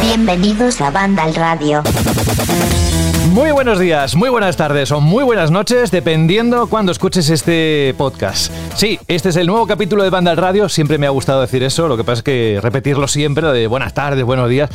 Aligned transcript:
Bienvenidos 0.00 0.80
a 0.80 0.90
Banda 0.90 1.22
al 1.22 1.34
Radio. 1.34 1.82
Muy 3.30 3.52
buenos 3.52 3.78
días, 3.78 4.16
muy 4.16 4.30
buenas 4.30 4.56
tardes 4.56 4.90
o 4.90 5.00
muy 5.00 5.22
buenas 5.22 5.50
noches, 5.50 5.90
dependiendo 5.90 6.66
cuando 6.66 6.90
escuches 6.90 7.30
este 7.30 7.94
podcast. 7.96 8.50
Sí, 8.76 9.00
este 9.08 9.30
es 9.30 9.36
el 9.36 9.46
nuevo 9.46 9.66
capítulo 9.66 10.04
de 10.04 10.10
Banda 10.10 10.32
al 10.32 10.36
Radio, 10.36 10.68
siempre 10.68 10.98
me 10.98 11.06
ha 11.06 11.10
gustado 11.10 11.40
decir 11.40 11.62
eso, 11.62 11.88
lo 11.88 11.96
que 11.96 12.04
pasa 12.04 12.18
es 12.18 12.22
que 12.22 12.58
repetirlo 12.62 13.08
siempre, 13.08 13.50
de 13.50 13.66
buenas 13.68 13.94
tardes, 13.94 14.22
buenos 14.22 14.50
días, 14.50 14.68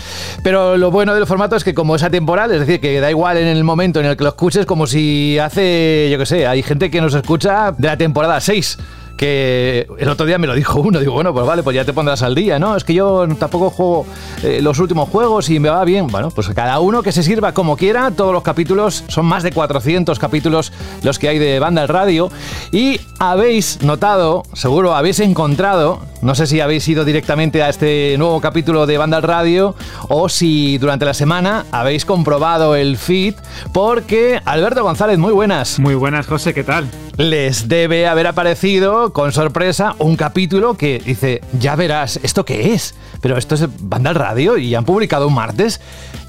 pero 0.43 0.75
lo 0.75 0.89
bueno 0.89 1.13
del 1.13 1.27
formato 1.27 1.55
es 1.55 1.63
que 1.63 1.75
como 1.75 1.95
es 1.95 2.01
atemporal, 2.01 2.51
es 2.51 2.61
decir, 2.61 2.79
que 2.81 2.99
da 2.99 3.11
igual 3.11 3.37
en 3.37 3.45
el 3.45 3.63
momento 3.63 3.99
en 3.99 4.07
el 4.07 4.17
que 4.17 4.23
lo 4.23 4.31
escuches, 4.31 4.65
como 4.65 4.87
si 4.87 5.37
hace, 5.37 6.09
yo 6.11 6.17
qué 6.17 6.25
sé, 6.25 6.47
hay 6.47 6.63
gente 6.63 6.89
que 6.89 6.99
nos 6.99 7.13
escucha 7.13 7.73
de 7.77 7.87
la 7.89 7.95
temporada 7.95 8.41
6 8.41 8.79
que 9.21 9.85
el 9.99 10.09
otro 10.09 10.25
día 10.25 10.39
me 10.39 10.47
lo 10.47 10.55
dijo 10.55 10.81
uno, 10.81 10.97
digo, 10.97 11.13
bueno, 11.13 11.31
pues 11.31 11.45
vale, 11.45 11.61
pues 11.61 11.75
ya 11.75 11.85
te 11.85 11.93
pondrás 11.93 12.23
al 12.23 12.33
día, 12.33 12.57
¿no? 12.57 12.75
Es 12.75 12.83
que 12.83 12.95
yo 12.95 13.27
tampoco 13.37 13.69
juego 13.69 14.07
eh, 14.41 14.61
los 14.63 14.79
últimos 14.79 15.09
juegos 15.09 15.47
y 15.51 15.59
me 15.59 15.69
va 15.69 15.85
bien. 15.85 16.07
Bueno, 16.07 16.31
pues 16.31 16.49
cada 16.55 16.79
uno 16.79 17.03
que 17.03 17.11
se 17.11 17.21
sirva 17.21 17.53
como 17.53 17.77
quiera, 17.77 18.09
todos 18.09 18.33
los 18.33 18.41
capítulos, 18.41 19.03
son 19.09 19.27
más 19.27 19.43
de 19.43 19.51
400 19.51 20.17
capítulos 20.17 20.73
los 21.03 21.19
que 21.19 21.27
hay 21.29 21.37
de 21.37 21.59
Banda 21.59 21.83
al 21.83 21.87
Radio 21.87 22.31
y 22.71 22.99
habéis 23.19 23.83
notado, 23.83 24.41
seguro 24.53 24.95
habéis 24.95 25.19
encontrado, 25.19 25.99
no 26.23 26.33
sé 26.33 26.47
si 26.47 26.59
habéis 26.59 26.87
ido 26.87 27.05
directamente 27.05 27.61
a 27.61 27.69
este 27.69 28.15
nuevo 28.17 28.41
capítulo 28.41 28.87
de 28.87 28.97
Banda 28.97 29.17
al 29.17 29.23
Radio 29.23 29.75
o 30.07 30.29
si 30.29 30.79
durante 30.79 31.05
la 31.05 31.13
semana 31.13 31.67
habéis 31.71 32.05
comprobado 32.05 32.75
el 32.75 32.97
feed 32.97 33.35
porque 33.71 34.41
Alberto 34.45 34.83
González, 34.83 35.19
muy 35.19 35.31
buenas. 35.31 35.77
Muy 35.77 35.93
buenas, 35.93 36.25
José, 36.25 36.55
¿qué 36.55 36.63
tal? 36.63 36.89
Les 37.17 37.67
debe 37.67 38.07
haber 38.07 38.25
aparecido 38.25 39.10
con 39.11 39.31
sorpresa 39.31 39.95
un 39.99 40.15
capítulo 40.15 40.75
que 40.75 40.99
dice, 40.99 41.41
ya 41.59 41.75
verás, 41.75 42.19
¿esto 42.23 42.45
qué 42.45 42.73
es? 42.73 42.95
Pero 43.21 43.37
esto 43.37 43.55
es 43.55 43.67
Banda 43.79 44.09
al 44.09 44.15
Radio 44.15 44.57
y 44.57 44.75
han 44.75 44.85
publicado 44.85 45.27
un 45.27 45.33
martes. 45.33 45.79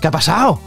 ¿Qué 0.01 0.09
ha 0.09 0.11
pasado? 0.11 0.61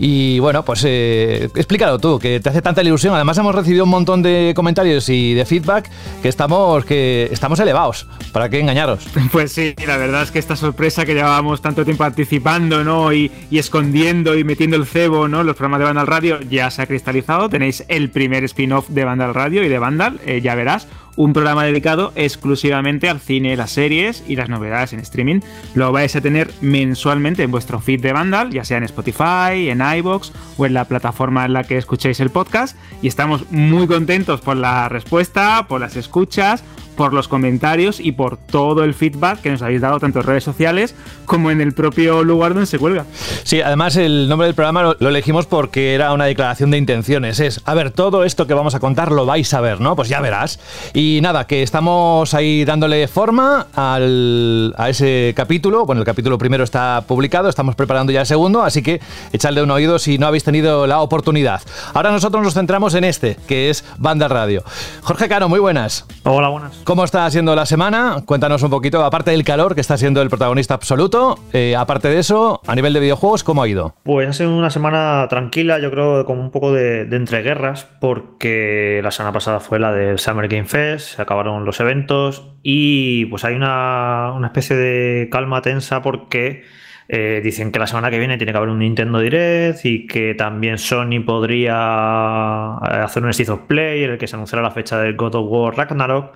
Y 0.00 0.38
bueno, 0.38 0.64
pues 0.64 0.84
eh, 0.86 1.50
explícalo 1.56 1.98
tú, 1.98 2.20
que 2.20 2.38
te 2.38 2.48
hace 2.48 2.62
tanta 2.62 2.82
ilusión. 2.82 3.14
Además 3.14 3.36
hemos 3.38 3.52
recibido 3.52 3.82
un 3.82 3.90
montón 3.90 4.22
de 4.22 4.52
comentarios 4.54 5.08
y 5.08 5.34
de 5.34 5.44
feedback 5.44 5.90
que 6.22 6.28
estamos, 6.28 6.84
que 6.84 7.28
estamos 7.32 7.58
elevados. 7.58 8.06
¿Para 8.32 8.48
qué 8.48 8.60
engañaros? 8.60 9.06
Pues 9.32 9.52
sí, 9.52 9.74
la 9.86 9.96
verdad 9.96 10.22
es 10.22 10.30
que 10.30 10.38
esta 10.38 10.56
sorpresa 10.56 11.04
que 11.04 11.14
llevábamos 11.14 11.60
tanto 11.60 11.84
tiempo 11.84 12.04
anticipando, 12.04 12.82
¿no? 12.84 13.12
Y, 13.12 13.30
escondiendo 13.50 14.38
y 14.38 14.44
metiendo 14.44 14.76
el 14.76 14.86
cebo, 14.86 15.26
¿no? 15.26 15.42
Los 15.42 15.56
programas 15.56 15.80
de 15.80 15.84
Vandal 15.86 16.06
Radio 16.06 16.40
ya 16.42 16.70
se 16.70 16.82
ha 16.82 16.86
cristalizado. 16.86 17.48
Tenéis 17.48 17.84
el 17.88 18.10
primer 18.10 18.44
spin-off 18.44 18.88
de 18.88 19.04
Vandal 19.04 19.34
Radio 19.34 19.64
y 19.64 19.68
de 19.68 19.78
Vandal, 19.78 20.20
eh, 20.24 20.40
ya 20.40 20.54
verás 20.54 20.86
un 21.18 21.32
programa 21.32 21.64
dedicado 21.64 22.12
exclusivamente 22.14 23.08
al 23.08 23.18
cine, 23.18 23.56
las 23.56 23.72
series 23.72 24.22
y 24.28 24.36
las 24.36 24.48
novedades 24.48 24.92
en 24.92 25.00
streaming. 25.00 25.40
Lo 25.74 25.90
vais 25.90 26.14
a 26.14 26.20
tener 26.20 26.48
mensualmente 26.60 27.42
en 27.42 27.50
vuestro 27.50 27.80
feed 27.80 28.00
de 28.00 28.12
Vandal, 28.12 28.50
ya 28.50 28.64
sea 28.64 28.78
en 28.78 28.84
Spotify, 28.84 29.68
en 29.68 29.82
iBox 29.98 30.32
o 30.56 30.64
en 30.64 30.74
la 30.74 30.84
plataforma 30.84 31.44
en 31.44 31.54
la 31.54 31.64
que 31.64 31.76
escuchéis 31.76 32.20
el 32.20 32.30
podcast. 32.30 32.78
Y 33.02 33.08
estamos 33.08 33.50
muy 33.50 33.88
contentos 33.88 34.40
por 34.40 34.56
la 34.56 34.88
respuesta, 34.88 35.66
por 35.66 35.80
las 35.80 35.96
escuchas, 35.96 36.62
por 36.98 37.14
los 37.14 37.28
comentarios 37.28 38.00
y 38.00 38.10
por 38.10 38.36
todo 38.36 38.82
el 38.82 38.92
feedback 38.92 39.40
que 39.40 39.50
nos 39.50 39.62
habéis 39.62 39.80
dado 39.80 40.00
tanto 40.00 40.18
en 40.18 40.26
redes 40.26 40.42
sociales 40.42 40.96
como 41.26 41.52
en 41.52 41.60
el 41.60 41.72
propio 41.72 42.24
lugar 42.24 42.54
donde 42.54 42.66
se 42.66 42.76
cuelga. 42.76 43.04
Sí, 43.44 43.60
además 43.60 43.94
el 43.94 44.28
nombre 44.28 44.46
del 44.46 44.56
programa 44.56 44.96
lo, 44.98 45.08
elegimos 45.08 45.46
porque 45.46 45.94
era 45.94 46.12
una 46.12 46.24
declaración 46.24 46.72
de 46.72 46.78
intenciones. 46.78 47.38
Es, 47.38 47.60
a 47.66 47.74
ver, 47.74 47.92
todo 47.92 48.24
esto 48.24 48.48
que 48.48 48.54
vamos 48.54 48.74
a 48.74 48.80
contar 48.80 49.12
lo 49.12 49.26
vais 49.26 49.54
a 49.54 49.60
ver, 49.60 49.80
¿no? 49.80 49.94
Pues 49.94 50.08
ya 50.08 50.20
verás. 50.20 50.58
Y 50.92 51.20
nada, 51.22 51.46
que 51.46 51.62
estamos 51.62 52.34
ahí 52.34 52.64
dándole 52.64 53.06
forma 53.06 53.68
al, 53.76 54.74
a 54.76 54.88
ese 54.88 55.34
capítulo. 55.36 55.86
Bueno, 55.86 56.02
el 56.02 56.06
capítulo 56.06 56.36
primero 56.36 56.64
está 56.64 57.04
publicado, 57.06 57.48
estamos 57.48 57.76
preparando 57.76 58.10
ya 58.10 58.22
el 58.22 58.26
segundo, 58.26 58.64
así 58.64 58.82
que 58.82 59.00
echadle 59.32 59.62
un 59.62 59.70
oído 59.70 60.00
si 60.00 60.18
no 60.18 60.26
habéis 60.26 60.42
tenido 60.42 60.88
la 60.88 61.00
oportunidad. 61.00 61.62
Ahora 61.94 62.10
nosotros 62.10 62.42
nos 62.42 62.54
centramos 62.54 62.94
en 62.94 63.04
este, 63.04 63.36
que 63.46 63.70
es 63.70 63.84
Banda 63.98 64.26
Radio. 64.26 64.64
Jorge 65.02 65.28
Caro, 65.28 65.48
muy 65.48 65.60
buenas. 65.60 66.04
Hola, 66.24 66.48
buenas. 66.48 66.72
¿Cómo 66.88 67.04
está 67.04 67.30
siendo 67.30 67.54
la 67.54 67.66
semana? 67.66 68.22
Cuéntanos 68.24 68.62
un 68.62 68.70
poquito, 68.70 69.04
aparte 69.04 69.30
del 69.32 69.44
calor 69.44 69.74
que 69.74 69.82
está 69.82 69.98
siendo 69.98 70.22
el 70.22 70.30
protagonista 70.30 70.72
absoluto, 70.72 71.38
eh, 71.52 71.76
aparte 71.76 72.08
de 72.08 72.18
eso, 72.18 72.62
a 72.66 72.74
nivel 72.74 72.94
de 72.94 73.00
videojuegos, 73.00 73.44
¿cómo 73.44 73.62
ha 73.62 73.68
ido? 73.68 73.94
Pues 74.04 74.26
ha 74.26 74.32
sido 74.32 74.56
una 74.56 74.70
semana 74.70 75.26
tranquila, 75.28 75.78
yo 75.80 75.90
creo, 75.90 76.24
con 76.24 76.38
un 76.38 76.50
poco 76.50 76.72
de, 76.72 77.02
entreguerras, 77.02 77.84
porque 78.00 79.00
la 79.02 79.10
semana 79.10 79.34
pasada 79.34 79.60
fue 79.60 79.78
la 79.78 79.92
del 79.92 80.18
Summer 80.18 80.48
Game 80.48 80.64
Fest, 80.64 81.16
se 81.16 81.20
acabaron 81.20 81.66
los 81.66 81.78
eventos 81.78 82.52
y 82.62 83.26
pues 83.26 83.44
hay 83.44 83.54
una, 83.54 84.32
una 84.34 84.46
especie 84.46 84.74
de 84.74 85.28
calma 85.30 85.60
tensa 85.60 86.00
porque... 86.00 86.64
Eh, 87.10 87.40
dicen 87.42 87.72
que 87.72 87.78
la 87.78 87.86
semana 87.86 88.10
que 88.10 88.18
viene 88.18 88.36
tiene 88.36 88.52
que 88.52 88.58
haber 88.58 88.68
un 88.68 88.80
Nintendo 88.80 89.18
Direct 89.18 89.82
y 89.86 90.06
que 90.06 90.34
también 90.34 90.76
Sony 90.76 91.24
podría 91.24 92.74
hacer 92.76 93.24
un 93.24 93.30
State 93.30 93.50
of 93.50 93.60
Play 93.60 94.04
en 94.04 94.10
el 94.10 94.18
que 94.18 94.26
se 94.26 94.36
anunciará 94.36 94.60
la 94.60 94.72
fecha 94.72 94.98
del 94.98 95.16
God 95.16 95.36
of 95.36 95.46
War 95.48 95.74
Ragnarok. 95.74 96.34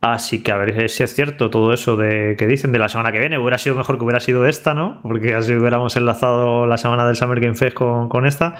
Así 0.00 0.42
que 0.42 0.50
a 0.50 0.56
ver 0.56 0.88
si 0.88 1.02
es 1.02 1.14
cierto 1.14 1.50
todo 1.50 1.74
eso 1.74 1.94
de 1.96 2.34
que 2.38 2.46
dicen 2.46 2.72
de 2.72 2.78
la 2.78 2.88
semana 2.88 3.12
que 3.12 3.18
viene. 3.18 3.38
Hubiera 3.38 3.58
sido 3.58 3.76
mejor 3.76 3.98
que 3.98 4.04
hubiera 4.04 4.20
sido 4.20 4.46
esta, 4.46 4.72
¿no? 4.72 4.98
Porque 5.02 5.34
así 5.34 5.54
hubiéramos 5.54 5.94
enlazado 5.94 6.66
la 6.66 6.78
semana 6.78 7.06
del 7.06 7.16
Summer 7.16 7.38
Game 7.38 7.54
Fest 7.54 7.74
con, 7.74 8.08
con 8.08 8.26
esta. 8.26 8.54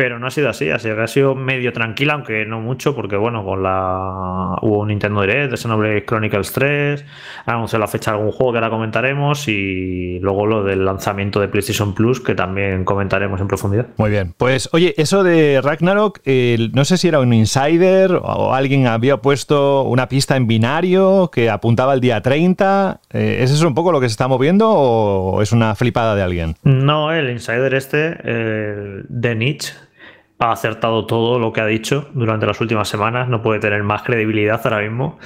Pero 0.00 0.18
no 0.18 0.28
ha 0.28 0.30
sido 0.30 0.48
así. 0.48 0.70
Así 0.70 0.88
que 0.88 0.98
ha 0.98 1.06
sido 1.06 1.34
medio 1.34 1.74
tranquila, 1.74 2.14
aunque 2.14 2.46
no 2.46 2.58
mucho, 2.58 2.94
porque 2.94 3.16
bueno, 3.16 3.44
con 3.44 3.62
la 3.62 4.56
hubo 4.62 4.78
un 4.78 4.88
Nintendo 4.88 5.20
Direct 5.20 5.50
de 5.50 5.58
Xenoblade 5.58 6.06
Chronicles 6.06 6.52
3. 6.52 7.04
Anunció 7.44 7.78
la 7.78 7.86
fecha 7.86 8.12
de 8.12 8.16
algún 8.16 8.32
juego 8.32 8.52
que 8.52 8.58
ahora 8.60 8.70
comentaremos. 8.70 9.46
Y 9.46 10.18
luego 10.20 10.46
lo 10.46 10.64
del 10.64 10.86
lanzamiento 10.86 11.38
de 11.38 11.48
PlayStation 11.48 11.94
Plus, 11.94 12.18
que 12.18 12.34
también 12.34 12.86
comentaremos 12.86 13.42
en 13.42 13.48
profundidad. 13.48 13.88
Muy 13.98 14.08
bien. 14.08 14.32
Pues 14.38 14.70
oye, 14.72 14.94
eso 14.96 15.22
de 15.22 15.60
Ragnarok, 15.62 16.22
no 16.72 16.84
sé 16.86 16.96
si 16.96 17.08
era 17.08 17.20
un 17.20 17.34
insider 17.34 18.12
o 18.22 18.54
alguien 18.54 18.86
había 18.86 19.18
puesto 19.18 19.82
una 19.82 20.08
pista 20.08 20.34
en 20.34 20.46
binario 20.46 21.30
que 21.30 21.50
apuntaba 21.50 21.92
el 21.92 22.00
día 22.00 22.22
30. 22.22 23.02
Eh, 23.12 23.40
¿Es 23.42 23.50
eso 23.50 23.68
un 23.68 23.74
poco 23.74 23.92
lo 23.92 24.00
que 24.00 24.08
se 24.08 24.12
está 24.12 24.28
moviendo 24.28 24.70
o 24.70 25.42
es 25.42 25.52
una 25.52 25.74
flipada 25.74 26.14
de 26.14 26.22
alguien? 26.22 26.56
No, 26.62 27.12
el 27.12 27.28
insider 27.28 27.74
este, 27.74 28.16
de 28.24 29.34
Nietzsche, 29.34 29.74
ha 30.40 30.52
acertado 30.52 31.06
todo 31.06 31.38
lo 31.38 31.52
que 31.52 31.60
ha 31.60 31.66
dicho 31.66 32.08
durante 32.14 32.46
las 32.46 32.60
últimas 32.60 32.88
semanas. 32.88 33.28
No 33.28 33.42
puede 33.42 33.60
tener 33.60 33.82
más 33.82 34.02
credibilidad 34.02 34.60
ahora 34.64 34.80
mismo. 34.80 35.18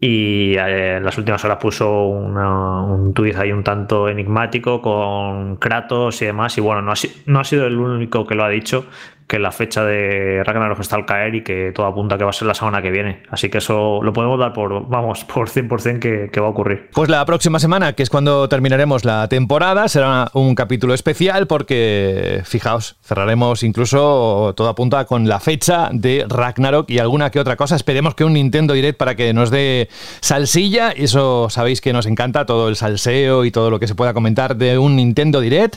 Y 0.00 0.54
eh, 0.54 0.96
en 0.96 1.04
las 1.04 1.18
últimas 1.18 1.44
horas 1.44 1.58
puso 1.58 2.06
un 2.06 3.12
tuit 3.14 3.36
ahí 3.36 3.52
un 3.52 3.62
tanto 3.62 4.08
enigmático 4.08 4.80
con 4.80 5.56
Kratos 5.56 6.22
y 6.22 6.26
demás. 6.26 6.56
Y 6.58 6.60
bueno, 6.60 6.80
no 6.80 6.92
no 7.26 7.40
ha 7.40 7.44
sido 7.44 7.66
el 7.66 7.76
único 7.76 8.26
que 8.26 8.34
lo 8.34 8.44
ha 8.44 8.48
dicho, 8.48 8.86
que 9.26 9.38
la 9.38 9.52
fecha 9.52 9.84
de 9.84 10.42
Ragnarok 10.44 10.80
está 10.80 10.96
al 10.96 11.06
caer 11.06 11.34
y 11.34 11.42
que 11.42 11.72
todo 11.72 11.86
apunta 11.86 12.18
que 12.18 12.24
va 12.24 12.30
a 12.30 12.32
ser 12.34 12.46
la 12.48 12.54
semana 12.54 12.82
que 12.82 12.90
viene. 12.90 13.22
Así 13.30 13.48
que 13.48 13.58
eso 13.58 14.00
lo 14.02 14.12
podemos 14.12 14.38
dar 14.38 14.52
por, 14.52 14.88
vamos, 14.88 15.24
por 15.32 15.48
100% 15.48 15.98
que, 15.98 16.30
que 16.32 16.40
va 16.40 16.46
a 16.46 16.50
ocurrir. 16.50 16.90
Pues 16.92 17.08
la 17.08 17.24
próxima 17.24 17.58
semana, 17.58 17.92
que 17.94 18.02
es 18.02 18.10
cuando 18.10 18.48
terminaremos 18.48 19.04
la 19.04 19.28
temporada, 19.28 19.88
será 19.88 20.30
un 20.34 20.54
capítulo 20.54 20.94
especial 20.94 21.46
porque, 21.46 22.42
fijaos, 22.44 22.96
cerraremos 23.02 23.62
incluso 23.62 24.52
todo 24.56 24.68
apunta 24.68 25.04
con 25.04 25.28
la 25.28 25.40
fecha 25.40 25.90
de 25.92 26.26
Ragnarok 26.28 26.90
y 26.90 26.98
alguna 26.98 27.30
que 27.30 27.40
otra 27.40 27.56
cosa. 27.56 27.76
Esperemos 27.76 28.14
que 28.14 28.24
un 28.24 28.34
Nintendo 28.34 28.74
Direct 28.74 28.98
para 28.98 29.14
que 29.14 29.32
nos 29.32 29.50
dé 29.50 29.88
salsilla. 30.20 30.90
Eso 30.90 31.48
sabéis 31.50 31.80
que 31.80 31.92
nos 31.92 32.06
encanta, 32.06 32.46
todo 32.46 32.68
el 32.68 32.76
salseo 32.76 33.44
y 33.44 33.50
todo 33.50 33.70
lo 33.70 33.78
que 33.78 33.86
se 33.86 33.94
pueda 33.94 34.14
comentar 34.14 34.56
de 34.56 34.78
un 34.78 34.96
Nintendo 34.96 35.40
Direct. 35.40 35.76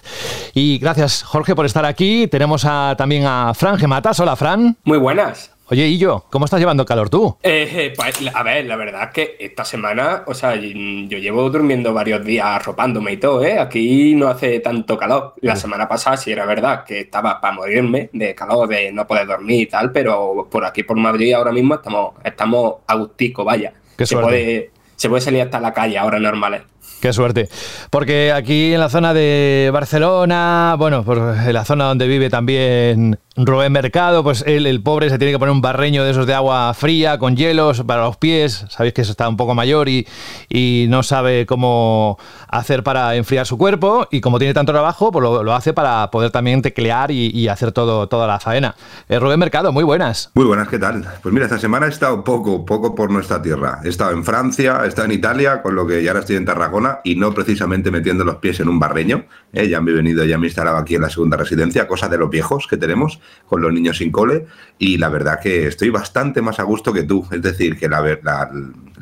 Y 0.53 0.77
gracias, 0.77 1.23
Jorge, 1.23 1.55
por 1.55 1.65
estar 1.65 1.85
aquí. 1.85 2.27
Tenemos 2.27 2.67
también 2.97 3.25
a 3.25 3.34
Fran 3.55 3.77
Gematas. 3.77 4.19
Hola, 4.19 4.35
Fran. 4.35 4.77
Muy 4.83 4.97
buenas. 4.97 5.51
Oye, 5.67 5.87
¿y 5.87 5.97
yo? 5.97 6.25
¿Cómo 6.29 6.45
estás 6.45 6.59
llevando 6.59 6.85
calor 6.85 7.09
tú? 7.09 7.37
Eh, 7.41 7.67
eh, 7.73 7.93
pues, 7.95 8.19
a 8.31 8.43
ver, 8.43 8.65
la 8.65 8.75
verdad 8.75 9.05
es 9.05 9.09
que 9.09 9.35
esta 9.39 9.65
semana, 9.65 10.21
o 10.27 10.33
sea, 10.35 10.53
yo 10.55 11.17
llevo 11.17 11.49
durmiendo 11.49 11.91
varios 11.91 12.23
días 12.23 12.45
arropándome 12.45 13.13
y 13.13 13.17
todo, 13.17 13.43
¿eh? 13.43 13.57
Aquí 13.57 14.13
no 14.13 14.27
hace 14.27 14.59
tanto 14.59 14.95
calor. 14.95 15.33
La 15.41 15.55
semana 15.55 15.87
pasada 15.87 16.17
sí 16.17 16.31
era 16.31 16.45
verdad 16.45 16.83
que 16.83 16.99
estaba 16.99 17.41
para 17.41 17.55
morirme 17.55 18.11
de 18.13 18.35
calor, 18.35 18.67
de 18.67 18.91
no 18.91 19.07
poder 19.07 19.25
dormir 19.25 19.61
y 19.61 19.65
tal, 19.65 19.91
pero 19.91 20.47
por 20.51 20.63
aquí, 20.65 20.83
por 20.83 20.97
Madrid, 20.97 21.33
ahora 21.33 21.51
mismo 21.51 21.73
estamos, 21.73 22.13
estamos 22.23 22.75
agustico, 22.85 23.43
vaya. 23.43 23.73
Qué 23.97 24.05
se, 24.05 24.17
puede, 24.17 24.71
se 24.95 25.09
puede 25.09 25.21
salir 25.21 25.41
hasta 25.41 25.59
la 25.59 25.73
calle 25.73 25.97
ahora 25.97 26.19
normales. 26.19 26.61
Qué 27.01 27.11
suerte. 27.11 27.49
Porque 27.89 28.31
aquí 28.31 28.73
en 28.73 28.79
la 28.79 28.89
zona 28.89 29.15
de 29.15 29.69
Barcelona, 29.73 30.75
bueno, 30.77 31.03
en 31.07 31.53
la 31.53 31.65
zona 31.65 31.85
donde 31.85 32.07
vive 32.07 32.29
también 32.29 33.19
Rubén 33.37 33.73
Mercado, 33.73 34.23
pues 34.23 34.45
él, 34.47 34.65
el 34.65 34.81
pobre, 34.81 35.09
se 35.09 35.17
tiene 35.17 35.33
que 35.33 35.39
poner 35.39 35.51
un 35.51 35.59
barreño 35.59 36.05
de 36.05 36.11
esos 36.11 36.25
de 36.25 36.33
agua 36.33 36.73
fría 36.73 37.19
con 37.19 37.35
hielos 37.35 37.83
para 37.83 38.05
los 38.05 38.15
pies. 38.15 38.65
Sabéis 38.69 38.93
que 38.93 39.01
eso 39.01 39.11
está 39.11 39.27
un 39.27 39.35
poco 39.35 39.53
mayor 39.53 39.89
y, 39.89 40.07
y 40.47 40.85
no 40.87 41.03
sabe 41.03 41.45
cómo 41.45 42.17
hacer 42.47 42.81
para 42.81 43.13
enfriar 43.15 43.45
su 43.45 43.57
cuerpo. 43.57 44.07
Y 44.09 44.21
como 44.21 44.39
tiene 44.39 44.53
tanto 44.53 44.71
trabajo, 44.71 45.11
pues 45.11 45.21
lo, 45.21 45.53
hace 45.53 45.73
para 45.73 46.09
poder 46.11 46.31
también 46.31 46.61
teclear 46.61 47.11
y, 47.11 47.45
hacer 47.49 47.73
todo, 47.73 48.07
toda 48.07 48.25
la 48.25 48.39
faena. 48.39 48.75
Eh, 49.09 49.19
Rubén 49.19 49.39
Mercado, 49.39 49.73
muy 49.73 49.83
buenas. 49.83 50.31
Muy 50.33 50.45
buenas, 50.45 50.69
¿qué 50.69 50.79
tal? 50.79 51.05
Pues 51.21 51.33
mira, 51.33 51.45
esta 51.45 51.59
semana 51.59 51.87
he 51.87 51.89
estado 51.89 52.23
poco, 52.23 52.65
poco 52.65 52.95
por 52.95 53.11
nuestra 53.11 53.41
tierra. 53.41 53.81
He 53.83 53.89
estado 53.89 54.11
en 54.11 54.23
Francia, 54.23 54.81
he 54.85 54.87
estado 54.87 55.07
en 55.07 55.11
Italia, 55.11 55.61
con 55.61 55.75
lo 55.75 55.85
que 55.85 56.01
ya 56.01 56.11
ahora 56.11 56.21
estoy 56.21 56.37
en 56.37 56.45
Tarragona 56.45 56.99
y 57.03 57.15
no 57.15 57.33
precisamente 57.33 57.91
metiendo 57.91 58.23
los 58.23 58.37
pies 58.37 58.61
en 58.61 58.69
un 58.69 58.79
barreño. 58.79 59.25
¿eh? 59.51 59.67
Ya 59.67 59.81
me 59.81 59.91
he 59.91 59.93
venido, 59.93 60.23
ya 60.23 60.37
me 60.37 60.45
he 60.45 60.47
instalado 60.47 60.77
aquí 60.77 60.95
en 60.95 61.01
la 61.01 61.09
segunda 61.09 61.35
residencia, 61.35 61.85
cosa 61.85 62.07
de 62.07 62.17
los 62.17 62.29
viejos 62.29 62.67
que 62.67 62.77
tenemos 62.77 63.19
con 63.45 63.61
los 63.61 63.73
niños 63.73 63.97
sin 63.97 64.11
cole. 64.11 64.45
Y 64.77 64.97
la 64.97 65.09
verdad 65.09 65.39
que 65.41 65.67
estoy 65.67 65.89
bastante 65.89 66.41
más 66.41 66.59
a 66.59 66.63
gusto 66.63 66.91
que 66.91 67.03
tú. 67.03 67.25
Es 67.31 67.41
decir, 67.41 67.77
que 67.77 67.87
la, 67.87 68.01
la, 68.23 68.51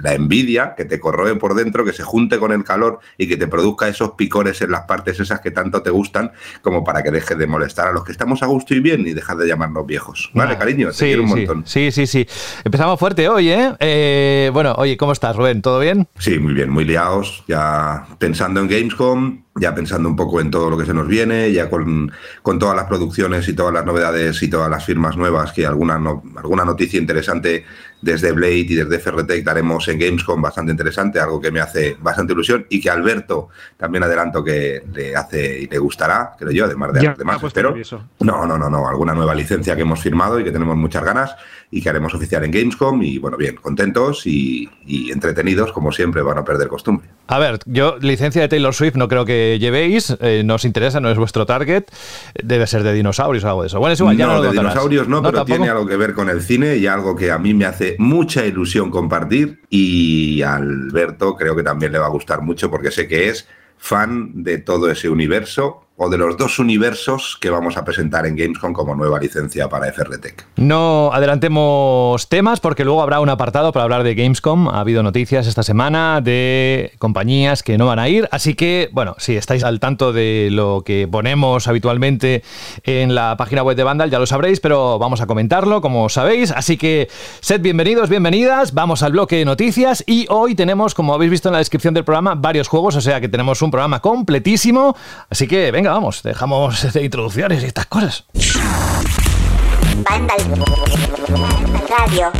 la 0.03 0.13
envidia 0.13 0.75
que 0.75 0.85
te 0.85 0.99
corroe 0.99 1.35
por 1.37 1.55
dentro, 1.55 1.85
que 1.85 1.93
se 1.93 2.03
junte 2.03 2.37
con 2.37 2.51
el 2.51 2.63
calor 2.63 2.99
y 3.17 3.27
que 3.27 3.37
te 3.37 3.47
produzca 3.47 3.87
esos 3.87 4.11
picores 4.11 4.61
en 4.61 4.71
las 4.71 4.81
partes 4.81 5.19
esas 5.19 5.39
que 5.39 5.49
tanto 5.49 5.81
te 5.81 5.89
gustan, 5.89 6.31
como 6.61 6.83
para 6.83 7.01
que 7.01 7.09
dejes 7.09 7.37
de 7.37 7.47
molestar 7.47 7.87
a 7.87 7.91
los 7.93 8.03
que 8.03 8.11
estamos 8.11 8.43
a 8.43 8.47
gusto 8.47 8.75
y 8.75 8.81
bien 8.81 9.07
y 9.07 9.13
dejar 9.13 9.37
de 9.37 9.47
llamarnos 9.47 9.87
viejos. 9.87 10.29
Vale, 10.33 10.57
cariño, 10.57 10.89
te 10.89 10.93
sí, 10.93 11.05
quiero 11.05 11.23
un 11.23 11.29
sí, 11.29 11.35
montón. 11.35 11.63
Sí, 11.65 11.91
sí, 11.91 12.05
sí. 12.05 12.27
Empezamos 12.65 12.99
fuerte 12.99 13.29
hoy, 13.29 13.49
¿eh? 13.49 13.73
¿eh? 13.79 14.51
Bueno, 14.53 14.75
oye, 14.77 14.97
¿cómo 14.97 15.13
estás, 15.13 15.35
Rubén? 15.37 15.61
¿Todo 15.61 15.79
bien? 15.79 16.05
Sí, 16.19 16.37
muy 16.37 16.53
bien, 16.53 16.69
muy 16.69 16.83
liados, 16.83 17.45
ya 17.47 18.05
pensando 18.19 18.59
en 18.59 18.67
Gamescom, 18.67 19.43
ya 19.55 19.73
pensando 19.73 20.09
un 20.09 20.17
poco 20.17 20.41
en 20.41 20.51
todo 20.51 20.69
lo 20.69 20.77
que 20.77 20.85
se 20.85 20.93
nos 20.93 21.07
viene, 21.07 21.51
ya 21.53 21.69
con, 21.69 22.11
con 22.41 22.59
todas 22.59 22.75
las 22.75 22.85
producciones 22.85 23.47
y 23.47 23.53
todas 23.53 23.73
las 23.73 23.85
novedades 23.85 24.43
y 24.43 24.49
todas 24.49 24.69
las 24.69 24.83
firmas 24.83 25.15
nuevas, 25.15 25.53
que 25.53 25.65
alguna, 25.65 25.97
no, 25.97 26.23
alguna 26.35 26.65
noticia 26.65 26.99
interesante 26.99 27.63
desde 28.03 28.33
Blade 28.33 28.53
y 28.57 28.75
desde 28.75 28.99
FRTech 28.99 29.45
daremos 29.45 29.87
en 29.87 29.97
Gamescom 29.97 30.41
bastante 30.41 30.71
interesante, 30.71 31.19
algo 31.19 31.39
que 31.39 31.51
me 31.51 31.61
hace 31.61 31.95
bastante 31.99 32.33
ilusión 32.33 32.65
y 32.69 32.81
que 32.81 32.89
Alberto 32.89 33.47
también 33.77 34.03
adelanto 34.03 34.43
que 34.43 34.83
le 34.93 35.15
hace 35.15 35.61
y 35.61 35.67
le 35.67 35.77
gustará, 35.77 36.35
creo 36.37 36.51
yo, 36.51 36.65
además 36.65 36.93
de 36.93 37.01
ya, 37.01 37.15
demás, 37.17 37.41
espero. 37.41 37.73
No, 38.19 38.45
no, 38.45 38.57
no, 38.57 38.69
no, 38.69 38.87
alguna 38.89 39.13
nueva 39.13 39.33
licencia 39.33 39.75
que 39.75 39.83
hemos 39.83 40.01
firmado 40.01 40.37
y 40.39 40.43
que 40.43 40.51
tenemos 40.51 40.75
muchas 40.75 41.03
ganas 41.03 41.35
y 41.71 41.81
que 41.81 41.89
haremos 41.89 42.13
oficial 42.13 42.43
en 42.43 42.51
Gamescom 42.51 43.01
y 43.01 43.19
bueno, 43.19 43.37
bien, 43.37 43.55
contentos 43.55 44.27
y, 44.27 44.69
y 44.85 45.11
entretenidos 45.11 45.71
como 45.71 45.91
siempre, 45.93 46.21
van 46.21 46.37
a 46.37 46.43
perder 46.43 46.67
costumbre. 46.67 47.07
A 47.27 47.39
ver, 47.39 47.59
yo 47.65 47.97
licencia 47.99 48.41
de 48.41 48.49
Taylor 48.49 48.73
Swift 48.73 48.95
no 48.95 49.07
creo 49.07 49.23
que 49.23 49.57
llevéis, 49.59 50.15
eh, 50.19 50.43
no 50.43 50.55
os 50.55 50.65
interesa, 50.65 50.99
no 50.99 51.09
es 51.09 51.17
vuestro 51.17 51.45
target, 51.45 51.85
debe 52.43 52.67
ser 52.67 52.83
de 52.83 52.93
dinosaurios 52.93 53.45
o 53.45 53.47
algo 53.47 53.61
de 53.61 53.67
eso. 53.67 53.79
Bueno, 53.79 53.93
es 53.93 53.99
igual, 53.99 54.17
ya 54.17 54.27
no, 54.27 54.33
no 54.33 54.43
lo 54.43 54.51
de 54.51 54.57
dinosaurios 54.57 55.07
no, 55.07 55.17
no 55.17 55.23
pero 55.23 55.37
¿tampoco? 55.39 55.57
tiene 55.57 55.69
algo 55.69 55.87
que 55.87 55.95
ver 55.95 56.13
con 56.13 56.29
el 56.29 56.41
cine 56.41 56.75
y 56.75 56.85
algo 56.85 57.15
que 57.15 57.31
a 57.31 57.39
mí 57.39 57.53
me 57.53 57.65
hace 57.65 57.92
mucha 57.99 58.45
ilusión 58.45 58.89
compartir 58.89 59.61
y 59.69 60.41
a 60.41 60.55
Alberto 60.55 61.35
creo 61.35 61.55
que 61.55 61.63
también 61.63 61.91
le 61.91 61.99
va 61.99 62.07
a 62.07 62.09
gustar 62.09 62.41
mucho 62.41 62.69
porque 62.69 62.91
sé 62.91 63.07
que 63.07 63.29
es 63.29 63.47
fan 63.77 64.43
de 64.43 64.59
todo 64.59 64.89
ese 64.89 65.09
universo 65.09 65.87
o 65.95 66.09
de 66.09 66.17
los 66.17 66.37
dos 66.37 66.57
universos 66.57 67.37
que 67.39 67.49
vamos 67.49 67.77
a 67.77 67.85
presentar 67.85 68.25
en 68.25 68.35
Gamescom 68.35 68.73
como 68.73 68.95
nueva 68.95 69.19
licencia 69.19 69.69
para 69.69 69.91
FRTech. 69.91 70.47
No 70.55 71.11
adelantemos 71.13 72.27
temas 72.29 72.59
porque 72.59 72.83
luego 72.83 73.01
habrá 73.01 73.19
un 73.19 73.29
apartado 73.29 73.71
para 73.71 73.83
hablar 73.83 74.03
de 74.03 74.15
Gamescom. 74.15 74.69
Ha 74.69 74.79
habido 74.79 75.03
noticias 75.03 75.45
esta 75.45 75.61
semana 75.61 76.19
de 76.21 76.93
compañías 76.97 77.61
que 77.61 77.77
no 77.77 77.85
van 77.85 77.99
a 77.99 78.09
ir. 78.09 78.27
Así 78.31 78.55
que, 78.55 78.89
bueno, 78.91 79.15
si 79.19 79.37
estáis 79.37 79.63
al 79.63 79.79
tanto 79.79 80.13
de 80.13 80.49
lo 80.51 80.83
que 80.83 81.07
ponemos 81.09 81.67
habitualmente 81.67 82.43
en 82.83 83.13
la 83.13 83.37
página 83.37 83.61
web 83.61 83.77
de 83.77 83.83
Vandal, 83.83 84.09
ya 84.09 84.19
lo 84.19 84.25
sabréis, 84.25 84.59
pero 84.59 84.97
vamos 84.97 85.21
a 85.21 85.27
comentarlo, 85.27 85.81
como 85.81 86.09
sabéis. 86.09 86.51
Así 86.51 86.75
que 86.75 87.07
sed 87.39 87.61
bienvenidos, 87.61 88.09
bienvenidas. 88.09 88.73
Vamos 88.73 89.03
al 89.03 89.11
bloque 89.11 89.37
de 89.37 89.45
noticias 89.45 90.03
y 90.07 90.25
hoy 90.29 90.55
tenemos, 90.55 90.95
como 90.95 91.13
habéis 91.13 91.31
visto 91.31 91.49
en 91.49 91.53
la 91.53 91.59
descripción 91.59 91.93
del 91.93 92.03
programa, 92.03 92.33
varios 92.33 92.67
juegos, 92.67 92.95
o 92.95 93.01
sea 93.01 93.21
que 93.21 93.29
tenemos 93.29 93.61
un 93.61 93.69
programa 93.69 93.99
completísimo. 93.99 94.95
Así 95.29 95.47
que, 95.47 95.71
venga, 95.71 95.92
vamos, 95.93 96.23
dejamos 96.23 96.91
de 96.93 97.03
introducciones 97.03 97.61
y 97.61 97.67
estas 97.67 97.85
cosas. 97.85 98.25
Vandal. 100.09 100.39
Radio. 101.87 102.31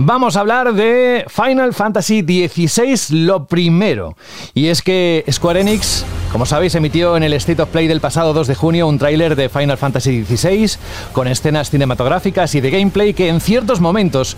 Vamos 0.00 0.36
a 0.36 0.40
hablar 0.40 0.74
de 0.74 1.24
Final 1.28 1.74
Fantasy 1.74 2.22
XVI, 2.22 3.16
lo 3.24 3.46
primero. 3.46 4.16
Y 4.54 4.68
es 4.68 4.82
que 4.82 5.24
Square 5.30 5.60
Enix, 5.60 6.04
como 6.32 6.46
sabéis, 6.46 6.74
emitió 6.76 7.16
en 7.16 7.24
el 7.24 7.32
State 7.34 7.62
of 7.62 7.68
Play 7.68 7.88
del 7.88 8.00
pasado 8.00 8.32
2 8.32 8.46
de 8.46 8.54
junio 8.54 8.86
un 8.86 8.98
tráiler 8.98 9.34
de 9.34 9.48
Final 9.48 9.76
Fantasy 9.76 10.24
XVI 10.24 10.78
con 11.12 11.26
escenas 11.26 11.70
cinematográficas 11.70 12.54
y 12.54 12.60
de 12.60 12.70
gameplay 12.70 13.12
que 13.12 13.28
en 13.28 13.40
ciertos 13.40 13.80
momentos 13.80 14.36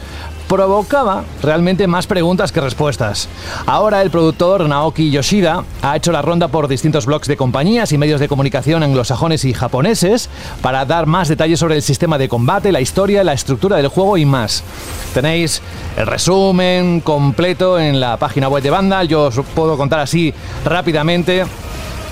provocaba 0.51 1.23
realmente 1.45 1.87
más 1.87 2.09
preguntas 2.09 2.51
que 2.51 2.61
respuestas. 2.61 3.29
Ahora 3.67 4.03
el 4.03 4.11
productor 4.11 4.69
Naoki 4.69 5.09
Yoshida 5.13 5.63
ha 5.81 5.97
hecho 5.97 6.11
la 6.11 6.23
ronda 6.23 6.49
por 6.49 6.67
distintos 6.67 7.07
blogs 7.07 7.29
de 7.29 7.37
compañías 7.37 7.93
y 7.93 7.99
medios 7.99 8.19
de 8.19 8.27
comunicación 8.27 8.83
anglosajones 8.83 9.45
y 9.45 9.55
japoneses 9.55 10.29
para 10.61 10.85
dar 10.85 11.07
más 11.07 11.29
detalles 11.29 11.61
sobre 11.61 11.77
el 11.77 11.83
sistema 11.83 12.19
de 12.19 12.29
combate, 12.29 12.73
la 12.73 12.81
historia, 12.81 13.23
la 13.23 13.33
estructura 13.33 13.77
del 13.77 13.87
juego 13.87 14.17
y 14.17 14.25
más. 14.25 14.65
Tenéis 15.15 15.63
el 15.97 16.09
resumen 16.09 17.01
completo 17.01 17.79
en 17.79 18.01
la 18.01 18.17
página 18.17 18.49
web 18.49 18.65
de 18.65 18.71
Vandal, 18.71 19.07
yo 19.07 19.27
os 19.27 19.39
puedo 19.55 19.77
contar 19.77 20.01
así 20.01 20.35
rápidamente 20.65 21.45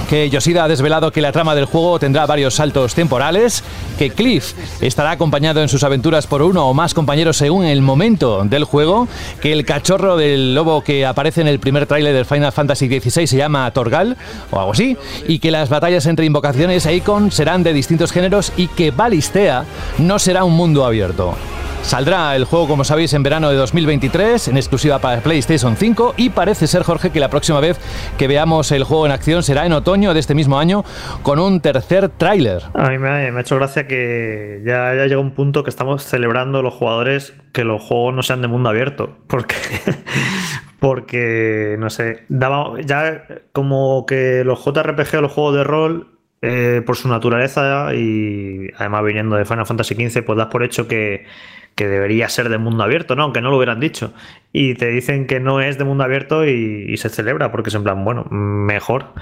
que 0.09 0.31
Yoshida 0.31 0.65
ha 0.65 0.69
desvelado 0.69 1.13
que 1.13 1.21
la 1.21 1.33
trama 1.33 1.55
del 1.55 1.67
juego 1.67 1.99
tendrá 1.99 2.27
varios 2.27 2.55
saltos 2.55 2.95
temporales, 2.95 3.63
que 3.99 4.11
Cliff 4.11 4.53
estará 4.81 5.11
acompañado 5.11 5.61
en 5.63 5.69
sus 5.69 5.85
aventuras 5.85 6.27
por 6.27 6.43
uno 6.43 6.69
o 6.69 6.75
más 6.75 6.95
compañeros 6.95 7.37
según 7.37 7.65
el 7.65 7.83
momento 7.83 8.45
del 8.45 8.65
juego, 8.65 9.09
que 9.41 9.53
el 9.53 9.65
cachorro 9.65 10.17
del 10.17 10.55
lobo 10.55 10.83
que 10.83 11.05
aparece 11.07 11.41
en 11.41 11.49
el 11.49 11.61
primer 11.61 11.87
tráiler 11.87 12.15
del 12.15 12.25
Final 12.25 12.53
Fantasy 12.53 12.89
XVI 12.89 13.27
se 13.27 13.37
llama 13.37 13.71
Torgal 13.73 14.17
o 14.51 14.59
algo 14.59 14.73
así, 14.73 14.97
y 15.27 15.39
que 15.39 15.51
las 15.51 15.69
batallas 15.69 16.07
entre 16.07 16.27
invocaciones 16.27 16.87
e 16.87 16.95
Icon 16.97 17.31
serán 17.31 17.63
de 17.63 17.73
distintos 17.73 18.13
géneros 18.13 18.53
y 18.57 18.69
que 18.69 18.91
Balistea 18.91 19.65
no 19.99 20.19
será 20.19 20.45
un 20.45 20.55
mundo 20.55 20.85
abierto. 20.85 21.35
Saldrá 21.83 22.37
el 22.37 22.45
juego, 22.45 22.69
como 22.69 22.85
sabéis, 22.85 23.15
en 23.15 23.23
verano 23.23 23.51
de 23.51 23.57
2023, 23.57 24.49
en 24.49 24.57
exclusiva 24.57 24.99
para 24.99 25.21
PlayStation 25.21 25.77
5 25.77 26.15
y 26.17 26.31
parece 26.31 26.67
ser, 26.67 26.83
Jorge, 26.83 27.11
que 27.11 27.21
la 27.21 27.31
próxima 27.31 27.61
vez 27.61 27.79
que 28.19 28.29
veamos 28.29 28.73
el 28.73 28.85
juego 28.85 29.07
en 29.07 29.13
acción 29.13 29.43
será 29.43 29.65
en 29.65 29.73
otoño 29.73 30.13
de 30.13 30.21
este 30.21 30.35
mismo 30.35 30.59
año 30.59 30.85
con 31.23 31.39
un 31.39 31.61
tercer 31.61 32.09
tráiler. 32.11 32.63
A 32.75 32.91
mí 32.91 32.99
me 32.99 33.09
ha, 33.09 33.41
hecho 33.41 33.57
gracia 33.57 33.87
que 33.87 34.63
ya, 34.65 34.95
ya 34.95 35.07
llega 35.07 35.21
un 35.21 35.33
punto 35.33 35.65
que 35.65 35.71
estamos 35.71 36.05
celebrando 36.05 36.63
los 36.63 36.75
jugadores 36.75 37.35
que 37.53 37.65
los 37.65 37.83
juegos 37.83 38.15
no 38.15 38.23
sean 38.23 38.43
de 38.43 38.49
mundo 38.49 38.69
abierto, 38.69 39.17
porque... 39.27 39.57
porque, 40.79 41.77
no 41.79 41.91
sé, 41.91 42.25
daba 42.29 42.81
ya 42.83 43.25
como 43.53 44.07
que 44.07 44.45
los 44.45 44.65
JRPG 44.65 45.19
o 45.19 45.21
los 45.23 45.33
juegos 45.33 45.57
de 45.57 45.65
rol 45.65 46.19
eh, 46.41 46.83
por 46.87 46.97
su 46.97 47.09
naturaleza 47.09 47.93
y 47.95 48.69
además 48.77 49.05
viniendo 49.05 49.35
de 49.35 49.45
Final 49.45 49.67
Fantasy 49.67 49.95
XV, 49.95 50.25
pues 50.25 50.39
das 50.39 50.47
por 50.47 50.63
hecho 50.63 50.87
que, 50.87 51.27
que, 51.75 51.89
debería 51.89 52.29
ser 52.29 52.49
de 52.49 52.59
mundo 52.59 52.83
abierto, 52.83 53.17
¿no? 53.17 53.25
Aunque 53.25 53.41
no 53.41 53.51
lo 53.51 53.57
hubieran 53.57 53.81
dicho. 53.81 54.13
Y 54.53 54.75
te 54.75 54.89
dicen 54.89 55.27
que 55.27 55.41
no 55.41 55.61
es 55.61 55.79
de 55.79 55.85
mundo 55.85 56.05
abierto 56.05 56.47
y, 56.47 56.97
se 56.97 57.09
celebra 57.09 57.53
porque 57.53 57.69
es 57.69 57.75
en 57.75 57.85
plan, 57.85 58.05
bueno, 58.05 58.25
mejor. 58.31 59.13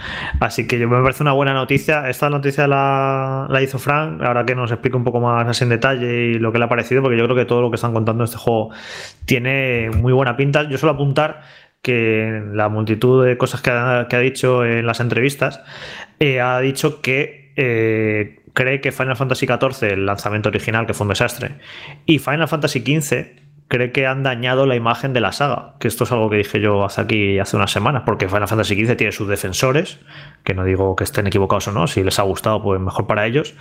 Así 0.40 0.66
que 0.66 0.78
me 0.86 1.02
parece 1.02 1.22
una 1.22 1.32
buena 1.32 1.52
noticia. 1.52 2.08
Esta 2.08 2.30
noticia 2.30 2.66
la, 2.66 3.48
hizo 3.62 3.78
Frank, 3.78 4.22
ahora 4.22 4.44
que 4.44 4.54
nos 4.54 4.70
explique 4.70 4.96
un 4.96 5.04
poco 5.04 5.20
más 5.20 5.60
en 5.62 5.68
detalle 5.68 6.26
y 6.26 6.38
lo 6.38 6.52
que 6.52 6.58
le 6.58 6.64
ha 6.64 6.68
parecido, 6.68 7.02
porque 7.02 7.18
yo 7.18 7.24
creo 7.24 7.36
que 7.36 7.44
todo 7.44 7.62
lo 7.62 7.70
que 7.70 7.76
están 7.76 7.92
contando 7.92 8.24
este 8.24 8.38
juego 8.38 8.70
tiene 9.24 9.90
muy 9.90 10.12
buena 10.12 10.36
pinta. 10.36 10.62
Yo 10.68 10.78
suelo 10.78 10.94
apuntar 10.94 11.42
que 11.82 12.42
la 12.52 12.68
multitud 12.68 13.24
de 13.24 13.36
cosas 13.36 13.62
que 13.62 13.70
ha, 13.70 14.06
que 14.08 14.16
ha 14.16 14.20
dicho 14.20 14.64
en 14.64 14.86
las 14.86 15.00
entrevistas, 15.00 15.60
eh, 16.18 16.40
ha 16.40 16.58
dicho 16.60 17.00
que 17.00 17.52
eh, 17.56 18.40
cree 18.56 18.80
que 18.80 18.90
Final 18.90 19.16
Fantasy 19.16 19.46
XIV, 19.46 19.92
el 19.92 20.06
lanzamiento 20.06 20.48
original, 20.48 20.86
que 20.86 20.94
fue 20.94 21.04
un 21.04 21.10
desastre, 21.10 21.56
y 22.06 22.18
Final 22.18 22.48
Fantasy 22.48 22.80
XV 22.80 23.44
cree 23.68 23.92
que 23.92 24.06
han 24.06 24.22
dañado 24.22 24.64
la 24.64 24.76
imagen 24.76 25.12
de 25.12 25.20
la 25.20 25.32
saga, 25.32 25.74
que 25.78 25.88
esto 25.88 26.04
es 26.04 26.12
algo 26.12 26.30
que 26.30 26.38
dije 26.38 26.58
yo 26.60 26.82
hace 26.84 27.02
aquí 27.02 27.38
hace 27.38 27.56
unas 27.56 27.70
semanas, 27.70 28.04
porque 28.06 28.28
Final 28.28 28.48
Fantasy 28.48 28.74
XV 28.86 28.96
tiene 28.96 29.12
sus 29.12 29.28
defensores, 29.28 30.00
que 30.42 30.54
no 30.54 30.64
digo 30.64 30.96
que 30.96 31.04
estén 31.04 31.26
equivocados 31.26 31.68
o 31.68 31.72
no, 31.72 31.86
si 31.86 32.02
les 32.02 32.18
ha 32.18 32.22
gustado, 32.22 32.62
pues 32.62 32.80
mejor 32.80 33.06
para 33.06 33.26
ellos, 33.26 33.54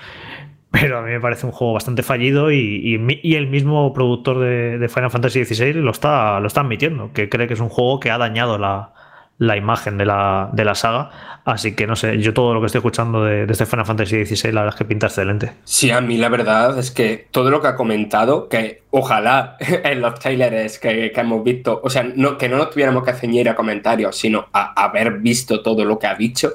pero 0.72 1.00
a 1.00 1.02
mí 1.02 1.12
me 1.12 1.20
parece 1.20 1.46
un 1.46 1.52
juego 1.52 1.74
bastante 1.74 2.02
fallido 2.02 2.54
y, 2.54 2.96
el 3.36 3.48
mismo 3.48 3.92
productor 3.92 4.40
de, 4.40 4.78
de, 4.78 4.88
Final 4.88 5.12
Fantasy 5.12 5.44
XVI 5.44 5.74
lo 5.74 5.92
está, 5.92 6.40
lo 6.40 6.48
está 6.48 6.62
admitiendo, 6.62 7.12
que 7.12 7.28
cree 7.28 7.50
que 7.50 7.56
es 7.56 7.60
un 7.60 7.70
juego 7.70 8.00
que 8.00 8.12
ha 8.12 8.18
dañado 8.18 8.58
la, 8.58 8.94
la 9.38 9.58
imagen 9.58 9.98
de 9.98 10.06
la, 10.06 10.50
de 10.54 10.66
la 10.66 10.76
saga. 10.76 11.42
Así 11.44 11.76
que 11.76 11.86
no 11.86 11.96
sé, 11.96 12.20
yo 12.20 12.34
todo 12.34 12.54
lo 12.54 12.60
que 12.60 12.68
estoy 12.68 12.80
escuchando 12.80 13.24
de, 13.24 13.46
de 13.46 13.52
este 13.52 13.66
Final 13.66 13.86
Fantasy 13.86 14.26
XVI, 14.26 14.52
la 14.52 14.62
verdad 14.62 14.76
es 14.76 14.80
que 14.80 14.86
pinta 14.86 15.08
excelente. 15.08 15.52
Sí, 15.64 15.92
a 15.92 16.02
mí 16.02 16.18
la 16.18 16.30
verdad 16.30 16.80
es 16.80 16.90
que 16.90 17.28
todo 17.30 17.52
lo 17.52 17.62
que 17.62 17.68
ha 17.68 17.76
comentado, 17.76 18.50
que 18.50 18.84
ojalá 18.92 19.58
en 19.60 20.02
los 20.02 20.20
trailers 20.20 20.80
que, 20.80 21.12
que 21.12 21.22
hemos 21.22 21.44
visto, 21.44 21.82
o 21.84 21.90
sea, 21.90 22.04
no, 22.04 22.38
que 22.38 22.50
no 22.50 22.58
nos 22.58 22.72
tuviéramos 22.72 23.04
que 23.04 23.14
ceñir 23.14 23.50
a 23.50 23.56
comentarios, 23.56 24.18
sino 24.18 24.48
a, 24.54 24.74
haber 24.84 25.20
visto 25.20 25.62
todo 25.62 25.86
lo 25.86 26.00
que 26.00 26.08
ha 26.08 26.16
dicho, 26.16 26.54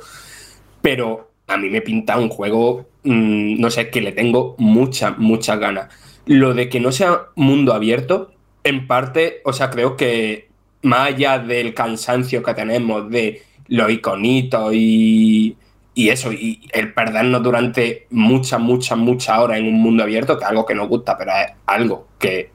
pero 0.83 1.31
a 1.47 1.57
mí 1.57 1.69
me 1.69 1.83
pinta 1.83 2.19
un 2.19 2.29
juego, 2.29 2.89
mmm, 3.05 3.61
no 3.61 3.71
sé, 3.71 3.91
que 3.91 4.01
le 4.01 4.13
tengo 4.13 4.57
muchas, 4.59 5.19
muchas 5.19 5.59
ganas. 5.59 5.89
Lo 6.27 6.55
de 6.55 6.69
que 6.69 6.81
no 6.81 6.93
sea 6.93 7.27
mundo 7.37 7.75
abierto, 7.75 8.33
en 8.65 8.87
parte, 8.87 9.41
o 9.45 9.53
sea, 9.53 9.71
creo 9.71 9.97
que 9.97 10.50
más 10.83 11.09
allá 11.09 11.39
del 11.39 11.75
cansancio 11.75 12.43
que 12.43 12.55
tenemos 12.55 13.11
de 13.11 13.43
los 13.69 13.91
iconitos 13.91 14.73
y, 14.75 15.57
y 15.95 16.09
eso, 16.09 16.33
y 16.33 16.69
el 16.73 16.93
perdernos 16.93 17.43
durante 17.43 18.07
muchas, 18.11 18.61
muchas, 18.61 18.99
muchas 18.99 19.39
horas 19.39 19.59
en 19.59 19.67
un 19.67 19.81
mundo 19.81 20.03
abierto, 20.03 20.39
que 20.39 20.45
es 20.45 20.51
algo 20.51 20.67
que 20.67 20.75
nos 20.75 20.89
gusta, 20.89 21.17
pero 21.17 21.33
es 21.33 21.53
algo 21.67 22.09
que 22.19 22.51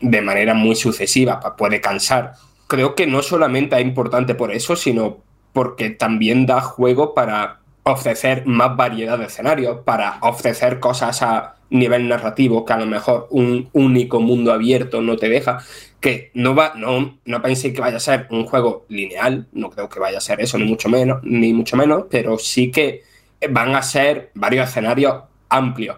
de 0.00 0.22
manera 0.22 0.54
muy 0.54 0.76
sucesiva 0.76 1.40
pues, 1.40 1.54
puede 1.56 1.80
cansar. 1.80 2.34
Creo 2.66 2.94
que 2.94 3.06
no 3.06 3.22
solamente 3.22 3.76
es 3.76 3.82
importante 3.82 4.34
por 4.34 4.52
eso, 4.52 4.76
sino 4.76 5.18
porque 5.52 5.90
también 5.90 6.46
da 6.46 6.60
juego 6.60 7.14
para 7.14 7.60
ofrecer 7.82 8.46
más 8.46 8.76
variedad 8.76 9.18
de 9.18 9.26
escenarios, 9.26 9.78
para 9.84 10.18
ofrecer 10.20 10.78
cosas 10.78 11.22
a 11.22 11.56
nivel 11.70 12.08
narrativo 12.08 12.64
que 12.64 12.72
a 12.72 12.78
lo 12.78 12.86
mejor 12.86 13.28
un 13.30 13.68
único 13.72 14.20
mundo 14.20 14.52
abierto 14.52 15.00
no 15.00 15.16
te 15.16 15.28
deja, 15.28 15.58
que 16.00 16.30
no 16.34 16.54
va, 16.54 16.72
no, 16.76 17.18
no 17.24 17.42
pensé 17.42 17.72
que 17.72 17.80
vaya 17.80 17.98
a 17.98 18.00
ser 18.00 18.26
un 18.30 18.46
juego 18.46 18.86
lineal, 18.88 19.46
no 19.52 19.70
creo 19.70 19.88
que 19.88 20.00
vaya 20.00 20.18
a 20.18 20.22
ser 20.22 20.40
eso, 20.40 20.58
ni 20.58 20.64
mucho 20.64 20.88
menos, 20.88 21.22
ni 21.22 21.52
mucho 21.52 21.76
menos, 21.76 22.04
pero 22.10 22.38
sí 22.38 22.70
que 22.70 23.02
van 23.50 23.74
a 23.74 23.82
ser 23.82 24.30
varios 24.34 24.68
escenarios 24.68 25.22
amplios 25.48 25.96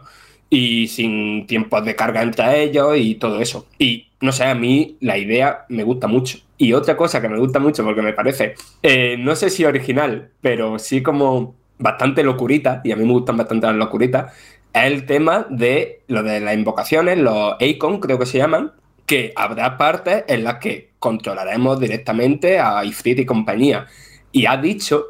y 0.51 0.89
sin 0.89 1.47
tiempos 1.47 1.85
de 1.85 1.97
carga 1.97 2.23
entre 2.23 2.63
ellos 2.63 2.97
y 2.97 3.15
todo 3.15 3.41
eso. 3.41 3.67
Y 3.79 4.09
no 4.21 4.33
sé, 4.33 4.45
a 4.45 4.55
mí 4.55 4.97
la 5.01 5.17
idea 5.17 5.65
me 5.69 5.83
gusta 5.83 6.09
mucho. 6.09 6.39
Y 6.59 6.75
otra 6.75 6.97
cosa 6.97 7.21
que 7.21 7.29
me 7.29 7.39
gusta 7.39 7.59
mucho 7.59 7.85
porque 7.85 8.03
me 8.03 8.13
parece, 8.13 8.55
eh, 8.83 9.17
no 9.19 9.35
sé 9.35 9.51
si 9.51 9.65
original, 9.65 10.31
pero 10.41 10.79
sí 10.79 11.03
como 11.03 11.55
bastante 11.79 12.23
locurita, 12.23 12.81
y 12.85 12.93
a 12.93 12.97
mí 12.97 13.05
me 13.05 13.13
gustan 13.13 13.37
bastante 13.37 13.67
las 13.67 13.77
locuritas, 13.77 14.33
es 14.73 14.85
el 14.85 15.07
tema 15.07 15.47
de 15.51 16.03
lo 16.07 16.23
de 16.23 16.41
las 16.41 16.55
invocaciones, 16.55 17.19
los 17.19 17.55
Acon 17.55 17.99
creo 17.99 18.19
que 18.19 18.27
se 18.27 18.39
llaman, 18.39 18.73
que 19.13 19.31
habrá 19.37 19.77
partes 19.77 20.25
en 20.27 20.43
las 20.43 20.57
que 20.57 20.93
controlaremos 20.99 21.79
directamente 21.79 22.59
a 22.59 22.83
Ifrit 22.83 23.19
y 23.19 23.27
compañía. 23.27 23.87
Y 24.33 24.47
ha 24.47 24.57
dicho 24.57 25.05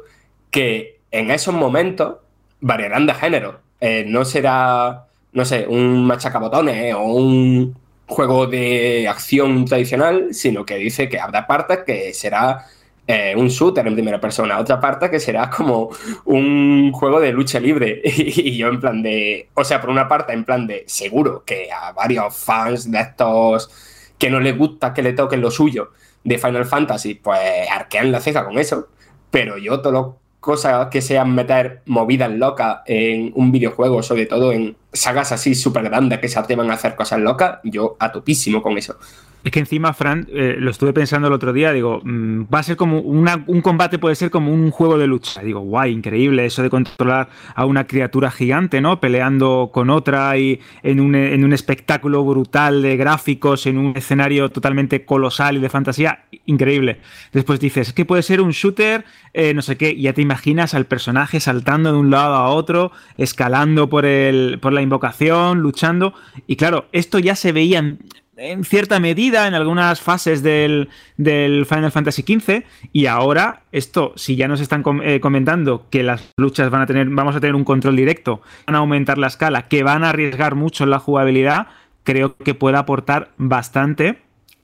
que 0.51 0.99
en 1.09 1.31
esos 1.31 1.53
momentos 1.55 2.17
variarán 2.59 3.05
de 3.05 3.13
género. 3.13 3.61
Eh, 3.79 4.03
no 4.05 4.25
será, 4.25 5.05
no 5.31 5.45
sé, 5.45 5.65
un 5.69 6.05
machacabotones 6.05 6.93
o 6.95 7.01
un 7.01 7.77
juego 8.05 8.45
de 8.45 9.07
acción 9.07 9.63
tradicional, 9.63 10.33
sino 10.33 10.65
que 10.65 10.75
dice 10.75 11.07
que 11.07 11.17
habrá 11.17 11.47
partes 11.47 11.79
que 11.85 12.13
será 12.13 12.65
eh, 13.07 13.33
un 13.37 13.47
shooter 13.47 13.87
en 13.87 13.93
primera 13.93 14.19
persona, 14.19 14.59
otra 14.59 14.81
parte 14.81 15.09
que 15.09 15.21
será 15.21 15.49
como 15.49 15.91
un 16.25 16.91
juego 16.91 17.21
de 17.21 17.31
lucha 17.31 17.57
libre. 17.61 18.01
y 18.03 18.57
yo 18.57 18.67
en 18.67 18.81
plan 18.81 19.01
de, 19.01 19.47
o 19.53 19.63
sea, 19.63 19.79
por 19.79 19.91
una 19.91 20.09
parte 20.09 20.33
en 20.33 20.43
plan 20.43 20.67
de, 20.67 20.83
seguro 20.87 21.45
que 21.45 21.71
a 21.71 21.93
varios 21.93 22.35
fans 22.35 22.91
de 22.91 22.99
estos 22.99 23.92
que 24.17 24.29
no 24.29 24.39
les 24.39 24.57
gusta 24.57 24.93
que 24.93 25.01
le 25.01 25.13
toquen 25.13 25.41
lo 25.41 25.51
suyo 25.51 25.91
de 26.23 26.37
Final 26.37 26.65
Fantasy, 26.65 27.15
pues 27.15 27.39
arquean 27.69 28.11
la 28.11 28.19
ceja 28.19 28.45
con 28.45 28.57
eso. 28.57 28.87
Pero 29.29 29.57
yo 29.57 29.81
todo 29.81 29.91
lo 29.91 30.19
cosas 30.39 30.89
que 30.89 31.01
sean 31.01 31.33
meter 31.33 31.81
movidas 31.85 32.29
locas 32.29 32.81
en 32.85 33.31
un 33.35 33.51
videojuego, 33.51 34.03
sobre 34.03 34.25
todo 34.25 34.51
en 34.51 34.75
sagas 34.91 35.31
así 35.31 35.55
súper 35.55 35.83
grandes 35.83 36.19
que 36.19 36.27
se 36.27 36.37
atrevan 36.37 36.69
a 36.69 36.73
hacer 36.73 36.95
cosas 36.95 37.19
locas, 37.19 37.59
yo 37.63 37.95
a 37.97 38.11
topísimo 38.11 38.61
con 38.61 38.77
eso. 38.77 38.97
Es 39.43 39.51
que 39.51 39.59
encima, 39.59 39.93
Fran, 39.93 40.25
eh, 40.31 40.55
lo 40.57 40.71
estuve 40.71 40.93
pensando 40.93 41.27
el 41.27 41.33
otro 41.33 41.51
día, 41.51 41.73
digo, 41.73 41.99
mmm, 42.01 42.43
va 42.43 42.59
a 42.59 42.63
ser 42.63 42.77
como 42.77 43.01
un 43.01 43.61
combate, 43.61 43.99
puede 43.99 44.15
ser 44.15 44.31
como 44.31 44.53
un 44.53 44.71
juego 44.71 44.97
de 44.97 45.05
lucha. 45.05 45.41
Digo, 45.43 45.59
guay, 45.59 45.91
increíble 45.91 46.45
eso 46.45 46.63
de 46.63 46.69
controlar 46.69 47.27
a 47.53 47.65
una 47.65 47.85
criatura 47.85 48.31
gigante, 48.31 48.79
¿no? 48.79 49.01
Peleando 49.01 49.69
con 49.73 49.89
otra 49.89 50.37
y 50.37 50.61
en 50.81 51.01
un, 51.01 51.15
en 51.15 51.43
un 51.43 51.51
espectáculo 51.51 52.23
brutal 52.23 52.81
de 52.81 52.95
gráficos, 52.95 53.65
en 53.65 53.77
un 53.77 53.97
escenario 53.97 54.49
totalmente 54.49 55.03
colosal 55.03 55.57
y 55.57 55.59
de 55.59 55.69
fantasía, 55.69 56.23
increíble. 56.45 56.99
Después 57.33 57.59
dices, 57.59 57.89
es 57.89 57.93
que 57.93 58.05
puede 58.05 58.23
ser 58.23 58.39
un 58.39 58.51
shooter, 58.51 59.03
eh, 59.33 59.53
no 59.53 59.61
sé 59.61 59.75
qué, 59.75 59.91
y 59.91 60.03
ya 60.03 60.13
te 60.13 60.21
imaginas 60.21 60.73
al 60.73 60.85
personaje 60.85 61.41
saltando 61.41 61.91
de 61.91 61.97
un 61.97 62.11
lado 62.11 62.35
a 62.35 62.47
otro, 62.47 62.93
escalando 63.17 63.89
por, 63.89 64.05
el, 64.05 64.59
por 64.61 64.71
la 64.71 64.81
invocación, 64.81 65.59
luchando. 65.59 66.13
Y 66.47 66.55
claro, 66.55 66.85
esto 66.93 67.19
ya 67.19 67.35
se 67.35 67.51
veía 67.51 67.97
en, 68.37 68.63
cierta 68.63 68.99
medida 68.99 69.47
en 69.47 69.53
algunas 69.53 70.01
fases 70.01 70.43
del, 70.43 70.89
del, 71.17 71.65
Final 71.65 71.91
Fantasy 71.91 72.23
XV 72.23 72.63
y 72.91 73.05
ahora 73.05 73.63
esto, 73.71 74.13
si 74.15 74.35
ya 74.35 74.47
nos 74.47 74.61
están 74.61 74.83
eh, 75.03 75.19
comentando 75.19 75.87
que 75.89 76.03
las 76.03 76.31
luchas 76.37 76.69
van 76.69 76.81
a 76.81 76.85
tener, 76.85 77.09
vamos 77.09 77.35
a 77.35 77.39
tener 77.39 77.55
un 77.55 77.63
control 77.63 77.95
directo, 77.95 78.41
van 78.65 78.75
a 78.75 78.79
aumentar 78.79 79.17
la 79.17 79.27
escala, 79.27 79.63
que 79.63 79.83
van 79.83 80.03
a 80.03 80.09
arriesgar 80.09 80.55
mucho 80.55 80.85
la 80.85 80.99
jugabilidad, 80.99 81.67
creo 82.03 82.35
que 82.35 82.53
puede 82.53 82.77
aportar 82.77 83.31
bastante 83.37 84.21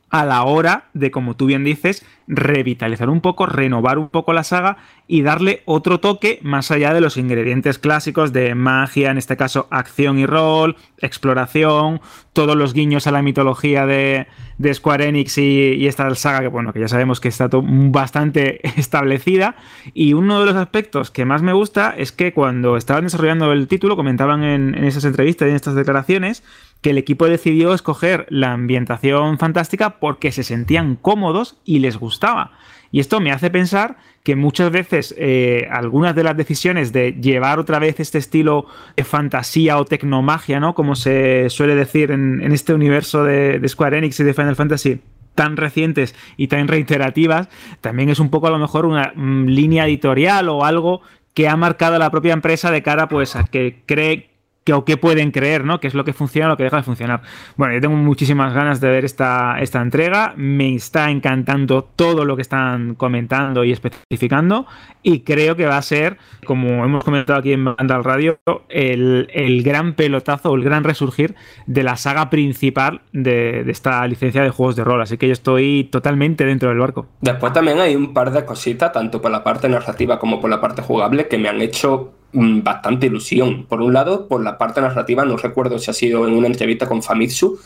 a 0.10 0.26
la 0.26 0.44
hora 0.44 0.86
de, 0.94 1.12
como 1.12 1.36
tú 1.36 1.46
bien 1.46 1.64
dices, 1.64 2.06
revitalizar 2.28 3.10
un 3.10 3.22
poco, 3.22 3.46
renovar 3.46 3.98
un 3.98 4.10
poco 4.10 4.34
la 4.34 4.44
saga 4.44 4.78
y 5.08 5.24
darle 5.24 5.64
otro 5.66 6.00
toque 6.00 6.40
más 6.44 6.70
allá 6.72 6.94
de 6.94 7.02
los 7.02 7.18
ingredientes 7.18 7.80
clásicos 7.80 8.34
de 8.34 8.54
magia, 8.54 9.10
en 9.10 9.18
este 9.18 9.38
caso 9.38 9.68
acción 9.72 10.20
y 10.20 10.26
rol, 10.26 10.76
exploración, 11.00 12.02
todos 12.34 12.56
los 12.56 12.74
guiños 12.74 13.08
a 13.08 13.12
la 13.12 13.24
mitología 13.24 13.86
de, 13.86 14.28
de 14.60 14.74
Square 14.74 15.08
Enix 15.08 15.38
y, 15.38 15.88
esta 15.88 16.14
saga 16.16 16.42
que 16.42 16.48
bueno, 16.48 16.74
que 16.74 16.80
ya 16.80 16.88
sabemos 16.88 17.20
que 17.20 17.30
está 17.30 17.50
bastante 17.52 18.60
establecida. 18.80 19.56
Y 19.94 20.14
uno 20.14 20.40
de 20.40 20.46
los 20.46 20.56
aspectos 20.56 21.10
que 21.10 21.26
más 21.26 21.42
me 21.42 21.54
gusta 21.54 21.96
es 21.98 22.12
que 22.12 22.34
cuando 22.34 22.78
estaban 22.78 23.06
desarrollando 23.06 23.52
el 23.52 23.68
título 23.68 23.96
comentaban 23.96 24.44
en, 24.44 24.76
en 24.76 24.84
esas 24.84 25.06
entrevistas 25.06 25.48
y 25.48 25.50
en 25.50 25.56
estas 25.56 25.76
declaraciones 25.76 26.44
que 26.82 26.92
el 26.92 26.98
equipo 26.98 27.28
decidió 27.28 27.74
escoger 27.74 28.26
la 28.30 28.54
ambientación 28.54 29.38
fantástica 29.38 30.00
porque 30.00 30.32
se 30.32 30.44
sentían 30.44 30.96
cómodos 30.96 31.58
y 31.66 31.80
les 31.80 31.98
gustaba. 31.98 32.52
Y 32.92 33.00
esto 33.00 33.20
me 33.20 33.32
hace 33.32 33.50
pensar 33.50 33.98
que 34.24 34.36
muchas 34.36 34.72
veces 34.72 35.14
eh, 35.18 35.68
algunas 35.72 36.16
de 36.16 36.24
las 36.24 36.36
decisiones 36.36 36.92
de 36.92 37.14
llevar 37.14 37.60
otra 37.60 37.80
vez 37.80 38.00
este 38.00 38.18
estilo 38.18 38.66
de 38.96 39.04
fantasía 39.04 39.78
o 39.78 39.86
tecnomagia, 39.86 40.60
¿no? 40.60 40.74
Como 40.74 40.96
se 40.96 41.50
suele 41.50 41.76
decir 41.76 42.12
en, 42.12 42.52
este 42.52 42.74
universo 42.74 43.24
de, 43.24 43.62
Square 43.68 43.98
Enix 43.98 44.20
y 44.20 44.24
de 44.24 44.34
Final 44.34 44.56
Fantasy, 44.56 45.02
tan 45.36 45.56
recientes 45.56 46.16
y 46.36 46.48
tan 46.48 46.68
reiterativas, 46.68 47.48
también 47.82 48.10
es 48.10 48.20
un 48.20 48.30
poco 48.30 48.48
a 48.48 48.52
lo 48.52 48.60
mejor 48.60 48.86
una 48.86 49.14
mm, 49.16 49.46
línea 49.46 49.86
editorial 49.86 50.50
o 50.50 50.66
algo 50.66 51.02
que 51.34 51.48
ha 51.48 51.56
marcado 51.56 51.98
la 52.00 52.12
propia 52.12 52.34
empresa 52.34 52.72
de 52.72 52.84
cara 52.84 53.08
pues 53.08 53.36
a 53.36 53.46
que 53.46 53.84
cree 53.86 54.30
o 54.72 54.86
qué 54.86 54.98
pueden 54.98 55.32
creer, 55.32 55.66
¿no? 55.66 55.80
Que 55.80 55.88
es 55.88 55.94
lo 55.94 56.04
que 56.04 56.14
funciona 56.14 56.50
lo 56.50 56.58
que 56.58 56.64
deja 56.64 56.78
de 56.78 56.84
funcionar. 56.84 57.22
Bueno, 57.56 57.74
yo 57.74 57.82
tengo 57.82 57.96
muchísimas 57.96 58.54
ganas 58.54 58.82
de 58.82 58.90
ver 58.90 59.06
esta, 59.06 59.60
esta 59.60 59.82
entrega. 59.82 60.34
Me 60.36 60.76
está 60.76 61.10
encantando 61.10 61.84
todo 61.84 62.26
lo 62.26 62.36
que 62.36 62.42
están 62.42 62.96
comentando 62.96 63.64
y 63.64 63.72
especificando. 63.72 64.66
Y 65.02 65.22
creo 65.22 65.56
que 65.56 65.66
va 65.66 65.78
a 65.78 65.82
ser, 65.82 66.18
como 66.46 66.84
hemos 66.84 67.04
comentado 67.04 67.40
aquí 67.40 67.54
en 67.54 67.66
Vandal 67.66 68.04
Radio, 68.04 68.40
el, 68.70 69.30
el 69.34 69.64
gran 69.64 69.94
pelotazo 69.94 70.52
o 70.52 70.56
el 70.56 70.64
gran 70.64 70.84
resurgir 70.84 71.36
de 71.68 71.84
la 71.84 71.96
saga 71.96 72.30
principal 72.30 73.02
de, 73.14 73.64
de, 73.64 73.72
esta 73.72 74.06
licencia 74.08 74.44
de 74.44 74.50
juegos 74.50 74.76
de 74.76 74.84
rol. 74.84 75.02
Así 75.02 75.18
que 75.18 75.28
yo 75.28 75.34
estoy 75.34 75.86
totalmente 75.92 76.46
dentro 76.46 76.70
del 76.70 76.80
barco. 76.80 77.08
Después 77.22 77.54
también 77.54 77.80
hay 77.80 77.96
un 77.96 78.14
par 78.14 78.32
de 78.32 78.46
cositas, 78.46 78.92
tanto 78.92 79.22
por 79.22 79.32
la 79.32 79.44
parte 79.44 79.70
narrativa 79.70 80.20
como 80.20 80.40
por 80.40 80.50
la 80.50 80.62
parte 80.62 80.82
jugable, 80.82 81.28
que 81.28 81.38
me 81.38 81.50
han 81.50 81.62
hecho 81.62 82.19
bastante 82.34 83.08
ilusión. 83.08 83.66
Por 83.66 83.82
un 83.82 83.94
lado, 83.94 84.28
por 84.28 84.44
la 84.44 84.58
parte 84.58 84.82
narrativa, 84.82 85.26
no 85.26 85.38
recuerdo 85.38 85.80
si 85.80 85.92
ha 85.92 85.94
sido 85.94 86.28
en 86.28 86.34
una 86.34 86.48
entrevista 86.48 86.88
con 86.88 87.02
Famitsu, 87.02 87.60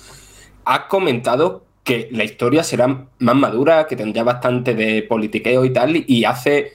ha 0.66 0.88
comentado 0.88 1.66
que 1.84 2.08
la 2.12 2.24
historia 2.24 2.64
será 2.64 3.08
más 3.20 3.36
madura, 3.36 3.88
que 3.88 3.96
tendría 3.96 4.24
bastante 4.24 4.74
de 4.74 5.04
politiqueo 5.04 5.66
y 5.66 5.74
tal, 5.74 6.04
y 6.08 6.24
hace 6.24 6.72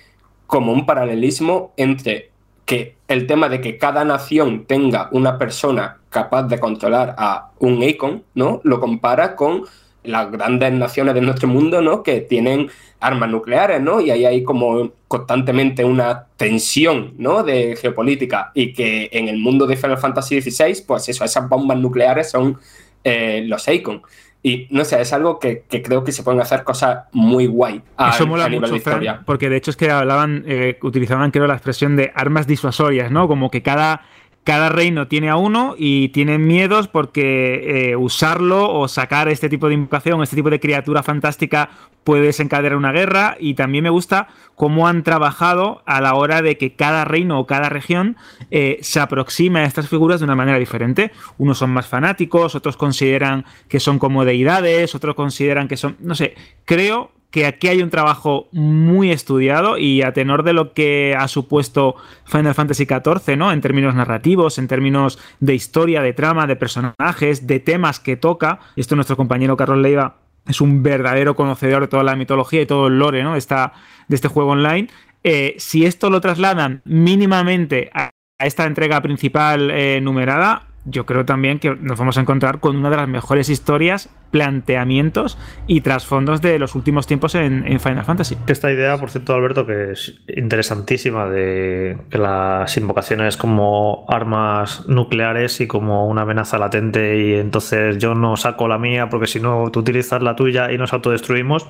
como 0.46 0.72
un 0.72 0.84
paralelismo 0.84 1.72
entre 1.76 2.30
que 2.66 2.96
el 3.08 3.26
tema 3.26 3.48
de 3.48 3.62
que 3.62 3.78
cada 3.78 4.04
nación 4.04 4.66
tenga 4.66 5.08
una 5.12 5.38
persona 5.38 6.00
capaz 6.10 6.44
de 6.44 6.60
controlar 6.60 7.14
a 7.16 7.52
un 7.58 7.82
Icon, 7.82 8.24
¿no? 8.34 8.60
Lo 8.64 8.80
compara 8.80 9.34
con 9.34 9.64
las 10.08 10.30
grandes 10.30 10.72
naciones 10.72 11.14
de 11.14 11.20
nuestro 11.20 11.48
mundo, 11.48 11.80
¿no? 11.82 12.02
Que 12.02 12.20
tienen 12.20 12.70
armas 13.00 13.30
nucleares, 13.30 13.80
¿no? 13.80 14.00
Y 14.00 14.10
ahí 14.10 14.24
hay 14.24 14.42
como 14.42 14.90
constantemente 15.06 15.84
una 15.84 16.26
tensión, 16.36 17.14
¿no? 17.18 17.42
De 17.42 17.76
geopolítica 17.76 18.50
y 18.54 18.72
que 18.72 19.08
en 19.12 19.28
el 19.28 19.38
mundo 19.38 19.66
de 19.66 19.76
Final 19.76 19.98
Fantasy 19.98 20.40
XVI, 20.40 20.82
pues 20.86 21.08
eso, 21.08 21.24
esas 21.24 21.48
bombas 21.48 21.78
nucleares 21.78 22.30
son 22.30 22.58
eh, 23.04 23.42
los 23.46 23.68
Icon. 23.68 24.02
Y 24.42 24.68
no 24.70 24.84
sé, 24.84 25.00
es 25.00 25.12
algo 25.12 25.38
que, 25.38 25.64
que 25.68 25.82
creo 25.82 26.04
que 26.04 26.12
se 26.12 26.22
pueden 26.22 26.40
hacer 26.40 26.62
cosas 26.62 27.06
muy 27.12 27.46
guay 27.46 27.82
a, 27.96 28.10
Eso 28.10 28.26
mola 28.26 28.44
a 28.44 28.48
nivel 28.48 28.62
mucho, 28.62 28.72
de 28.72 28.78
historia. 28.78 29.14
Fran, 29.14 29.24
porque 29.24 29.48
de 29.48 29.56
hecho 29.56 29.72
es 29.72 29.76
que 29.76 29.90
hablaban, 29.90 30.44
eh, 30.46 30.78
utilizaban 30.82 31.32
creo 31.32 31.48
la 31.48 31.54
expresión 31.54 31.96
de 31.96 32.12
armas 32.14 32.46
disuasorias, 32.46 33.10
¿no? 33.10 33.26
Como 33.26 33.50
que 33.50 33.62
cada, 33.62 34.02
cada 34.48 34.70
reino 34.70 35.08
tiene 35.08 35.28
a 35.28 35.36
uno 35.36 35.74
y 35.76 36.08
tienen 36.08 36.46
miedos 36.46 36.88
porque 36.88 37.90
eh, 37.90 37.96
usarlo 37.96 38.72
o 38.72 38.88
sacar 38.88 39.28
este 39.28 39.50
tipo 39.50 39.68
de 39.68 39.74
invocación, 39.74 40.22
este 40.22 40.36
tipo 40.36 40.48
de 40.48 40.58
criatura 40.58 41.02
fantástica 41.02 41.68
puede 42.02 42.22
desencadenar 42.22 42.78
una 42.78 42.90
guerra 42.90 43.36
y 43.38 43.52
también 43.52 43.84
me 43.84 43.90
gusta 43.90 44.28
cómo 44.54 44.88
han 44.88 45.02
trabajado 45.02 45.82
a 45.84 46.00
la 46.00 46.14
hora 46.14 46.40
de 46.40 46.56
que 46.56 46.74
cada 46.74 47.04
reino 47.04 47.38
o 47.38 47.46
cada 47.46 47.68
región 47.68 48.16
eh, 48.50 48.78
se 48.80 49.00
aproxime 49.00 49.60
a 49.60 49.64
estas 49.64 49.86
figuras 49.86 50.18
de 50.20 50.24
una 50.24 50.34
manera 50.34 50.58
diferente. 50.58 51.12
Unos 51.36 51.58
son 51.58 51.68
más 51.68 51.86
fanáticos, 51.86 52.54
otros 52.54 52.78
consideran 52.78 53.44
que 53.68 53.80
son 53.80 53.98
como 53.98 54.24
deidades, 54.24 54.94
otros 54.94 55.14
consideran 55.14 55.68
que 55.68 55.76
son, 55.76 55.98
no 56.00 56.14
sé, 56.14 56.34
creo 56.64 57.10
que 57.30 57.46
aquí 57.46 57.68
hay 57.68 57.82
un 57.82 57.90
trabajo 57.90 58.48
muy 58.52 59.10
estudiado 59.10 59.76
y 59.76 60.02
a 60.02 60.12
tenor 60.12 60.42
de 60.42 60.54
lo 60.54 60.72
que 60.72 61.14
ha 61.18 61.28
supuesto 61.28 61.96
Final 62.24 62.54
Fantasy 62.54 62.86
XIV, 62.86 63.36
¿no? 63.36 63.52
En 63.52 63.60
términos 63.60 63.94
narrativos, 63.94 64.58
en 64.58 64.66
términos 64.66 65.18
de 65.40 65.54
historia, 65.54 66.00
de 66.00 66.14
trama, 66.14 66.46
de 66.46 66.56
personajes, 66.56 67.46
de 67.46 67.60
temas 67.60 68.00
que 68.00 68.16
toca. 68.16 68.60
Esto 68.76 68.94
nuestro 68.94 69.16
compañero 69.16 69.56
Carlos 69.56 69.78
Leiva 69.78 70.16
es 70.46 70.62
un 70.62 70.82
verdadero 70.82 71.36
conocedor 71.36 71.82
de 71.82 71.88
toda 71.88 72.02
la 72.02 72.16
mitología 72.16 72.62
y 72.62 72.66
todo 72.66 72.86
el 72.86 72.98
lore, 72.98 73.22
¿no? 73.22 73.32
De, 73.32 73.38
esta, 73.38 73.74
de 74.08 74.16
este 74.16 74.28
juego 74.28 74.52
online. 74.52 74.88
Eh, 75.22 75.54
si 75.58 75.84
esto 75.84 76.08
lo 76.08 76.22
trasladan 76.22 76.80
mínimamente 76.86 77.90
a, 77.92 78.10
esta 78.38 78.64
entrega 78.64 79.02
principal 79.02 79.70
eh, 79.70 80.00
numerada, 80.00 80.67
yo 80.84 81.06
creo 81.06 81.24
también 81.24 81.58
que 81.58 81.74
nos 81.76 81.98
vamos 81.98 82.18
a 82.18 82.20
encontrar 82.20 82.60
con 82.60 82.76
una 82.76 82.90
de 82.90 82.96
las 82.96 83.08
mejores 83.08 83.48
historias, 83.48 84.08
planteamientos 84.30 85.38
y 85.66 85.80
trasfondos 85.80 86.40
de 86.40 86.58
los 86.58 86.74
últimos 86.74 87.06
tiempos 87.06 87.34
en, 87.34 87.78
Final 87.80 88.04
Fantasy. 88.04 88.36
Esta 88.46 88.70
idea, 88.72 88.96
por 88.98 89.10
cierto, 89.10 89.34
Alberto, 89.34 89.66
que 89.66 89.92
es 89.92 90.20
interesantísima 90.28 91.26
de 91.26 91.98
que 92.10 92.18
las 92.18 92.76
invocaciones 92.76 93.36
como 93.36 94.06
armas 94.08 94.86
nucleares 94.88 95.60
y 95.60 95.66
como 95.66 96.06
una 96.08 96.22
amenaza 96.22 96.58
latente 96.58 97.18
y 97.18 97.34
entonces 97.34 97.98
yo 97.98 98.14
no 98.14 98.36
saco 98.36 98.68
la 98.68 98.78
mía 98.78 99.08
porque 99.08 99.26
si 99.26 99.40
no 99.40 99.70
tú 99.70 99.80
utilizas 99.80 100.22
la 100.22 100.36
tuya 100.36 100.72
y 100.72 100.78
nos 100.78 100.92
autodestruimos. 100.92 101.68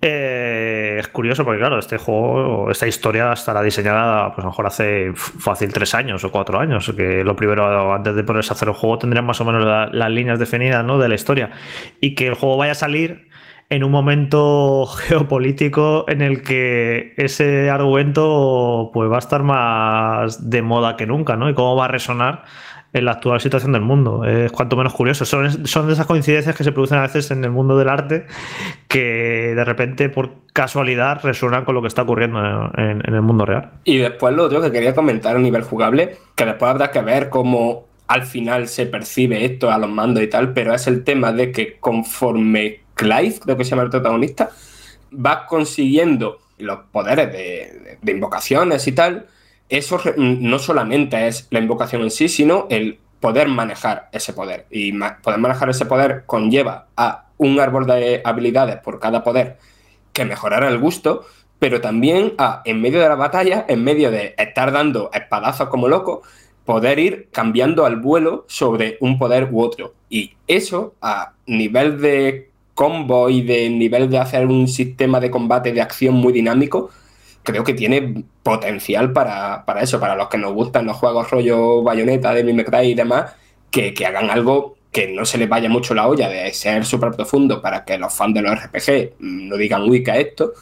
Eh, 0.00 0.96
es 1.00 1.08
curioso 1.08 1.44
porque, 1.44 1.58
claro, 1.58 1.78
este 1.78 1.98
juego, 1.98 2.70
esta 2.70 2.86
historia 2.86 3.32
estará 3.32 3.62
diseñada, 3.62 4.28
pues 4.28 4.38
a 4.38 4.42
lo 4.42 4.50
mejor 4.50 4.66
hace 4.66 5.12
fácil 5.14 5.72
tres 5.72 5.92
años 5.94 6.22
o 6.22 6.30
cuatro 6.30 6.60
años. 6.60 6.92
Que 6.96 7.24
lo 7.24 7.34
primero, 7.34 7.92
antes 7.92 8.14
de 8.14 8.22
ponerse 8.22 8.47
a 8.50 8.54
hacer 8.54 8.68
el 8.68 8.74
juego, 8.74 8.98
tendrían 8.98 9.26
más 9.26 9.40
o 9.40 9.44
menos 9.44 9.64
la- 9.64 9.88
las 9.92 10.10
líneas 10.10 10.38
definidas 10.38 10.84
¿no? 10.84 10.98
de 10.98 11.08
la 11.08 11.14
historia. 11.14 11.50
Y 12.00 12.14
que 12.14 12.26
el 12.28 12.34
juego 12.34 12.56
vaya 12.56 12.72
a 12.72 12.74
salir 12.76 13.28
en 13.70 13.84
un 13.84 13.90
momento 13.90 14.86
geopolítico 14.96 16.04
en 16.08 16.22
el 16.22 16.42
que 16.42 17.12
ese 17.16 17.68
argumento 17.70 18.90
pues 18.94 19.10
va 19.10 19.16
a 19.16 19.18
estar 19.18 19.42
más 19.42 20.48
de 20.50 20.62
moda 20.62 20.96
que 20.96 21.06
nunca, 21.06 21.36
¿no? 21.36 21.48
Y 21.50 21.54
cómo 21.54 21.76
va 21.76 21.84
a 21.86 21.88
resonar 21.88 22.44
en 22.94 23.04
la 23.04 23.10
actual 23.12 23.38
situación 23.38 23.72
del 23.72 23.82
mundo. 23.82 24.24
Es 24.24 24.50
cuanto 24.50 24.74
menos 24.74 24.94
curioso. 24.94 25.26
Son, 25.26 25.66
son 25.66 25.86
de 25.88 25.92
esas 25.92 26.06
coincidencias 26.06 26.56
que 26.56 26.64
se 26.64 26.72
producen 26.72 26.96
a 26.98 27.02
veces 27.02 27.30
en 27.30 27.44
el 27.44 27.50
mundo 27.50 27.76
del 27.76 27.90
arte 27.90 28.24
que 28.88 29.52
de 29.54 29.64
repente, 29.64 30.08
por 30.08 30.30
casualidad, 30.54 31.20
resuenan 31.22 31.64
con 31.66 31.74
lo 31.74 31.82
que 31.82 31.88
está 31.88 32.02
ocurriendo 32.02 32.40
en, 32.78 33.02
en 33.06 33.14
el 33.14 33.20
mundo 33.22 33.44
real. 33.44 33.72
Y 33.84 33.98
después 33.98 34.34
lo 34.34 34.44
otro 34.44 34.62
que 34.62 34.72
quería 34.72 34.94
comentar 34.94 35.36
a 35.36 35.38
nivel 35.38 35.62
jugable, 35.62 36.16
que 36.34 36.46
después 36.46 36.70
habrá 36.70 36.90
que 36.90 37.02
ver 37.02 37.28
cómo 37.28 37.87
al 38.08 38.24
final 38.24 38.68
se 38.68 38.86
percibe 38.86 39.44
esto 39.44 39.70
a 39.70 39.78
los 39.78 39.90
mandos 39.90 40.22
y 40.22 40.28
tal, 40.28 40.52
pero 40.52 40.74
es 40.74 40.86
el 40.86 41.04
tema 41.04 41.32
de 41.32 41.52
que 41.52 41.78
conforme 41.78 42.80
Clive, 42.94 43.38
creo 43.38 43.56
que 43.56 43.64
se 43.64 43.70
llama 43.70 43.82
el 43.84 43.90
protagonista, 43.90 44.50
va 45.14 45.46
consiguiendo 45.46 46.38
los 46.58 46.80
poderes 46.90 47.30
de, 47.32 47.98
de 48.00 48.12
invocaciones 48.12 48.86
y 48.86 48.92
tal, 48.92 49.26
eso 49.68 50.00
no 50.16 50.58
solamente 50.58 51.28
es 51.28 51.46
la 51.50 51.58
invocación 51.58 52.02
en 52.02 52.10
sí, 52.10 52.28
sino 52.28 52.66
el 52.70 52.98
poder 53.20 53.48
manejar 53.48 54.08
ese 54.12 54.32
poder. 54.32 54.66
Y 54.70 54.92
poder 55.22 55.38
manejar 55.38 55.68
ese 55.70 55.86
poder 55.86 56.24
conlleva 56.26 56.86
a 56.96 57.26
un 57.36 57.60
árbol 57.60 57.86
de 57.86 58.22
habilidades 58.24 58.76
por 58.78 58.98
cada 58.98 59.22
poder 59.22 59.58
que 60.12 60.24
mejorará 60.24 60.68
el 60.68 60.78
gusto, 60.78 61.26
pero 61.58 61.80
también 61.80 62.34
a, 62.38 62.62
en 62.64 62.80
medio 62.80 63.00
de 63.00 63.08
la 63.08 63.14
batalla, 63.14 63.64
en 63.68 63.84
medio 63.84 64.10
de 64.10 64.34
estar 64.38 64.72
dando 64.72 65.10
espadazos 65.12 65.68
como 65.68 65.88
loco, 65.88 66.22
poder 66.68 66.98
ir 66.98 67.28
cambiando 67.32 67.86
al 67.86 67.96
vuelo 67.96 68.44
sobre 68.48 68.98
un 69.00 69.18
poder 69.18 69.48
u 69.50 69.62
otro. 69.62 69.94
Y 70.10 70.32
eso, 70.46 70.94
a 71.00 71.32
nivel 71.46 71.98
de 72.00 72.50
combo 72.74 73.30
y 73.30 73.40
de 73.42 73.70
nivel 73.70 74.10
de 74.10 74.18
hacer 74.18 74.46
un 74.46 74.68
sistema 74.68 75.18
de 75.18 75.30
combate 75.30 75.72
de 75.72 75.80
acción 75.80 76.14
muy 76.14 76.32
dinámico, 76.32 76.90
creo 77.42 77.64
que 77.64 77.72
tiene 77.74 78.24
potencial 78.42 79.12
para, 79.14 79.64
para 79.64 79.82
eso, 79.82 79.98
para 79.98 80.14
los 80.14 80.28
que 80.28 80.36
nos 80.38 80.52
gustan 80.52 80.84
los 80.86 80.96
juegos 80.96 81.30
rollo 81.30 81.82
bayoneta, 81.82 82.34
de 82.34 82.44
May 82.52 82.64
Cry 82.64 82.88
y 82.90 82.94
demás, 82.94 83.32
que, 83.70 83.94
que 83.94 84.04
hagan 84.06 84.28
algo 84.30 84.76
que 84.92 85.08
no 85.08 85.24
se 85.24 85.38
les 85.38 85.48
vaya 85.48 85.68
mucho 85.70 85.94
la 85.94 86.06
olla 86.08 86.28
de 86.28 86.52
ser 86.52 86.84
súper 86.84 87.12
profundo 87.12 87.62
para 87.62 87.84
que 87.84 87.96
los 87.98 88.12
fans 88.14 88.34
de 88.34 88.42
los 88.42 88.52
RPG 88.54 89.14
mm, 89.18 89.48
no 89.48 89.56
digan, 89.56 89.82
uy, 89.88 90.02
que 90.02 90.20
esto, 90.20 90.52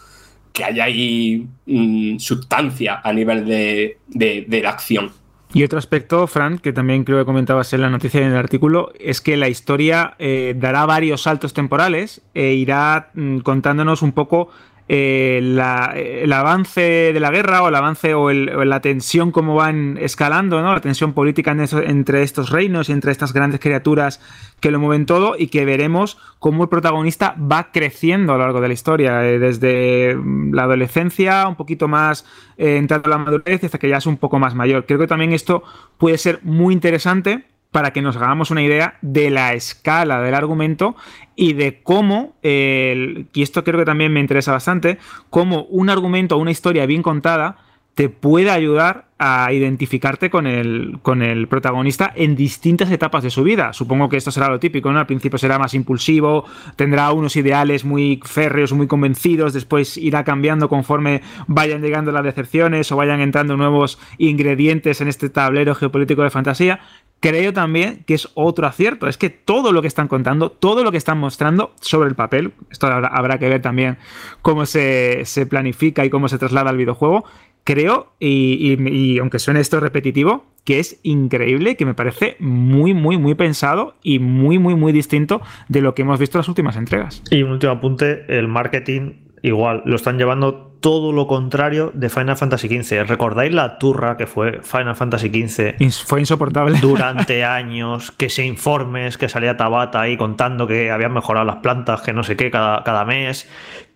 que 0.53 0.65
haya 0.65 0.85
ahí 0.85 1.47
mm, 1.67 2.19
sustancia 2.19 3.01
a 3.05 3.13
nivel 3.13 3.45
de, 3.47 3.99
de- 4.09 4.45
de 4.49 4.63
la 4.63 4.71
acción. 4.71 5.13
Y 5.53 5.63
otro 5.65 5.79
aspecto, 5.79 6.27
Fran, 6.27 6.59
que 6.59 6.73
también 6.73 7.05
creo 7.05 7.19
que 7.19 7.25
comentabas 7.25 7.73
en 7.73 7.81
la 7.81 7.89
noticia 7.89 8.21
y 8.21 8.25
en 8.25 8.33
el 8.33 8.37
artículo, 8.37 8.93
es 8.99 9.21
que 9.21 9.37
la 9.37 9.49
historia 9.49 10.15
eh, 10.19 10.55
dará 10.57 10.85
varios 10.87 11.23
saltos 11.23 11.55
temporales 11.55 12.21
e 12.35 12.55
irá 12.55 13.11
mm, 13.15 13.39
contándonos 13.39 14.03
un 14.03 14.13
poco 14.13 14.51
eh, 14.89 15.41
la- 15.43 15.93
el 15.97 16.33
avance 16.33 17.13
de 17.13 17.21
la 17.21 17.31
guerra 17.31 17.63
o 17.63 17.69
el 17.69 17.75
avance 17.75 18.15
o, 18.15 18.31
la 18.33 18.81
tensión 18.81 19.33
como 19.33 19.55
van 19.55 19.99
escalando. 20.01 20.61
La 20.61 20.81
tensión 20.81 21.13
política 21.13 21.57
entre 21.85 22.23
estos 22.23 22.51
reinos 22.51 22.89
y 22.89 22.93
entre 22.93 23.13
estas 23.13 23.33
grandes 23.33 23.61
criaturas 23.61 24.21
que 24.61 24.71
lo 24.71 24.79
mueven 24.79 25.07
todo 25.07 25.35
y 25.39 25.49
que 25.49 25.65
veremos 25.65 26.19
cómo 26.39 26.63
el 26.65 26.69
protagonista 26.69 27.35
va 27.41 27.71
creciendo 27.73 28.33
a 28.33 28.37
lo 28.37 28.43
largo 28.45 28.61
de 28.61 28.69
la 28.69 28.75
historia, 28.75 29.25
eh, 29.27 29.39
desde 29.39 30.17
la 30.53 30.63
adolescencia, 30.65 31.47
un 31.49 31.57
poquito 31.57 31.89
más 31.89 32.25
eh, 32.57 32.77
entrando 32.77 33.09
a 33.09 33.11
la 33.11 33.19
madurez, 33.19 33.65
hasta 33.65 33.79
que 33.79 33.89
ya 33.89 33.99
es 33.99 34.07
un 34.07 34.17
poco 34.17 34.39
más 34.39 34.55
mayor. 34.55 34.87
Creo 34.87 34.99
que 34.99 35.07
también 35.07 35.33
esto 35.33 35.63
puede 35.99 36.17
ser 36.19 36.41
muy 36.43 36.73
interesante 36.75 37.45
para 37.71 37.93
que 37.93 38.03
nos 38.03 38.17
hagamos 38.17 38.51
una 38.51 38.63
idea 38.63 38.97
de 39.03 39.31
la 39.31 39.53
escala 39.55 40.23
del 40.23 40.35
argumento 40.35 40.97
y 41.35 41.53
de 41.53 41.83
cómo, 41.83 42.35
eh, 42.43 43.27
y 43.33 43.43
esto 43.43 43.65
creo 43.65 43.79
que 43.79 43.85
también 43.85 44.13
me 44.13 44.21
interesa 44.21 44.53
bastante, 44.53 44.99
cómo 45.31 45.65
un 45.65 45.91
argumento 45.91 46.37
o 46.37 46.39
una 46.39 46.51
historia 46.51 46.87
bien 46.87 47.03
contada 47.03 47.66
te 47.97 48.11
puede 48.11 48.51
ayudar 48.51 49.07
a 49.19 49.51
identificarte 49.51 50.29
con 50.29 50.47
el, 50.47 50.99
con 51.01 51.23
el 51.23 51.49
protagonista 51.49 52.13
en 52.15 52.37
distintas 52.37 52.91
etapas 52.91 53.23
de 53.23 53.31
su 53.31 53.43
vida. 53.43 53.73
Supongo 53.73 54.11
que 54.11 54.19
esto 54.19 54.31
será 54.31 54.51
lo 54.51 54.61
típico, 54.61 54.93
¿no? 54.93 54.99
Al 54.99 55.07
principio 55.07 55.39
será 55.39 55.59
más 55.59 55.73
impulsivo, 55.73 56.45
tendrá 56.77 57.11
unos 57.13 57.37
ideales 57.37 57.87
muy 57.87 58.21
férreos, 58.23 58.75
muy 58.75 58.87
convencidos, 58.87 59.55
después 59.55 59.97
irá 59.97 60.25
cambiando 60.25 60.69
conforme 60.69 61.23
vayan 61.47 61.81
llegando 61.81 62.13
las 62.13 62.25
decepciones 62.25 62.93
o 62.93 62.97
vayan 62.97 63.21
entrando 63.21 63.57
nuevos 63.57 63.99
ingredientes 64.19 65.01
en 65.01 65.09
este 65.09 65.31
tablero 65.31 65.75
geopolítico 65.75 66.23
de 66.23 66.29
fantasía. 66.29 66.81
Creo 67.21 67.55
también 67.55 68.05
que 68.07 68.13
es 68.13 68.29
otro 68.35 68.67
acierto, 68.67 69.09
es 69.09 69.17
que 69.17 69.31
todo 69.31 69.73
lo 69.73 69.81
que 69.81 69.89
están 69.89 70.07
contando, 70.07 70.51
todo 70.51 70.85
lo 70.85 70.93
que 70.93 70.99
están 70.99 71.17
mostrando 71.17 71.75
sobre 71.81 72.11
el 72.11 72.15
papel, 72.15 72.53
esto 72.71 72.89
habrá, 72.89 73.39
que 73.39 73.49
ver 73.49 73.63
también 73.63 73.97
cómo 74.43 74.67
se, 74.67 75.25
se 75.25 75.47
planifica 75.47 76.05
y 76.05 76.11
cómo 76.11 76.29
se 76.29 76.37
traslada 76.37 76.69
al 76.69 76.77
videojuego, 76.77 77.25
creo, 77.67 78.15
y, 78.19 78.73
y- 78.81 78.89
y 79.15 79.19
aunque 79.19 79.39
suene 79.39 79.61
esto 79.61 79.79
repetitivo, 79.81 80.47
que 80.65 80.79
es 80.79 80.99
increíble, 81.03 81.77
que 81.77 81.85
me 81.85 81.93
parece 81.95 82.37
muy, 82.41 82.95
muy, 82.95 83.19
muy 83.19 83.35
pensado 83.35 83.97
y 84.03 84.19
muy, 84.21 84.59
muy, 84.59 84.75
muy 84.75 84.93
distinto 84.93 85.43
de 85.69 85.81
lo 85.83 85.95
que 85.95 86.03
hemos 86.03 86.19
visto 86.19 86.39
en 86.39 86.41
las 86.41 86.49
últimas 86.49 86.77
entregas. 86.77 87.23
Y 87.31 87.43
un 87.43 87.51
último 87.53 87.73
apunte, 87.73 88.25
el 88.29 88.49
marketing 88.49 89.13
igual, 89.43 89.83
lo 89.85 89.95
están 89.97 90.17
llevando 90.19 90.65
todo 90.81 91.13
lo 91.13 91.27
contrario 91.27 91.91
de 91.95 92.09
Final 92.11 92.37
Fantasy 92.37 92.69
XV. 92.69 93.05
¿Recordáis 93.07 93.53
la 93.53 93.79
turra 93.79 94.17
que 94.17 94.27
fue 94.27 94.61
Final 94.63 94.95
Fantasy 94.97 95.29
XV? 95.29 95.75
Fue 96.05 96.21
insoportable. 96.21 96.79
durante 96.81 97.45
años, 97.61 98.11
que 98.13 98.29
se 98.29 98.45
informes, 98.45 99.19
que 99.19 99.29
salía 99.29 99.57
Tabata 99.57 100.01
ahí 100.01 100.17
contando 100.17 100.67
que 100.67 100.91
habían 100.91 101.13
mejorado 101.13 101.47
las 101.47 101.57
plantas, 101.57 102.03
que 102.03 102.13
no 102.13 102.23
sé 102.25 102.37
qué, 102.37 102.51
cada, 102.51 102.83
cada 102.85 103.05
mes, 103.05 103.49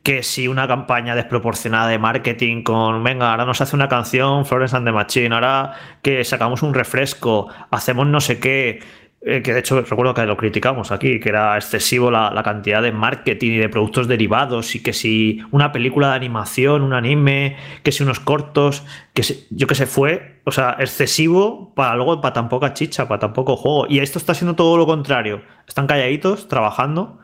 que 0.03 0.23
si 0.23 0.49
una 0.49 0.67
campaña 0.67 1.15
desproporcionada 1.15 1.89
de 1.89 1.99
marketing 1.99 2.63
con, 2.63 3.05
venga, 3.05 3.31
ahora 3.31 3.45
nos 3.45 3.61
hace 3.61 3.77
una 3.77 3.89
canción 3.89 4.47
Florence 4.47 4.77
and 4.77 4.87
the 4.87 4.93
Machine, 4.93 5.35
ahora 5.35 5.75
que 6.03 6.25
sacamos 6.25 6.63
un 6.63 6.73
refresco, 6.73 7.49
hacemos 7.71 8.07
no 8.07 8.21
sé 8.21 8.39
qué, 8.39 8.81
eh, 9.23 9.43
que 9.43 9.53
de 9.53 9.61
hecho 9.61 9.79
recuerdo 9.83 10.15
que 10.15 10.25
lo 10.25 10.39
criticamos 10.39 10.91
aquí, 10.93 11.21
que 11.21 11.29
era 11.29 11.55
excesivo 11.57 12.11
la, 12.11 12.31
la 12.31 12.43
cantidad 12.43 12.81
de 12.81 12.93
marketing 12.93 13.51
y 13.51 13.59
de 13.59 13.69
productos 13.69 14.09
derivados 14.09 14.75
y 14.75 14.83
que 14.83 14.95
si 14.95 15.43
una 15.51 15.73
película 15.73 16.09
de 16.09 16.17
animación, 16.17 16.81
un 16.83 16.95
anime, 16.95 17.57
que 17.83 17.93
si 17.93 18.03
unos 18.03 18.21
cortos, 18.21 18.87
que 19.13 19.23
yo 19.51 19.67
que 19.67 19.75
sé, 19.75 19.85
fue, 19.85 20.41
o 20.45 20.53
sea, 20.53 20.77
excesivo 20.79 21.75
para 21.75 21.95
luego 21.97 22.23
para 22.23 22.33
tan 22.33 22.49
poca 22.49 22.73
chicha, 22.73 23.07
para 23.07 23.19
tan 23.19 23.35
poco 23.35 23.57
juego. 23.57 23.87
Y 23.91 23.99
esto 23.99 24.19
está 24.19 24.33
siendo 24.33 24.57
todo 24.57 24.79
lo 24.79 24.87
contrario. 24.87 25.43
Están 25.69 25.87
calladitos, 25.87 26.49
trabajando 26.49 27.20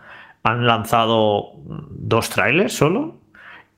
han 0.46 0.66
lanzado 0.66 1.52
dos 1.90 2.30
trailers 2.30 2.72
solo 2.72 3.20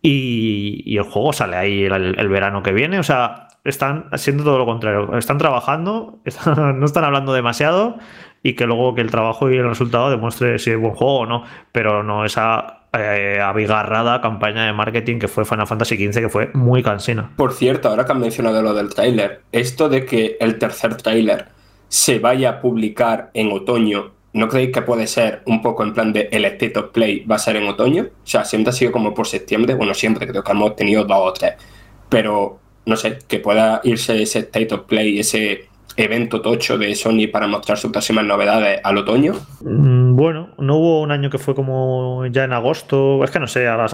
y, 0.02 0.96
el 0.96 1.04
juego 1.04 1.32
sale 1.32 1.56
ahí 1.56 1.84
el, 1.84 2.28
verano 2.28 2.62
que 2.62 2.72
viene. 2.72 2.98
O 2.98 3.02
sea, 3.02 3.48
están 3.64 4.06
haciendo 4.12 4.44
todo 4.44 4.58
lo 4.58 4.66
contrario. 4.66 5.16
Están 5.16 5.38
trabajando, 5.38 6.18
no 6.46 6.84
están 6.84 7.04
hablando 7.04 7.32
demasiado 7.32 7.96
y 8.42 8.54
que 8.54 8.66
luego 8.66 8.94
que 8.94 9.00
el 9.00 9.10
trabajo 9.10 9.50
y 9.50 9.56
el 9.56 9.68
resultado 9.68 10.10
demuestre 10.10 10.58
si 10.58 10.70
es 10.70 10.78
buen 10.78 10.94
juego 10.94 11.20
o 11.20 11.26
no. 11.26 11.44
Pero 11.72 12.02
no 12.02 12.24
esa 12.24 12.82
eh, 12.92 13.40
abigarrada 13.42 14.20
campaña 14.20 14.66
de 14.66 14.74
marketing 14.74 15.18
que 15.18 15.28
fue 15.28 15.46
Final 15.46 15.66
Fantasy 15.66 15.96
XV, 15.96 16.20
que 16.20 16.28
fue 16.28 16.50
muy 16.52 16.82
cansina. 16.82 17.30
Por 17.36 17.52
cierto, 17.52 17.88
ahora 17.88 18.04
que 18.04 18.12
han 18.12 18.20
mencionado 18.20 18.62
lo 18.62 18.74
del 18.74 18.94
tráiler, 18.94 19.40
esto 19.52 19.88
de 19.88 20.04
que 20.04 20.36
el 20.38 20.58
tercer 20.58 20.96
tráiler 20.96 21.46
se 21.88 22.18
vaya 22.18 22.50
a 22.50 22.60
publicar 22.60 23.30
en 23.32 23.50
otoño 23.52 24.17
¿No 24.32 24.48
creéis 24.48 24.72
que 24.72 24.82
puede 24.82 25.06
ser 25.06 25.42
un 25.46 25.62
poco 25.62 25.82
en 25.82 25.94
plan 25.94 26.12
de 26.12 26.28
el 26.30 26.44
State 26.44 26.78
of 26.78 26.90
Play 26.90 27.24
va 27.24 27.36
a 27.36 27.38
ser 27.38 27.56
en 27.56 27.66
otoño? 27.66 28.04
O 28.04 28.26
sea, 28.26 28.44
siempre 28.44 28.70
ha 28.70 28.74
sido 28.74 28.92
como 28.92 29.14
por 29.14 29.26
septiembre. 29.26 29.74
Bueno, 29.74 29.94
siempre 29.94 30.26
creo 30.26 30.44
que 30.44 30.52
hemos 30.52 30.76
tenido 30.76 31.04
dos 31.04 31.18
o 31.20 31.32
tres. 31.32 31.54
Pero 32.08 32.60
no 32.84 32.96
sé, 32.96 33.18
que 33.26 33.38
pueda 33.38 33.80
irse 33.84 34.22
ese 34.22 34.40
State 34.40 34.74
of 34.74 34.82
Play, 34.82 35.18
ese 35.18 35.68
evento 35.98 36.40
tocho 36.40 36.78
de 36.78 36.94
Sony 36.94 37.28
para 37.30 37.46
mostrar 37.46 37.76
sus 37.76 37.90
próximas 37.90 38.24
novedades 38.24 38.80
al 38.82 38.98
otoño? 38.98 39.34
Mm, 39.60 39.97
bueno, 40.18 40.48
no 40.58 40.78
hubo 40.78 41.00
un 41.00 41.12
año 41.12 41.30
que 41.30 41.38
fue 41.38 41.54
como 41.54 42.26
ya 42.26 42.42
en 42.42 42.52
agosto. 42.52 43.22
Es 43.22 43.30
que 43.30 43.38
no 43.38 43.46
sé, 43.46 43.68
ahora 43.68 43.86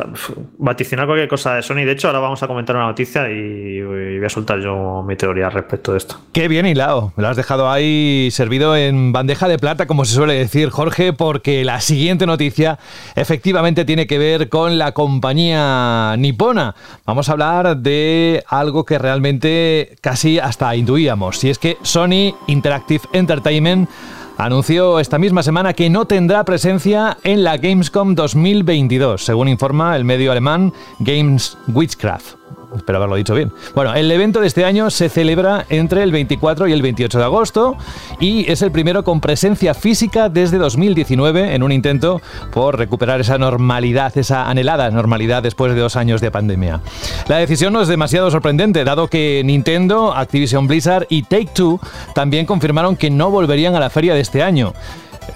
vaticinar 0.57 1.05
cualquier 1.05 1.29
cosa 1.29 1.55
de 1.55 1.61
Sony. 1.63 1.85
De 1.85 1.93
hecho, 1.93 2.07
ahora 2.07 2.21
vamos 2.21 2.43
a 2.43 2.47
comentar 2.47 2.75
una 2.75 2.87
noticia 2.87 3.29
y 3.31 3.83
voy 3.83 4.25
a 4.25 4.29
soltar 4.31 4.59
yo 4.59 5.05
mi 5.07 5.17
teoría 5.17 5.51
respecto 5.51 5.93
de 5.93 5.99
esto. 5.99 6.17
Qué 6.33 6.49
bien 6.49 6.65
hilado. 6.65 7.13
Lo 7.19 7.29
has 7.29 7.37
dejado 7.37 7.71
ahí 7.71 8.31
servido 8.31 8.75
en 8.75 9.13
bandeja 9.13 9.49
de 9.49 9.59
plata, 9.59 9.87
como 9.87 10.07
se 10.07 10.15
suele 10.15 10.33
decir, 10.33 10.71
Jorge, 10.71 11.13
porque 11.13 11.63
la 11.63 11.83
siguiente 11.83 12.25
noticia 12.25 12.79
efectivamente 13.17 13.85
tiene 13.85 14.07
que 14.07 14.17
ver 14.17 14.49
con 14.49 14.79
la 14.79 14.93
compañía 14.93 16.15
nipona. 16.17 16.75
Vamos 17.05 17.29
a 17.29 17.33
hablar 17.33 17.77
de 17.77 18.43
algo 18.49 18.87
que 18.87 18.99
realmente 18.99 19.97
casi 20.01 20.39
hasta 20.39 20.75
intuíamos. 20.75 21.37
Si 21.37 21.51
es 21.51 21.59
que 21.59 21.77
Sony 21.83 22.35
Interactive 22.47 23.03
Entertainment 23.13 23.91
anunció 24.37 25.01
esta 25.01 25.19
misma 25.19 25.43
semana 25.43 25.73
que 25.73 25.91
no 25.91 26.07
tendrá 26.07 26.45
presencia 26.45 27.17
en 27.23 27.45
la 27.45 27.57
Gamescom 27.57 28.15
2022, 28.15 29.25
según 29.25 29.49
informa 29.49 29.97
el 29.97 30.05
medio 30.05 30.31
alemán 30.33 30.73
Games 31.01 31.57
Witchcraft. 31.69 32.44
Espero 32.77 32.99
haberlo 32.99 33.17
dicho 33.17 33.35
bien. 33.35 33.53
Bueno, 33.75 33.95
el 33.95 34.11
evento 34.11 34.41
de 34.41 34.47
este 34.47 34.65
año 34.65 34.91
se 34.91 35.09
celebra 35.09 35.65
entre 35.69 36.03
el 36.03 36.13
24 36.13 36.67
y 36.69 36.73
el 36.73 36.83
28 36.83 37.19
de 37.19 37.25
agosto 37.25 37.77
y 38.21 38.51
es 38.51 38.63
el 38.63 38.73
primero 38.73 39.05
con 39.05 39.21
presencia 39.21 39.75
física 39.75 40.29
desde 40.29 40.59
2019 40.59 41.55
en 41.55 41.63
un 41.63 41.73
intento 41.73 42.21
por 42.53 42.79
recuperar 42.79 43.21
esa 43.21 43.39
normalidad, 43.39 44.17
esa 44.19 44.49
anhelada 44.49 44.91
normalidad 44.91 45.43
después 45.43 45.75
de 45.75 45.81
dos 45.81 45.97
años 45.97 46.21
de 46.21 46.31
pandemia. 46.31 46.81
La 47.29 47.39
decisión 47.39 47.73
no 47.73 47.83
es 47.83 47.89
demasiado 47.89 48.31
sorprendente, 48.31 48.85
dado 48.85 49.09
que 49.09 49.43
Nintendo, 49.45 50.15
Activision 50.15 50.67
Blizzard 50.67 51.07
y 51.09 51.23
Take 51.23 51.51
Two 51.55 51.81
también 52.15 52.47
confirmaron 52.47 52.97
que 52.97 53.11
no 53.11 53.31
volverían 53.31 53.75
a 53.75 53.81
la 53.81 53.91
feria 53.91 54.15
de 54.15 54.21
este 54.21 54.43
año. 54.43 54.73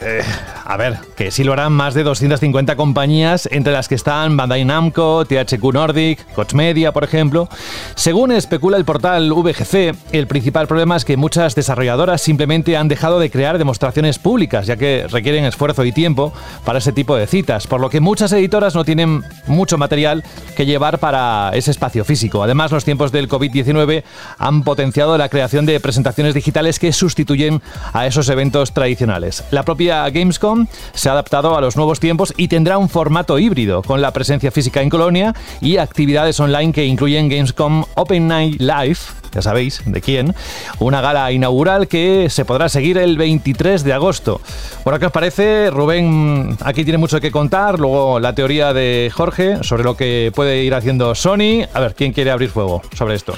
Eh, 0.00 0.22
a 0.64 0.76
ver, 0.76 0.98
que 1.16 1.30
sí 1.30 1.44
lo 1.44 1.52
harán 1.52 1.72
más 1.72 1.94
de 1.94 2.02
250 2.02 2.76
compañías, 2.76 3.48
entre 3.50 3.72
las 3.72 3.88
que 3.88 3.94
están 3.94 4.36
Bandai 4.36 4.64
Namco, 4.64 5.24
THQ 5.24 5.72
Nordic, 5.72 6.32
Koch 6.34 6.52
Media, 6.52 6.92
por 6.92 7.04
ejemplo. 7.04 7.48
Según 7.94 8.32
especula 8.32 8.76
el 8.76 8.84
portal 8.84 9.32
VGC, 9.32 9.94
el 10.12 10.26
principal 10.26 10.66
problema 10.66 10.96
es 10.96 11.04
que 11.04 11.16
muchas 11.16 11.54
desarrolladoras 11.54 12.20
simplemente 12.20 12.76
han 12.76 12.88
dejado 12.88 13.18
de 13.18 13.30
crear 13.30 13.58
demostraciones 13.58 14.18
públicas, 14.18 14.66
ya 14.66 14.76
que 14.76 15.06
requieren 15.10 15.44
esfuerzo 15.44 15.84
y 15.84 15.92
tiempo 15.92 16.32
para 16.64 16.80
ese 16.80 16.92
tipo 16.92 17.16
de 17.16 17.26
citas, 17.26 17.66
por 17.66 17.80
lo 17.80 17.90
que 17.90 18.00
muchas 18.00 18.32
editoras 18.32 18.74
no 18.74 18.84
tienen 18.84 19.24
mucho 19.46 19.78
material 19.78 20.22
que 20.54 20.66
llevar 20.66 20.98
para 20.98 21.50
ese 21.54 21.70
espacio 21.70 22.04
físico. 22.04 22.42
Además, 22.42 22.72
los 22.72 22.84
tiempos 22.84 23.10
del 23.10 23.28
COVID-19 23.28 24.04
han 24.38 24.62
potenciado 24.64 25.16
la 25.16 25.28
creación 25.28 25.66
de 25.66 25.80
presentaciones 25.80 26.34
digitales 26.34 26.78
que 26.78 26.92
sustituyen 26.92 27.62
a 27.92 28.06
esos 28.06 28.28
eventos 28.28 28.72
tradicionales. 28.72 29.44
La 29.50 29.62
propia 29.62 29.77
Gamescom 29.86 30.66
se 30.92 31.08
ha 31.08 31.12
adaptado 31.12 31.56
a 31.56 31.60
los 31.60 31.76
nuevos 31.76 32.00
tiempos 32.00 32.34
y 32.36 32.48
tendrá 32.48 32.78
un 32.78 32.88
formato 32.88 33.38
híbrido, 33.38 33.82
con 33.82 34.02
la 34.02 34.12
presencia 34.12 34.50
física 34.50 34.82
en 34.82 34.90
Colonia 34.90 35.34
y 35.60 35.76
actividades 35.76 36.38
online 36.40 36.72
que 36.72 36.84
incluyen 36.84 37.28
Gamescom 37.28 37.84
Open 37.94 38.26
Night 38.26 38.60
Live, 38.60 38.98
ya 39.32 39.42
sabéis 39.42 39.82
de 39.86 40.00
quién, 40.00 40.34
una 40.80 41.00
gala 41.00 41.30
inaugural 41.32 41.88
que 41.88 42.28
se 42.30 42.44
podrá 42.44 42.68
seguir 42.68 42.98
el 42.98 43.16
23 43.16 43.84
de 43.84 43.92
agosto. 43.92 44.40
Bueno, 44.84 44.98
¿qué 44.98 45.06
os 45.06 45.12
parece? 45.12 45.70
Rubén 45.70 46.56
aquí 46.64 46.84
tiene 46.84 46.98
mucho 46.98 47.20
que 47.20 47.30
contar, 47.30 47.78
luego 47.78 48.20
la 48.20 48.34
teoría 48.34 48.72
de 48.72 49.10
Jorge 49.14 49.62
sobre 49.62 49.84
lo 49.84 49.96
que 49.96 50.32
puede 50.34 50.64
ir 50.64 50.74
haciendo 50.74 51.14
Sony. 51.14 51.64
A 51.72 51.80
ver, 51.80 51.94
¿quién 51.94 52.12
quiere 52.12 52.30
abrir 52.30 52.50
fuego 52.50 52.82
sobre 52.94 53.14
esto? 53.14 53.34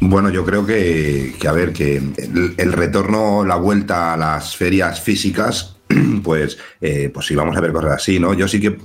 Bueno, 0.00 0.30
yo 0.30 0.46
creo 0.46 0.64
que, 0.64 1.34
a 1.46 1.52
ver, 1.52 1.74
que 1.74 2.00
el, 2.56 2.72
retorno, 2.72 3.44
la 3.44 3.56
vuelta 3.56 4.14
a 4.14 4.16
las 4.16 4.56
ferias 4.56 4.98
físicas, 5.02 5.76
pues, 6.24 6.56
eh, 6.80 7.10
pues 7.12 7.26
sí, 7.26 7.34
vamos 7.34 7.54
a 7.54 7.60
ver 7.60 7.70
cosas 7.72 7.92
así, 7.92 8.18
¿no? 8.18 8.32
Yo 8.32 8.48
sí 8.48 8.60
que, 8.60 8.78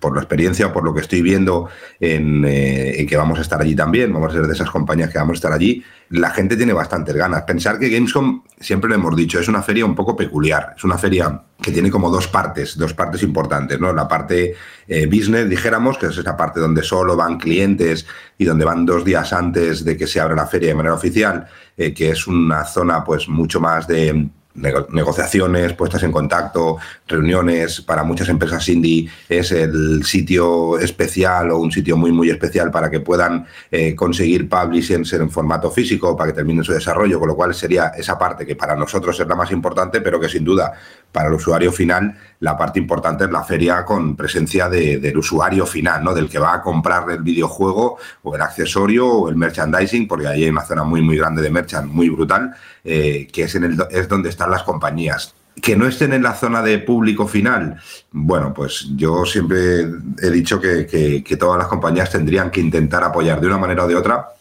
por 0.00 0.16
la 0.16 0.22
experiencia, 0.22 0.72
por 0.72 0.82
lo 0.82 0.92
que 0.92 1.02
estoy 1.02 1.22
viendo 1.22 1.68
en, 2.00 2.44
eh, 2.44 3.00
en, 3.00 3.06
que 3.06 3.16
vamos 3.16 3.38
a 3.38 3.42
estar 3.42 3.60
allí 3.60 3.76
también, 3.76 4.12
vamos 4.12 4.30
a 4.30 4.38
ser 4.38 4.46
de 4.46 4.54
esas 4.54 4.68
compañías 4.68 5.10
que 5.10 5.18
vamos 5.18 5.34
a 5.34 5.38
estar 5.38 5.52
allí, 5.52 5.84
la 6.10 6.30
gente 6.30 6.56
tiene 6.56 6.72
bastantes 6.72 7.14
ganas. 7.14 7.42
Pensar 7.42 7.78
que 7.78 7.88
Gamescom, 7.88 8.42
siempre 8.58 8.88
lo 8.88 8.96
hemos 8.96 9.14
dicho, 9.14 9.38
es 9.38 9.46
una 9.46 9.62
feria 9.62 9.84
un 9.84 9.94
poco 9.94 10.16
peculiar. 10.16 10.74
Es 10.76 10.82
una 10.82 10.98
feria 10.98 11.42
que 11.66 11.72
tiene 11.72 11.90
como 11.90 12.10
dos 12.10 12.28
partes, 12.28 12.78
dos 12.78 12.94
partes 12.94 13.24
importantes, 13.24 13.80
¿no? 13.80 13.92
La 13.92 14.06
parte 14.06 14.54
eh, 14.86 15.06
business, 15.06 15.50
dijéramos, 15.50 15.98
que 15.98 16.06
es 16.06 16.16
esa 16.16 16.36
parte 16.36 16.60
donde 16.60 16.84
solo 16.84 17.16
van 17.16 17.38
clientes 17.38 18.06
y 18.38 18.44
donde 18.44 18.64
van 18.64 18.86
dos 18.86 19.04
días 19.04 19.32
antes 19.32 19.84
de 19.84 19.96
que 19.96 20.06
se 20.06 20.20
abra 20.20 20.36
la 20.36 20.46
feria 20.46 20.68
de 20.68 20.76
manera 20.76 20.94
oficial, 20.94 21.44
eh, 21.76 21.92
que 21.92 22.10
es 22.10 22.28
una 22.28 22.64
zona 22.64 23.02
pues 23.02 23.28
mucho 23.28 23.58
más 23.58 23.88
de 23.88 24.30
negociaciones, 24.56 25.74
puestas 25.74 26.02
en 26.02 26.12
contacto, 26.12 26.78
reuniones. 27.06 27.80
Para 27.80 28.02
muchas 28.02 28.28
empresas 28.28 28.68
indie 28.68 29.08
es 29.28 29.52
el 29.52 30.04
sitio 30.04 30.78
especial 30.78 31.50
o 31.50 31.58
un 31.58 31.70
sitio 31.70 31.96
muy, 31.96 32.12
muy 32.12 32.30
especial 32.30 32.70
para 32.70 32.90
que 32.90 33.00
puedan 33.00 33.46
eh, 33.70 33.94
conseguir 33.94 34.48
publishers 34.48 35.12
en 35.12 35.30
formato 35.30 35.70
físico, 35.70 36.16
para 36.16 36.30
que 36.30 36.36
terminen 36.36 36.64
su 36.64 36.72
desarrollo, 36.72 37.18
con 37.18 37.28
lo 37.28 37.36
cual 37.36 37.54
sería 37.54 37.88
esa 37.88 38.18
parte 38.18 38.46
que 38.46 38.56
para 38.56 38.74
nosotros 38.74 39.18
es 39.18 39.26
la 39.26 39.34
más 39.34 39.50
importante, 39.50 40.00
pero 40.00 40.18
que 40.18 40.28
sin 40.28 40.44
duda 40.44 40.72
para 41.16 41.28
el 41.28 41.34
usuario 41.34 41.72
final 41.72 42.14
la 42.40 42.58
parte 42.58 42.78
importante 42.78 43.24
es 43.24 43.30
la 43.30 43.42
feria 43.42 43.86
con 43.86 44.14
presencia 44.14 44.68
del 44.68 45.16
usuario 45.16 45.64
final, 45.64 46.04
¿no? 46.04 46.12
del 46.12 46.28
que 46.28 46.38
va 46.38 46.52
a 46.52 46.60
comprar 46.60 47.10
el 47.10 47.22
videojuego 47.22 47.96
o 48.22 48.36
el 48.36 48.42
accesorio 48.42 49.08
o 49.08 49.30
el 49.30 49.36
merchandising, 49.36 50.06
porque 50.06 50.26
ahí 50.26 50.44
hay 50.44 50.50
una 50.50 50.60
zona 50.60 50.84
muy, 50.84 51.00
muy 51.00 51.16
grande 51.16 51.40
de 51.40 51.48
merchand, 51.48 51.90
muy 51.90 52.10
brutal, 52.10 52.54
eh, 52.84 53.26
que 53.32 53.44
es, 53.44 53.54
en 53.54 53.64
el, 53.64 53.78
es 53.90 54.06
donde 54.08 54.28
están 54.28 54.50
las 54.50 54.62
compañías. 54.62 55.34
Que 55.62 55.74
no 55.74 55.86
estén 55.86 56.12
en 56.12 56.22
la 56.22 56.34
zona 56.34 56.60
de 56.60 56.80
público 56.80 57.26
final, 57.26 57.80
bueno, 58.10 58.52
pues 58.52 58.88
yo 58.94 59.24
siempre 59.24 59.86
he 60.20 60.30
dicho 60.30 60.60
que, 60.60 60.86
que 61.24 61.36
todas 61.38 61.56
las 61.56 61.68
compañías 61.68 62.10
tendrían 62.10 62.50
que 62.50 62.60
intentar 62.60 63.02
apoyar 63.02 63.40
de 63.40 63.46
una 63.46 63.56
manera 63.56 63.84
o 63.84 63.88
de 63.88 63.96
otra 63.96 64.36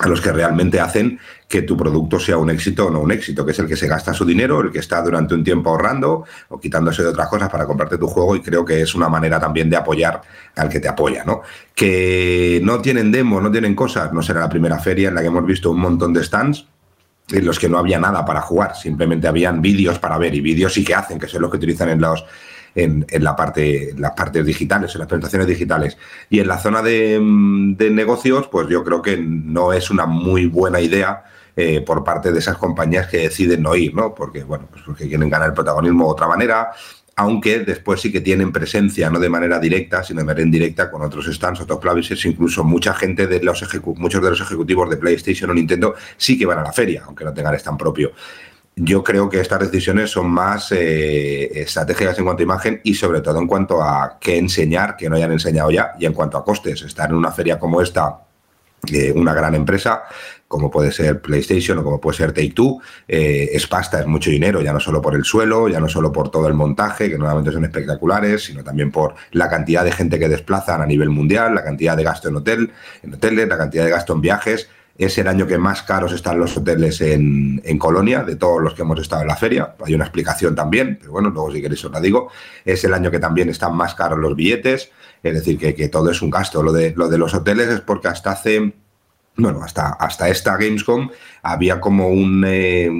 a 0.00 0.08
los 0.08 0.20
que 0.20 0.32
realmente 0.32 0.80
hacen 0.80 1.18
que 1.46 1.62
tu 1.62 1.76
producto 1.76 2.18
sea 2.18 2.38
un 2.38 2.48
éxito 2.48 2.86
o 2.86 2.90
no 2.90 3.00
un 3.00 3.12
éxito, 3.12 3.44
que 3.44 3.52
es 3.52 3.58
el 3.58 3.66
que 3.66 3.76
se 3.76 3.86
gasta 3.86 4.14
su 4.14 4.24
dinero, 4.24 4.60
el 4.60 4.70
que 4.70 4.78
está 4.78 5.02
durante 5.02 5.34
un 5.34 5.44
tiempo 5.44 5.68
ahorrando 5.70 6.24
o 6.48 6.58
quitándose 6.58 7.02
de 7.02 7.08
otras 7.08 7.28
cosas 7.28 7.50
para 7.50 7.66
comprarte 7.66 7.98
tu 7.98 8.06
juego 8.06 8.34
y 8.34 8.40
creo 8.40 8.64
que 8.64 8.80
es 8.80 8.94
una 8.94 9.08
manera 9.08 9.38
también 9.38 9.68
de 9.68 9.76
apoyar 9.76 10.22
al 10.56 10.68
que 10.70 10.80
te 10.80 10.88
apoya, 10.88 11.24
¿no? 11.24 11.42
Que 11.74 12.60
no 12.64 12.80
tienen 12.80 13.12
demos, 13.12 13.42
no 13.42 13.50
tienen 13.50 13.74
cosas, 13.74 14.12
no 14.12 14.22
será 14.22 14.40
la 14.40 14.48
primera 14.48 14.78
feria 14.78 15.08
en 15.08 15.14
la 15.16 15.20
que 15.20 15.26
hemos 15.26 15.44
visto 15.44 15.70
un 15.70 15.80
montón 15.80 16.14
de 16.14 16.24
stands 16.24 16.66
en 17.30 17.44
los 17.44 17.58
que 17.58 17.68
no 17.68 17.78
había 17.78 18.00
nada 18.00 18.24
para 18.24 18.40
jugar, 18.40 18.74
simplemente 18.74 19.28
habían 19.28 19.60
vídeos 19.60 19.98
para 19.98 20.18
ver 20.18 20.34
y 20.34 20.40
vídeos 20.40 20.72
sí 20.72 20.82
que 20.82 20.94
hacen, 20.94 21.18
que 21.18 21.28
son 21.28 21.42
los 21.42 21.50
que 21.50 21.58
utilizan 21.58 21.90
en 21.90 22.00
los 22.00 22.24
en, 22.74 23.06
la 23.20 23.36
parte, 23.36 23.94
las 23.96 24.12
partes 24.12 24.44
digitales, 24.44 24.94
en 24.94 25.00
las 25.00 25.08
presentaciones 25.08 25.46
digitales. 25.46 25.98
Y 26.28 26.40
en 26.40 26.48
la 26.48 26.58
zona 26.58 26.82
de, 26.82 27.18
negocios, 27.20 28.48
pues 28.48 28.68
yo 28.68 28.84
creo 28.84 29.02
que 29.02 29.16
no 29.16 29.72
es 29.72 29.90
una 29.90 30.06
muy 30.06 30.46
buena 30.46 30.80
idea 30.80 31.24
eh, 31.56 31.80
por 31.80 32.04
parte 32.04 32.32
de 32.32 32.38
esas 32.38 32.56
compañías 32.56 33.08
que 33.08 33.18
deciden 33.18 33.62
no 33.62 33.74
ir, 33.74 33.94
¿no? 33.94 34.14
Porque, 34.14 34.44
bueno, 34.44 34.68
pues 34.70 34.82
porque 34.84 35.08
quieren 35.08 35.28
ganar 35.28 35.48
el 35.48 35.54
protagonismo 35.54 36.04
de 36.06 36.10
otra 36.12 36.28
manera, 36.28 36.70
aunque 37.16 37.58
después 37.60 38.00
sí 38.00 38.10
que 38.10 38.20
tienen 38.20 38.52
presencia, 38.52 39.10
no 39.10 39.18
de 39.18 39.28
manera 39.28 39.58
directa, 39.58 40.02
sino 40.02 40.20
de 40.20 40.26
manera 40.26 40.42
indirecta 40.42 40.90
con 40.90 41.02
otros 41.02 41.26
stands, 41.26 41.60
otros 41.60 41.78
publishers, 41.78 42.24
incluso 42.24 42.64
mucha 42.64 42.94
gente 42.94 43.26
de 43.26 43.42
los 43.42 43.62
muchos 43.96 44.22
de 44.22 44.30
los 44.30 44.40
ejecutivos 44.40 44.88
de 44.88 44.96
PlayStation 44.96 45.50
o 45.50 45.54
Nintendo 45.54 45.94
sí 46.16 46.38
que 46.38 46.46
van 46.46 46.60
a 46.60 46.62
la 46.62 46.72
feria, 46.72 47.02
aunque 47.04 47.24
no 47.24 47.34
tengan 47.34 47.54
stand 47.56 47.78
propio 47.78 48.12
yo 48.76 49.04
creo 49.04 49.28
que 49.28 49.40
estas 49.40 49.60
decisiones 49.60 50.10
son 50.10 50.30
más 50.30 50.72
eh, 50.72 51.60
estratégicas 51.60 52.18
en 52.18 52.24
cuanto 52.24 52.42
a 52.42 52.44
imagen 52.44 52.80
y 52.84 52.94
sobre 52.94 53.20
todo 53.20 53.38
en 53.38 53.46
cuanto 53.46 53.82
a 53.82 54.18
qué 54.20 54.38
enseñar, 54.38 54.96
que 54.96 55.10
no 55.10 55.16
hayan 55.16 55.32
enseñado 55.32 55.70
ya, 55.70 55.92
y 55.98 56.06
en 56.06 56.12
cuanto 56.12 56.38
a 56.38 56.44
costes. 56.44 56.82
Estar 56.82 57.10
en 57.10 57.16
una 57.16 57.32
feria 57.32 57.58
como 57.58 57.82
esta 57.82 58.20
eh, 58.90 59.12
una 59.14 59.34
gran 59.34 59.54
empresa 59.54 60.04
como 60.50 60.68
puede 60.68 60.90
ser 60.90 61.20
PlayStation 61.20 61.78
o 61.78 61.84
como 61.84 62.00
puede 62.00 62.16
ser 62.16 62.32
Take 62.32 62.50
Two, 62.50 62.80
eh, 63.06 63.50
es 63.52 63.68
pasta, 63.68 64.00
es 64.00 64.06
mucho 64.08 64.30
dinero, 64.30 64.60
ya 64.60 64.72
no 64.72 64.80
solo 64.80 65.00
por 65.00 65.14
el 65.14 65.22
suelo, 65.22 65.68
ya 65.68 65.78
no 65.78 65.88
solo 65.88 66.10
por 66.10 66.28
todo 66.28 66.48
el 66.48 66.54
montaje, 66.54 67.08
que 67.08 67.16
normalmente 67.16 67.52
son 67.52 67.64
espectaculares, 67.64 68.46
sino 68.46 68.64
también 68.64 68.90
por 68.90 69.14
la 69.30 69.48
cantidad 69.48 69.84
de 69.84 69.92
gente 69.92 70.18
que 70.18 70.28
desplazan 70.28 70.82
a 70.82 70.86
nivel 70.86 71.08
mundial, 71.08 71.54
la 71.54 71.62
cantidad 71.62 71.96
de 71.96 72.02
gasto 72.02 72.30
en 72.30 72.34
hotel, 72.34 72.72
en 73.04 73.14
hoteles, 73.14 73.46
la 73.46 73.56
cantidad 73.56 73.84
de 73.84 73.90
gasto 73.90 74.12
en 74.12 74.22
viajes. 74.22 74.68
Es 75.00 75.16
el 75.16 75.28
año 75.28 75.46
que 75.46 75.56
más 75.56 75.82
caros 75.82 76.12
están 76.12 76.38
los 76.38 76.54
hoteles 76.58 77.00
en, 77.00 77.62
en, 77.64 77.78
Colonia, 77.78 78.22
de 78.22 78.36
todos 78.36 78.60
los 78.60 78.74
que 78.74 78.82
hemos 78.82 79.00
estado 79.00 79.22
en 79.22 79.28
la 79.28 79.36
feria. 79.36 79.74
Hay 79.82 79.94
una 79.94 80.04
explicación 80.04 80.54
también, 80.54 80.98
pero 81.00 81.12
bueno, 81.12 81.30
luego 81.30 81.50
si 81.50 81.62
queréis 81.62 81.82
os 81.86 81.90
la 81.90 82.00
digo. 82.00 82.30
Es 82.66 82.84
el 82.84 82.92
año 82.92 83.10
que 83.10 83.18
también 83.18 83.48
están 83.48 83.74
más 83.74 83.94
caros 83.94 84.18
los 84.18 84.36
billetes, 84.36 84.90
es 85.22 85.34
decir, 85.34 85.58
que, 85.58 85.74
que 85.74 85.88
todo 85.88 86.10
es 86.10 86.20
un 86.20 86.28
gasto. 86.28 86.62
Lo 86.62 86.70
de, 86.70 86.92
lo 86.94 87.08
de 87.08 87.16
los 87.16 87.32
hoteles 87.32 87.68
es 87.68 87.80
porque 87.80 88.08
hasta 88.08 88.32
hace 88.32 88.74
bueno, 89.36 89.62
hasta, 89.62 89.92
hasta 89.92 90.28
esta 90.28 90.58
Gamescom 90.58 91.08
había 91.42 91.80
como 91.80 92.08
un, 92.08 92.44
eh, 92.46 92.90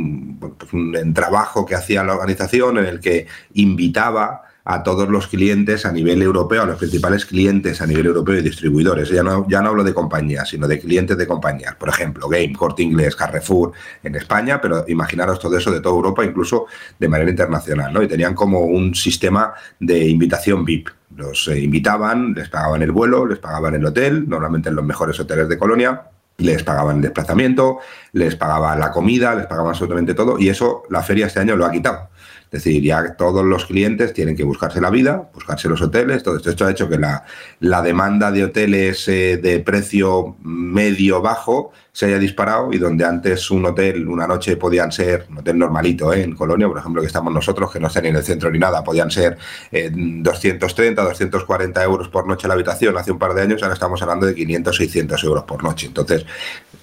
pues 0.41 0.73
un, 0.73 1.13
trabajo 1.13 1.67
que 1.67 1.75
hacía 1.75 2.03
la 2.03 2.15
organización 2.15 2.79
en 2.79 2.87
el 2.87 3.01
que 3.01 3.27
invitaba 3.53 4.45
a 4.65 4.83
todos 4.83 5.09
los 5.09 5.27
clientes 5.27 5.87
a 5.87 5.93
nivel 5.93 6.23
europeo, 6.23 6.63
a 6.63 6.67
los 6.67 6.79
principales 6.79 7.25
clientes 7.25 7.81
a 7.81 7.87
nivel 7.87 8.07
europeo 8.07 8.39
y 8.39 8.43
distribuidores. 8.43 9.09
Ya 9.09 9.23
no, 9.23 9.47
ya 9.49 9.61
no 9.61 9.71
hablo 9.71 9.85
de 9.85 9.95
compañías, 9.95 10.49
sino 10.49 10.69
de 10.69 10.79
clientes 10.79 11.17
de 11.17 11.27
compañías. 11.27 11.75
Por 11.77 11.89
ejemplo, 11.89 12.29
Game, 12.29 12.53
Corte 12.53 12.83
Inglés, 12.83 13.17
Carrefour 13.17 13.73
en 14.03 14.15
España, 14.15 14.61
pero 14.61 14.85
imaginaros 14.89 15.39
todo 15.39 15.57
eso 15.57 15.71
de 15.71 15.81
toda 15.81 15.95
Europa, 15.95 16.25
incluso 16.25 16.67
de 16.99 17.09
manera 17.09 17.31
internacional. 17.31 17.93
¿no? 17.93 18.03
Y 18.03 18.09
tenían 18.09 18.35
como 18.35 18.61
un 18.61 18.95
sistema 18.95 19.55
de 19.79 20.09
invitación 20.09 20.65
VIP. 20.65 20.89
Los 21.17 21.49
eh, 21.49 21.59
invitaban, 21.59 22.35
les 22.35 22.49
pagaban 22.49 22.83
el 22.83 22.93
vuelo, 22.93 23.27
les 23.27 23.39
pagaban 23.39 23.75
el 23.75 23.85
hotel, 23.85 24.29
normalmente 24.29 24.69
en 24.69 24.77
los 24.77 24.85
mejores 24.85 25.19
hoteles 25.19 25.49
de 25.49 25.59
Colonia, 25.59 26.03
les 26.41 26.63
pagaban 26.63 26.97
el 26.97 27.03
desplazamiento, 27.03 27.79
les 28.13 28.37
pagaban 28.37 28.79
la 28.81 28.91
comida, 28.91 29.35
les 29.35 29.47
pagaban 29.47 29.71
absolutamente 29.71 30.15
todo 30.15 30.39
y 30.39 30.49
eso 30.49 30.85
la 30.91 31.03
feria 31.03 31.27
este 31.27 31.41
año 31.41 31.57
lo 31.57 31.67
ha 31.67 31.71
quitado. 31.71 32.09
Es 32.53 32.65
decir, 32.65 32.83
ya 32.83 33.15
todos 33.15 33.45
los 33.45 33.67
clientes 33.67 34.13
tienen 34.13 34.35
que 34.35 34.43
buscarse 34.43 34.81
la 34.81 34.91
vida, 34.91 35.31
buscarse 35.33 35.69
los 35.69 35.81
hoteles, 35.81 36.25
todo 36.25 36.37
esto. 36.37 36.67
Ha 36.67 36.71
hecho 36.73 36.89
que 36.89 36.99
la, 36.99 37.25
la 37.61 37.81
demanda 37.81 38.33
de 38.33 38.43
hoteles 38.43 39.07
eh, 39.07 39.37
de 39.37 39.61
precio 39.61 40.35
medio-bajo 40.43 41.71
se 41.93 42.07
haya 42.07 42.19
disparado 42.19 42.73
y 42.73 42.79
donde 42.79 43.05
antes 43.05 43.53
un 43.53 43.67
hotel, 43.67 44.09
una 44.09 44.27
noche 44.27 44.57
podían 44.57 44.91
ser, 44.91 45.27
un 45.31 45.39
hotel 45.39 45.59
normalito 45.59 46.13
¿eh? 46.13 46.23
en 46.23 46.35
Colonia, 46.35 46.67
por 46.67 46.79
ejemplo, 46.79 47.01
que 47.03 47.07
estamos 47.07 47.33
nosotros, 47.33 47.71
que 47.71 47.79
no 47.79 47.87
está 47.87 48.01
ni 48.01 48.09
en 48.09 48.17
el 48.17 48.25
centro 48.25 48.51
ni 48.51 48.59
nada, 48.59 48.83
podían 48.83 49.13
ser 49.13 49.39
eh, 49.71 49.91
230, 49.93 51.03
240 51.03 51.85
euros 51.85 52.09
por 52.09 52.27
noche 52.27 52.49
la 52.49 52.55
habitación 52.55 52.97
hace 52.99 53.13
un 53.13 53.19
par 53.19 53.33
de 53.35 53.43
años, 53.43 53.63
ahora 53.63 53.75
estamos 53.75 54.03
hablando 54.03 54.27
de 54.27 54.35
500, 54.35 54.77
600 54.77 55.23
euros 55.23 55.45
por 55.45 55.63
noche. 55.63 55.87
Entonces, 55.87 56.27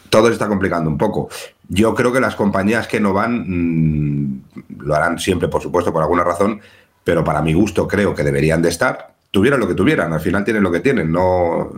todo 0.09 0.27
se 0.27 0.33
está 0.33 0.47
complicando 0.47 0.89
un 0.89 0.97
poco. 0.97 1.29
Yo 1.69 1.93
creo 1.93 2.11
que 2.11 2.19
las 2.19 2.35
compañías 2.35 2.87
que 2.87 2.99
no 2.99 3.13
van 3.13 3.43
mmm, 3.47 4.41
lo 4.79 4.95
harán 4.95 5.19
siempre, 5.19 5.47
por 5.47 5.61
supuesto, 5.61 5.91
por 5.91 6.01
alguna 6.01 6.23
razón, 6.23 6.59
pero 7.03 7.23
para 7.23 7.41
mi 7.41 7.53
gusto 7.53 7.87
creo 7.87 8.13
que 8.13 8.23
deberían 8.23 8.61
de 8.61 8.69
estar. 8.69 9.13
Tuvieran 9.29 9.59
lo 9.59 9.67
que 9.67 9.75
tuvieran, 9.75 10.13
al 10.13 10.21
final 10.21 10.43
tienen 10.43 10.63
lo 10.63 10.71
que 10.71 10.79
tienen. 10.79 11.11
No, 11.11 11.71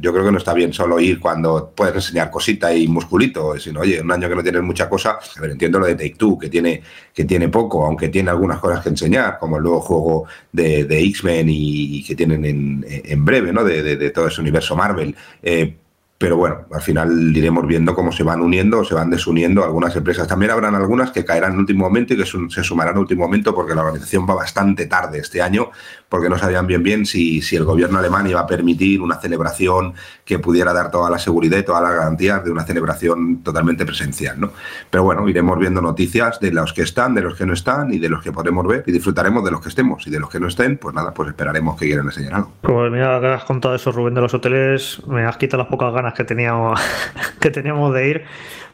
yo 0.00 0.12
creo 0.12 0.24
que 0.24 0.32
no 0.32 0.38
está 0.38 0.54
bien 0.54 0.72
solo 0.72 0.98
ir 0.98 1.20
cuando 1.20 1.72
puedes 1.74 1.94
enseñar 1.94 2.30
cosita 2.30 2.74
y 2.74 2.88
musculito, 2.88 3.58
sino, 3.58 3.80
oye, 3.80 4.00
un 4.00 4.10
año 4.10 4.28
que 4.28 4.34
no 4.34 4.42
tienes 4.42 4.62
mucha 4.62 4.88
cosa. 4.88 5.18
Ver, 5.40 5.52
entiendo 5.52 5.78
lo 5.78 5.86
de 5.86 5.94
Take 5.94 6.16
Two, 6.16 6.38
que 6.38 6.48
tiene, 6.48 6.82
que 7.12 7.24
tiene 7.24 7.48
poco, 7.50 7.86
aunque 7.86 8.08
tiene 8.08 8.30
algunas 8.30 8.58
cosas 8.58 8.82
que 8.82 8.88
enseñar, 8.88 9.38
como 9.38 9.58
el 9.58 9.62
nuevo 9.62 9.80
juego 9.80 10.24
de, 10.50 10.86
X-Men 10.88 11.46
y, 11.50 12.02
que 12.04 12.14
tienen 12.14 12.44
en, 12.44 12.84
en 12.88 13.24
breve, 13.24 13.52
¿no? 13.52 13.64
De, 13.64 14.10
todo 14.10 14.28
ese 14.28 14.40
universo 14.40 14.74
Marvel. 14.74 15.14
Eh, 15.42 15.76
pero 16.16 16.36
bueno, 16.36 16.66
al 16.72 16.80
final 16.80 17.36
iremos 17.36 17.66
viendo 17.66 17.94
cómo 17.94 18.12
se 18.12 18.22
van 18.22 18.40
uniendo 18.40 18.78
o 18.78 18.84
se 18.84 18.94
van 18.94 19.10
desuniendo 19.10 19.64
algunas 19.64 19.94
empresas. 19.96 20.28
También 20.28 20.52
habrán 20.52 20.74
algunas 20.74 21.10
que 21.10 21.24
caerán 21.24 21.54
en 21.54 21.58
último 21.58 21.84
momento 21.84 22.14
y 22.14 22.16
que 22.16 22.24
se 22.24 22.62
sumarán 22.62 22.94
en 22.94 23.00
último 23.00 23.24
momento 23.24 23.54
porque 23.54 23.74
la 23.74 23.82
organización 23.82 24.24
va 24.28 24.34
bastante 24.34 24.86
tarde 24.86 25.18
este 25.18 25.42
año, 25.42 25.70
porque 26.08 26.28
no 26.28 26.38
sabían 26.38 26.66
bien 26.66 26.84
bien 26.84 27.04
si, 27.04 27.42
si 27.42 27.56
el 27.56 27.64
gobierno 27.64 27.98
alemán 27.98 28.26
iba 28.28 28.40
a 28.40 28.46
permitir 28.46 29.02
una 29.02 29.16
celebración 29.16 29.94
que 30.24 30.38
pudiera 30.38 30.72
dar 30.72 30.90
toda 30.90 31.10
la 31.10 31.18
seguridad 31.18 31.58
y 31.58 31.64
todas 31.64 31.82
las 31.82 31.92
garantías 31.92 32.44
de 32.44 32.50
una 32.52 32.64
celebración 32.64 33.42
totalmente 33.42 33.84
presencial. 33.84 34.40
¿no? 34.40 34.52
Pero 34.90 35.02
bueno, 35.02 35.28
iremos 35.28 35.58
viendo 35.58 35.82
noticias 35.82 36.38
de 36.40 36.52
los 36.52 36.72
que 36.72 36.82
están, 36.82 37.14
de 37.14 37.22
los 37.22 37.34
que 37.36 37.44
no 37.44 37.52
están 37.52 37.92
y 37.92 37.98
de 37.98 38.08
los 38.08 38.22
que 38.22 38.32
podremos 38.32 38.66
ver 38.66 38.84
y 38.86 38.92
disfrutaremos 38.92 39.44
de 39.44 39.50
los 39.50 39.60
que 39.60 39.68
estemos 39.68 40.06
y 40.06 40.10
de 40.10 40.20
los 40.20 40.30
que 40.30 40.38
no 40.38 40.46
estén, 40.46 40.78
pues 40.78 40.94
nada, 40.94 41.12
pues 41.12 41.28
esperaremos 41.28 41.78
que 41.78 41.86
quieran 41.86 42.06
enseñar 42.06 42.34
algo. 42.34 42.52
Pues 42.62 42.92
mira, 42.92 43.20
que 43.20 43.26
has 43.26 43.44
contado 43.44 43.74
eso, 43.74 43.92
Rubén, 43.92 44.14
de 44.14 44.20
los 44.20 44.32
hoteles, 44.32 45.02
me 45.06 45.24
has 45.24 45.36
quitado 45.36 45.62
las 45.64 45.70
pocas 45.70 45.92
ganas 45.92 46.13
que 46.14 46.24
teníamos, 46.24 46.80
que 47.40 47.50
teníamos 47.50 47.92
de 47.94 48.08
ir, 48.08 48.24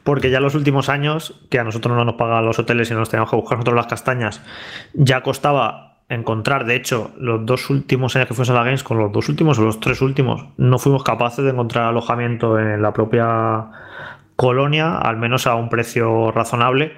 porque 0.05 0.31
ya 0.31 0.41
los 0.41 0.55
últimos 0.55 0.89
años, 0.89 1.41
que 1.51 1.59
a 1.59 1.65
nosotros 1.65 1.97
no 1.97 2.05
nos 2.05 2.15
pagan 2.15 2.45
los 2.45 2.59
hoteles 2.59 2.91
y 2.91 2.95
nos 2.95 3.11
teníamos 3.11 3.31
que 3.31 3.37
buscar 3.37 3.59
nosotros 3.59 3.77
las 3.77 3.87
castañas, 3.87 4.43
ya 4.95 5.23
costaba 5.23 5.91
encontrar, 6.09 6.67
de 6.67 6.75
hecho, 6.75 7.13
los 7.19 7.47
dos 7.47 7.71
últimos 7.71 8.17
años 8.17 8.29
que 8.29 8.35
fuimos 8.35 8.51
a 8.51 8.55
la 8.55 8.65
Games, 8.65 8.83
con 8.83 8.99
los 8.99 9.13
dos 9.13 9.29
últimos 9.29 9.59
o 9.59 9.63
los 9.63 9.79
tres 9.79 10.03
últimos, 10.03 10.45
no 10.57 10.79
fuimos 10.79 11.05
capaces 11.05 11.45
de 11.45 11.53
encontrar 11.53 11.85
alojamiento 11.85 12.59
en 12.59 12.83
la 12.83 12.93
propia 12.93 13.71
colonia, 14.35 14.97
al 14.99 15.19
menos 15.19 15.47
a 15.47 15.55
un 15.55 15.69
precio 15.69 16.33
razonable. 16.33 16.95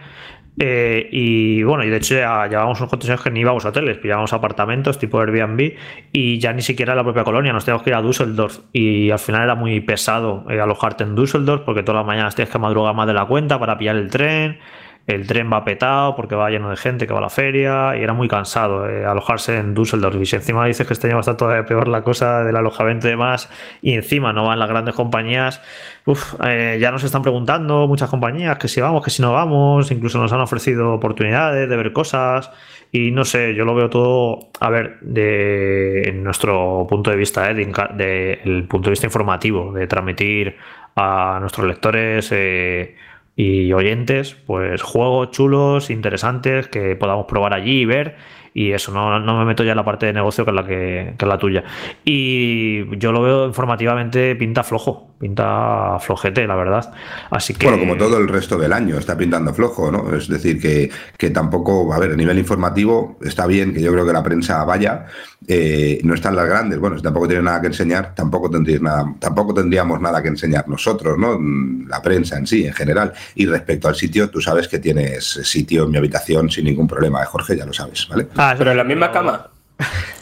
Eh, 0.59 1.09
y 1.11 1.63
bueno, 1.63 1.83
y 1.83 1.89
de 1.89 1.97
hecho 1.97 2.15
ya 2.15 2.47
llevábamos 2.47 2.79
unos 2.79 2.91
cuantos 2.91 3.09
años 3.09 3.23
que 3.23 3.31
ni 3.31 3.41
íbamos 3.41 3.65
a 3.65 3.71
hoteles, 3.71 3.97
pillábamos 3.97 4.35
apartamentos 4.35 4.99
tipo 4.99 5.19
Airbnb 5.19 5.73
y 6.13 6.39
ya 6.39 6.53
ni 6.53 6.61
siquiera 6.61 6.95
la 6.95 7.03
propia 7.03 7.25
colonia, 7.25 7.53
nos 7.53 7.65
teníamos 7.65 7.83
que 7.83 7.91
ir 7.91 7.97
a 7.97 8.03
Düsseldorf. 8.03 8.59
Y 8.73 9.11
al 9.11 9.19
final 9.19 9.45
era 9.45 9.55
muy 9.55 9.81
pesado 9.81 10.45
eh, 10.51 10.61
alojarte 10.61 11.05
en 11.05 11.15
Düsseldorf 11.15 11.63
porque 11.63 11.83
todas 11.83 12.01
las 12.01 12.07
mañanas 12.07 12.35
tienes 12.35 12.53
que 12.53 12.59
madrugar 12.59 12.95
más 12.95 13.07
de 13.07 13.15
la 13.15 13.25
cuenta 13.25 13.59
para 13.59 13.79
pillar 13.79 13.97
el 13.97 14.11
tren, 14.11 14.59
el 15.07 15.27
tren 15.27 15.53
va 15.53 15.65
petado 15.65 16.15
porque 16.15 16.35
va 16.35 16.51
lleno 16.51 16.71
de 16.71 16.77
gente 16.77 17.07
que 17.07 17.13
va 17.13 17.19
a 17.19 17.23
la 17.23 17.31
feria 17.31 17.97
y 17.97 18.03
era 18.03 18.13
muy 18.13 18.29
cansado 18.29 18.89
eh, 18.89 19.05
alojarse 19.05 19.59
en 19.59 19.75
Düsseldorf. 19.75 20.17
Y 20.21 20.27
si 20.27 20.37
encima 20.37 20.67
dices 20.67 20.87
que 20.87 20.93
este 20.93 21.09
año 21.09 21.17
va 21.17 21.23
a 21.27 21.33
estar 21.33 21.67
peor 21.67 21.89
la 21.89 22.03
cosa 22.03 22.45
del 22.45 22.57
alojamiento 22.57 23.09
y 23.09 23.11
demás 23.11 23.51
y 23.81 23.95
encima 23.95 24.33
no 24.33 24.45
van 24.45 24.59
las 24.59 24.69
grandes 24.69 24.95
compañías 24.95 25.61
Uf, 26.05 26.35
eh, 26.45 26.79
ya 26.81 26.91
nos 26.91 27.05
están 27.05 27.23
preguntando 27.23 27.87
muchas 27.87 28.11
compañías 28.11 28.59
que 28.59 28.67
si 28.67 28.81
vamos, 28.81 29.05
que 29.05 29.11
si 29.11 29.23
no 29.23 29.33
vamos, 29.33 29.93
incluso 29.93 30.19
nos 30.19 30.33
han 30.33 30.41
ofrecido 30.41 30.95
oportunidades 30.95 31.69
de 31.69 31.77
ver 31.77 31.93
cosas 31.93 32.51
y 32.91 33.13
no 33.13 33.25
sé, 33.25 33.55
yo 33.55 33.65
lo 33.65 33.75
veo 33.75 33.89
todo, 33.89 34.51
a 34.59 34.69
ver, 34.69 34.99
de 35.01 36.13
nuestro 36.17 36.87
punto 36.89 37.13
de 37.13 37.17
vista, 37.17 37.49
eh, 37.49 37.55
de, 37.55 37.67
de, 37.95 38.41
el 38.45 38.65
punto 38.67 38.87
de 38.87 38.91
vista 38.91 39.07
informativo, 39.07 39.73
de 39.73 39.87
transmitir 39.87 40.57
a 40.97 41.39
nuestros 41.41 41.69
lectores 41.69 42.31
eh, 42.33 42.97
y 43.37 43.73
oyentes, 43.73 44.35
pues 44.47 44.83
juegos 44.83 45.31
chulos, 45.31 45.91
interesantes, 45.91 46.69
que 46.69 46.97
podamos 46.97 47.27
probar 47.27 47.55
allí 47.55 47.81
y 47.81 47.85
ver 47.85 48.17
y 48.55 48.73
eso, 48.73 48.93
no, 48.93 49.19
no, 49.19 49.39
me 49.39 49.45
meto 49.45 49.65
ya 49.65 49.73
en 49.73 49.79
la 49.79 49.85
parte 49.85 50.07
de 50.07 50.13
negocio 50.13 50.45
que 50.45 50.51
es 50.51 50.55
la 50.55 50.65
que, 50.65 51.15
que, 51.17 51.25
es 51.25 51.29
la 51.29 51.39
tuya. 51.39 51.65
Y 52.05 52.99
yo 52.99 53.13
lo 53.13 53.23
veo 53.23 53.47
informativamente 53.47 54.37
pinta 54.37 54.63
flojo, 54.63 55.12
pinta 55.23 55.99
flojete, 56.01 56.49
la 56.49 56.57
verdad. 56.57 56.93
Así 57.31 57.55
que. 57.55 57.69
Bueno, 57.69 57.79
como 57.79 57.97
todo 57.97 58.19
el 58.19 58.27
resto 58.27 58.59
del 58.59 58.73
año, 58.73 58.99
está 58.99 59.17
pintando 59.17 59.55
flojo, 59.55 59.89
¿no? 59.93 60.13
Es 60.13 60.27
decir, 60.27 60.61
que, 60.61 60.91
que 61.17 61.31
tampoco, 61.31 61.95
a 61.95 61.99
ver, 62.01 62.11
a 62.11 62.17
nivel 62.17 62.41
informativo 62.41 63.19
está 63.23 63.47
bien 63.47 63.73
que 63.73 63.81
yo 63.81 63.93
creo 63.93 64.05
que 64.05 64.13
la 64.13 64.23
prensa 64.25 64.65
vaya, 64.65 65.07
eh, 65.47 66.01
no 66.03 66.15
están 66.15 66.35
las 66.35 66.47
grandes, 66.47 66.81
bueno, 66.81 66.97
si 66.97 67.05
tampoco 67.05 67.29
tiene 67.29 67.45
nada 67.45 67.61
que 67.61 67.69
enseñar, 67.69 68.17
tampoco 68.17 68.51
tendríamos 68.51 68.83
nada, 68.83 69.15
tampoco 69.21 69.55
tendríamos 69.55 70.01
nada 70.01 70.21
que 70.21 70.29
enseñar 70.29 70.69
nosotros, 70.69 71.17
¿no? 71.17 71.39
La 71.87 72.03
prensa 72.03 72.37
en 72.37 72.49
sí, 72.49 72.67
en 72.67 72.73
general. 72.73 73.13
Y 73.37 73.47
respecto 73.47 73.87
al 73.87 73.95
sitio, 73.95 74.29
tú 74.29 74.41
sabes 74.41 74.67
que 74.67 74.81
tienes 74.81 75.25
sitio 75.25 75.85
en 75.85 75.93
mi 75.93 75.99
habitación 75.99 76.51
sin 76.51 76.65
ningún 76.65 76.89
problema, 76.89 77.23
¿eh, 77.23 77.27
Jorge? 77.27 77.57
Ya 77.57 77.65
lo 77.65 77.73
sabes, 77.73 78.09
¿vale? 78.09 78.27
Ah, 78.35 78.57
pero 78.59 78.73
en 78.73 78.77
la 78.77 78.85
misma 78.85 79.13
cama. 79.13 79.52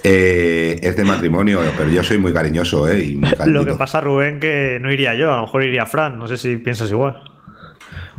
Eh, 0.02 0.78
es 0.82 0.96
de 0.96 1.04
matrimonio, 1.04 1.60
pero 1.76 1.90
yo 1.90 2.02
soy 2.02 2.18
muy 2.18 2.32
cariñoso, 2.32 2.88
¿eh? 2.88 3.04
Y 3.04 3.16
muy 3.16 3.30
lo 3.46 3.64
que 3.64 3.74
pasa, 3.74 4.00
Rubén, 4.00 4.40
que 4.40 4.78
no 4.80 4.92
iría 4.92 5.14
yo, 5.14 5.32
a 5.32 5.36
lo 5.36 5.42
mejor 5.42 5.64
iría 5.64 5.86
Fran, 5.86 6.18
no 6.18 6.26
sé 6.26 6.36
si 6.36 6.56
piensas 6.56 6.90
igual. 6.90 7.22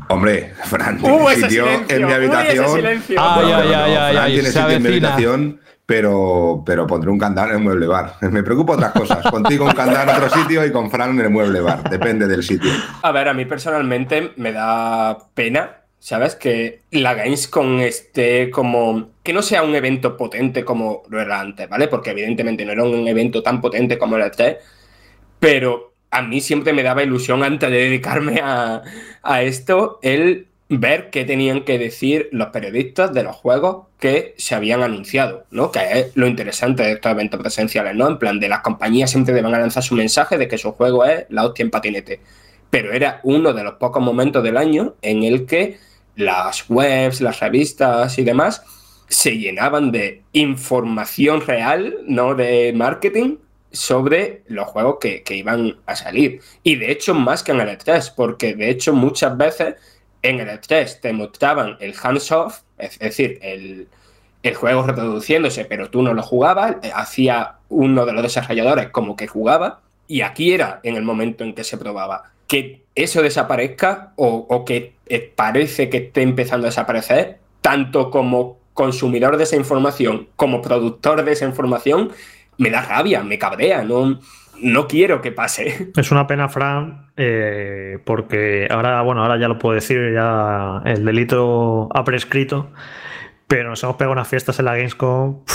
Hombre, 0.10 0.54
Fran 0.66 0.98
tiene 0.98 1.16
uh, 1.16 1.30
sitio 1.30 1.66
en 1.88 2.06
mi 2.06 2.12
habitación. 2.12 2.82
Fran 2.82 4.28
tiene 4.28 4.50
sitio 4.50 4.70
en 4.70 4.82
mi 4.84 4.90
habitación, 4.90 5.60
pero, 5.86 6.64
pero 6.66 6.86
pondré 6.86 7.10
un 7.10 7.18
candado 7.18 7.50
en 7.50 7.56
el 7.56 7.62
mueble 7.62 7.88
bar. 7.88 8.16
Me 8.22 8.44
preocupa 8.44 8.74
otras 8.74 8.92
cosas. 8.92 9.26
Contigo 9.32 9.66
un 9.66 9.72
candado 9.72 10.12
en 10.12 10.24
otro 10.24 10.30
sitio 10.42 10.66
y 10.66 10.72
con 10.72 10.92
Fran 10.92 11.12
en 11.12 11.22
el 11.22 11.30
mueble 11.30 11.62
bar. 11.62 11.90
Depende 11.90 12.28
del 12.28 12.44
sitio. 12.44 12.72
A 13.02 13.12
ver, 13.12 13.28
a 13.30 13.34
mí 13.34 13.46
personalmente 13.46 14.34
me 14.36 14.52
da 14.52 15.18
pena 15.34 15.81
¿Sabes? 16.02 16.36
Que 16.36 16.82
la 16.92 17.14
Gamescom 17.14 17.80
esté 17.80 18.50
como. 18.50 19.12
Que 19.24 19.34
no 19.34 19.44
sea 19.44 19.62
un 19.64 19.76
evento 19.76 20.18
potente 20.18 20.66
como 20.66 21.04
lo 21.10 21.22
era 21.22 21.40
antes, 21.40 21.70
¿vale? 21.70 21.88
Porque 21.88 22.10
evidentemente 22.10 22.66
no 22.66 22.72
era 22.72 22.84
un 22.84 23.08
evento 23.08 23.44
tan 23.44 23.62
potente 23.62 24.00
como 24.00 24.16
el 24.18 24.24
este. 24.24 24.58
Pero 25.40 25.94
a 26.10 26.22
mí 26.24 26.42
siempre 26.42 26.74
me 26.74 26.84
daba 26.84 27.04
ilusión 27.04 27.44
antes 27.44 27.70
de 27.70 27.78
dedicarme 27.78 28.42
a, 28.44 28.82
a 29.22 29.44
esto 29.44 30.00
el 30.02 30.48
ver 30.70 31.10
qué 31.12 31.24
tenían 31.26 31.66
que 31.66 31.78
decir 31.78 32.30
los 32.32 32.48
periodistas 32.50 33.14
de 33.14 33.24
los 33.24 33.36
juegos 33.36 33.88
que 34.00 34.34
se 34.38 34.56
habían 34.56 34.82
anunciado, 34.82 35.46
¿no? 35.52 35.72
Que 35.72 36.00
es 36.00 36.18
lo 36.18 36.26
interesante 36.28 36.84
de 36.84 36.94
estos 36.94 37.12
eventos 37.12 37.40
presenciales, 37.40 37.96
¿no? 37.96 38.08
En 38.08 38.18
plan, 38.18 38.40
de 38.40 38.50
las 38.50 38.62
compañías 38.62 39.12
siempre 39.12 39.34
deben 39.36 39.52
lanzar 39.52 39.84
su 39.84 39.96
mensaje 39.96 40.38
de 40.40 40.48
que 40.48 40.58
su 40.58 40.72
juego 40.72 41.06
es 41.06 41.26
la 41.30 41.46
hostia 41.46 41.64
en 41.64 41.72
patinete. 41.72 42.22
pero 42.70 42.94
era 42.94 43.20
uno 43.24 43.54
de 43.54 43.64
los 43.64 43.76
pocos 43.76 44.02
momentos 44.04 44.44
del 44.44 44.58
año 44.58 44.96
en 45.02 45.24
el 45.24 45.46
que 45.46 45.78
las 46.16 46.70
webs, 46.70 47.22
las 47.22 47.40
revistas 47.40 48.18
y 48.18 48.24
demás 48.24 48.64
se 49.12 49.38
llenaban 49.38 49.92
de 49.92 50.24
información 50.32 51.42
real, 51.42 51.98
no 52.08 52.34
de 52.34 52.72
marketing, 52.74 53.38
sobre 53.72 54.44
los 54.48 54.68
juegos 54.70 54.98
que, 55.02 55.24
iban 55.36 55.78
a 55.86 55.98
salir. 55.98 56.42
Y 56.64 56.78
de 56.78 56.92
hecho, 56.92 57.14
más 57.14 57.44
que 57.44 57.52
en 57.52 57.60
el 57.60 57.78
E3, 57.78 58.14
porque 58.16 58.56
de 58.56 58.70
hecho 58.70 58.94
muchas 58.94 59.38
veces 59.38 59.76
en 60.22 60.40
el 60.40 60.48
E3 60.48 61.02
te 61.02 61.12
mostraban 61.12 61.76
el 61.82 61.94
hands-off, 62.02 62.62
es 62.78 63.00
decir, 63.00 63.38
el, 63.42 63.90
el, 64.44 64.56
juego 64.56 64.84
reproduciéndose, 64.84 65.66
pero 65.66 65.90
tú 65.90 66.02
no 66.02 66.14
lo 66.14 66.24
jugabas, 66.24 66.78
eh, 66.82 66.92
hacía 66.96 67.56
uno 67.68 68.06
de 68.06 68.14
los 68.14 68.24
desarrolladores 68.24 68.90
como 68.90 69.18
que 69.18 69.28
jugaba, 69.28 69.82
y 70.08 70.22
aquí 70.22 70.54
era 70.54 70.80
en 70.84 70.96
el 70.96 71.04
momento 71.04 71.44
en 71.44 71.54
que 71.54 71.66
se 71.66 71.78
probaba. 71.78 72.32
Que 72.48 72.84
eso 72.96 73.22
desaparezca 73.22 74.14
o 74.16 74.66
que 74.66 74.94
eh, 75.12 75.34
parece 75.36 75.90
que 75.90 75.98
esté 75.98 76.22
empezando 76.22 76.68
a 76.68 76.70
desaparecer, 76.70 77.40
tanto 77.60 78.10
como 78.10 78.60
consumidor 78.74 79.36
de 79.36 79.44
esa 79.44 79.58
información 79.58 80.30
como 80.38 80.62
productor 80.62 81.26
de 81.26 81.34
esa 81.34 81.44
información, 81.44 82.12
me 82.58 82.70
da 82.70 82.82
rabia, 82.82 83.22
me 83.22 83.38
cabrea, 83.38 83.84
no, 83.84 84.22
no 84.62 84.88
quiero 84.88 85.20
que 85.20 85.34
pase. 85.34 85.92
Es 85.98 86.12
una 86.12 86.28
pena, 86.28 86.48
Fran, 86.48 87.12
eh, 87.18 88.00
porque 88.06 88.70
ahora, 88.72 89.02
bueno, 89.02 89.22
ahora 89.22 89.38
ya 89.38 89.50
lo 89.50 89.60
puedo 89.60 89.76
decir, 89.76 90.14
ya 90.14 90.82
el 90.86 91.04
delito 91.04 91.90
ha 91.94 92.06
prescrito, 92.06 92.72
pero 93.48 93.70
nos 93.70 93.84
hemos 93.84 93.98
pegado 93.98 94.14
unas 94.14 94.30
fiestas 94.30 94.60
en 94.60 94.66
la 94.66 94.78
Gamescom. 94.78 95.44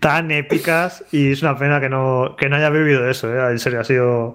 tan 0.00 0.30
épicas 0.30 1.04
y 1.12 1.32
es 1.32 1.42
una 1.42 1.56
pena 1.56 1.80
que 1.80 1.88
no, 1.88 2.36
que 2.36 2.48
no 2.48 2.56
haya 2.56 2.70
vivido 2.70 3.08
eso. 3.08 3.32
¿eh? 3.32 3.50
En 3.50 3.58
serio, 3.58 3.80
ha 3.80 3.84
sido, 3.84 4.34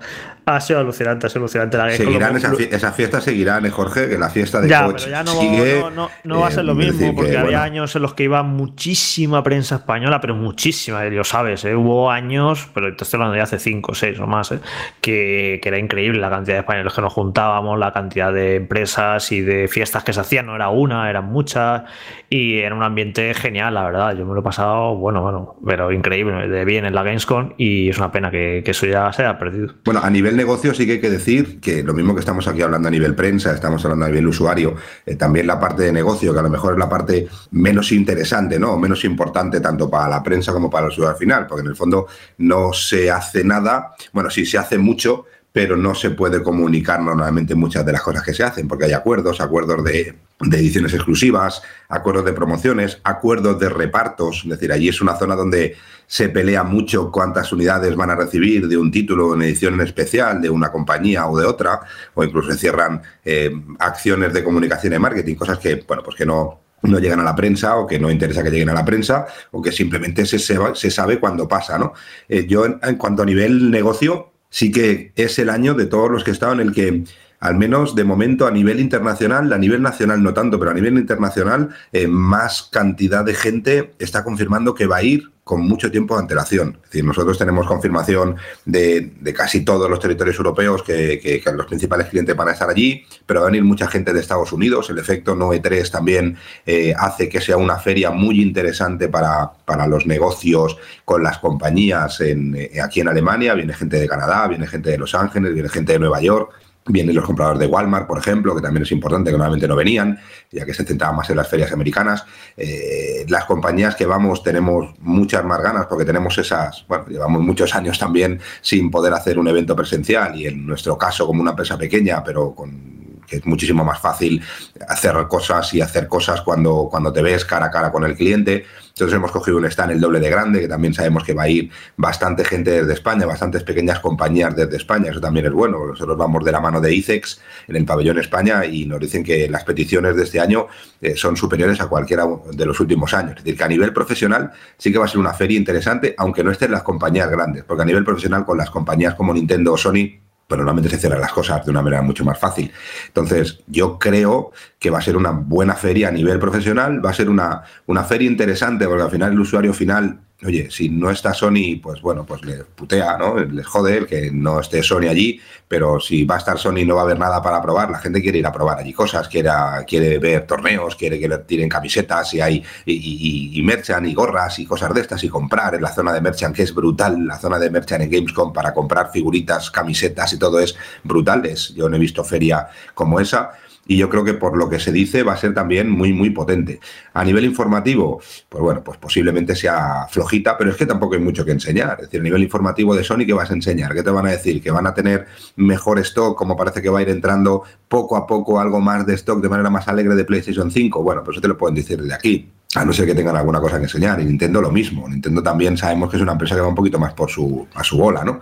ha 0.55 0.61
sido 0.61 0.79
alucinante, 0.79 1.27
ha 1.27 1.29
sido 1.29 1.41
alucinante. 1.41 1.77
La 1.77 1.91
seguirán 1.91 2.35
esas 2.35 2.95
fiestas 2.95 3.23
seguirán, 3.23 3.65
¿eh, 3.65 3.69
Jorge, 3.69 4.09
que 4.09 4.17
la 4.17 4.29
fiesta 4.29 4.61
de 4.61 4.69
ya, 4.69 4.87
pero 4.87 5.07
ya 5.07 5.23
no, 5.23 6.09
no, 6.23 6.39
va 6.39 6.47
a 6.47 6.51
ser 6.51 6.65
lo 6.65 6.73
eh, 6.73 6.75
mismo, 6.75 7.15
porque 7.15 7.37
había 7.37 7.63
años 7.63 7.95
en 7.95 8.01
los 8.01 8.13
que 8.13 8.23
iba 8.23 8.43
muchísima 8.43 9.43
prensa 9.43 9.75
española, 9.75 10.19
pero 10.21 10.35
muchísima, 10.35 11.03
lo 11.05 11.23
sabes, 11.23 11.65
¿eh? 11.65 11.75
hubo 11.75 12.11
años, 12.11 12.69
pero 12.73 12.89
estoy 12.89 13.07
hablando 13.13 13.35
de 13.35 13.41
hace 13.41 13.59
5 13.59 13.91
o 13.91 13.95
6 13.95 14.19
o 14.19 14.27
más, 14.27 14.53
que, 15.01 15.59
que, 15.61 15.69
era 15.69 15.77
increíble 15.77 16.19
la 16.19 16.29
cantidad 16.29 16.55
de 16.55 16.61
españoles 16.61 16.93
que 16.93 17.01
nos 17.01 17.13
juntábamos, 17.13 17.77
la 17.79 17.91
cantidad 17.91 18.33
de 18.33 18.55
empresas 18.55 19.31
y 19.31 19.41
de 19.41 19.67
fiestas 19.67 20.03
que 20.03 20.13
se 20.13 20.19
hacían, 20.19 20.45
no 20.45 20.55
era 20.55 20.69
una, 20.69 21.09
eran 21.09 21.25
muchas, 21.25 21.83
y 22.29 22.59
era 22.59 22.75
un 22.75 22.83
ambiente 22.83 23.33
genial, 23.33 23.73
la 23.73 23.83
verdad. 23.83 24.15
Yo 24.15 24.25
me 24.25 24.33
lo 24.33 24.41
he 24.41 24.43
pasado, 24.43 24.95
bueno, 24.95 25.21
bueno, 25.21 25.55
pero 25.65 25.91
increíble, 25.91 26.47
de 26.47 26.65
bien 26.65 26.85
en 26.85 26.93
la 26.93 27.03
Gamescom 27.03 27.53
y 27.57 27.89
es 27.89 27.97
una 27.97 28.11
pena 28.11 28.29
que, 28.29 28.61
que 28.63 28.71
eso 28.71 28.85
ya 28.85 29.11
se 29.13 29.23
haya 29.23 29.37
perdido. 29.37 29.73
Bueno, 29.85 30.01
a 30.03 30.09
nivel 30.09 30.37
negocio 30.39 30.73
sí 30.73 30.85
que 30.85 30.93
hay 30.93 31.01
que 31.01 31.09
decir 31.09 31.59
que 31.59 31.83
lo 31.83 31.93
mismo 31.93 32.13
que 32.15 32.21
estamos 32.21 32.47
aquí 32.47 32.61
hablando 32.61 32.87
a 32.87 32.91
nivel 32.91 33.13
prensa, 33.13 33.53
estamos 33.53 33.83
hablando 33.83 34.05
a 34.05 34.07
nivel 34.07 34.27
usuario, 34.27 34.75
eh, 35.05 35.15
también 35.15 35.45
la 35.45 35.59
parte 35.59 35.83
de 35.83 35.91
negocio, 35.91 36.33
que 36.33 36.39
a 36.39 36.41
lo 36.41 36.49
mejor 36.49 36.73
es 36.73 36.79
la 36.79 36.89
parte 36.89 37.27
menos 37.51 37.91
interesante, 37.91 38.57
¿no? 38.57 38.77
Menos 38.77 39.03
importante 39.03 39.59
tanto 39.59 39.89
para 39.89 40.07
la 40.07 40.23
prensa 40.23 40.53
como 40.53 40.69
para 40.69 40.85
el 40.85 40.91
usuario 40.93 41.17
final, 41.17 41.45
porque 41.45 41.61
en 41.61 41.67
el 41.67 41.75
fondo 41.75 42.07
no 42.37 42.71
se 42.73 43.11
hace 43.11 43.43
nada, 43.43 43.93
bueno, 44.13 44.29
sí 44.29 44.45
se 44.45 44.57
hace 44.57 44.77
mucho, 44.77 45.25
pero 45.51 45.75
no 45.75 45.95
se 45.95 46.11
puede 46.11 46.43
comunicar 46.43 47.01
normalmente 47.01 47.55
muchas 47.55 47.85
de 47.85 47.91
las 47.91 48.01
cosas 48.01 48.23
que 48.23 48.33
se 48.33 48.43
hacen, 48.43 48.67
porque 48.67 48.85
hay 48.85 48.93
acuerdos, 48.93 49.41
acuerdos 49.41 49.83
de, 49.83 50.15
ediciones 50.51 50.93
exclusivas, 50.93 51.61
acuerdos 51.89 52.25
de 52.25 52.33
promociones, 52.33 52.99
acuerdos 53.03 53.59
de 53.59 53.69
repartos, 53.69 54.41
es 54.43 54.49
decir, 54.49 54.71
allí 54.71 54.89
es 54.89 55.01
una 55.01 55.15
zona 55.15 55.35
donde 55.35 55.75
se 56.07 56.29
pelea 56.29 56.63
mucho 56.63 57.11
cuántas 57.11 57.51
unidades 57.51 57.95
van 57.95 58.09
a 58.09 58.15
recibir 58.15 58.67
de 58.67 58.77
un 58.77 58.91
título 58.91 59.33
en 59.33 59.41
edición 59.41 59.79
especial 59.81 60.41
de 60.41 60.49
una 60.49 60.71
compañía 60.71 61.27
o 61.27 61.37
de 61.37 61.45
otra, 61.45 61.81
o 62.13 62.23
incluso 62.23 62.51
se 62.51 62.57
cierran 62.57 63.01
eh, 63.25 63.51
acciones 63.79 64.33
de 64.33 64.43
comunicación 64.43 64.93
y 64.93 64.99
marketing, 64.99 65.35
cosas 65.35 65.59
que, 65.59 65.83
bueno, 65.87 66.03
pues 66.03 66.15
que 66.15 66.25
no, 66.25 66.59
no 66.83 66.99
llegan 66.99 67.19
a 67.19 67.23
la 67.23 67.35
prensa 67.35 67.77
o 67.77 67.85
que 67.85 67.99
no 67.99 68.09
interesa 68.09 68.43
que 68.43 68.51
lleguen 68.51 68.69
a 68.69 68.73
la 68.73 68.85
prensa 68.85 69.27
o 69.51 69.61
que 69.61 69.71
simplemente 69.71 70.25
se, 70.25 70.39
se, 70.39 70.91
sabe 70.91 71.19
cuando 71.19 71.47
pasa, 71.47 71.77
¿no? 71.77 71.93
Eh, 72.27 72.45
yo, 72.47 72.65
en, 72.65 72.95
cuanto 72.97 73.23
a 73.23 73.25
nivel 73.25 73.69
negocio, 73.69 74.31
sí 74.49 74.71
que 74.71 75.11
es 75.15 75.39
el 75.39 75.49
año 75.49 75.73
de 75.73 75.85
todos 75.85 76.11
los 76.11 76.23
que 76.23 76.31
he 76.31 76.33
estado 76.33 76.53
en 76.53 76.59
el 76.59 76.73
que, 76.73 77.03
al 77.39 77.55
menos 77.55 77.95
de 77.95 78.03
momento 78.03 78.47
a 78.47 78.51
nivel 78.51 78.79
internacional, 78.79 79.51
a 79.53 79.57
nivel 79.57 79.81
nacional 79.81 80.21
no 80.21 80.33
tanto, 80.33 80.59
pero 80.59 80.71
a 80.71 80.73
nivel 80.73 80.97
internacional, 80.97 81.69
eh, 81.91 82.07
más 82.07 82.63
cantidad 82.63 83.23
de 83.23 83.33
gente 83.33 83.93
está 83.99 84.23
confirmando 84.23 84.73
que 84.73 84.87
va 84.87 84.97
a 84.97 85.03
ir 85.03 85.31
con 85.49 85.61
mucho 85.61 85.89
tiempo 85.89 86.13
de 86.13 86.21
antelación. 86.21 86.77
Nosotros 87.03 87.35
tenemos 87.35 87.65
confirmación 87.65 88.35
de, 88.65 89.13
casi 89.35 89.65
todos 89.65 89.89
los 89.89 89.99
territorios 89.99 90.37
europeos 90.37 90.83
que, 90.83 91.41
los 91.55 91.65
principales 91.65 92.05
clientes 92.07 92.35
van 92.35 92.49
a 92.49 92.51
estar 92.51 92.69
allí, 92.69 93.03
pero 93.25 93.39
va 93.39 93.47
a 93.47 93.49
venir 93.49 93.63
mucha 93.63 93.87
gente 93.87 94.13
de 94.13 94.19
Estados 94.19 94.53
Unidos. 94.53 94.91
El 94.91 94.99
efecto 94.99 95.33
Noe 95.33 95.59
3 95.59 95.89
también 95.89 96.37
eh, 96.67 96.93
hace 96.95 97.27
que 97.27 97.41
sea 97.41 97.57
una 97.57 97.77
feria 97.77 98.11
muy 98.11 98.39
interesante 98.39 99.07
para, 99.07 99.49
para 99.65 99.87
los 99.87 100.05
negocios 100.05 100.77
con 101.03 101.23
las 101.23 101.39
compañías 101.39 102.21
en, 102.21 102.55
eh, 102.55 102.79
aquí 102.79 102.99
en 102.99 103.07
Alemania. 103.07 103.55
Viene 103.55 103.73
gente 103.73 103.99
de 103.99 104.07
Canadá, 104.07 104.47
viene 104.47 104.67
gente 104.67 104.91
de 104.91 104.99
Los 104.99 105.15
Ángeles, 105.15 105.51
viene 105.55 105.69
gente 105.69 105.93
de 105.93 105.99
Nueva 105.99 106.21
York. 106.21 106.51
Vienen 106.89 107.15
los 107.15 107.23
compradores 107.23 107.59
de 107.59 107.67
Walmart, 107.67 108.07
por 108.07 108.17
ejemplo, 108.17 108.55
que 108.55 108.61
también 108.61 108.83
es 108.83 108.91
importante, 108.91 109.29
que 109.29 109.37
normalmente 109.37 109.67
no 109.67 109.75
venían, 109.75 110.19
ya 110.51 110.65
que 110.65 110.73
se 110.73 110.83
centraban 110.83 111.15
más 111.15 111.29
en 111.29 111.37
las 111.37 111.47
ferias 111.47 111.71
americanas. 111.71 112.25
Eh, 112.57 113.25
las 113.29 113.45
compañías 113.45 113.95
que 113.95 114.05
vamos 114.05 114.43
tenemos 114.43 114.93
muchas 114.99 115.45
más 115.45 115.61
ganas 115.61 115.85
porque 115.85 116.03
tenemos 116.03 116.37
esas, 116.37 116.85
bueno, 116.87 117.05
llevamos 117.07 117.41
muchos 117.41 117.75
años 117.75 117.97
también 117.99 118.39
sin 118.61 118.89
poder 118.89 119.13
hacer 119.13 119.37
un 119.37 119.47
evento 119.47 119.75
presencial 119.75 120.35
y 120.35 120.47
en 120.47 120.65
nuestro 120.65 120.97
caso 120.97 121.25
como 121.27 121.41
una 121.41 121.51
empresa 121.51 121.77
pequeña, 121.77 122.23
pero 122.23 122.53
con 122.55 122.99
que 123.29 123.37
es 123.37 123.45
muchísimo 123.45 123.83
más 123.83 123.99
fácil 123.99 124.41
hacer 124.87 125.15
cosas 125.27 125.73
y 125.73 125.81
hacer 125.81 126.07
cosas 126.07 126.41
cuando, 126.41 126.87
cuando 126.89 127.13
te 127.13 127.21
ves 127.21 127.45
cara 127.45 127.67
a 127.67 127.71
cara 127.71 127.91
con 127.91 128.03
el 128.03 128.15
cliente. 128.15 128.65
Entonces 128.89 129.15
hemos 129.15 129.31
cogido 129.31 129.57
un 129.57 129.65
stand 129.65 129.91
el 129.91 130.01
doble 130.01 130.19
de 130.19 130.29
grande, 130.29 130.59
que 130.59 130.67
también 130.67 130.93
sabemos 130.93 131.23
que 131.23 131.33
va 131.33 131.43
a 131.43 131.49
ir 131.49 131.69
bastante 131.95 132.43
gente 132.43 132.71
desde 132.71 132.93
España, 132.93 133.25
bastantes 133.25 133.63
pequeñas 133.63 133.99
compañías 133.99 134.53
desde 134.55 134.75
España, 134.75 135.11
eso 135.11 135.21
también 135.21 135.45
es 135.45 135.53
bueno. 135.53 135.85
Nosotros 135.85 136.17
vamos 136.17 136.43
de 136.43 136.51
la 136.51 136.59
mano 136.59 136.81
de 136.81 136.93
ICEX 136.93 137.39
en 137.67 137.77
el 137.77 137.85
pabellón 137.85 138.19
España 138.19 138.65
y 138.65 138.85
nos 138.85 138.99
dicen 138.99 139.23
que 139.23 139.47
las 139.49 139.63
peticiones 139.63 140.15
de 140.17 140.23
este 140.23 140.39
año 140.39 140.67
eh, 140.99 141.15
son 141.15 141.37
superiores 141.37 141.79
a 141.79 141.87
cualquiera 141.87 142.25
de 142.51 142.65
los 142.65 142.79
últimos 142.79 143.13
años. 143.13 143.37
Es 143.37 143.43
decir, 143.43 143.57
que 143.57 143.63
a 143.63 143.69
nivel 143.69 143.93
profesional 143.93 144.51
sí 144.77 144.91
que 144.91 144.97
va 144.97 145.05
a 145.05 145.07
ser 145.07 145.19
una 145.19 145.33
feria 145.33 145.57
interesante, 145.57 146.13
aunque 146.17 146.43
no 146.43 146.51
estén 146.51 146.71
las 146.71 146.83
compañías 146.83 147.29
grandes, 147.29 147.63
porque 147.63 147.83
a 147.83 147.85
nivel 147.85 148.03
profesional 148.03 148.43
con 148.43 148.57
las 148.57 148.69
compañías 148.69 149.15
como 149.15 149.33
Nintendo 149.33 149.73
o 149.73 149.77
Sony 149.77 150.28
pero 150.49 150.63
normalmente 150.63 150.89
se 150.89 150.97
cierran 150.97 151.21
las 151.21 151.31
cosas 151.31 151.63
de 151.63 151.69
una 151.69 151.83
manera 151.83 152.01
mucho 152.01 152.25
más 152.25 152.39
fácil. 152.39 152.71
Entonces, 153.05 153.59
yo 153.67 153.99
creo 153.99 154.51
que 154.79 154.89
va 154.89 154.97
a 154.97 155.01
ser 155.01 155.15
una 155.15 155.29
buena 155.29 155.75
feria 155.75 156.07
a 156.07 156.11
nivel 156.11 156.39
profesional, 156.39 157.05
va 157.05 157.11
a 157.11 157.13
ser 157.13 157.29
una, 157.29 157.61
una 157.85 158.03
feria 158.03 158.27
interesante, 158.27 158.87
porque 158.87 159.03
al 159.03 159.11
final 159.11 159.31
el 159.31 159.39
usuario 159.39 159.75
final 159.75 160.19
oye, 160.45 160.71
si 160.71 160.89
no 160.89 161.09
está 161.09 161.33
Sony, 161.33 161.79
pues 161.81 162.01
bueno, 162.01 162.25
pues 162.25 162.43
le 162.45 162.63
putea, 162.63 163.17
¿no? 163.17 163.37
Les 163.37 163.65
jode 163.65 163.97
el 163.97 164.07
que 164.07 164.31
no 164.31 164.59
esté 164.61 164.81
Sony 164.81 165.07
allí, 165.09 165.39
pero 165.67 165.99
si 165.99 166.23
va 166.23 166.35
a 166.35 166.37
estar 166.37 166.57
Sony 166.57 166.85
no 166.85 166.95
va 166.95 167.01
a 167.01 167.03
haber 167.03 167.19
nada 167.19 167.41
para 167.41 167.61
probar, 167.61 167.91
la 167.91 167.99
gente 167.99 168.21
quiere 168.21 168.39
ir 168.39 168.47
a 168.47 168.51
probar 168.51 168.79
allí 168.79 168.93
cosas, 168.93 169.27
quiere, 169.27 169.49
quiere 169.85 170.17
ver 170.17 170.47
torneos, 170.47 170.95
quiere 170.95 171.19
que 171.19 171.27
le 171.27 171.39
tiren 171.39 171.67
camisetas 171.67 172.33
y 172.33 172.41
hay 172.41 172.63
y, 172.85 172.93
y, 172.93 173.59
y, 173.59 173.63
merchan 173.63 174.05
y 174.05 174.13
gorras 174.13 174.59
y 174.59 174.65
cosas 174.65 174.93
de 174.93 175.01
estas 175.01 175.23
y 175.23 175.29
comprar 175.29 175.75
en 175.75 175.81
la 175.81 175.93
zona 175.93 176.13
de 176.13 176.21
merchant, 176.21 176.55
que 176.55 176.63
es 176.63 176.73
brutal, 176.73 177.25
la 177.25 177.37
zona 177.37 177.59
de 177.59 177.69
merchant 177.69 178.01
en 178.01 178.09
Gamescom 178.09 178.53
para 178.53 178.73
comprar 178.73 179.11
figuritas, 179.11 179.69
camisetas 179.69 180.33
y 180.33 180.39
todo 180.39 180.59
es 180.59 180.75
brutal, 181.03 181.43
yo 181.75 181.89
no 181.89 181.95
he 181.95 181.99
visto 181.99 182.23
feria 182.23 182.67
como 182.93 183.19
esa 183.19 183.51
y 183.89 183.97
yo 183.97 184.07
creo 184.07 184.23
que 184.23 184.35
por 184.35 184.55
lo 184.55 184.69
que 184.69 184.79
se 184.79 184.91
dice 184.91 185.23
va 185.23 185.33
a 185.33 185.37
ser 185.37 185.55
también 185.55 185.89
muy, 185.89 186.13
muy 186.13 186.29
potente. 186.29 186.79
A 187.11 187.25
nivel 187.25 187.43
informativo, 187.43 188.21
pues 188.47 188.61
bueno, 188.61 188.83
pues 188.83 188.99
posiblemente 188.99 189.55
sea 189.55 190.05
flojita, 190.07 190.55
pero 190.59 190.69
es 190.69 190.77
que 190.77 190.85
tampoco 190.85 191.15
hay 191.15 191.21
mucho 191.21 191.43
que 191.43 191.51
enseñar. 191.51 191.97
Es 191.99 192.05
decir, 192.05 192.19
a 192.19 192.23
nivel 192.23 192.43
informativo 192.43 192.95
de 192.95 193.03
Sony, 193.03 193.25
¿qué 193.25 193.33
vas 193.33 193.49
a 193.49 193.55
enseñar? 193.55 193.95
¿Qué 193.95 194.03
te 194.03 194.11
van 194.11 194.27
a 194.27 194.29
decir? 194.29 194.61
¿Que 194.61 194.69
van 194.69 194.85
a 194.85 194.93
tener 194.93 195.25
mejor 195.55 195.97
stock, 196.01 196.37
como 196.37 196.55
parece 196.55 196.83
que 196.83 196.89
va 196.89 196.99
a 196.99 197.01
ir 197.01 197.09
entrando 197.09 197.63
poco 197.87 198.15
a 198.15 198.27
poco 198.27 198.59
algo 198.59 198.79
más 198.79 199.07
de 199.07 199.15
stock 199.15 199.41
de 199.41 199.49
manera 199.49 199.71
más 199.71 199.87
alegre 199.87 200.13
de 200.13 200.23
PlayStation 200.23 200.69
5? 200.69 201.01
Bueno, 201.01 201.23
pues 201.23 201.37
eso 201.37 201.41
te 201.41 201.47
lo 201.47 201.57
pueden 201.57 201.73
decir 201.73 201.99
desde 201.99 202.13
aquí. 202.13 202.47
A 202.75 202.85
no 202.85 202.93
ser 202.93 203.07
que 203.07 203.15
tengan 203.15 203.37
alguna 203.37 203.59
cosa 203.59 203.77
que 203.77 203.85
enseñar. 203.85 204.21
Y 204.21 204.25
Nintendo 204.25 204.61
lo 204.61 204.69
mismo. 204.69 205.09
Nintendo 205.09 205.41
también 205.41 205.75
sabemos 205.77 206.11
que 206.11 206.17
es 206.17 206.21
una 206.21 206.33
empresa 206.33 206.53
que 206.53 206.61
va 206.61 206.67
un 206.67 206.75
poquito 206.75 206.99
más 206.99 207.13
por 207.15 207.31
su, 207.31 207.67
a 207.73 207.83
su 207.83 207.97
bola, 207.97 208.23
¿no? 208.23 208.39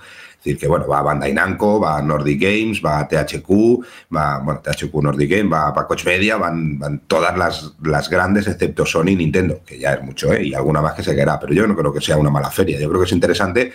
Decir, 0.48 0.60
que 0.60 0.68
bueno, 0.68 0.88
va 0.88 1.02
Bandai 1.02 1.34
Namco, 1.34 1.80
va 1.80 2.02
Nordic 2.02 2.42
Games, 2.42 2.82
va 2.84 3.08
THQ, 3.08 3.84
va, 4.16 4.40
bueno, 4.40 4.62
THQ 4.62 4.94
Nordic 5.02 5.32
Games, 5.32 5.52
va, 5.52 5.72
va 5.72 5.88
Coach 5.88 6.06
Media, 6.06 6.38
van, 6.38 6.80
van 6.80 7.00
todas 7.08 7.38
las, 7.38 7.74
las, 7.84 8.10
grandes, 8.10 8.48
excepto 8.48 8.86
Sony 8.86 9.10
y 9.10 9.16
Nintendo, 9.18 9.62
que 9.66 9.78
ya 9.78 9.94
es 9.94 10.04
mucho, 10.04 10.34
¿eh? 10.34 10.44
y 10.44 10.54
alguna 10.54 10.82
más 10.82 10.94
que 10.94 11.04
se 11.04 11.14
quedará, 11.14 11.40
pero 11.40 11.54
yo 11.54 11.68
no 11.68 11.76
creo 11.76 11.94
que 11.94 12.02
sea 12.02 12.18
una 12.18 12.30
mala 12.30 12.50
feria. 12.50 12.80
Yo 12.80 12.88
creo 12.88 13.02
que 13.02 13.08
es 13.08 13.12
interesante 13.12 13.74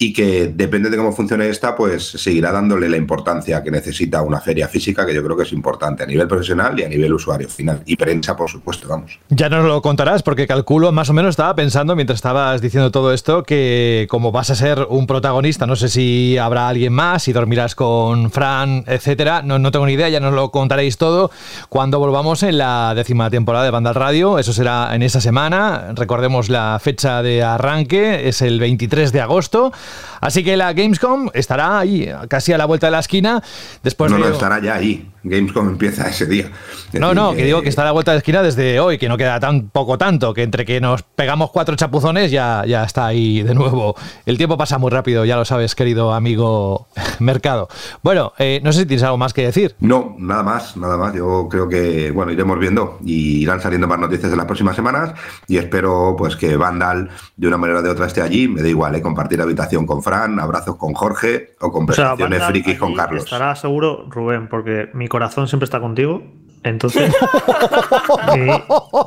y 0.00 0.12
que 0.12 0.46
depende 0.46 0.90
de 0.90 0.96
cómo 0.96 1.12
funcione 1.12 1.48
esta, 1.48 1.74
pues 1.74 2.06
seguirá 2.06 2.52
dándole 2.52 2.88
la 2.88 2.96
importancia 2.96 3.64
que 3.64 3.70
necesita 3.72 4.22
una 4.22 4.40
feria 4.40 4.68
física, 4.68 5.04
que 5.04 5.12
yo 5.12 5.24
creo 5.24 5.36
que 5.36 5.42
es 5.42 5.52
importante 5.52 6.04
a 6.04 6.06
nivel 6.06 6.28
profesional 6.28 6.78
y 6.78 6.84
a 6.84 6.88
nivel 6.88 7.12
usuario 7.12 7.48
final. 7.48 7.82
Y 7.84 7.96
prensa, 7.96 8.36
por 8.36 8.48
supuesto, 8.48 8.86
vamos. 8.86 9.18
Ya 9.28 9.48
nos 9.48 9.64
lo 9.64 9.82
contarás, 9.82 10.22
porque 10.22 10.46
calculo, 10.46 10.92
más 10.92 11.10
o 11.10 11.14
menos 11.14 11.30
estaba 11.30 11.56
pensando 11.56 11.96
mientras 11.96 12.18
estabas 12.18 12.60
diciendo 12.60 12.92
todo 12.92 13.12
esto, 13.12 13.42
que 13.42 14.06
como 14.08 14.30
vas 14.30 14.50
a 14.50 14.54
ser 14.54 14.86
un 14.88 15.08
protagonista, 15.08 15.66
no 15.66 15.74
sé 15.74 15.88
si 15.88 16.38
habrá 16.38 16.68
alguien 16.68 16.92
más, 16.92 17.24
si 17.24 17.32
dormirás 17.32 17.74
con 17.74 18.30
Fran, 18.30 18.84
etcétera, 18.86 19.42
no, 19.42 19.58
no 19.58 19.72
tengo 19.72 19.86
ni 19.86 19.94
idea, 19.94 20.08
ya 20.08 20.20
nos 20.20 20.32
lo 20.32 20.52
contaréis 20.52 20.96
todo 20.96 21.32
cuando 21.68 21.98
volvamos 21.98 22.44
en 22.44 22.58
la 22.58 22.94
décima 22.94 23.30
temporada 23.30 23.64
de 23.64 23.72
Banda 23.72 23.92
Radio, 23.92 24.38
eso 24.38 24.52
será 24.52 24.94
en 24.94 25.02
esa 25.02 25.20
semana, 25.20 25.92
recordemos 25.94 26.48
la 26.48 26.78
fecha 26.80 27.20
de 27.20 27.42
arranque, 27.42 28.28
es 28.28 28.42
el 28.42 28.60
23 28.60 29.12
de 29.12 29.20
agosto. 29.20 29.72
Así 30.20 30.42
que 30.42 30.56
la 30.56 30.72
Gamescom 30.72 31.28
estará 31.34 31.78
ahí, 31.78 32.10
casi 32.28 32.52
a 32.52 32.58
la 32.58 32.64
vuelta 32.66 32.86
de 32.88 32.90
la 32.92 32.98
esquina. 33.00 33.42
Después 33.82 34.10
no, 34.10 34.16
de- 34.18 34.24
no, 34.24 34.28
estará 34.30 34.60
ya 34.60 34.74
ahí. 34.74 35.10
Gamescom 35.22 35.68
empieza 35.68 36.08
ese 36.08 36.26
día. 36.26 36.46
Es 36.92 37.00
No, 37.00 37.08
decir, 37.08 37.22
no, 37.22 37.34
que 37.34 37.44
digo 37.44 37.60
que 37.62 37.68
está 37.68 37.82
a 37.82 37.86
la 37.86 37.92
vuelta 37.92 38.12
de 38.12 38.16
la 38.16 38.18
esquina 38.18 38.42
desde 38.42 38.80
hoy, 38.80 38.98
que 38.98 39.08
no 39.08 39.16
queda 39.18 39.38
tan 39.38 39.68
poco 39.68 39.98
tanto, 39.98 40.32
que 40.32 40.42
entre 40.42 40.64
que 40.64 40.80
nos 40.80 41.02
pegamos 41.02 41.50
cuatro 41.50 41.76
chapuzones 41.76 42.30
ya, 42.30 42.64
ya 42.66 42.84
está 42.84 43.06
ahí 43.06 43.42
de 43.42 43.54
nuevo. 43.54 43.94
El 44.26 44.38
tiempo 44.38 44.56
pasa 44.56 44.78
muy 44.78 44.90
rápido, 44.90 45.24
ya 45.24 45.36
lo 45.36 45.44
sabes, 45.44 45.74
querido 45.74 46.12
amigo 46.14 46.88
Mercado. 47.18 47.68
Bueno, 48.02 48.32
eh, 48.38 48.60
no 48.64 48.72
sé 48.72 48.80
si 48.80 48.86
tienes 48.86 49.02
algo 49.02 49.18
más 49.18 49.32
que 49.34 49.44
decir. 49.44 49.76
No, 49.80 50.16
nada 50.18 50.42
más, 50.42 50.76
nada 50.76 50.96
más. 50.96 51.14
Yo 51.14 51.46
creo 51.50 51.68
que, 51.68 52.10
bueno, 52.10 52.32
iremos 52.32 52.58
viendo 52.58 52.98
y 53.04 53.42
irán 53.42 53.60
saliendo 53.60 53.86
más 53.86 53.98
noticias 53.98 54.30
en 54.32 54.38
las 54.38 54.46
próximas 54.46 54.76
semanas 54.76 55.12
y 55.46 55.58
espero 55.58 56.14
pues 56.16 56.36
que 56.36 56.56
Vandal 56.56 57.10
de 57.36 57.48
una 57.48 57.58
manera 57.58 57.80
o 57.80 57.82
de 57.82 57.90
otra 57.90 58.06
esté 58.06 58.22
allí. 58.22 58.48
Me 58.48 58.62
da 58.62 58.68
igual, 58.68 58.94
¿eh? 58.94 59.02
compartir 59.02 59.40
habitación 59.42 59.77
con 59.86 60.02
Fran, 60.02 60.38
abrazos 60.40 60.76
con 60.76 60.94
Jorge 60.94 61.54
o 61.60 61.66
O 61.66 61.68
sea, 61.68 61.72
conversaciones 61.72 62.44
frikis 62.44 62.78
con 62.78 62.94
Carlos. 62.94 63.24
Estará 63.24 63.54
seguro, 63.56 64.06
Rubén, 64.08 64.48
porque 64.48 64.88
mi 64.94 65.08
corazón 65.08 65.48
siempre 65.48 65.64
está 65.64 65.80
contigo. 65.80 66.22
Entonces, 66.64 67.12
mi- 68.36 68.62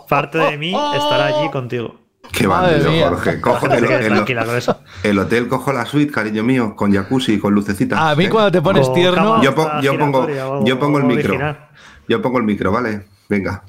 parte 0.07 0.37
de 0.37 0.57
mí 0.57 0.69
estará 0.95 1.25
allí 1.27 1.49
contigo. 1.49 1.95
Qué 2.31 2.47
bandido. 2.47 3.09
Jorge. 3.09 3.41
Cojo 3.41 3.67
La 3.67 3.75
el, 3.77 3.85
el- 5.03 5.19
hotel, 5.19 5.47
cojo 5.49 5.73
la 5.73 5.85
suite, 5.85 6.11
cariño 6.13 6.43
mío, 6.43 6.75
con 6.75 6.93
jacuzzi, 6.93 7.39
con 7.39 7.53
lucecitas. 7.53 7.99
A 7.99 8.15
mí 8.15 8.25
¿eh? 8.25 8.29
cuando 8.29 8.51
te 8.51 8.61
pones 8.61 8.91
tierno... 8.93 9.41
Yo, 9.43 9.53
po- 9.53 9.69
yo 9.81 9.97
pongo, 9.99 10.27
yo 10.63 10.79
pongo 10.79 10.97
el 10.99 11.03
micro. 11.05 11.29
original. 11.33 11.67
Yo 12.07 12.21
pongo 12.21 12.37
el 12.37 12.45
micro, 12.45 12.71
¿vale? 12.71 13.05
Venga. 13.31 13.63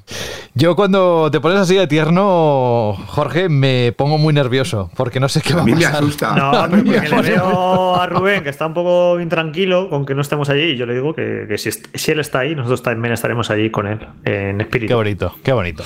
Yo 0.55 0.75
cuando 0.75 1.31
te 1.31 1.39
pones 1.39 1.57
así 1.57 1.73
de 1.75 1.87
tierno, 1.87 2.97
Jorge, 3.07 3.47
me 3.47 3.93
pongo 3.97 4.17
muy 4.17 4.33
nervioso, 4.33 4.91
porque 4.97 5.21
no 5.21 5.29
sé 5.29 5.41
qué 5.41 5.53
va 5.53 5.61
A 5.61 5.63
a 5.63 5.65
mí 5.65 5.71
me 5.73 5.83
pasar. 5.85 5.95
asusta. 6.03 6.35
No, 6.35 6.51
A 6.51 6.67
mí 6.67 6.83
me 6.83 6.83
porque 6.83 6.99
le 6.99 7.09
pone- 7.09 7.29
veo 7.29 7.95
a 7.95 8.05
Rubén 8.07 8.43
que 8.43 8.49
está 8.49 8.67
un 8.67 8.73
poco 8.73 9.21
intranquilo 9.21 9.89
con 9.89 10.05
que 10.05 10.15
no 10.15 10.21
estemos 10.21 10.49
allí. 10.49 10.71
Y 10.71 10.75
yo 10.77 10.85
le 10.85 10.95
digo 10.95 11.15
que, 11.15 11.45
que 11.47 11.57
si, 11.57 12.11
él 12.11 12.19
está 12.19 12.39
ahí, 12.39 12.55
nosotros 12.55 12.83
también 12.83 13.13
estaremos 13.13 13.49
allí 13.51 13.69
con 13.71 13.87
él, 13.87 14.05
en 14.25 14.57
Qué 14.57 14.63
espíritu. 14.63 14.95
bonito, 14.95 15.33
qué 15.43 15.53
bonito. 15.53 15.83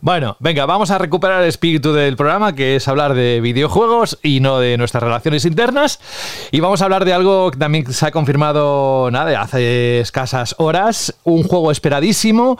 Bueno, 0.00 0.36
venga, 0.38 0.66
vamos 0.66 0.92
a 0.92 0.98
recuperar 0.98 1.42
el 1.42 1.48
espíritu 1.48 1.92
del 1.92 2.16
programa, 2.16 2.54
que 2.54 2.76
es 2.76 2.86
hablar 2.86 3.12
de 3.14 3.40
videojuegos 3.40 4.20
y 4.22 4.38
no 4.38 4.60
de 4.60 4.78
nuestras 4.78 5.02
relaciones 5.02 5.44
internas. 5.44 5.98
Y 6.52 6.60
vamos 6.60 6.80
a 6.80 6.84
hablar 6.84 7.04
de 7.04 7.12
algo 7.12 7.50
que 7.50 7.58
también 7.58 7.92
se 7.92 8.06
ha 8.06 8.12
confirmado, 8.12 9.10
nada, 9.10 9.40
hace 9.42 9.98
escasas 9.98 10.54
horas, 10.58 11.12
un 11.24 11.42
juego 11.42 11.72
esperadísimo. 11.72 12.56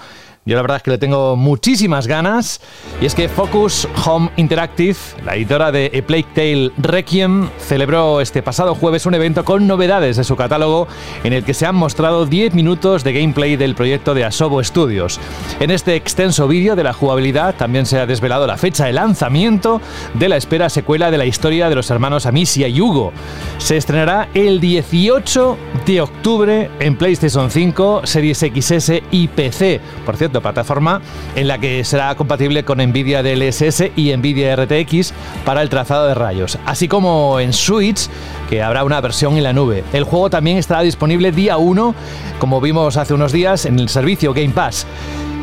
Yo 0.46 0.54
la 0.54 0.62
verdad 0.62 0.76
es 0.76 0.84
que 0.84 0.92
le 0.92 0.98
tengo 0.98 1.34
muchísimas 1.34 2.06
ganas. 2.06 2.60
Y 3.00 3.06
es 3.06 3.16
que 3.16 3.28
Focus 3.28 3.88
Home 4.04 4.30
Interactive, 4.36 4.96
la 5.24 5.34
editora 5.34 5.72
de 5.72 5.90
A 5.92 6.06
Plague 6.06 6.26
Tale 6.34 6.70
Requiem, 6.78 7.50
celebró 7.58 8.20
este 8.20 8.44
pasado 8.44 8.76
jueves 8.76 9.06
un 9.06 9.14
evento 9.14 9.44
con 9.44 9.66
novedades 9.66 10.16
de 10.16 10.22
su 10.22 10.36
catálogo 10.36 10.86
en 11.24 11.32
el 11.32 11.42
que 11.42 11.52
se 11.52 11.66
han 11.66 11.74
mostrado 11.74 12.26
10 12.26 12.54
minutos 12.54 13.02
de 13.02 13.12
gameplay 13.12 13.56
del 13.56 13.74
proyecto 13.74 14.14
de 14.14 14.24
Asobo 14.24 14.62
Studios. 14.62 15.18
En 15.58 15.72
este 15.72 15.96
extenso 15.96 16.46
vídeo 16.46 16.76
de 16.76 16.84
la 16.84 16.92
jugabilidad 16.92 17.56
también 17.56 17.84
se 17.84 17.98
ha 17.98 18.06
desvelado 18.06 18.46
la 18.46 18.56
fecha 18.56 18.84
de 18.84 18.92
lanzamiento 18.92 19.80
de 20.14 20.28
la 20.28 20.36
espera 20.36 20.68
secuela 20.68 21.10
de 21.10 21.18
la 21.18 21.26
historia 21.26 21.68
de 21.68 21.74
los 21.74 21.90
hermanos 21.90 22.24
Amicia 22.24 22.68
y 22.68 22.80
Hugo. 22.80 23.12
Se 23.58 23.76
estrenará 23.76 24.28
el 24.32 24.60
18 24.60 25.58
de 25.84 26.00
octubre 26.00 26.70
en 26.78 26.96
PlayStation 26.96 27.50
5, 27.50 28.02
Series 28.04 28.38
XS 28.38 28.92
y 29.10 29.26
PC. 29.26 29.80
Por 30.04 30.16
cierto, 30.16 30.35
plataforma 30.40 31.00
en 31.34 31.48
la 31.48 31.58
que 31.58 31.84
será 31.84 32.14
compatible 32.14 32.64
con 32.64 32.78
Nvidia 32.78 33.22
DLSS 33.22 33.90
y 33.96 34.16
Nvidia 34.16 34.56
RTX 34.56 35.12
para 35.44 35.62
el 35.62 35.68
trazado 35.68 36.06
de 36.06 36.14
rayos, 36.14 36.58
así 36.64 36.88
como 36.88 37.40
en 37.40 37.52
Switch, 37.52 38.08
que 38.48 38.62
habrá 38.62 38.84
una 38.84 39.00
versión 39.00 39.36
en 39.36 39.42
la 39.44 39.52
nube. 39.52 39.84
El 39.92 40.04
juego 40.04 40.30
también 40.30 40.58
estará 40.58 40.82
disponible 40.82 41.32
día 41.32 41.56
1, 41.56 41.94
como 42.38 42.60
vimos 42.60 42.96
hace 42.96 43.14
unos 43.14 43.32
días, 43.32 43.66
en 43.66 43.78
el 43.78 43.88
servicio 43.88 44.32
Game 44.32 44.50
Pass. 44.50 44.86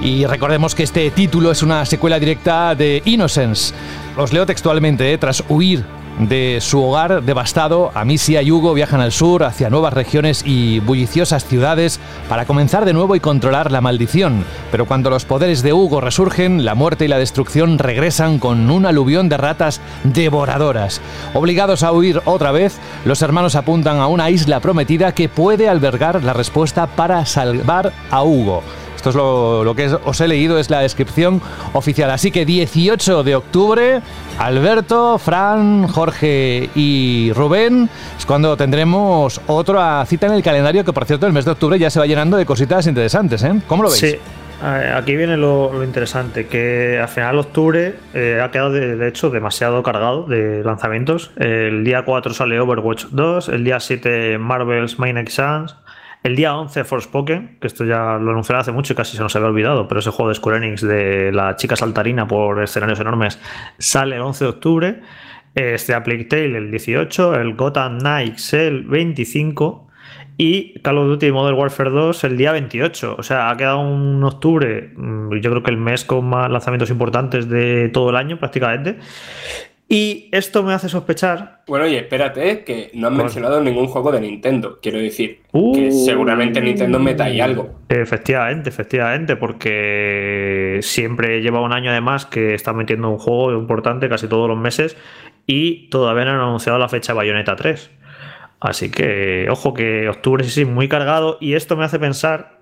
Y 0.01 0.25
recordemos 0.25 0.75
que 0.75 0.83
este 0.83 1.09
título 1.11 1.51
es 1.51 1.63
una 1.63 1.85
secuela 1.85 2.19
directa 2.19 2.75
de 2.75 3.01
Innocence. 3.05 3.73
Os 4.17 4.33
leo 4.33 4.45
textualmente, 4.45 5.13
¿eh? 5.13 5.17
tras 5.17 5.43
huir 5.47 5.85
de 6.19 6.59
su 6.61 6.83
hogar 6.83 7.23
devastado, 7.23 7.91
Amicia 7.95 8.41
y 8.41 8.51
Hugo 8.51 8.73
viajan 8.73 9.01
al 9.01 9.11
sur 9.11 9.43
hacia 9.43 9.69
nuevas 9.69 9.93
regiones 9.93 10.43
y 10.45 10.79
bulliciosas 10.79 11.45
ciudades 11.45 11.99
para 12.29 12.45
comenzar 12.45 12.85
de 12.85 12.93
nuevo 12.93 13.15
y 13.15 13.19
controlar 13.19 13.71
la 13.71 13.81
maldición. 13.81 14.45
Pero 14.71 14.85
cuando 14.85 15.09
los 15.09 15.25
poderes 15.25 15.63
de 15.63 15.73
Hugo 15.73 16.01
resurgen, 16.01 16.65
la 16.65 16.75
muerte 16.75 17.05
y 17.05 17.07
la 17.07 17.17
destrucción 17.17 17.79
regresan 17.79 18.39
con 18.39 18.69
un 18.69 18.85
aluvión 18.85 19.29
de 19.29 19.37
ratas 19.37 19.81
devoradoras. 20.03 21.01
Obligados 21.33 21.83
a 21.83 21.91
huir 21.91 22.21
otra 22.25 22.51
vez, 22.51 22.77
los 23.05 23.21
hermanos 23.21 23.55
apuntan 23.55 23.97
a 23.97 24.07
una 24.07 24.29
isla 24.29 24.59
prometida 24.59 25.13
que 25.13 25.29
puede 25.29 25.67
albergar 25.67 26.23
la 26.23 26.33
respuesta 26.33 26.87
para 26.87 27.25
salvar 27.25 27.91
a 28.11 28.23
Hugo. 28.23 28.63
Esto 29.03 29.09
es 29.09 29.65
lo, 29.65 29.75
que 29.75 29.93
os 30.05 30.21
he 30.21 30.29
leído, 30.29 30.57
es 30.57 30.69
la 30.69 30.79
descripción 30.79 31.41
oficial. 31.73 32.09
Así 32.09 32.31
que 32.31 32.45
18 32.45 33.23
de 33.23 33.35
octubre, 33.35 34.01
Alberto, 34.39 35.17
Fran, 35.17 35.89
Jorge 35.89 36.69
y 36.73 37.33
Rubén, 37.35 37.89
es 38.17 38.25
cuando 38.25 38.55
tendremos 38.55 39.41
otra 39.47 40.05
cita 40.05 40.27
en 40.27 40.31
el 40.31 40.41
calendario, 40.41 40.85
que 40.85 40.93
por 40.93 41.03
cierto 41.03 41.27
el 41.27 41.33
mes 41.33 41.43
de 41.43 41.51
octubre 41.51 41.77
ya 41.77 41.89
se 41.89 41.99
va 41.99 42.05
llenando 42.05 42.37
de 42.37 42.45
cositas 42.45 42.87
interesantes. 42.87 43.43
¿eh? 43.43 43.53
¿Cómo 43.67 43.83
lo 43.83 43.89
veis? 43.89 43.99
Sí, 43.99 44.15
aquí 44.61 45.17
viene 45.17 45.35
lo, 45.35 45.83
interesante, 45.83 46.47
que 46.47 46.97
al 46.97 47.09
final 47.09 47.39
octubre 47.39 47.95
eh, 48.13 48.39
ha 48.41 48.51
quedado 48.51 48.71
de, 48.71 48.95
de 48.95 49.07
hecho 49.09 49.31
demasiado 49.31 49.83
cargado 49.83 50.23
de 50.27 50.63
lanzamientos. 50.63 51.31
El 51.35 51.83
día 51.83 52.05
4 52.05 52.33
sale 52.33 52.57
Overwatch 52.57 53.07
2, 53.11 53.49
el 53.49 53.65
día 53.65 53.81
7 53.81 54.37
Marvel's 54.37 54.97
Main 54.97 55.17
Exams, 55.17 55.75
el 56.23 56.35
día 56.37 56.55
11 56.55 56.85
Forspoken, 56.85 57.57
que 57.59 57.67
esto 57.67 57.83
ya 57.83 58.17
lo 58.17 58.31
anunciaron 58.31 58.61
hace 58.61 58.71
mucho 58.71 58.93
y 58.93 58.95
casi 58.95 59.17
se 59.17 59.23
nos 59.23 59.35
había 59.35 59.49
olvidado, 59.49 59.87
pero 59.87 59.99
ese 59.99 60.09
juego 60.09 60.29
de 60.29 60.35
Square 60.35 60.65
Enix 60.65 60.81
de 60.81 61.31
la 61.33 61.57
chica 61.57 61.75
saltarina 61.75 62.27
por 62.27 62.63
escenarios 62.63 62.99
enormes 62.99 63.39
sale 63.77 64.15
el 64.15 64.21
11 64.21 64.45
de 64.45 64.49
octubre. 64.49 65.01
Este 65.53 65.93
A 65.93 66.01
Plague 66.01 66.25
Tale 66.25 66.57
el 66.57 66.71
18, 66.71 67.35
el 67.35 67.53
Gotham 67.55 67.99
Knights 67.99 68.53
el 68.53 68.85
25 68.85 69.87
y 70.37 70.79
Call 70.79 70.97
of 70.97 71.07
Duty 71.07 71.31
Modern 71.31 71.57
Warfare 71.57 71.91
2 71.91 72.23
el 72.23 72.37
día 72.37 72.51
28. 72.53 73.15
O 73.19 73.23
sea, 73.23 73.49
ha 73.49 73.57
quedado 73.57 73.81
un 73.81 74.23
octubre, 74.23 74.93
mm, 74.95 75.35
yo 75.35 75.51
creo 75.51 75.61
que 75.61 75.71
el 75.71 75.77
mes 75.77 76.05
con 76.05 76.25
más 76.25 76.49
lanzamientos 76.49 76.89
importantes 76.89 77.47
de 77.49 77.89
todo 77.89 78.09
el 78.09 78.15
año 78.15 78.39
prácticamente. 78.39 78.97
Y 79.93 80.27
esto 80.31 80.63
me 80.63 80.73
hace 80.73 80.89
sospechar. 80.89 81.61
Bueno, 81.67 81.85
y 81.85 81.95
espérate, 81.95 82.63
que 82.63 82.89
no 82.95 83.09
han 83.09 83.15
mencionado 83.15 83.61
ningún 83.61 83.85
juego 83.85 84.11
de 84.11 84.21
Nintendo. 84.21 84.79
Quiero 84.81 84.97
decir, 84.97 85.41
que 85.51 85.89
Uh. 85.91 86.05
seguramente 86.05 86.59
Nintendo 86.61 86.97
meta 86.97 87.25
ahí 87.25 87.39
algo. 87.39 87.75
Efectivamente, 87.89 88.69
efectivamente, 88.69 89.35
porque 89.35 90.79
siempre 90.81 91.43
lleva 91.43 91.61
un 91.61 91.73
año 91.73 91.91
además 91.91 92.25
que 92.25 92.55
está 92.55 92.73
metiendo 92.73 93.07
un 93.07 93.19
juego 93.19 93.51
importante 93.51 94.09
casi 94.09 94.27
todos 94.27 94.49
los 94.49 94.57
meses 94.57 94.97
y 95.45 95.89
todavía 95.89 96.25
no 96.25 96.31
han 96.31 96.39
anunciado 96.39 96.79
la 96.79 96.89
fecha 96.89 97.13
de 97.13 97.17
Bayonetta 97.17 97.55
3. 97.55 97.91
Así 98.61 98.89
que, 98.89 99.45
ojo, 99.51 99.75
que 99.75 100.09
octubre 100.09 100.43
sí, 100.43 100.49
sí, 100.49 100.65
muy 100.65 100.87
cargado. 100.87 101.37
Y 101.39 101.53
esto 101.53 101.77
me 101.77 101.85
hace 101.85 101.99
pensar 101.99 102.61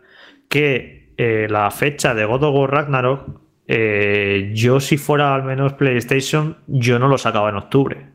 que 0.50 1.14
eh, 1.16 1.48
la 1.50 1.72
fecha 1.72 2.14
de 2.14 2.26
God 2.26 2.44
of 2.44 2.56
War 2.56 2.72
Ragnarok, 2.72 3.40
eh, 3.74 4.52
yo 4.54 4.82
si 4.82 4.98
fuera 4.98 5.34
al 5.34 5.44
menos 5.44 5.72
PlayStation, 5.76 6.58
yo 6.68 7.00
no 7.00 7.08
lo 7.08 7.18
sacaba 7.18 7.50
en 7.50 7.56
octubre. 7.56 8.08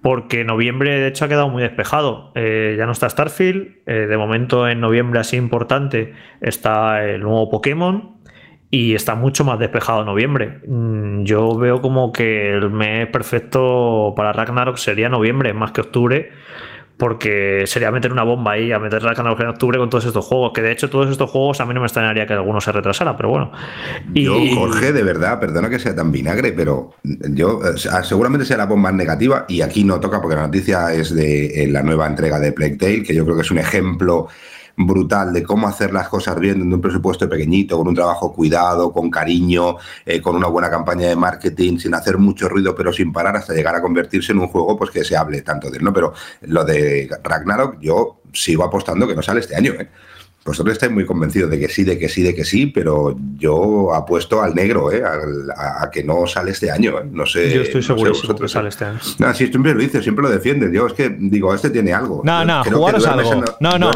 Porque 0.00 0.42
noviembre, 0.42 0.98
de 0.98 1.08
hecho, 1.08 1.26
ha 1.26 1.28
quedado 1.28 1.50
muy 1.50 1.62
despejado. 1.62 2.32
Eh, 2.34 2.76
ya 2.78 2.86
no 2.86 2.92
está 2.92 3.06
Starfield. 3.10 3.80
eh, 3.84 4.06
de 4.08 4.16
momento, 4.16 4.66
en 4.66 4.80
noviembre, 4.80 5.20
así 5.20 5.36
importante, 5.36 6.14
está 6.40 7.04
el 7.04 7.20
nuevo 7.20 7.50
Pokémon. 7.50 8.16
Y 8.70 8.94
está 8.94 9.14
mucho 9.16 9.44
más 9.44 9.58
despejado 9.58 10.02
noviembre. 10.06 10.60
Mm, 10.66 11.24
Yo 11.24 11.54
veo 11.58 11.82
como 11.82 12.10
que 12.12 12.54
el 12.54 12.70
mes 12.70 13.06
perfecto 13.08 14.14
para 14.16 14.32
Ragnarok 14.32 14.78
sería 14.78 15.10
noviembre, 15.10 15.52
más 15.52 15.72
que 15.72 15.82
octubre. 15.82 16.30
Porque 17.00 17.64
sería 17.66 17.90
meter 17.90 18.12
una 18.12 18.22
bomba 18.22 18.52
ahí 18.52 18.70
a 18.70 18.78
meter 18.78 19.02
la 19.02 19.14
cronología 19.14 19.46
en 19.46 19.50
octubre 19.50 19.78
con 19.78 19.88
todos 19.88 20.04
estos 20.04 20.24
juegos. 20.24 20.52
Que 20.54 20.60
de 20.60 20.70
hecho, 20.70 20.90
todos 20.90 21.10
estos 21.10 21.30
juegos 21.30 21.60
a 21.60 21.66
mí 21.66 21.72
no 21.72 21.80
me 21.80 21.86
extrañaría 21.86 22.26
que 22.26 22.34
alguno 22.34 22.60
se 22.60 22.70
retrasara, 22.70 23.16
pero 23.16 23.30
bueno. 23.30 23.50
Yo, 24.12 24.36
Jorge, 24.54 24.92
de 24.92 25.02
verdad, 25.02 25.40
perdona 25.40 25.70
que 25.70 25.78
sea 25.78 25.96
tan 25.96 26.12
vinagre, 26.12 26.52
pero 26.52 26.92
yo 27.02 27.60
seguramente 28.02 28.44
sea 28.44 28.58
la 28.58 28.66
bomba 28.66 28.92
negativa 28.92 29.46
y 29.48 29.62
aquí 29.62 29.82
no 29.82 29.98
toca 29.98 30.20
porque 30.20 30.36
la 30.36 30.42
noticia 30.42 30.92
es 30.92 31.14
de 31.14 31.68
la 31.72 31.82
nueva 31.82 32.06
entrega 32.06 32.38
de 32.38 32.52
Plague 32.52 32.76
Tale, 32.76 33.02
que 33.02 33.14
yo 33.14 33.24
creo 33.24 33.36
que 33.36 33.42
es 33.42 33.50
un 33.50 33.58
ejemplo 33.58 34.28
brutal 34.86 35.32
de 35.32 35.42
cómo 35.42 35.68
hacer 35.68 35.92
las 35.92 36.08
cosas 36.08 36.38
bien 36.38 36.60
en 36.60 36.72
un 36.72 36.80
presupuesto 36.80 37.28
pequeñito, 37.28 37.76
con 37.76 37.88
un 37.88 37.94
trabajo 37.94 38.32
cuidado, 38.32 38.92
con 38.92 39.10
cariño, 39.10 39.76
eh, 40.04 40.20
con 40.20 40.36
una 40.36 40.48
buena 40.48 40.70
campaña 40.70 41.08
de 41.08 41.16
marketing, 41.16 41.78
sin 41.78 41.94
hacer 41.94 42.18
mucho 42.18 42.48
ruido, 42.48 42.74
pero 42.74 42.92
sin 42.92 43.12
parar 43.12 43.36
hasta 43.36 43.54
llegar 43.54 43.74
a 43.74 43.82
convertirse 43.82 44.32
en 44.32 44.38
un 44.38 44.48
juego 44.48 44.76
pues 44.76 44.90
que 44.90 45.04
se 45.04 45.16
hable 45.16 45.42
tanto 45.42 45.70
de 45.70 45.78
él, 45.78 45.84
¿no? 45.84 45.92
Pero 45.92 46.12
lo 46.42 46.64
de 46.64 47.08
Ragnarok, 47.22 47.78
yo 47.80 48.20
sigo 48.32 48.64
apostando 48.64 49.06
que 49.06 49.14
no 49.14 49.22
sale 49.22 49.40
este 49.40 49.56
año, 49.56 49.72
¿eh? 49.72 49.88
Vosotros 50.44 50.72
estáis 50.72 50.90
muy 50.90 51.04
convencidos 51.04 51.50
de 51.50 51.58
que 51.58 51.68
sí, 51.68 51.84
de 51.84 51.98
que 51.98 52.08
sí, 52.08 52.22
de 52.22 52.34
que 52.34 52.44
sí, 52.44 52.66
pero 52.66 53.14
yo 53.36 53.94
apuesto 53.94 54.42
al 54.42 54.54
negro, 54.54 54.90
¿eh? 54.90 55.02
a, 55.04 55.90
que 55.90 56.02
no 56.02 56.26
sale 56.26 56.52
este 56.52 56.70
año. 56.70 56.98
¿eh? 56.98 57.04
No 57.10 57.26
sé. 57.26 57.52
Yo 57.52 57.62
estoy 57.62 57.82
seguro 57.82 58.12
no 58.26 58.34
que 58.36 58.48
sale 58.48 58.70
este 58.70 58.86
año. 58.86 58.98
No, 59.18 59.34
sí, 59.34 59.48
siempre 59.48 59.74
lo 59.74 59.80
dices, 59.80 60.02
siempre 60.02 60.22
lo 60.22 60.30
defiendes. 60.30 60.72
Yo 60.72 60.86
es 60.86 60.94
que 60.94 61.10
digo, 61.10 61.54
este 61.54 61.68
tiene 61.68 61.92
algo. 61.92 62.22
No, 62.24 62.44
no, 62.44 62.64
jugaros 62.64 63.06
algo. 63.06 63.44
no, 63.60 63.78
no, 63.78 63.90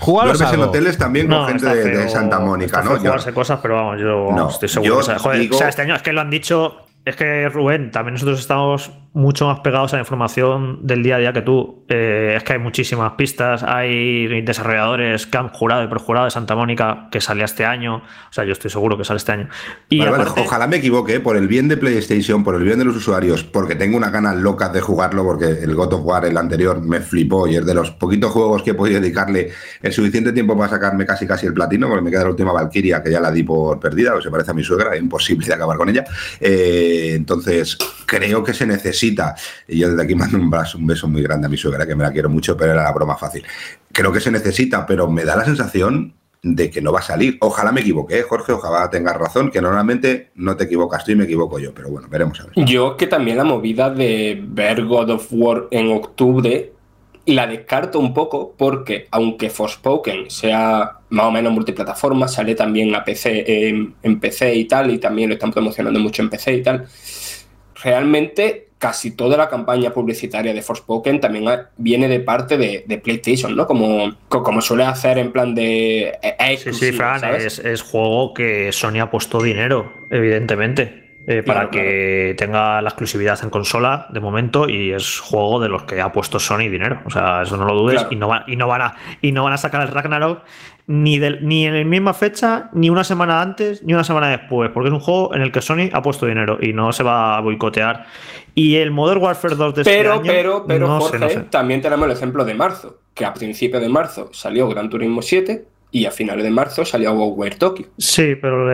jugaros 0.00 0.40
en, 0.40 0.54
en 0.54 0.60
hoteles 0.60 0.96
también 0.96 1.26
con 1.26 1.48
gente 1.48 1.66
de, 1.66 2.08
Santa 2.08 2.38
Mónica, 2.38 2.82
¿no? 2.82 2.98
Jugarse 2.98 3.32
cosas, 3.32 3.58
pero 3.60 3.74
vamos, 3.74 4.00
yo 4.00 4.30
no, 4.32 4.50
estoy 4.50 4.68
seguro. 4.68 4.98
o 4.98 5.02
sea, 5.02 5.68
este 5.68 5.82
año 5.82 5.94
es 5.96 6.02
que 6.02 6.12
lo 6.12 6.20
han 6.20 6.30
dicho 6.30 6.86
es 7.04 7.16
que 7.16 7.48
Rubén, 7.48 7.90
también 7.90 8.14
nosotros 8.14 8.38
estamos 8.38 8.90
mucho 9.14 9.46
más 9.46 9.60
pegados 9.60 9.92
a 9.92 9.96
la 9.96 10.02
información 10.02 10.86
del 10.86 11.02
día 11.02 11.16
a 11.16 11.18
día 11.18 11.32
que 11.32 11.42
tú. 11.42 11.84
Eh, 11.88 12.34
es 12.36 12.44
que 12.44 12.54
hay 12.54 12.58
muchísimas 12.58 13.12
pistas, 13.12 13.62
hay 13.62 14.40
desarrolladores 14.42 15.26
que 15.26 15.36
han 15.36 15.48
jurado 15.50 15.84
y 15.84 15.88
perjurado 15.88 16.24
de 16.24 16.30
Santa 16.30 16.54
Mónica 16.54 17.08
que 17.10 17.20
salía 17.20 17.44
este 17.44 17.64
año. 17.64 17.96
O 17.96 18.32
sea, 18.32 18.44
yo 18.44 18.52
estoy 18.52 18.70
seguro 18.70 18.96
que 18.96 19.04
sale 19.04 19.18
este 19.18 19.32
año. 19.32 19.48
Y 19.90 20.00
ojalá 20.00 20.66
me 20.66 20.76
equivoque, 20.76 21.20
por 21.20 21.36
el 21.36 21.48
bien 21.48 21.68
de 21.68 21.76
PlayStation, 21.76 22.42
por 22.42 22.54
el 22.54 22.62
bien 22.62 22.78
de 22.78 22.84
los 22.84 22.96
usuarios, 22.96 23.44
porque 23.44 23.74
tengo 23.74 23.96
una 23.96 24.10
ganas 24.10 24.36
locas 24.36 24.72
de 24.72 24.80
jugarlo, 24.80 25.24
porque 25.24 25.46
el 25.46 25.74
God 25.74 25.94
of 25.94 26.00
War, 26.04 26.24
el 26.24 26.36
anterior, 26.36 26.80
me 26.80 27.00
flipó 27.00 27.46
y 27.46 27.56
es 27.56 27.66
de 27.66 27.74
los 27.74 27.90
poquitos 27.90 28.30
juegos 28.30 28.62
que 28.62 28.70
he 28.70 28.74
podido 28.74 29.00
dedicarle 29.00 29.50
el 29.82 29.92
suficiente 29.92 30.32
tiempo 30.32 30.56
para 30.56 30.70
sacarme 30.70 31.04
casi 31.04 31.26
casi 31.26 31.46
el 31.46 31.54
platino, 31.54 31.88
porque 31.88 32.02
me 32.02 32.10
queda 32.10 32.24
la 32.24 32.30
última 32.30 32.52
Valkyria 32.52 33.02
que 33.02 33.10
ya 33.10 33.20
la 33.20 33.30
di 33.30 33.42
por 33.42 33.78
perdida, 33.78 34.14
o 34.14 34.22
se 34.22 34.30
parece 34.30 34.52
a 34.52 34.54
mi 34.54 34.62
suegra, 34.62 34.94
es 34.94 35.02
imposible 35.02 35.46
de 35.46 35.54
acabar 35.54 35.76
con 35.76 35.88
ella. 35.88 36.04
Eh, 36.40 37.12
entonces, 37.14 37.76
creo 38.06 38.42
que 38.44 38.54
se 38.54 38.66
necesita, 38.66 39.01
y 39.02 39.78
yo 39.78 39.90
desde 39.90 40.02
aquí 40.02 40.14
mando 40.16 40.38
un, 40.38 40.50
beso 40.86 41.08
muy 41.08 41.22
grande 41.22 41.46
a 41.46 41.50
mi 41.50 41.56
suegra, 41.56 41.86
que 41.86 41.94
me 41.94 42.04
la 42.04 42.12
quiero 42.12 42.28
mucho, 42.28 42.56
pero 42.56 42.72
era 42.72 42.82
la 42.82 42.92
broma 42.92 43.16
fácil. 43.16 43.44
Creo 43.90 44.12
que 44.12 44.20
se 44.20 44.30
necesita, 44.30 44.86
pero 44.86 45.10
me 45.10 45.24
da 45.24 45.36
la 45.36 45.44
sensación 45.44 46.14
de 46.42 46.70
que 46.70 46.80
no 46.80 46.92
va 46.92 46.98
a 46.98 47.02
salir. 47.02 47.36
Ojalá 47.40 47.70
me 47.70 47.82
equivoque, 47.82 48.18
¿eh, 48.18 48.22
Jorge, 48.22 48.52
ojalá 48.52 48.90
tengas 48.90 49.16
razón, 49.16 49.50
que 49.50 49.60
normalmente 49.60 50.30
no 50.34 50.56
te 50.56 50.64
equivocas 50.64 51.04
tú 51.04 51.12
y 51.12 51.16
me 51.16 51.24
equivoco 51.24 51.58
yo, 51.58 51.72
pero 51.72 51.88
bueno, 51.88 52.08
veremos 52.10 52.40
a 52.40 52.46
ver. 52.46 52.52
Yo 52.66 52.96
que 52.96 53.06
también 53.06 53.36
la 53.36 53.44
movida 53.44 53.90
de 53.90 54.42
ver 54.44 54.84
God 54.84 55.10
of 55.10 55.28
War 55.30 55.68
en 55.70 55.92
octubre 55.92 56.72
la 57.26 57.46
descarto 57.46 57.98
un 57.98 58.12
poco 58.12 58.54
porque 58.56 59.06
aunque 59.10 59.50
Forspoken 59.50 60.30
sea 60.30 60.98
más 61.10 61.26
o 61.26 61.30
menos 61.30 61.52
multiplataforma, 61.52 62.26
sale 62.26 62.54
también 62.54 62.94
a 62.94 63.04
PC, 63.04 63.68
en, 64.02 64.20
PC 64.20 64.54
y 64.54 64.64
tal, 64.64 64.90
y 64.90 64.98
también 64.98 65.28
lo 65.28 65.34
están 65.34 65.52
promocionando 65.52 66.00
mucho 66.00 66.22
en 66.22 66.30
PC 66.30 66.54
y 66.54 66.62
tal, 66.62 66.86
realmente 67.82 68.70
casi 68.82 69.12
toda 69.12 69.36
la 69.36 69.48
campaña 69.48 69.90
publicitaria 69.90 70.52
de 70.52 70.60
Forspoken 70.60 71.20
también 71.20 71.48
viene 71.76 72.08
de 72.08 72.18
parte 72.18 72.58
de, 72.58 72.98
PlayStation, 72.98 73.54
¿no? 73.54 73.64
Como, 73.64 74.12
como 74.28 74.60
suele 74.60 74.82
hacer 74.82 75.18
en 75.18 75.30
plan 75.30 75.54
de... 75.54 76.18
Eh, 76.20 76.56
sí, 76.58 76.72
sí, 76.72 76.90
Fran, 76.90 77.22
es, 77.36 77.60
es, 77.60 77.80
juego 77.80 78.34
que 78.34 78.72
Sony 78.72 78.98
ha 79.00 79.08
puesto 79.08 79.40
dinero, 79.40 79.92
evidentemente. 80.10 81.02
Eh, 81.28 81.44
para 81.44 81.70
que 81.70 82.34
tenga 82.36 82.82
la 82.82 82.88
exclusividad 82.88 83.38
en 83.44 83.50
consola 83.50 84.08
de 84.10 84.18
momento 84.18 84.68
y 84.68 84.90
es 84.90 85.20
juego 85.20 85.60
de 85.60 85.68
los 85.68 85.84
que 85.84 86.00
ha 86.00 86.10
puesto 86.10 86.40
Sony 86.40 86.68
dinero. 86.68 87.00
O 87.04 87.10
sea, 87.10 87.42
eso 87.42 87.56
no 87.56 87.64
lo 87.64 87.74
dudes 87.74 88.04
y, 88.10 88.16
no 88.16 88.28
y, 88.48 88.56
no 88.56 88.66
van 88.66 88.82
a, 88.82 88.96
y 89.20 89.30
no 89.30 89.44
van 89.44 89.52
a 89.52 89.56
sacar 89.56 89.82
el 89.82 89.88
Ragnarok 89.94 90.42
ni, 90.86 91.18
ni 91.18 91.66
en 91.66 91.78
la 91.78 91.84
misma 91.84 92.14
fecha, 92.14 92.70
ni 92.72 92.90
una 92.90 93.04
semana 93.04 93.40
antes, 93.40 93.82
ni 93.82 93.94
una 93.94 94.04
semana 94.04 94.28
después, 94.28 94.70
porque 94.70 94.88
es 94.88 94.92
un 94.92 95.00
juego 95.00 95.34
en 95.34 95.42
el 95.42 95.52
que 95.52 95.62
Sony 95.62 95.88
ha 95.92 96.02
puesto 96.02 96.26
dinero 96.26 96.58
y 96.60 96.72
no 96.72 96.92
se 96.92 97.02
va 97.02 97.36
a 97.36 97.40
boicotear. 97.40 98.06
Y 98.54 98.76
el 98.76 98.90
Modern 98.90 99.22
Warfare 99.22 99.56
2 99.56 99.74
de 99.74 99.80
este 99.82 99.94
pero, 99.94 100.14
este 100.14 100.28
Pero, 100.28 100.64
pero, 100.66 101.00
Jorge, 101.00 101.36
también 101.50 101.80
tenemos 101.80 102.06
el 102.06 102.12
ejemplo 102.12 102.44
de 102.44 102.54
marzo, 102.54 102.98
que 103.14 103.24
a 103.24 103.32
principios 103.32 103.80
de 103.82 103.88
marzo 103.88 104.30
salió 104.32 104.68
Gran 104.68 104.90
Turismo 104.90 105.22
7 105.22 105.71
y 105.94 106.06
a 106.06 106.10
finales 106.10 106.42
de 106.42 106.50
marzo 106.50 106.86
salió 106.86 107.12
WoW 107.12 107.50
Tokyo. 107.58 107.84
Sí, 107.98 108.34
pero 108.40 108.66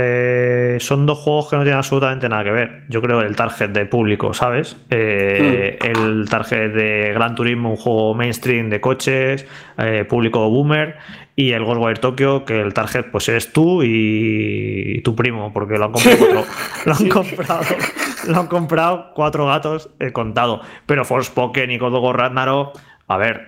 son 0.79 1.05
dos 1.05 1.19
juegos 1.19 1.51
que 1.51 1.57
no 1.57 1.63
tienen 1.63 1.79
absolutamente 1.79 2.29
nada 2.29 2.45
que 2.45 2.53
ver. 2.53 2.83
Yo 2.89 3.03
creo 3.03 3.21
el 3.23 3.35
target 3.35 3.71
de 3.71 3.87
público, 3.87 4.33
¿sabes? 4.33 4.77
Eh, 4.89 5.79
hmm. 5.83 5.87
El 5.87 6.29
target 6.31 6.73
de 6.73 7.13
Gran 7.13 7.35
Turismo, 7.35 7.71
un 7.71 7.77
juego 7.77 8.15
mainstream 8.15 8.71
de 8.71 8.81
coches, 8.81 9.47
eh, 9.79 10.07
público 10.09 10.49
boomer, 10.49 10.97
y 11.35 11.51
el 11.51 11.65
Ghostwire 11.65 11.99
Tokyo, 11.99 12.45
que 12.45 12.61
el 12.61 12.73
target 12.73 13.07
pues 13.11 13.29
eres 13.29 13.53
tú 13.53 13.83
y 13.83 15.01
tu 15.03 15.17
primo, 15.17 15.53
porque 15.53 15.77
lo 15.77 15.87
han 15.87 15.93
comprado, 15.93 16.45
lo 16.87 16.95
han 16.95 17.09
comprado, 17.09 17.65
lo 18.29 18.37
han 18.39 18.47
comprado 18.47 19.11
cuatro 19.15 19.47
gatos 19.47 19.91
he 19.99 20.13
contado. 20.13 20.61
Pero 20.87 21.05
Forspoken 21.05 21.73
y 21.73 21.79
War 21.79 22.17
Ragnarok, 22.17 22.79
a 23.09 23.17
ver, 23.17 23.48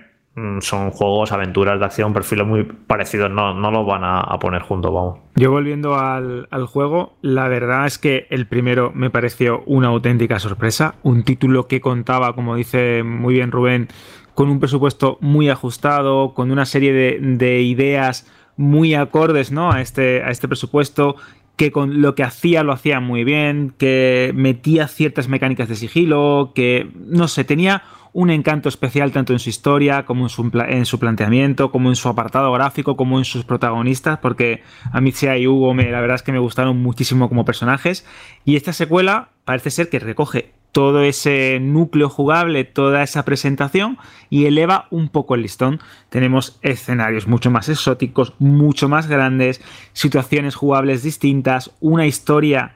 son 0.61 0.91
juegos, 0.91 1.31
aventuras 1.33 1.77
de 1.79 1.85
acción, 1.85 2.13
perfiles 2.13 2.47
muy 2.47 2.63
parecidos, 2.63 3.29
no, 3.29 3.53
no 3.53 3.69
los 3.69 3.85
van 3.85 4.01
a, 4.03 4.39
poner 4.39 4.61
juntos, 4.61 4.93
vamos. 4.93 5.19
Yo 5.35 5.51
volviendo 5.51 5.97
al, 5.97 6.47
juego, 6.67 7.17
la 7.21 7.49
verdad 7.49 7.85
es 7.85 7.97
que 7.97 8.27
el 8.29 8.47
primero 8.47 8.91
me 8.95 9.09
pareció 9.09 9.61
una 9.65 9.89
auténtica 9.89 10.39
sorpresa, 10.39 10.95
un 11.03 11.23
título 11.23 11.67
que 11.67 11.81
contaba, 11.81 12.33
como 12.33 12.55
dice 12.55 13.03
muy 13.03 13.35
bien 13.35 13.51
Rubén, 13.51 13.89
con 14.33 14.49
un 14.49 14.59
presupuesto 14.59 15.17
muy 15.19 15.49
ajustado, 15.49 16.33
con 16.33 16.51
una 16.51 16.65
serie 16.65 16.93
de, 16.93 17.61
ideas 17.61 18.31
muy 18.55 18.93
acordes 18.93 19.51
¿no? 19.51 19.71
a, 19.71 19.81
este, 19.81 20.23
a 20.23 20.29
este 20.29 20.47
presupuesto, 20.47 21.17
que 21.57 21.71
con 21.71 22.01
lo 22.01 22.15
que 22.15 22.23
hacía 22.23 22.63
lo 22.63 22.71
hacía 22.71 23.01
muy 23.01 23.25
bien, 23.25 23.73
que 23.77 24.31
metía 24.33 24.87
ciertas 24.87 25.27
mecánicas 25.27 25.67
de 25.67 25.75
sigilo, 25.75 26.53
que 26.55 26.89
no 26.95 27.27
sé, 27.27 27.43
tenía 27.43 27.83
un 28.13 28.29
encanto 28.29 28.69
especial 28.69 29.11
tanto 29.11 29.33
en 29.33 29.39
su 29.39 29.49
historia 29.49 30.05
como 30.05 30.25
en 30.25 30.29
su, 30.29 30.51
en 30.67 30.85
su 30.85 30.99
planteamiento, 30.99 31.71
como 31.71 31.89
en 31.89 31.95
su 31.95 32.09
apartado 32.09 32.51
gráfico, 32.51 32.97
como 32.97 33.17
en 33.17 33.25
sus 33.25 33.45
protagonistas, 33.45 34.19
porque 34.19 34.63
a 34.91 34.99
mí 35.01 35.13
y 35.21 35.47
Hugo 35.47 35.73
me, 35.73 35.91
la 35.91 36.01
verdad 36.01 36.15
es 36.15 36.23
que 36.23 36.31
me 36.31 36.39
gustaron 36.39 36.81
muchísimo 36.81 37.29
como 37.29 37.45
personajes. 37.45 38.05
Y 38.45 38.55
esta 38.55 38.73
secuela 38.73 39.29
parece 39.45 39.69
ser 39.69 39.89
que 39.89 39.99
recoge 39.99 40.53
todo 40.71 41.03
ese 41.03 41.59
núcleo 41.61 42.09
jugable, 42.09 42.63
toda 42.63 43.03
esa 43.03 43.25
presentación 43.25 43.97
y 44.29 44.45
eleva 44.45 44.87
un 44.89 45.09
poco 45.09 45.35
el 45.35 45.41
listón. 45.41 45.79
Tenemos 46.09 46.59
escenarios 46.61 47.27
mucho 47.27 47.51
más 47.51 47.69
exóticos, 47.69 48.33
mucho 48.39 48.87
más 48.87 49.07
grandes, 49.07 49.61
situaciones 49.93 50.55
jugables 50.55 51.03
distintas, 51.03 51.71
una 51.81 52.07
historia 52.07 52.75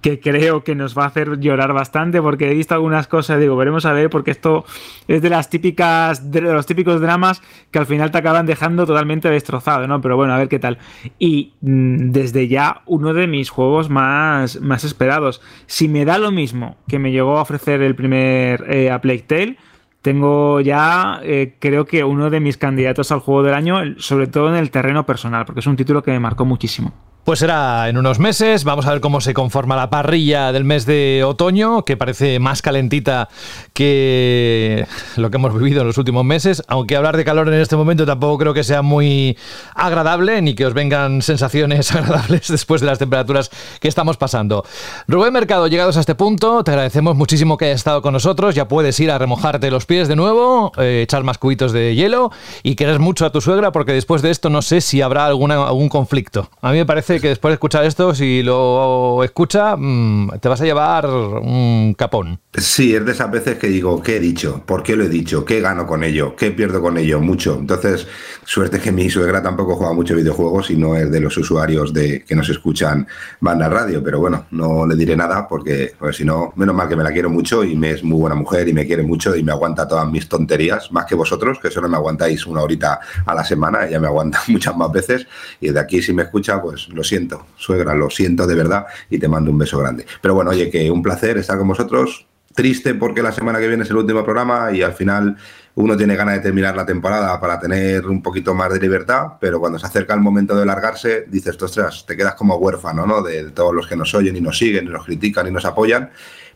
que 0.00 0.20
creo 0.20 0.64
que 0.64 0.74
nos 0.74 0.96
va 0.96 1.04
a 1.04 1.06
hacer 1.06 1.40
llorar 1.40 1.72
bastante 1.72 2.22
porque 2.22 2.50
he 2.50 2.54
visto 2.54 2.74
algunas 2.74 3.06
cosas, 3.06 3.40
digo, 3.40 3.56
veremos 3.56 3.84
a 3.84 3.92
ver, 3.92 4.08
porque 4.08 4.30
esto 4.30 4.64
es 5.08 5.20
de 5.20 5.28
las 5.28 5.50
típicas, 5.50 6.30
de 6.30 6.40
los 6.40 6.66
típicos 6.66 7.00
dramas 7.00 7.42
que 7.70 7.78
al 7.78 7.86
final 7.86 8.10
te 8.10 8.18
acaban 8.18 8.46
dejando 8.46 8.86
totalmente 8.86 9.28
destrozado, 9.28 9.86
¿no? 9.86 10.00
Pero 10.00 10.16
bueno, 10.16 10.32
a 10.32 10.38
ver 10.38 10.48
qué 10.48 10.58
tal. 10.58 10.78
Y 11.18 11.54
mm, 11.60 12.10
desde 12.12 12.48
ya 12.48 12.82
uno 12.86 13.12
de 13.12 13.26
mis 13.26 13.50
juegos 13.50 13.90
más, 13.90 14.60
más 14.60 14.84
esperados. 14.84 15.42
Si 15.66 15.88
me 15.88 16.04
da 16.04 16.18
lo 16.18 16.30
mismo 16.30 16.76
que 16.88 16.98
me 16.98 17.12
llegó 17.12 17.38
a 17.38 17.42
ofrecer 17.42 17.82
el 17.82 17.94
primer 17.94 18.64
eh, 18.72 18.90
a 18.90 19.00
Plague 19.00 19.24
Tale, 19.26 19.56
tengo 20.02 20.60
ya, 20.60 21.20
eh, 21.22 21.56
creo 21.58 21.84
que 21.84 22.04
uno 22.04 22.30
de 22.30 22.40
mis 22.40 22.56
candidatos 22.56 23.12
al 23.12 23.20
juego 23.20 23.42
del 23.42 23.54
año, 23.54 23.76
sobre 23.98 24.28
todo 24.28 24.48
en 24.48 24.54
el 24.54 24.70
terreno 24.70 25.04
personal, 25.04 25.44
porque 25.44 25.60
es 25.60 25.66
un 25.66 25.76
título 25.76 26.02
que 26.02 26.10
me 26.10 26.20
marcó 26.20 26.46
muchísimo. 26.46 26.94
Pues 27.24 27.38
será 27.38 27.88
en 27.90 27.98
unos 27.98 28.18
meses. 28.18 28.64
Vamos 28.64 28.86
a 28.86 28.92
ver 28.92 29.00
cómo 29.02 29.20
se 29.20 29.34
conforma 29.34 29.76
la 29.76 29.90
parrilla 29.90 30.52
del 30.52 30.64
mes 30.64 30.86
de 30.86 31.22
otoño, 31.24 31.84
que 31.84 31.98
parece 31.98 32.38
más 32.38 32.62
calentita 32.62 33.28
que 33.74 34.86
lo 35.16 35.30
que 35.30 35.36
hemos 35.36 35.54
vivido 35.54 35.82
en 35.82 35.86
los 35.86 35.98
últimos 35.98 36.24
meses. 36.24 36.62
Aunque 36.66 36.96
hablar 36.96 37.18
de 37.18 37.24
calor 37.24 37.46
en 37.48 37.60
este 37.60 37.76
momento 37.76 38.06
tampoco 38.06 38.38
creo 38.38 38.54
que 38.54 38.64
sea 38.64 38.80
muy 38.80 39.36
agradable, 39.74 40.40
ni 40.40 40.54
que 40.54 40.64
os 40.64 40.72
vengan 40.72 41.20
sensaciones 41.20 41.92
agradables 41.94 42.48
después 42.48 42.80
de 42.80 42.86
las 42.86 42.98
temperaturas 42.98 43.50
que 43.80 43.88
estamos 43.88 44.16
pasando. 44.16 44.64
Rubén 45.06 45.34
Mercado, 45.34 45.66
llegados 45.66 45.98
a 45.98 46.00
este 46.00 46.14
punto, 46.14 46.64
te 46.64 46.70
agradecemos 46.70 47.16
muchísimo 47.16 47.58
que 47.58 47.66
hayas 47.66 47.80
estado 47.80 48.00
con 48.00 48.14
nosotros. 48.14 48.54
Ya 48.54 48.66
puedes 48.66 48.98
ir 48.98 49.10
a 49.10 49.18
remojarte 49.18 49.70
los 49.70 49.84
pies 49.84 50.08
de 50.08 50.16
nuevo, 50.16 50.72
eh, 50.78 51.02
echar 51.02 51.22
más 51.22 51.36
cubitos 51.36 51.72
de 51.72 51.94
hielo 51.94 52.32
y 52.62 52.76
querer 52.76 52.98
mucho 52.98 53.26
a 53.26 53.30
tu 53.30 53.42
suegra, 53.42 53.72
porque 53.72 53.92
después 53.92 54.22
de 54.22 54.30
esto 54.30 54.48
no 54.48 54.62
sé 54.62 54.80
si 54.80 55.02
habrá 55.02 55.26
alguna, 55.26 55.62
algún 55.66 55.90
conflicto. 55.90 56.48
A 56.62 56.72
mí 56.72 56.78
me 56.78 56.86
parece 56.86 57.09
que 57.18 57.28
después 57.28 57.50
de 57.50 57.54
escuchar 57.54 57.84
esto, 57.84 58.14
si 58.14 58.42
lo 58.42 59.24
escucha, 59.24 59.74
mm, 59.76 60.38
te 60.40 60.48
vas 60.48 60.60
a 60.60 60.64
llevar 60.64 61.06
un 61.06 61.94
capón. 61.98 62.38
Sí, 62.52 62.94
es 62.94 63.04
de 63.04 63.12
esas 63.12 63.30
veces 63.30 63.58
que 63.58 63.68
digo, 63.68 64.02
¿qué 64.02 64.16
he 64.16 64.20
dicho? 64.20 64.62
¿Por 64.66 64.82
qué 64.82 64.96
lo 64.96 65.04
he 65.04 65.08
dicho? 65.08 65.44
¿Qué 65.44 65.60
gano 65.60 65.86
con 65.86 66.04
ello? 66.04 66.36
¿Qué 66.36 66.50
pierdo 66.50 66.80
con 66.80 66.98
ello? 66.98 67.20
Mucho. 67.20 67.56
Entonces, 67.58 68.06
suerte 68.44 68.80
que 68.80 68.92
mi 68.92 69.08
suegra 69.08 69.42
tampoco 69.42 69.76
juega 69.76 69.92
mucho 69.92 70.14
videojuegos 70.14 70.70
y 70.70 70.76
no 70.76 70.96
es 70.96 71.10
de 71.10 71.20
los 71.20 71.36
usuarios 71.36 71.92
de 71.92 72.24
que 72.24 72.34
nos 72.34 72.48
escuchan 72.48 73.06
banda 73.40 73.68
radio, 73.68 74.02
pero 74.02 74.20
bueno, 74.20 74.46
no 74.50 74.86
le 74.86 74.96
diré 74.96 75.16
nada 75.16 75.48
porque 75.48 75.94
pues, 75.98 76.16
si 76.16 76.24
no, 76.24 76.52
menos 76.56 76.74
mal 76.74 76.88
que 76.88 76.96
me 76.96 77.04
la 77.04 77.12
quiero 77.12 77.30
mucho 77.30 77.64
y 77.64 77.76
me 77.76 77.92
es 77.92 78.04
muy 78.04 78.18
buena 78.18 78.34
mujer 78.36 78.68
y 78.68 78.72
me 78.72 78.86
quiere 78.86 79.02
mucho 79.02 79.34
y 79.34 79.42
me 79.42 79.52
aguanta 79.52 79.88
todas 79.88 80.10
mis 80.10 80.28
tonterías, 80.28 80.92
más 80.92 81.06
que 81.06 81.14
vosotros, 81.14 81.58
que 81.60 81.70
solo 81.70 81.88
me 81.88 81.96
aguantáis 81.96 82.46
una 82.46 82.62
horita 82.62 83.00
a 83.24 83.34
la 83.34 83.44
semana, 83.44 83.86
ella 83.86 84.00
me 84.00 84.06
aguanta 84.06 84.40
muchas 84.48 84.76
más 84.76 84.90
veces 84.92 85.26
y 85.60 85.70
de 85.70 85.80
aquí 85.80 86.02
si 86.02 86.12
me 86.12 86.22
escucha, 86.24 86.60
pues 86.60 86.88
lo 87.00 87.04
siento, 87.04 87.46
suegra, 87.56 87.94
lo 87.94 88.10
siento 88.10 88.46
de 88.46 88.54
verdad 88.54 88.84
y 89.08 89.18
te 89.18 89.26
mando 89.26 89.50
un 89.50 89.56
beso 89.56 89.78
grande. 89.78 90.04
Pero 90.20 90.34
bueno, 90.34 90.50
oye, 90.50 90.70
que 90.70 90.90
un 90.90 91.02
placer 91.02 91.38
estar 91.38 91.56
con 91.56 91.68
vosotros. 91.68 92.26
Triste 92.54 92.94
porque 92.94 93.22
la 93.22 93.32
semana 93.32 93.58
que 93.58 93.68
viene 93.68 93.84
es 93.84 93.90
el 93.90 93.96
último 93.96 94.24
programa 94.24 94.70
y 94.72 94.82
al 94.82 94.92
final 94.92 95.36
uno 95.76 95.96
tiene 95.96 96.16
ganas 96.16 96.34
de 96.34 96.40
terminar 96.40 96.76
la 96.76 96.84
temporada 96.84 97.40
para 97.40 97.58
tener 97.58 98.06
un 98.06 98.20
poquito 98.22 98.54
más 98.54 98.72
de 98.72 98.80
libertad, 98.80 99.38
pero 99.40 99.60
cuando 99.60 99.78
se 99.78 99.86
acerca 99.86 100.14
el 100.14 100.20
momento 100.20 100.54
de 100.56 100.66
largarse, 100.66 101.24
dices, 101.28 101.62
ostras, 101.62 102.04
te 102.06 102.16
quedas 102.16 102.34
como 102.34 102.56
huérfano, 102.56 103.06
¿no? 103.06 103.22
De, 103.22 103.50
todos 103.52 103.72
los 103.72 103.86
que 103.86 103.96
nos 103.96 104.12
oyen 104.14 104.36
y 104.36 104.40
nos 104.40 104.58
siguen, 104.58 104.86
y 104.86 104.88
nos 104.88 105.06
critican 105.06 105.46
y 105.46 105.52
nos 105.52 105.64
apoyan. 105.64 106.10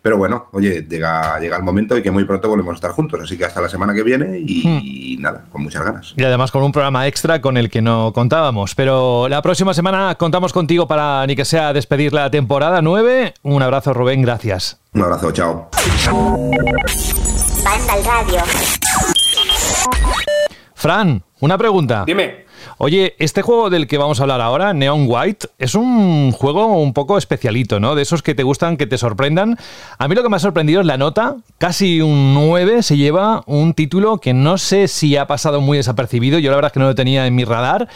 Pero 0.05 0.19
bueno, 0.19 0.49
oye, 0.53 0.83
llega, 0.87 1.41
llega 1.41 1.57
el 1.57 1.63
momento 1.63 1.97
y 1.97 2.03
que 2.03 2.11
muy 2.11 2.25
pronto 2.25 2.47
volvemos 2.47 2.73
a 2.73 2.75
estar 2.75 2.91
juntos. 2.91 3.19
Así 3.23 3.39
que 3.39 3.47
hasta 3.47 3.63
la 3.63 3.71
semana 3.71 3.95
que 3.95 4.03
viene 4.03 4.39
y, 4.39 5.17
nada, 5.19 5.47
con 5.51 5.63
muchas 5.63 5.83
ganas. 5.83 6.13
Y 6.15 6.23
además 6.23 6.51
con 6.51 6.63
un 6.63 6.73
programa 6.73 7.07
extra 7.07 7.41
con 7.41 7.57
el 7.57 7.71
que 7.71 7.81
no 7.81 8.13
contábamos. 8.13 8.75
Pero 8.75 9.31
la 9.31 9.41
próxima 9.41 9.73
semana 9.73 10.15
contamos 10.17 10.53
contigo 10.53 10.87
para 10.87 11.27
ni 11.27 11.35
que 11.35 11.47
sea 11.47 11.73
despedir 11.73 12.13
la 12.13 12.31
temporada 12.31 12.83
9. 12.83 13.33
Un 13.45 13.63
abrazo, 13.63 13.95
Rubén, 13.95 14.21
gracias. 14.21 14.79
Un 14.93 15.05
abrazo, 15.05 15.33
chao. 15.33 15.71
Banda 17.65 17.93
al 17.95 18.05
radio. 18.05 18.41
Fran, 20.75 21.23
una 21.41 21.57
pregunta. 21.57 22.05
Dime. 22.07 22.45
Oye, 22.79 23.15
este 23.19 23.43
juego 23.43 23.71
del 23.71 23.87
que 23.87 23.99
vamos 23.99 24.21
a 24.21 24.25
hablar 24.25 24.41
ahora, 24.41 24.73
Neon 24.73 25.07
White, 25.09 25.49
es 25.59 25.75
un 25.75 26.33
juego 26.33 26.67
un 26.79 26.93
poco 26.93 27.19
especialito, 27.19 27.81
¿no? 27.81 27.95
De 27.95 28.03
esos 28.03 28.23
que 28.23 28.35
te 28.35 28.43
gustan, 28.43 28.77
que 28.77 28.87
te 28.87 28.99
sorprendan. 28.99 29.59
A 29.99 30.09
mí 30.09 30.15
lo 30.15 30.23
que 30.23 30.29
me 30.29 30.37
ha 30.37 30.41
sorprendido 30.41 30.81
es 30.81 30.87
la 30.87 30.97
nota. 30.97 31.37
Casi 31.59 32.01
un 32.01 32.35
9 32.35 32.83
se 32.83 32.97
lleva 32.97 33.43
un 33.47 33.75
título 33.75 34.19
que 34.19 34.35
no 34.35 34.59
sé 34.59 34.89
si 34.89 35.17
ha 35.17 35.27
pasado 35.27 35.61
muy 35.61 35.79
desapercibido. 35.79 36.39
Yo 36.39 36.51
la 36.51 36.57
verdad 36.57 36.69
es 36.69 36.73
que 36.73 36.81
no 36.81 36.87
lo 36.87 36.95
tenía 36.95 37.27
en 37.27 37.35
mi 37.35 37.45
radar. 37.45 37.89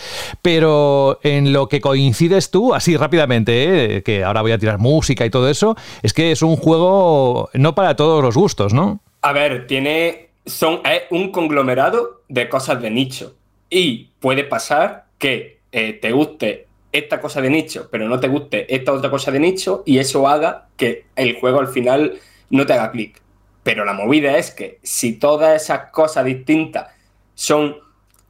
Pero 0.43 1.21
en 1.23 1.53
lo 1.53 1.69
que 1.69 1.81
coincides 1.81 2.51
tú, 2.51 2.75
así 2.75 2.97
rápidamente, 2.97 3.97
¿eh? 3.97 4.03
que 4.03 4.25
ahora 4.25 4.43
voy 4.43 4.53
a 4.53 4.59
tirar 4.59 4.79
música 4.79 5.25
y 5.25 5.31
todo 5.31 5.49
eso, 5.49 5.77
es 6.03 6.13
que 6.13 6.33
es 6.33 6.43
un 6.43 6.57
juego 6.57 7.51
no 7.55 7.75
para 7.75 7.97
todos 7.97 8.23
los 8.23 8.35
gustos, 8.35 8.73
¿no? 8.73 9.01
A 9.23 9.33
ver, 9.33 9.67
tiene. 9.67 10.29
Son, 10.47 10.81
un 11.11 11.31
conglomerado 11.31 12.23
de 12.29 12.49
cosas 12.49 12.81
de 12.81 12.91
nicho. 12.91 13.35
Y 13.71 14.11
puede 14.21 14.45
pasar 14.45 15.07
que 15.19 15.61
eh, 15.73 15.95
te 15.95 16.13
guste 16.13 16.67
esta 16.93 17.21
cosa 17.21 17.41
de 17.41 17.51
nicho, 17.51 17.89
pero 17.91 18.09
no 18.09 18.19
te 18.19 18.29
guste 18.29 18.75
esta 18.75 18.93
otra 18.93 19.11
cosa 19.11 19.31
de 19.31 19.41
nicho, 19.41 19.83
y 19.85 19.99
eso 19.99 20.27
haga 20.27 20.69
que 20.77 21.05
el 21.17 21.39
juego 21.39 21.61
al 21.61 21.69
final 21.69 22.19
no 22.51 22.67
te 22.67 22.73
haga 22.73 22.91
clic. 22.91 23.21
Pero 23.63 23.85
la 23.85 23.93
movida 23.93 24.39
es 24.39 24.51
que 24.51 24.79
si 24.83 25.15
todas 25.15 25.63
esas 25.63 25.91
cosas 25.91 26.25
distintas 26.25 26.89
son 27.35 27.77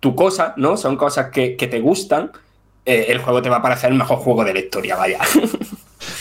tu 0.00 0.14
cosa, 0.14 0.54
¿no? 0.56 0.76
Son 0.76 0.96
cosas 0.96 1.30
que, 1.30 1.50
te 1.56 1.80
gustan, 1.80 2.32
eh, 2.84 3.06
el 3.08 3.18
juego 3.18 3.42
te 3.42 3.48
va 3.48 3.56
a 3.56 3.62
parecer 3.62 3.90
el 3.90 3.98
mejor 3.98 4.18
juego 4.18 4.44
de 4.44 4.54
la 4.54 4.60
historia, 4.60 4.96
vaya. 4.96 5.20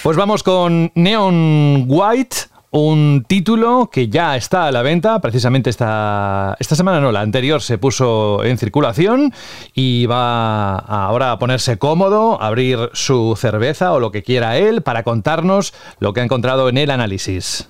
Pues 0.03 0.17
vamos 0.17 0.41
con 0.41 0.91
Neon 0.95 1.85
White, 1.87 2.37
un 2.77 3.25
título 3.27 3.89
que 3.91 4.09
ya 4.09 4.35
está 4.35 4.67
a 4.67 4.71
la 4.71 4.81
venta, 4.81 5.19
precisamente 5.19 5.69
esta, 5.69 6.55
esta 6.59 6.75
semana 6.75 6.99
no, 6.99 7.11
la 7.11 7.21
anterior 7.21 7.61
se 7.61 7.77
puso 7.77 8.43
en 8.43 8.57
circulación 8.57 9.33
y 9.73 10.05
va 10.05 10.77
ahora 10.77 11.31
a 11.31 11.39
ponerse 11.39 11.77
cómodo, 11.77 12.41
abrir 12.41 12.89
su 12.93 13.35
cerveza 13.35 13.93
o 13.93 13.99
lo 13.99 14.11
que 14.11 14.21
quiera 14.21 14.57
él 14.57 14.81
para 14.81 15.03
contarnos 15.03 15.73
lo 15.99 16.13
que 16.13 16.21
ha 16.21 16.23
encontrado 16.23 16.69
en 16.69 16.77
el 16.77 16.91
análisis. 16.91 17.67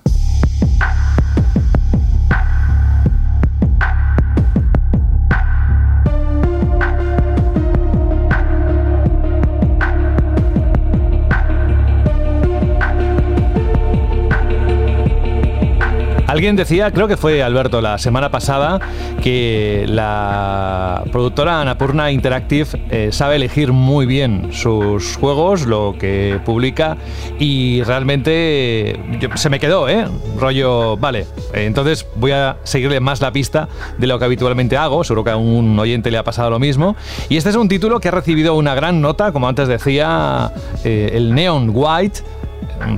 Alguien 16.38 16.54
decía, 16.54 16.92
creo 16.92 17.08
que 17.08 17.16
fue 17.16 17.42
Alberto 17.42 17.80
la 17.80 17.98
semana 17.98 18.30
pasada, 18.30 18.78
que 19.24 19.86
la 19.88 21.02
productora 21.10 21.60
Anapurna 21.60 22.12
Interactive 22.12 22.68
eh, 22.90 23.08
sabe 23.10 23.34
elegir 23.34 23.72
muy 23.72 24.06
bien 24.06 24.50
sus 24.52 25.16
juegos, 25.16 25.66
lo 25.66 25.96
que 25.98 26.38
publica, 26.44 26.96
y 27.40 27.82
realmente 27.82 29.00
yo- 29.18 29.30
se 29.34 29.50
me 29.50 29.58
quedó, 29.58 29.88
¿eh? 29.88 30.06
Rollo, 30.38 30.96
vale, 30.96 31.26
eh, 31.54 31.64
entonces 31.66 32.06
voy 32.14 32.30
a 32.30 32.58
seguirle 32.62 33.00
más 33.00 33.20
la 33.20 33.32
pista 33.32 33.68
de 33.98 34.06
lo 34.06 34.20
que 34.20 34.26
habitualmente 34.26 34.76
hago, 34.76 35.02
seguro 35.02 35.24
que 35.24 35.30
a 35.30 35.36
un 35.36 35.76
oyente 35.76 36.08
le 36.12 36.18
ha 36.18 36.22
pasado 36.22 36.50
lo 36.50 36.60
mismo. 36.60 36.94
Y 37.28 37.36
este 37.36 37.50
es 37.50 37.56
un 37.56 37.68
título 37.68 37.98
que 37.98 38.06
ha 38.10 38.12
recibido 38.12 38.54
una 38.54 38.76
gran 38.76 39.00
nota, 39.00 39.32
como 39.32 39.48
antes 39.48 39.66
decía, 39.66 40.52
eh, 40.84 41.10
el 41.14 41.34
Neon 41.34 41.72
White. 41.74 42.20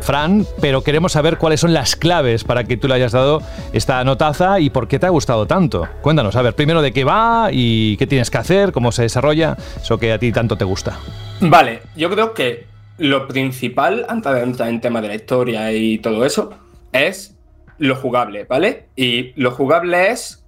Fran, 0.02 0.46
pero 0.60 0.82
queremos 0.82 1.12
saber 1.12 1.38
cuáles 1.38 1.60
son 1.60 1.72
las 1.72 1.96
claves 1.96 2.44
para 2.44 2.64
que 2.64 2.76
tú 2.76 2.88
le 2.88 2.94
hayas 2.94 3.12
dado 3.12 3.42
esta 3.72 4.02
notaza 4.04 4.60
y 4.60 4.70
por 4.70 4.88
qué 4.88 4.98
te 4.98 5.06
ha 5.06 5.10
gustado 5.10 5.46
tanto. 5.46 5.88
Cuéntanos, 6.02 6.36
a 6.36 6.42
ver, 6.42 6.54
primero 6.54 6.82
de 6.82 6.92
qué 6.92 7.04
va 7.04 7.48
y 7.52 7.96
qué 7.96 8.06
tienes 8.06 8.30
que 8.30 8.38
hacer, 8.38 8.72
cómo 8.72 8.92
se 8.92 9.02
desarrolla, 9.02 9.56
eso 9.80 9.98
que 9.98 10.12
a 10.12 10.18
ti 10.18 10.32
tanto 10.32 10.56
te 10.56 10.64
gusta. 10.64 10.98
Vale, 11.40 11.82
yo 11.96 12.10
creo 12.10 12.34
que 12.34 12.66
lo 12.98 13.26
principal, 13.26 14.04
antes 14.08 14.32
de 14.32 14.42
entrar 14.42 14.68
en 14.68 14.80
tema 14.80 15.00
de 15.00 15.08
la 15.08 15.14
historia 15.14 15.72
y 15.72 15.98
todo 15.98 16.24
eso, 16.24 16.50
es 16.92 17.36
lo 17.78 17.96
jugable, 17.96 18.44
¿vale? 18.44 18.88
Y 18.94 19.32
lo 19.40 19.50
jugable 19.52 20.10
es 20.10 20.44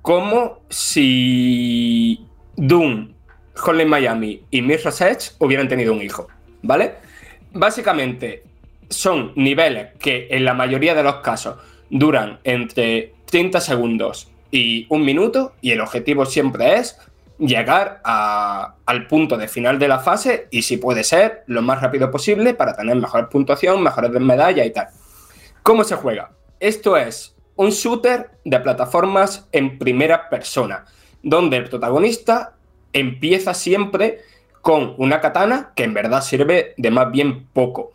como 0.00 0.60
si 0.68 2.26
Doom, 2.56 3.12
Hotline 3.54 3.88
Miami 3.88 4.42
y 4.50 4.62
Mirror's 4.62 5.00
Edge 5.00 5.32
hubieran 5.38 5.68
tenido 5.68 5.92
un 5.92 6.02
hijo, 6.02 6.28
¿vale? 6.62 6.94
Básicamente 7.54 8.44
son 8.88 9.32
niveles 9.36 9.94
que 9.98 10.28
en 10.30 10.44
la 10.44 10.54
mayoría 10.54 10.94
de 10.94 11.02
los 11.02 11.16
casos 11.16 11.56
duran 11.90 12.38
entre 12.44 13.14
30 13.26 13.60
segundos 13.60 14.30
y 14.50 14.86
un 14.90 15.04
minuto 15.04 15.54
y 15.60 15.70
el 15.70 15.80
objetivo 15.80 16.26
siempre 16.26 16.76
es 16.76 16.98
llegar 17.38 18.00
al 18.04 19.06
punto 19.08 19.36
de 19.36 19.48
final 19.48 19.78
de 19.78 19.88
la 19.88 19.98
fase 19.98 20.48
y 20.50 20.62
si 20.62 20.76
puede 20.76 21.04
ser 21.04 21.42
lo 21.46 21.62
más 21.62 21.80
rápido 21.80 22.10
posible 22.10 22.54
para 22.54 22.76
tener 22.76 22.96
mejor 22.96 23.28
puntuación, 23.28 23.82
mejores 23.82 24.10
medallas 24.12 24.66
y 24.66 24.70
tal. 24.70 24.88
¿Cómo 25.62 25.84
se 25.84 25.96
juega? 25.96 26.30
Esto 26.60 26.96
es 26.96 27.34
un 27.56 27.70
shooter 27.70 28.30
de 28.44 28.60
plataformas 28.60 29.48
en 29.52 29.78
primera 29.78 30.28
persona, 30.28 30.84
donde 31.22 31.56
el 31.56 31.68
protagonista 31.68 32.54
empieza 32.92 33.54
siempre 33.54 34.20
con 34.62 34.94
una 34.96 35.20
katana 35.20 35.72
que 35.74 35.84
en 35.84 35.92
verdad 35.92 36.22
sirve 36.22 36.74
de 36.78 36.90
más 36.90 37.10
bien 37.10 37.46
poco. 37.52 37.92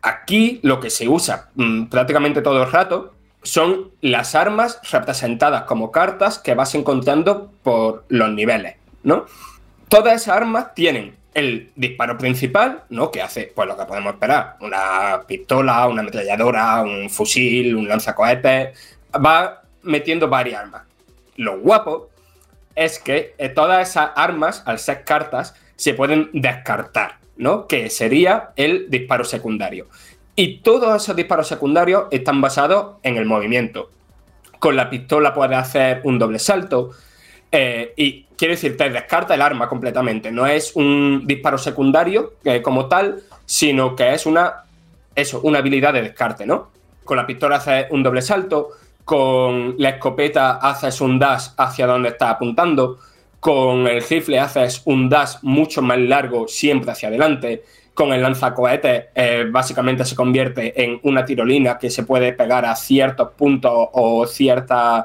Aquí 0.00 0.60
lo 0.62 0.80
que 0.80 0.88
se 0.88 1.08
usa 1.08 1.50
mm, 1.56 1.86
prácticamente 1.86 2.40
todo 2.40 2.62
el 2.62 2.70
rato 2.70 3.12
son 3.42 3.90
las 4.00 4.34
armas 4.34 4.80
representadas 4.90 5.64
como 5.64 5.90
cartas 5.90 6.38
que 6.38 6.54
vas 6.54 6.74
encontrando 6.74 7.52
por 7.62 8.04
los 8.08 8.30
niveles, 8.30 8.76
¿no? 9.02 9.26
Todas 9.88 10.22
esas 10.22 10.36
armas 10.36 10.74
tienen 10.74 11.16
el 11.34 11.70
disparo 11.76 12.16
principal, 12.18 12.84
¿no? 12.88 13.10
Que 13.10 13.22
hace, 13.22 13.52
pues 13.54 13.68
lo 13.68 13.76
que 13.76 13.84
podemos 13.84 14.14
esperar, 14.14 14.56
una 14.60 15.22
pistola, 15.26 15.86
una 15.86 16.00
ametralladora, 16.00 16.82
un 16.82 17.10
fusil, 17.10 17.76
un 17.76 17.86
lanzacohetes, 17.86 18.96
va 19.14 19.62
metiendo 19.82 20.28
varias 20.28 20.62
armas. 20.62 20.82
Lo 21.36 21.60
guapo 21.60 22.10
es 22.74 22.98
que 22.98 23.34
todas 23.54 23.88
esas 23.88 24.10
armas, 24.16 24.62
al 24.66 24.78
ser 24.78 25.04
cartas, 25.04 25.54
se 25.76 25.94
pueden 25.94 26.30
descartar, 26.32 27.18
¿no? 27.36 27.66
Que 27.66 27.90
sería 27.90 28.50
el 28.56 28.90
disparo 28.90 29.24
secundario. 29.24 29.86
Y 30.34 30.58
todos 30.58 31.02
esos 31.02 31.16
disparos 31.16 31.48
secundarios 31.48 32.06
están 32.10 32.40
basados 32.40 32.96
en 33.02 33.16
el 33.16 33.24
movimiento. 33.24 33.90
Con 34.58 34.76
la 34.76 34.90
pistola 34.90 35.32
puedes 35.32 35.56
hacer 35.56 36.00
un 36.04 36.18
doble 36.18 36.38
salto. 36.38 36.90
eh, 37.52 37.92
y 37.96 38.26
quiero 38.36 38.52
decir, 38.52 38.76
te 38.76 38.90
descarta 38.90 39.34
el 39.34 39.42
arma 39.42 39.68
completamente. 39.68 40.30
No 40.30 40.46
es 40.46 40.74
un 40.76 41.26
disparo 41.26 41.58
secundario 41.58 42.34
eh, 42.44 42.60
como 42.60 42.86
tal, 42.86 43.22
sino 43.44 43.96
que 43.96 44.12
es 44.12 44.26
una, 44.26 44.64
eso, 45.14 45.40
una 45.42 45.58
habilidad 45.58 45.92
de 45.92 46.02
descarte, 46.02 46.44
¿no? 46.44 46.70
Con 47.04 47.16
la 47.16 47.26
pistola 47.26 47.56
haces 47.56 47.86
un 47.90 48.02
doble 48.02 48.20
salto, 48.20 48.70
con 49.04 49.76
la 49.78 49.90
escopeta 49.90 50.56
haces 50.56 51.00
un 51.00 51.18
dash 51.18 51.50
hacia 51.56 51.86
donde 51.86 52.08
estás 52.10 52.30
apuntando, 52.32 52.98
Con 53.46 53.86
el 53.86 54.02
rifle 54.02 54.40
haces 54.40 54.82
un 54.86 55.08
dash 55.08 55.36
mucho 55.42 55.80
más 55.80 56.00
largo 56.00 56.48
siempre 56.48 56.90
hacia 56.90 57.06
adelante. 57.06 57.62
Con 57.94 58.12
el 58.12 58.20
lanzacohetes 58.20 59.04
eh, 59.14 59.44
básicamente 59.48 60.04
se 60.04 60.16
convierte 60.16 60.82
en 60.82 60.98
una 61.04 61.24
tirolina 61.24 61.78
que 61.78 61.88
se 61.88 62.02
puede 62.02 62.32
pegar 62.32 62.64
a 62.64 62.74
ciertos 62.74 63.30
puntos 63.38 63.72
o 63.92 64.26
ciertos 64.26 65.04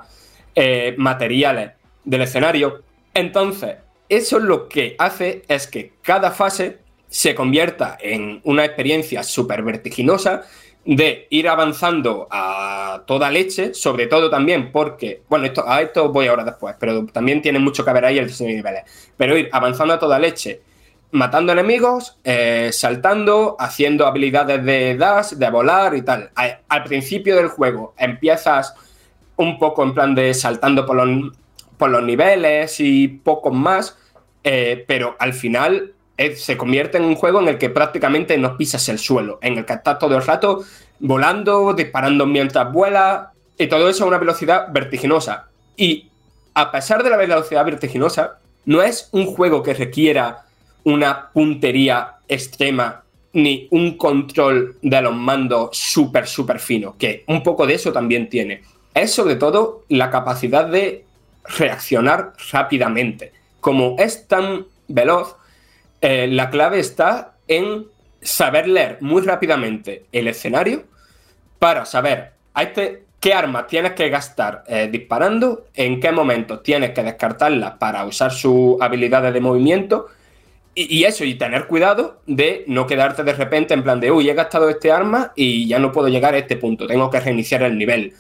eh, 0.56 0.96
materiales 0.98 1.74
del 2.04 2.24
escenario. 2.24 2.82
Entonces, 3.14 3.76
eso 4.10 4.40
lo 4.40 4.68
que 4.68 4.96
hace 4.98 5.44
es 5.48 5.68
que 5.68 5.94
cada 6.02 6.32
fase 6.32 6.80
se 7.08 7.36
convierta 7.36 7.96
en 8.02 8.42
una 8.44 8.66
experiencia 8.66 9.22
súper 9.22 9.62
vertiginosa 9.62 10.46
de 10.84 11.28
ir 11.30 11.48
avanzando 11.48 12.28
a 12.32 13.04
toda 13.06 13.30
leche, 13.30 13.74
sobre 13.74 14.08
todo 14.08 14.30
también 14.30 14.72
porque, 14.72 15.22
bueno, 15.30 15.46
esto, 15.46 15.68
a 15.68 15.82
esto 15.82 16.10
voy 16.10 16.28
ahora 16.28 16.44
después, 16.44 16.76
pero 16.80 17.06
también 17.06 17.42
tiene 17.42 17.60
mucho 17.60 17.86
que 17.86 17.94
ver 17.94 18.06
ahí 18.06 18.18
el 18.18 18.28
diseño 18.28 18.50
de 18.50 18.56
niveles, 18.56 19.14
pero 19.16 19.38
ir 19.38 19.50
avanzando 19.52 19.94
a 19.94 20.00
toda 20.00 20.18
leche, 20.18 20.62
matando 21.12 21.52
enemigos, 21.52 22.18
eh, 22.24 22.70
saltando, 22.74 23.56
haciendo 23.60 24.08
habilidades 24.08 24.64
de 24.66 24.98
dash, 24.98 25.32
de 25.34 25.50
volar 25.50 25.96
y 25.96 26.02
tal. 26.02 26.32
al 26.36 26.84
principio 26.84 27.36
del 27.36 27.48
juego 27.48 27.94
empiezas 27.98 28.74
un 29.36 29.60
poco 29.60 29.84
en 29.84 29.94
plan 29.94 30.16
de 30.16 30.34
saltando 30.34 30.86
por 30.86 30.96
los, 30.96 31.38
por 31.78 31.90
los 31.90 32.04
niveles 32.04 32.80
y 32.80 33.08
poco 33.08 33.52
más, 33.52 33.98
eh, 34.44 34.84
pero 34.88 35.16
al 35.20 35.34
final 35.34 35.94
se 36.36 36.58
convierte 36.58 36.98
en 36.98 37.06
un 37.06 37.16
juego 37.16 37.40
en 37.40 37.48
el 37.48 37.58
que 37.58 37.70
prácticamente 37.70 38.38
no 38.38 38.58
pisas 38.58 38.88
el 38.90 39.00
suelo, 39.00 39.40
en 39.42 39.58
el 39.58 39.66
que 39.66 39.74
estás 39.74 40.00
todo 40.00 40.16
el 40.16 40.24
rato 40.24 40.64
volando, 41.00 41.74
disparando 41.74 42.26
mientras 42.26 42.72
vuelas, 42.72 43.30
y 43.58 43.68
todo 43.68 43.90
eso 43.90 44.04
a 44.04 44.08
una 44.08 44.18
velocidad 44.18 44.68
vertiginosa. 44.72 45.48
Y 45.78 46.10
a 46.54 46.72
pesar 46.72 47.04
de 47.04 47.10
la 47.10 47.18
velocidad 47.18 47.66
vertiginosa, 47.66 48.38
no 48.66 48.82
es 48.82 49.10
un 49.12 49.26
juego 49.26 49.64
que 49.64 49.74
requiera 49.74 50.46
una 50.84 51.30
puntería 51.32 52.16
extrema 52.28 53.04
ni 53.34 53.68
un 53.72 53.98
control 53.98 54.78
de 54.82 55.02
los 55.02 55.16
mandos 55.16 55.70
súper, 55.78 56.28
súper 56.28 56.60
fino, 56.60 56.96
que 56.98 57.24
un 57.28 57.44
poco 57.44 57.66
de 57.66 57.76
eso 57.76 57.92
también 57.92 58.30
tiene. 58.30 58.64
Es 58.94 59.14
sobre 59.14 59.36
todo 59.36 59.84
la 59.88 60.10
capacidad 60.10 60.66
de 60.66 61.06
reaccionar 61.58 62.34
rápidamente. 62.52 63.32
Como 63.60 63.96
es 64.00 64.28
tan 64.28 64.66
veloz, 64.88 65.36
eh, 66.02 66.28
la 66.28 66.50
clave 66.50 66.80
está 66.80 67.36
en 67.48 67.86
saber 68.22 68.68
leer 68.68 68.98
muy 69.02 69.22
rápidamente 69.22 70.06
el 70.12 70.28
escenario 70.28 70.84
para 71.60 71.86
saber 71.86 72.32
a 72.54 72.64
este, 72.64 73.04
qué 73.20 73.34
armas 73.34 73.68
tienes 73.68 73.94
que 73.94 74.10
gastar 74.10 74.64
eh, 74.68 74.90
disparando, 74.92 75.68
en 75.76 76.00
qué 76.00 76.12
momento 76.12 76.60
tienes 76.60 76.92
que 76.92 77.04
descartarla 77.04 77.78
para 77.78 78.04
usar 78.06 78.32
sus 78.32 78.82
habilidades 78.82 79.34
de 79.34 79.40
movimiento 79.40 80.08
y, 80.74 81.04
eso, 81.04 81.26
y 81.26 81.36
tener 81.36 81.68
cuidado 81.68 82.22
de 82.26 82.64
no 82.68 82.88
quedarte 82.88 83.24
de 83.24 83.34
repente 83.34 83.74
en 83.74 83.84
plan 83.84 84.00
de, 84.00 84.10
uy, 84.10 84.30
he 84.30 84.34
gastado 84.34 84.70
este 84.70 84.92
arma 84.92 85.34
y 85.36 85.68
ya 85.68 85.80
no 85.80 85.92
puedo 85.92 86.08
llegar 86.08 86.34
a 86.34 86.38
este 86.38 86.56
punto, 86.56 86.88
tengo 86.88 87.10
que 87.10 87.20
reiniciar 87.20 87.64
el 87.64 87.78
nivel. 87.78 88.14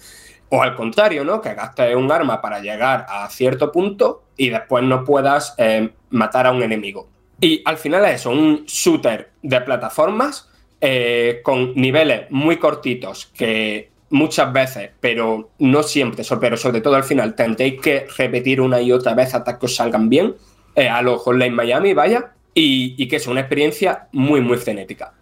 O 0.49 0.61
al 0.61 0.75
contrario, 0.75 1.23
¿no? 1.23 1.39
Que 1.39 1.53
gastes 1.53 1.95
un 1.95 2.11
arma 2.11 2.41
para 2.41 2.59
llegar 2.59 3.05
a 3.07 3.29
cierto 3.29 3.71
punto 3.71 4.23
y 4.35 4.49
después 4.49 4.83
no 4.83 5.05
puedas 5.05 5.55
eh, 5.57 5.91
matar 6.09 6.45
a 6.45 6.51
un 6.51 6.61
enemigo. 6.61 7.07
Y 7.41 7.63
al 7.65 7.77
final 7.77 8.05
es 8.05 8.25
un 8.27 8.65
shooter 8.65 9.31
de 9.41 9.61
plataformas 9.61 10.47
eh, 10.79 11.41
con 11.43 11.73
niveles 11.75 12.29
muy 12.29 12.57
cortitos 12.57 13.25
que 13.35 13.89
muchas 14.11 14.53
veces, 14.53 14.91
pero 14.99 15.49
no 15.57 15.81
siempre, 15.81 16.23
pero 16.39 16.55
sobre 16.55 16.81
todo 16.81 16.95
al 16.95 17.03
final, 17.03 17.33
tendréis 17.33 17.81
que 17.81 18.05
repetir 18.15 18.61
una 18.61 18.79
y 18.79 18.91
otra 18.91 19.15
vez 19.15 19.33
hasta 19.33 19.57
que 19.57 19.65
os 19.65 19.75
salgan 19.75 20.07
bien, 20.07 20.35
eh, 20.75 20.87
a 20.87 21.01
los 21.01 21.21
Hotline 21.21 21.53
Miami, 21.53 21.93
vaya, 21.93 22.33
y, 22.53 23.07
que 23.07 23.15
es 23.15 23.27
una 23.27 23.39
experiencia 23.39 24.07
muy, 24.11 24.41
muy 24.41 24.57
frenética. 24.57 25.13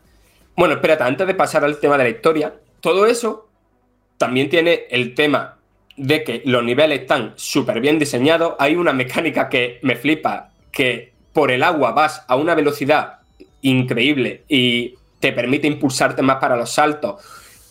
Bueno, 0.56 0.74
espérate, 0.76 1.04
antes 1.04 1.26
de 1.26 1.36
pasar 1.36 1.64
al 1.64 1.80
tema 1.80 1.98
de 1.98 2.04
la 2.04 2.10
historia, 2.10 2.54
todo 2.82 3.06
eso 3.06 3.48
también 4.18 4.50
tiene 4.50 4.88
el 4.90 5.14
tema 5.14 5.58
de 5.96 6.24
que 6.24 6.42
los 6.46 6.64
niveles 6.64 7.02
están 7.02 7.34
súper 7.36 7.80
bien 7.80 8.00
diseñados. 8.00 8.56
Hay 8.60 8.76
una 8.76 8.92
mecánica 8.92 9.48
que 9.48 9.80
me 9.84 9.96
flipa, 9.96 10.52
que 10.72 11.14
por 11.34 11.52
el 11.52 11.64
agua 11.64 11.92
vas 11.92 12.24
a 12.28 12.36
una 12.36 12.56
velocidad 12.56 13.20
increíble 13.62 14.44
y 14.48 14.96
te 15.20 15.32
permite 15.34 15.68
impulsarte 15.68 16.22
más 16.22 16.38
para 16.38 16.56
los 16.56 16.72
saltos. 16.72 17.22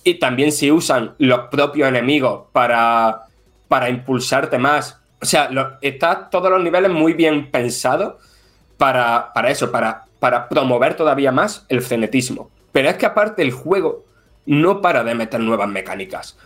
Y 0.04 0.14
también 0.14 0.52
se 0.52 0.72
usan 0.72 1.14
los 1.18 1.48
propios 1.48 1.88
enemigos 1.88 2.46
para, 2.52 3.22
para 3.68 3.88
impulsarte 3.88 4.58
más. 4.58 5.00
O 5.20 5.26
sea, 5.26 5.50
está 5.80 6.30
todos 6.30 6.50
los 6.50 6.62
niveles 6.62 6.90
muy 6.90 7.12
bien 7.12 7.50
pensados 7.50 8.14
para, 8.76 9.32
para 9.32 9.50
eso, 9.50 9.70
para, 9.70 10.04
para 10.18 10.48
promover 10.48 10.94
todavía 10.94 11.32
más 11.32 11.66
el 11.68 11.82
frenetismo. 11.82 12.50
Pero 12.72 12.88
es 12.88 12.96
que 12.96 13.06
aparte 13.06 13.42
el 13.42 13.50
juego 13.50 14.04
no 14.46 14.80
para 14.80 15.04
de 15.04 15.14
meter 15.14 15.40
nuevas 15.40 15.68
mecánicas. 15.68 16.36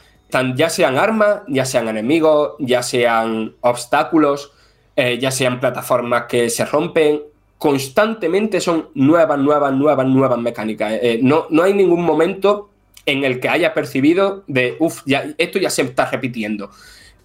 ya 0.57 0.69
sean 0.71 0.99
armas, 0.99 1.43
ya 1.47 1.65
sean 1.65 1.89
enemigos, 1.89 2.55
ya 2.59 2.83
sean 2.83 3.55
obstáculos. 3.61 4.53
Eh, 4.95 5.19
ya 5.19 5.31
sean 5.31 5.59
plataformas 5.59 6.25
que 6.29 6.51
se 6.51 6.65
rompen, 6.67 7.23
constantemente 7.57 8.61
son 8.61 8.89
nuevas, 8.95 9.39
nuevas, 9.39 9.73
nuevas, 9.73 10.07
nuevas 10.07 10.39
mecánicas. 10.39 10.93
Eh, 11.01 11.21
no, 11.23 11.47
no 11.49 11.63
hay 11.63 11.73
ningún 11.73 12.03
momento 12.05 12.69
en 13.07 13.25
el 13.25 13.41
que 13.41 13.49
haya 13.49 13.73
percibido 13.73 14.45
de, 14.47 14.77
uff, 14.79 15.03
esto 15.39 15.59
ya 15.59 15.71
se 15.71 15.83
está 15.83 16.11
repitiendo. 16.11 16.71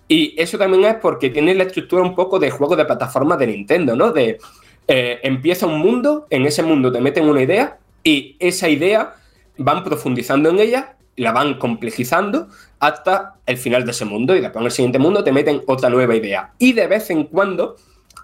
Y 0.07 0.33
eso 0.41 0.57
también 0.57 0.85
es 0.85 0.95
porque 0.95 1.29
tiene 1.29 1.53
la 1.55 1.63
estructura 1.63 2.01
un 2.01 2.15
poco 2.15 2.39
de 2.39 2.49
juego 2.49 2.75
de 2.75 2.85
plataforma 2.85 3.35
de 3.35 3.47
Nintendo, 3.47 3.95
¿no? 3.95 4.11
De 4.11 4.37
eh, 4.87 5.19
empieza 5.23 5.67
un 5.67 5.79
mundo, 5.79 6.27
en 6.29 6.45
ese 6.45 6.63
mundo 6.63 6.91
te 6.91 7.01
meten 7.01 7.27
una 7.27 7.41
idea 7.41 7.77
y 8.03 8.37
esa 8.39 8.69
idea 8.69 9.15
van 9.57 9.83
profundizando 9.83 10.49
en 10.49 10.59
ella, 10.59 10.95
la 11.17 11.31
van 11.31 11.55
complejizando 11.55 12.47
hasta 12.79 13.35
el 13.45 13.57
final 13.57 13.85
de 13.85 13.91
ese 13.91 14.05
mundo 14.05 14.35
y 14.35 14.39
después 14.39 14.61
en 14.61 14.65
el 14.65 14.71
siguiente 14.71 14.99
mundo 14.99 15.23
te 15.23 15.31
meten 15.31 15.61
otra 15.67 15.89
nueva 15.89 16.15
idea. 16.15 16.53
Y 16.59 16.73
de 16.73 16.87
vez 16.87 17.09
en 17.09 17.25
cuando 17.25 17.75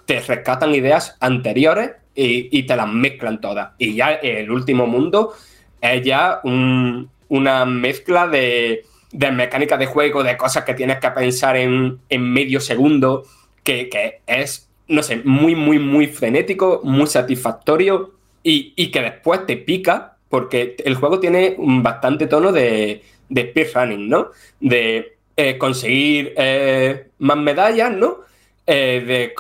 te 0.05 0.19
rescatan 0.19 0.73
ideas 0.75 1.17
anteriores 1.19 1.91
y, 2.15 2.63
te 2.63 2.75
las 2.75 2.87
mezclan 2.87 3.41
todas. 3.41 3.71
Y 3.79 3.95
ya 3.95 4.13
el 4.13 4.51
último 4.51 4.85
mundo 4.85 5.33
es 5.81 6.03
ya 6.03 6.41
una 6.43 7.65
mezcla 7.65 8.27
de, 8.27 8.85
de, 9.11 9.31
mecánica 9.31 9.77
de 9.77 9.87
juego, 9.87 10.23
de 10.23 10.37
cosas 10.37 10.63
que 10.63 10.75
tienes 10.75 10.99
que 10.99 11.09
pensar 11.09 11.57
en, 11.57 11.99
medio 12.09 12.59
segundo, 12.59 13.23
que, 13.63 14.21
es, 14.27 14.69
no 14.87 15.01
sé, 15.01 15.21
muy, 15.23 15.55
muy, 15.55 15.79
muy 15.79 16.05
frenético, 16.05 16.81
muy 16.83 17.07
satisfactorio 17.07 18.11
y, 18.43 18.73
y 18.75 18.91
que 18.91 19.01
después 19.01 19.47
te 19.47 19.57
pica 19.57 20.12
porque 20.33 20.75
el 20.83 20.95
juego 20.95 21.19
tiene 21.19 21.53
un 21.59 21.83
bastante 21.83 22.25
tono 22.25 22.51
de, 22.51 23.03
speedrunning, 23.29 24.09
¿no? 24.09 24.31
De 24.59 25.17
eh, 25.37 25.59
conseguir 25.59 26.33
eh, 26.35 27.09
más 27.19 27.37
medallas, 27.37 27.91
¿no? 27.91 28.21
Eh, 28.65 29.03
de 29.05 29.35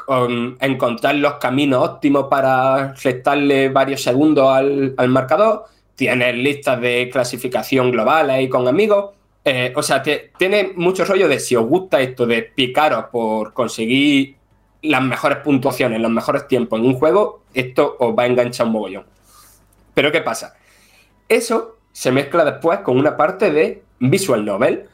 encontrar 0.59 1.15
los 1.15 1.33
caminos 1.39 1.83
óptimos 1.83 2.27
para 2.29 2.93
restarle 2.93 3.69
varios 3.69 4.03
segundos 4.03 4.47
al, 4.55 5.09
marcador. 5.09 5.63
Tienes 5.95 6.35
listas 6.35 6.79
de 6.79 7.09
clasificación 7.11 7.89
global 7.89 8.29
ahí 8.29 8.47
con 8.47 8.67
amigos. 8.67 9.15
o 9.73 9.81
sea, 9.81 10.03
tiene 10.03 10.73
mucho 10.75 11.05
rollo 11.05 11.27
de 11.27 11.39
si 11.39 11.55
os 11.55 11.65
gusta 11.65 12.01
esto 12.01 12.27
de 12.27 12.43
picaros 12.43 13.05
por 13.05 13.51
conseguir 13.51 14.35
las 14.83 15.01
mejores 15.01 15.39
puntuaciones, 15.39 15.99
los 15.99 16.11
mejores 16.11 16.47
tiempos 16.47 16.79
en 16.79 16.85
un 16.85 16.93
juego, 16.93 17.45
esto 17.51 17.95
os 17.99 18.15
va 18.15 18.23
a 18.23 18.27
enganchar 18.27 18.67
un 18.67 18.73
mogollón. 18.73 19.05
Pero 19.95 20.11
¿qué 20.11 20.21
pasa? 20.21 20.53
Eso 21.29 21.77
se 21.91 22.11
mezcla 22.11 22.45
después 22.45 22.79
con 22.79 22.97
una 22.97 23.17
parte 23.17 23.51
de 23.51 23.83
visual 23.99 24.45
novel. 24.45 24.85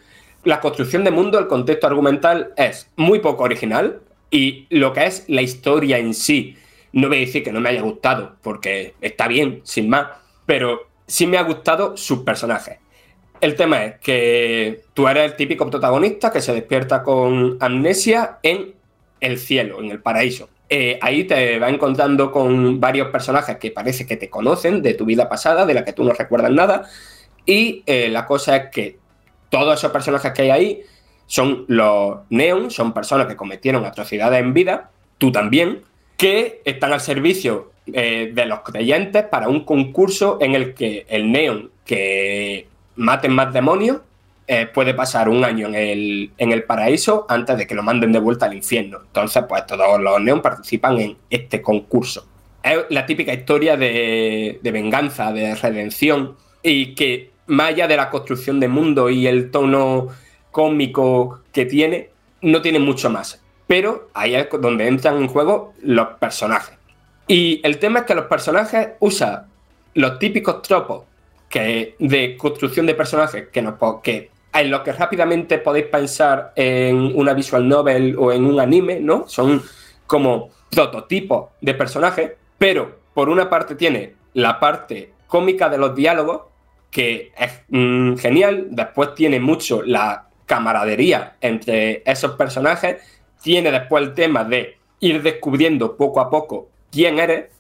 La 0.44 0.60
construcción 0.60 1.04
de 1.04 1.12
mundo, 1.12 1.40
el 1.40 1.48
contexto 1.48 1.88
argumental 1.88 2.54
es 2.56 2.90
muy 2.96 3.20
poco 3.20 3.44
original 3.44 4.02
y 4.32 4.68
lo 4.70 4.94
que 4.94 5.06
es 5.06 5.26
la 5.28 5.42
historia 5.42 5.98
en 5.98 6.14
sí, 6.14 6.56
no 6.94 7.08
voy 7.08 7.18
a 7.18 7.22
decir 7.22 7.44
que 7.44 7.52
no 7.52 7.60
me 7.60 7.70
haya 7.70 7.82
gustado, 7.82 8.36
porque 8.42 8.96
está 9.02 9.28
bien, 9.28 9.62
sin 9.64 9.90
más, 9.90 10.08
pero 10.46 10.88
sí 11.08 11.28
me 11.28 11.38
ha 11.38 11.44
gustado 11.44 11.98
sus 11.98 12.20
personajes. 12.20 12.78
El 13.42 13.56
tema 13.56 13.86
es 13.86 14.00
que 14.00 14.82
tú 14.94 15.08
eres 15.08 15.32
el 15.32 15.36
típico 15.38 15.70
protagonista 15.70 16.32
que 16.32 16.42
se 16.42 16.54
despierta 16.54 17.04
con 17.04 17.58
amnesia 17.60 18.40
en 18.44 18.74
el 19.20 19.38
cielo, 19.38 19.82
en 19.82 19.92
el 19.92 20.02
paraíso. 20.02 20.50
Eh, 20.70 21.00
ahí 21.02 21.24
te 21.24 21.58
va 21.58 21.70
encontrando 21.70 22.32
con 22.32 22.80
varios 22.80 23.10
personajes 23.10 23.58
que 23.58 23.72
parece 23.72 24.06
que 24.06 24.18
te 24.18 24.30
conocen 24.30 24.84
de 24.84 24.94
tu 24.94 25.06
vida 25.06 25.28
pasada, 25.28 25.66
de 25.66 25.74
la 25.74 25.84
que 25.84 25.94
tú 25.94 26.04
no 26.04 26.14
recuerdas 26.14 26.52
nada. 26.52 26.88
Y 27.46 27.84
eh, 27.88 28.10
la 28.10 28.28
cosa 28.28 28.56
es 28.56 28.70
que 28.70 28.98
todos 29.50 29.80
esos 29.80 29.92
personajes 29.92 30.32
que 30.32 30.44
hay 30.44 30.50
ahí 30.52 30.82
son 31.26 31.66
los 31.68 32.20
Neon, 32.30 32.70
son 32.70 32.94
personas 32.94 33.28
que 33.28 33.36
cometieron 33.36 33.86
atrocidades 33.86 34.40
en 34.40 34.54
vida, 34.54 34.92
tú 35.18 35.32
también, 35.32 35.82
que 36.18 36.62
están 36.66 36.94
al 36.94 37.02
servicio 37.02 37.72
eh, 37.94 38.32
de 38.34 38.46
los 38.46 38.60
creyentes 38.60 39.24
para 39.24 39.48
un 39.48 39.64
concurso 39.64 40.38
en 40.42 40.54
el 40.54 40.76
que 40.76 41.06
el 41.10 41.32
Neon 41.32 41.72
que 41.86 42.68
maten 42.96 43.32
más 43.32 43.52
demonios 43.54 44.02
eh, 44.52 44.66
puede 44.66 44.96
pasar 44.96 45.30
un 45.30 45.46
año 45.46 45.68
en 45.68 45.76
el, 45.76 46.32
en 46.40 46.52
el 46.52 46.64
paraíso 46.64 47.28
antes 47.30 47.56
de 47.56 47.68
que 47.68 47.76
lo 47.76 47.84
manden 47.84 48.12
de 48.12 48.18
vuelta 48.18 48.48
al 48.48 48.56
infierno. 48.56 48.98
Entonces, 49.06 49.44
pues 49.48 49.64
todos 49.68 50.02
los 50.02 50.20
Neon 50.20 50.42
participan 50.42 50.98
en 50.98 51.18
este 51.30 51.62
concurso. 51.62 52.26
Es 52.64 52.80
la 52.90 53.06
típica 53.06 53.32
historia 53.32 53.78
de, 53.78 54.60
de 54.60 54.72
venganza, 54.72 55.32
de 55.32 55.54
redención, 55.54 56.36
y 56.64 56.96
que 56.96 57.30
más 57.46 57.70
allá 57.70 57.88
de 57.88 57.96
la 57.96 58.10
construcción 58.10 58.60
de 58.60 58.68
mundo 58.68 59.12
y 59.12 59.28
el 59.28 59.52
tono 59.52 60.08
cómico 60.50 61.42
que 61.54 61.68
tiene, 61.68 62.10
no 62.42 62.64
tiene 62.64 62.80
mucho 62.80 63.12
más. 63.12 63.40
Pero 63.68 64.10
ahí 64.16 64.34
es 64.34 64.48
donde 64.60 64.88
entran 64.88 65.18
en 65.18 65.28
juego 65.28 65.76
los 65.84 66.08
personajes. 66.20 66.76
Y 67.28 67.62
el 67.64 67.78
tema 67.78 68.00
es 68.00 68.06
que 68.06 68.16
los 68.16 68.26
personajes 68.26 68.90
usan 69.00 69.46
los 69.94 70.18
típicos 70.18 70.64
tropos 70.64 71.04
que, 71.50 71.94
de 72.00 72.36
construcción 72.36 72.88
de 72.88 72.96
personajes 72.96 73.50
que, 73.50 73.62
nos, 73.62 73.76
que 74.02 74.32
en 74.54 74.72
los 74.72 74.82
que 74.82 74.94
rápidamente 74.94 75.60
podéis 75.60 75.86
pensar 75.88 76.54
en 76.56 77.16
una 77.16 77.34
visual 77.34 77.68
novel 77.68 78.16
o 78.18 78.32
en 78.32 78.46
un 78.46 78.60
anime, 78.60 79.00
¿no? 79.00 79.28
Son 79.28 79.62
como 80.08 80.50
prototipos 80.72 81.50
de 81.62 81.74
personajes, 81.74 82.32
pero 82.58 83.00
por 83.14 83.30
una 83.30 83.50
parte 83.50 83.76
tiene 83.76 84.16
la 84.34 84.60
parte 84.60 85.14
cómica 85.28 85.70
de 85.70 85.78
los 85.78 85.96
diálogos, 85.96 86.44
que 86.90 87.32
es 87.38 87.62
mm, 87.70 88.16
genial, 88.16 88.68
después 88.72 89.14
tiene 89.14 89.40
mucho 89.40 89.84
la 89.84 90.28
camaradería 90.46 91.36
entre 91.42 92.02
esos 92.06 92.32
personajes, 92.32 92.98
tiene 93.42 93.72
después 93.72 94.04
el 94.04 94.14
tema 94.14 94.44
de 94.44 94.78
ir 95.00 95.22
descubriendo 95.22 95.96
poco 95.96 96.20
a 96.20 96.30
poco 96.30 96.70
quién 96.92 97.20
eres, 97.20 97.52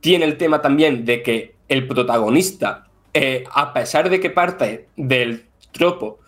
tiene 0.00 0.24
el 0.24 0.38
tema 0.38 0.62
también 0.62 1.04
de 1.04 1.22
que 1.22 1.54
el 1.68 1.86
protagonista, 1.86 2.86
eh, 3.12 3.44
a 3.52 3.72
pesar 3.74 4.08
de 4.08 4.18
que 4.18 4.30
parte 4.30 4.86
del 4.96 5.44
tropo 5.72 6.19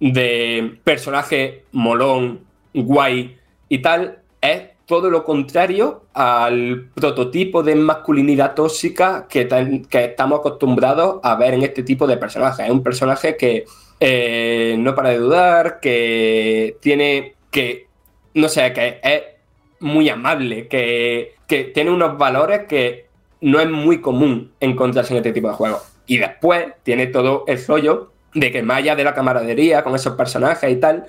de 0.00 0.78
personaje 0.82 1.64
molón, 1.72 2.40
guay 2.74 3.36
y 3.68 3.78
tal, 3.78 4.18
es 4.40 4.62
todo 4.86 5.08
lo 5.08 5.22
contrario 5.22 6.02
al 6.14 6.88
prototipo 6.94 7.62
de 7.62 7.76
masculinidad 7.76 8.54
tóxica 8.54 9.28
que, 9.28 9.46
que 9.88 10.04
estamos 10.04 10.40
acostumbrados 10.40 11.20
a 11.22 11.36
ver 11.36 11.54
en 11.54 11.62
este 11.62 11.84
tipo 11.84 12.08
de 12.08 12.16
personajes. 12.16 12.66
Es 12.66 12.72
un 12.72 12.82
personaje 12.82 13.36
que 13.36 13.66
eh, 14.00 14.74
no 14.78 14.94
para 14.94 15.10
de 15.10 15.18
dudar, 15.18 15.78
que 15.78 16.76
tiene 16.80 17.34
que, 17.52 17.86
no 18.34 18.48
sé, 18.48 18.72
que 18.72 18.98
es 19.02 19.22
muy 19.78 20.08
amable, 20.08 20.66
que, 20.66 21.34
que 21.46 21.64
tiene 21.64 21.90
unos 21.90 22.18
valores 22.18 22.64
que 22.66 23.06
no 23.42 23.60
es 23.60 23.70
muy 23.70 24.00
común 24.00 24.52
encontrarse 24.58 25.12
en 25.12 25.18
este 25.18 25.32
tipo 25.32 25.48
de 25.48 25.54
juegos. 25.54 25.82
Y 26.06 26.18
después 26.18 26.66
tiene 26.82 27.06
todo 27.06 27.44
el 27.46 27.64
rollo 27.66 28.10
de 28.34 28.52
que 28.52 28.62
más 28.62 28.78
allá 28.78 28.96
de 28.96 29.04
la 29.04 29.14
camaradería 29.14 29.82
con 29.82 29.94
esos 29.94 30.14
personajes 30.14 30.70
y 30.70 30.76
tal, 30.76 31.06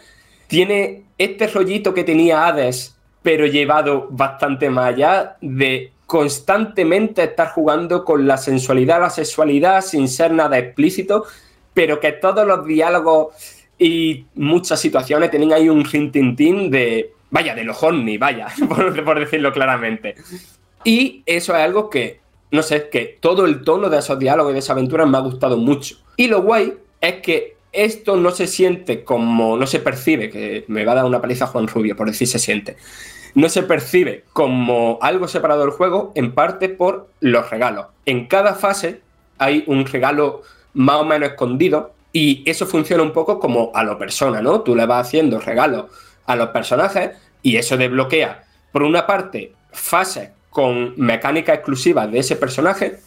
tiene 0.48 1.04
este 1.18 1.48
rollito 1.48 1.94
que 1.94 2.04
tenía 2.04 2.48
Hades, 2.48 2.98
pero 3.22 3.46
llevado 3.46 4.08
bastante 4.10 4.70
más 4.70 4.94
allá 4.94 5.38
de 5.42 5.92
constantemente 6.06 7.24
estar 7.24 7.52
jugando 7.52 8.04
con 8.04 8.28
la 8.28 8.38
sensualidad, 8.38 9.00
la 9.00 9.10
sexualidad, 9.10 9.82
sin 9.82 10.10
ser 10.10 10.34
nada 10.34 10.58
explícito, 10.58 11.26
pero 11.74 12.00
que 12.00 12.12
todos 12.12 12.46
los 12.46 12.66
diálogos 12.66 13.28
y 13.78 14.26
muchas 14.36 14.80
situaciones 14.80 15.32
tienen 15.32 15.54
ahí 15.54 15.70
un 15.70 15.86
rintintín 15.86 16.70
de, 16.70 17.14
vaya, 17.30 17.56
de 17.56 17.64
los 17.64 17.82
horny, 17.82 18.18
vaya, 18.18 18.48
por, 18.68 19.04
por 19.04 19.20
decirlo 19.20 19.54
claramente. 19.54 20.16
Y 20.84 21.24
eso 21.26 21.56
es 21.56 21.62
algo 21.62 21.90
que, 21.90 22.20
no 22.52 22.62
sé, 22.62 22.90
que 22.90 23.18
todo 23.22 23.46
el 23.46 23.64
tono 23.64 23.90
de 23.90 24.00
esos 24.00 24.20
diálogos 24.20 24.52
y 24.52 24.54
de 24.54 24.60
esa 24.60 24.74
aventura 24.74 25.06
me 25.06 25.18
ha 25.18 25.22
gustado 25.22 25.58
mucho. 25.58 25.96
Y 26.18 26.28
lo 26.28 26.42
guay 26.42 26.74
es 27.02 27.16
que 27.16 27.58
esto 27.74 28.18
no 28.18 28.32
se 28.32 28.48
siente 28.48 29.04
como, 29.04 29.58
no 29.58 29.66
se 29.66 29.80
percibe, 29.80 30.30
que 30.30 30.66
me 30.68 30.86
va 30.86 30.94
a 30.94 30.96
dar 30.96 31.06
una 31.06 31.22
paliza 31.22 31.48
Juan 31.48 31.68
Rubio 31.68 31.96
por 31.96 32.08
decir 32.08 32.28
se 32.28 32.40
siente, 32.40 32.78
no 33.34 33.50
se 33.50 33.64
percibe 33.64 34.26
como 34.34 35.00
algo 35.02 35.28
separado 35.28 35.62
del 35.62 35.72
juego, 35.72 36.12
en 36.16 36.34
parte 36.34 36.70
por 36.70 37.10
los 37.22 37.50
regalos. 37.50 37.88
En 38.06 38.28
cada 38.28 38.56
fase 38.56 39.02
hay 39.38 39.64
un 39.68 39.86
regalo 39.86 40.42
más 40.74 40.98
o 40.98 41.06
menos 41.06 41.30
escondido 41.30 41.94
y 42.14 42.44
eso 42.46 42.66
funciona 42.66 43.04
un 43.04 43.14
poco 43.14 43.40
como 43.40 43.72
a 43.74 43.84
lo 43.84 43.98
persona, 43.98 44.42
¿no? 44.42 44.62
Tú 44.62 44.76
le 44.76 44.86
vas 44.86 45.08
haciendo 45.08 45.40
regalos 45.40 45.86
a 46.26 46.36
los 46.36 46.50
personajes 46.50 47.12
y 47.42 47.56
eso 47.56 47.78
desbloquea, 47.78 48.44
por 48.72 48.84
una 48.84 49.08
parte, 49.08 49.54
fases 49.72 50.30
con 50.50 50.94
mecánicas 50.98 51.56
exclusivas 51.56 52.12
de 52.12 52.20
ese 52.20 52.36
personaje 52.36 53.00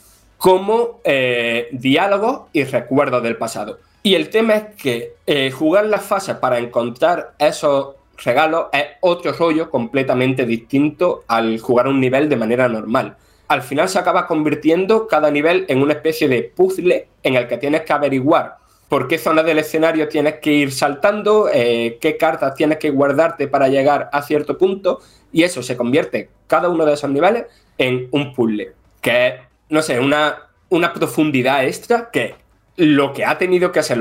como 0.44 1.00
eh, 1.04 1.68
diálogos 1.72 2.50
y 2.52 2.64
recuerdos 2.64 3.22
del 3.22 3.38
pasado. 3.38 3.78
Y 4.02 4.14
el 4.14 4.28
tema 4.28 4.56
es 4.56 4.64
que 4.74 5.14
eh, 5.26 5.50
jugar 5.50 5.86
las 5.86 6.04
fases 6.04 6.36
para 6.36 6.58
encontrar 6.58 7.32
esos 7.38 7.94
regalos 8.22 8.66
es 8.74 8.84
otro 9.00 9.32
rollo 9.32 9.70
completamente 9.70 10.44
distinto 10.44 11.24
al 11.28 11.58
jugar 11.60 11.88
un 11.88 11.98
nivel 11.98 12.28
de 12.28 12.36
manera 12.36 12.68
normal. 12.68 13.16
Al 13.48 13.62
final 13.62 13.88
se 13.88 13.98
acaba 13.98 14.26
convirtiendo 14.26 15.08
cada 15.08 15.30
nivel 15.30 15.64
en 15.68 15.80
una 15.80 15.94
especie 15.94 16.28
de 16.28 16.42
puzzle 16.42 17.08
en 17.22 17.36
el 17.36 17.48
que 17.48 17.56
tienes 17.56 17.80
que 17.80 17.94
averiguar 17.94 18.58
por 18.90 19.08
qué 19.08 19.16
zonas 19.16 19.46
del 19.46 19.60
escenario 19.60 20.10
tienes 20.10 20.40
que 20.40 20.52
ir 20.52 20.72
saltando, 20.72 21.48
eh, 21.50 21.96
qué 22.02 22.18
cartas 22.18 22.54
tienes 22.54 22.76
que 22.76 22.90
guardarte 22.90 23.48
para 23.48 23.68
llegar 23.68 24.10
a 24.12 24.20
cierto 24.20 24.58
punto, 24.58 25.00
y 25.32 25.42
eso 25.42 25.62
se 25.62 25.74
convierte, 25.74 26.28
cada 26.46 26.68
uno 26.68 26.84
de 26.84 26.92
esos 26.92 27.08
niveles, 27.08 27.46
en 27.78 28.08
un 28.10 28.34
puzzle, 28.34 28.72
que 29.00 29.26
es 29.26 29.34
no 29.68 29.82
sé, 29.82 29.98
una, 29.98 30.36
una 30.68 30.92
profundidad 30.92 31.64
extra 31.64 32.10
que 32.10 32.34
lo 32.76 33.12
que 33.12 33.24
ha 33.24 33.38
tenido 33.38 33.72
que 33.72 33.80
hacer 33.80 33.98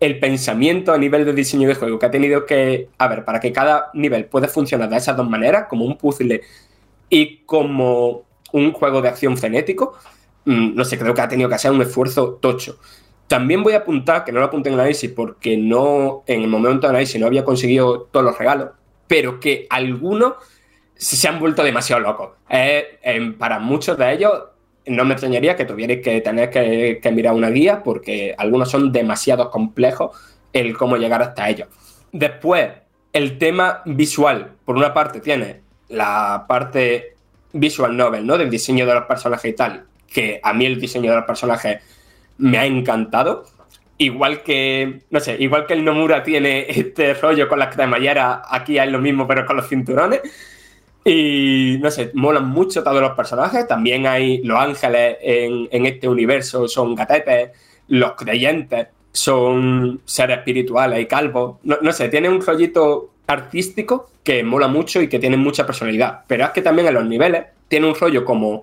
el 0.00 0.18
pensamiento 0.18 0.92
a 0.92 0.98
nivel 0.98 1.24
de 1.24 1.32
diseño 1.32 1.68
de 1.68 1.74
juego, 1.74 1.98
que 1.98 2.06
ha 2.06 2.10
tenido 2.10 2.44
que, 2.44 2.88
a 2.98 3.08
ver, 3.08 3.24
para 3.24 3.40
que 3.40 3.52
cada 3.52 3.90
nivel 3.94 4.24
pueda 4.26 4.48
funcionar 4.48 4.88
de 4.88 4.96
esas 4.96 5.16
dos 5.16 5.28
maneras, 5.28 5.66
como 5.68 5.84
un 5.84 5.96
puzzle 5.96 6.42
y 7.08 7.38
como 7.44 8.24
un 8.52 8.72
juego 8.72 9.00
de 9.00 9.08
acción 9.08 9.36
frenético, 9.36 9.96
mm, 10.44 10.74
no 10.74 10.84
sé, 10.84 10.98
creo 10.98 11.14
que 11.14 11.20
ha 11.20 11.28
tenido 11.28 11.48
que 11.48 11.54
hacer 11.54 11.70
un 11.70 11.82
esfuerzo 11.82 12.38
tocho. 12.40 12.78
También 13.28 13.62
voy 13.62 13.74
a 13.74 13.78
apuntar, 13.78 14.24
que 14.24 14.32
no 14.32 14.40
lo 14.40 14.46
apunté 14.46 14.68
en 14.68 14.74
el 14.74 14.80
análisis 14.80 15.10
porque 15.10 15.56
no, 15.56 16.24
en 16.26 16.42
el 16.42 16.48
momento 16.48 16.86
del 16.86 16.96
análisis 16.96 17.20
no 17.20 17.26
había 17.26 17.44
conseguido 17.44 18.08
todos 18.10 18.26
los 18.26 18.36
regalos, 18.36 18.70
pero 19.06 19.40
que 19.40 19.66
algunos 19.70 20.34
se 20.94 21.28
han 21.28 21.38
vuelto 21.38 21.62
demasiado 21.62 22.02
locos. 22.02 22.30
para 23.38 23.58
muchos 23.58 23.96
de 23.96 24.12
ellos 24.12 24.32
no 24.86 25.04
me 25.04 25.12
extrañaría 25.12 25.56
que 25.56 25.64
tuvierais 25.64 26.02
que 26.02 26.20
tener 26.20 26.50
que, 26.50 27.12
mirar 27.12 27.34
una 27.34 27.50
guía 27.50 27.82
porque 27.82 28.34
algunos 28.36 28.70
son 28.70 28.92
demasiado 28.92 29.50
complejos 29.50 30.16
el 30.52 30.76
cómo 30.76 30.96
llegar 30.96 31.22
hasta 31.22 31.48
ellos. 31.48 31.68
Después, 32.10 32.70
el 33.12 33.38
tema 33.38 33.82
visual. 33.84 34.52
Por 34.64 34.76
una 34.76 34.92
parte, 34.92 35.20
tiene 35.20 35.60
la 35.88 36.44
parte 36.48 37.14
visual 37.52 37.96
novel, 37.96 38.26
¿no? 38.26 38.38
Del 38.38 38.50
diseño 38.50 38.86
de 38.86 38.94
los 38.94 39.04
personajes 39.04 39.50
y 39.50 39.54
tal, 39.54 39.84
que 40.12 40.40
a 40.42 40.52
mí 40.52 40.66
el 40.66 40.80
diseño 40.80 41.10
de 41.10 41.16
los 41.16 41.26
personajes 41.26 41.80
me 42.38 42.58
ha 42.58 42.66
encantado. 42.66 43.46
Igual 43.98 44.42
que, 44.42 45.02
no 45.10 45.20
sé, 45.20 45.36
igual 45.38 45.66
que 45.66 45.74
el 45.74 45.84
Nomura 45.84 46.22
tiene 46.22 46.66
este 46.68 47.14
rollo 47.14 47.48
con 47.48 47.58
las 47.58 47.74
cremalleras, 47.74 48.40
aquí 48.50 48.78
hay 48.78 48.90
lo 48.90 48.98
mismo, 48.98 49.26
pero 49.28 49.46
con 49.46 49.56
los 49.56 49.68
cinturones. 49.68 50.20
Y 51.04 51.78
no 51.80 51.90
sé, 51.90 52.12
molan 52.14 52.48
mucho 52.48 52.82
todos 52.82 53.00
los 53.00 53.12
personajes. 53.12 53.66
También 53.66 54.06
hay 54.06 54.38
los 54.42 54.58
ángeles 54.58 55.16
en, 55.20 55.86
este 55.86 56.08
universo, 56.08 56.68
son 56.68 56.94
gatetes. 56.94 57.50
Los 57.88 58.12
creyentes 58.12 58.88
son 59.10 60.00
seres 60.04 60.38
espirituales 60.38 61.00
y 61.00 61.06
calvos. 61.06 61.56
No, 61.64 61.92
sé, 61.92 62.08
tiene 62.08 62.28
un 62.28 62.40
rollito 62.40 63.10
artístico 63.26 64.10
que 64.22 64.44
mola 64.44 64.68
mucho 64.68 65.02
y 65.02 65.08
que 65.08 65.18
tiene 65.18 65.36
mucha 65.36 65.66
personalidad. 65.66 66.20
Pero 66.26 66.44
es 66.44 66.50
que 66.50 66.62
también 66.62 66.88
en 66.88 66.94
los 66.94 67.04
niveles 67.04 67.46
tiene 67.66 67.88
un 67.88 67.94
rollo 67.94 68.24
como 68.24 68.62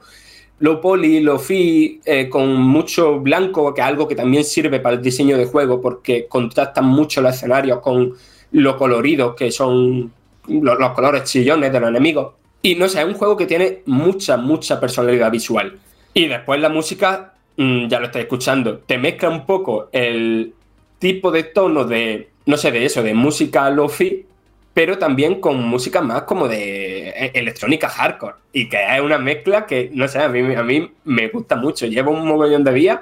lo 0.60 0.82
poli, 0.82 1.22
lo 1.22 1.40
fi, 1.40 2.02
eh, 2.06 2.30
con 2.30 2.54
mucho 2.56 3.20
blanco, 3.20 3.74
que 3.74 3.82
es 3.82 3.88
algo 3.88 4.08
que 4.08 4.16
también 4.16 4.44
sirve 4.44 4.80
para 4.80 4.96
el 4.96 5.02
diseño 5.02 5.38
de 5.38 5.46
juego 5.46 5.82
porque 5.82 6.28
contrastan 6.28 6.86
mucho 6.86 7.22
los 7.22 7.36
escenarios 7.36 7.80
con 7.80 8.14
lo 8.52 8.78
coloridos 8.78 9.36
que 9.36 9.52
son 9.52 10.12
los, 10.50 10.92
colores 10.92 11.24
chillones 11.24 11.72
de 11.72 11.80
los 11.80 11.90
enemigos. 11.90 12.34
Y 12.62 12.76
no 12.76 12.90
sé, 12.90 13.00
es 13.00 13.06
un 13.06 13.14
juego 13.14 13.38
que 13.38 13.46
tiene 13.46 13.84
mucha, 13.86 14.38
mucha 14.38 14.80
personalidad 14.80 15.32
visual. 15.32 15.80
Y 16.14 16.28
después 16.28 16.60
la 16.60 16.70
música, 16.70 17.34
mm, 17.58 17.88
ya 17.88 18.00
lo 18.00 18.08
estáis 18.08 18.24
escuchando, 18.24 18.80
te 18.80 18.98
mezcla 18.98 19.30
un 19.30 19.46
poco 19.46 19.90
el 19.92 20.54
tipo 20.98 21.32
de 21.32 21.44
tono 21.44 21.86
de, 21.86 22.30
no 22.46 22.58
sé, 22.58 22.72
de 22.72 22.86
eso, 22.86 23.02
de 23.02 23.14
música 23.14 23.70
lofi, 23.70 24.26
pero 24.74 24.98
también 24.98 25.40
con 25.40 25.64
música 25.64 26.02
más 26.02 26.24
como 26.24 26.48
de 26.48 27.10
e, 27.10 27.32
electrónica 27.34 27.88
hardcore. 27.90 28.36
Y 28.52 28.68
que 28.68 28.78
es 28.96 29.02
una 29.02 29.18
mezcla 29.18 29.66
que, 29.66 29.90
no 29.94 30.08
sé, 30.08 30.20
a 30.20 30.28
mí, 30.30 30.56
a 30.56 30.64
mí 30.64 30.92
me 31.06 31.30
gusta 31.30 31.56
mucho. 31.56 31.86
Llevo 31.86 32.12
un 32.12 32.28
mogollón 32.28 32.64
de 32.64 32.74
días 32.74 33.00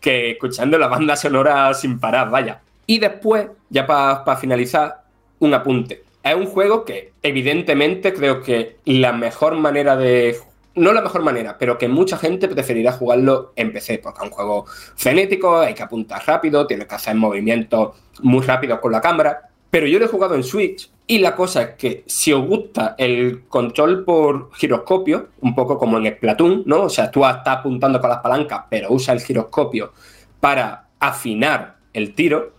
que 0.00 0.32
escuchando 0.32 0.78
la 0.78 0.88
banda 0.88 1.16
sonora 1.16 1.72
sin 1.74 1.98
parar, 2.00 2.30
vaya. 2.30 2.60
Y 2.86 2.98
después, 2.98 3.48
ya 3.70 3.86
para 3.86 4.36
finalizar, 4.36 5.02
un 5.38 5.54
apunte 5.54 6.05
es 6.30 6.36
un 6.36 6.46
juego 6.46 6.84
que 6.84 7.12
evidentemente 7.22 8.12
creo 8.12 8.42
que 8.42 8.76
la 8.84 9.12
mejor 9.12 9.54
manera 9.56 9.96
de 9.96 10.36
no 10.76 10.92
la 10.92 11.00
mejor 11.00 11.22
manera, 11.22 11.56
pero 11.58 11.78
que 11.78 11.88
mucha 11.88 12.18
gente 12.18 12.48
preferirá 12.48 12.92
jugarlo 12.92 13.52
en 13.56 13.72
PC, 13.72 13.98
porque 13.98 14.20
es 14.20 14.24
un 14.24 14.30
juego 14.30 14.66
frenético, 14.94 15.58
hay 15.58 15.74
que 15.74 15.82
apuntar 15.82 16.22
rápido, 16.26 16.66
tienes 16.66 16.86
que 16.86 16.94
hacer 16.94 17.14
movimientos 17.14 17.96
muy 18.20 18.44
rápidos 18.44 18.78
con 18.80 18.92
la 18.92 19.00
cámara. 19.00 19.48
Pero 19.70 19.86
yo 19.86 19.98
lo 19.98 20.04
he 20.04 20.08
jugado 20.08 20.34
en 20.34 20.44
Switch 20.44 20.90
y 21.06 21.18
la 21.18 21.34
cosa 21.34 21.62
es 21.62 21.68
que 21.76 22.04
si 22.06 22.32
os 22.32 22.46
gusta 22.46 22.94
el 22.98 23.44
control 23.48 24.04
por 24.04 24.50
giroscopio, 24.54 25.28
un 25.40 25.54
poco 25.54 25.78
como 25.78 25.98
en 25.98 26.14
Splatoon, 26.14 26.62
¿no? 26.66 26.82
O 26.82 26.90
sea, 26.90 27.10
tú 27.10 27.24
estás 27.24 27.58
apuntando 27.58 28.00
con 28.00 28.10
las 28.10 28.20
palancas, 28.20 28.64
pero 28.68 28.92
usa 28.92 29.14
el 29.14 29.20
giroscopio 29.20 29.92
para 30.40 30.88
afinar 31.00 31.76
el 31.92 32.14
tiro 32.14 32.52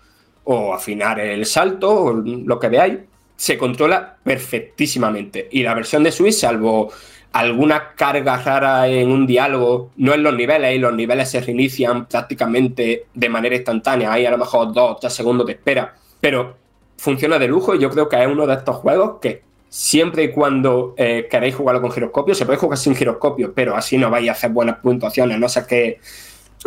o 0.43 0.73
afinar 0.73 1.19
el 1.19 1.45
salto 1.45 1.91
o 1.91 2.13
lo 2.13 2.59
que 2.59 2.69
veáis, 2.69 2.99
se 3.37 3.57
controla 3.57 4.17
perfectísimamente. 4.23 5.47
Y 5.51 5.63
la 5.63 5.73
versión 5.73 6.03
de 6.03 6.11
Switch, 6.11 6.33
salvo 6.33 6.91
alguna 7.31 7.93
carga 7.95 8.37
rara 8.37 8.87
en 8.87 9.09
un 9.11 9.27
diálogo, 9.27 9.91
no 9.97 10.13
en 10.13 10.23
los 10.23 10.33
niveles, 10.33 10.75
y 10.75 10.79
los 10.79 10.93
niveles 10.93 11.29
se 11.29 11.39
reinician 11.39 12.07
prácticamente 12.07 13.05
de 13.13 13.29
manera 13.29 13.55
instantánea, 13.55 14.11
hay 14.11 14.25
a 14.25 14.31
lo 14.31 14.39
mejor 14.39 14.73
dos 14.73 14.91
o 14.91 14.95
tres 14.95 15.13
segundos 15.13 15.45
de 15.45 15.53
espera, 15.53 15.93
pero 16.19 16.57
funciona 16.97 17.37
de 17.37 17.47
lujo 17.47 17.75
y 17.75 17.79
yo 17.79 17.91
creo 17.91 18.09
que 18.09 18.19
es 18.19 18.27
uno 18.27 18.47
de 18.47 18.55
estos 18.55 18.77
juegos 18.77 19.19
que 19.21 19.43
siempre 19.69 20.23
y 20.23 20.31
cuando 20.31 20.95
eh, 20.97 21.27
queréis 21.29 21.53
jugarlo 21.53 21.81
con 21.81 21.91
giroscopio, 21.91 22.33
se 22.33 22.45
puede 22.45 22.57
jugar 22.57 22.79
sin 22.79 22.95
giroscopio, 22.95 23.53
pero 23.53 23.75
así 23.75 23.99
no 23.99 24.09
vais 24.09 24.27
a 24.29 24.31
hacer 24.31 24.49
buenas 24.49 24.79
puntuaciones, 24.79 25.37
no 25.37 25.47
sé 25.47 25.65
qué, 25.67 25.99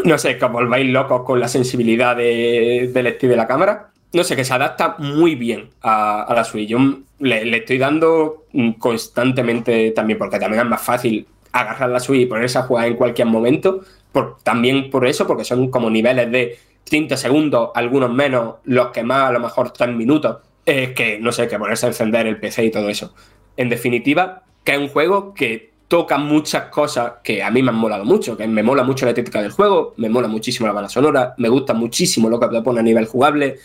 no 0.05 0.19
sé, 0.19 0.39
que 0.39 0.45
os 0.45 0.53
volváis 0.53 0.89
locos 0.89 1.25
con 1.25 1.41
la 1.41 1.49
sensibilidad 1.49 2.15
del 2.15 3.07
estilo 3.07 3.33
de 3.33 3.37
la 3.37 3.49
cámara 3.49 3.91
no 4.13 4.25
sé, 4.25 4.37
que 4.37 4.45
se 4.45 4.53
adapta 4.53 4.97
muy 4.99 5.35
bien 5.35 5.71
a, 5.83 6.33
la 6.35 6.45
Switch. 6.45 6.69
Yo 6.69 6.79
le, 7.21 7.57
estoy 7.57 7.79
dando 7.79 8.45
constantemente 8.79 9.93
también, 9.93 10.19
porque 10.19 10.39
también 10.39 10.63
es 10.63 10.69
más 10.69 10.83
fácil 10.83 11.27
agarrar 11.53 11.91
la 11.91 12.01
Switch 12.01 12.23
y 12.23 12.27
ponerse 12.27 12.59
a 12.59 12.63
jugar 12.63 12.89
en 12.89 12.97
cualquier 12.97 13.29
momento. 13.29 13.81
Por, 14.13 14.39
también 14.43 14.91
por 14.91 15.07
eso, 15.07 15.27
porque 15.27 15.45
son 15.45 15.71
como 15.71 15.89
niveles 15.91 16.31
de 16.33 16.59
30 16.85 17.17
segundos, 17.17 17.71
algunos 17.75 18.13
menos, 18.13 18.57
los 18.65 18.89
que 18.89 19.05
más, 19.05 19.29
a 19.29 19.33
lo 19.33 19.41
mejor 19.41 19.71
3 19.71 19.95
minutos. 19.95 20.39
Que, 20.65 21.19
no 21.21 21.33
sé, 21.33 21.49
que 21.49 21.59
ponerse 21.59 21.87
a 21.87 21.89
encender 21.89 22.29
el 22.29 22.39
PC 22.39 22.67
y 22.67 22.71
todo 22.71 22.89
eso. 22.89 23.13
En 23.57 23.69
definitiva, 23.69 24.45
que 24.63 24.75
es 24.75 24.79
un 24.79 24.89
juego 24.89 25.35
que 25.35 25.71
toca 25.89 26.17
muchas 26.17 26.67
cosas 26.67 27.15
que 27.25 27.43
a 27.43 27.51
mí 27.51 27.65
me 27.65 27.71
han 27.71 27.75
molado 27.75 28.05
mucho, 28.05 28.37
que 28.37 28.47
me 28.47 28.63
mola 28.63 28.85
mucho 28.85 29.05
la 29.05 29.11
estética 29.11 29.43
del 29.43 29.51
juego, 29.51 29.95
me 29.97 30.09
mola 30.09 30.29
muchísimo 30.29 30.69
la 30.69 30.73
banda 30.73 30.89
sonora, 30.89 31.35
me 31.39 31.49
gusta 31.49 31.75
muchísimo 31.75 32.31
lo 32.31 32.39
que 32.39 32.47
propone 32.47 32.79
a 32.79 32.83
nivel 32.85 33.07
jugable, 33.07 33.59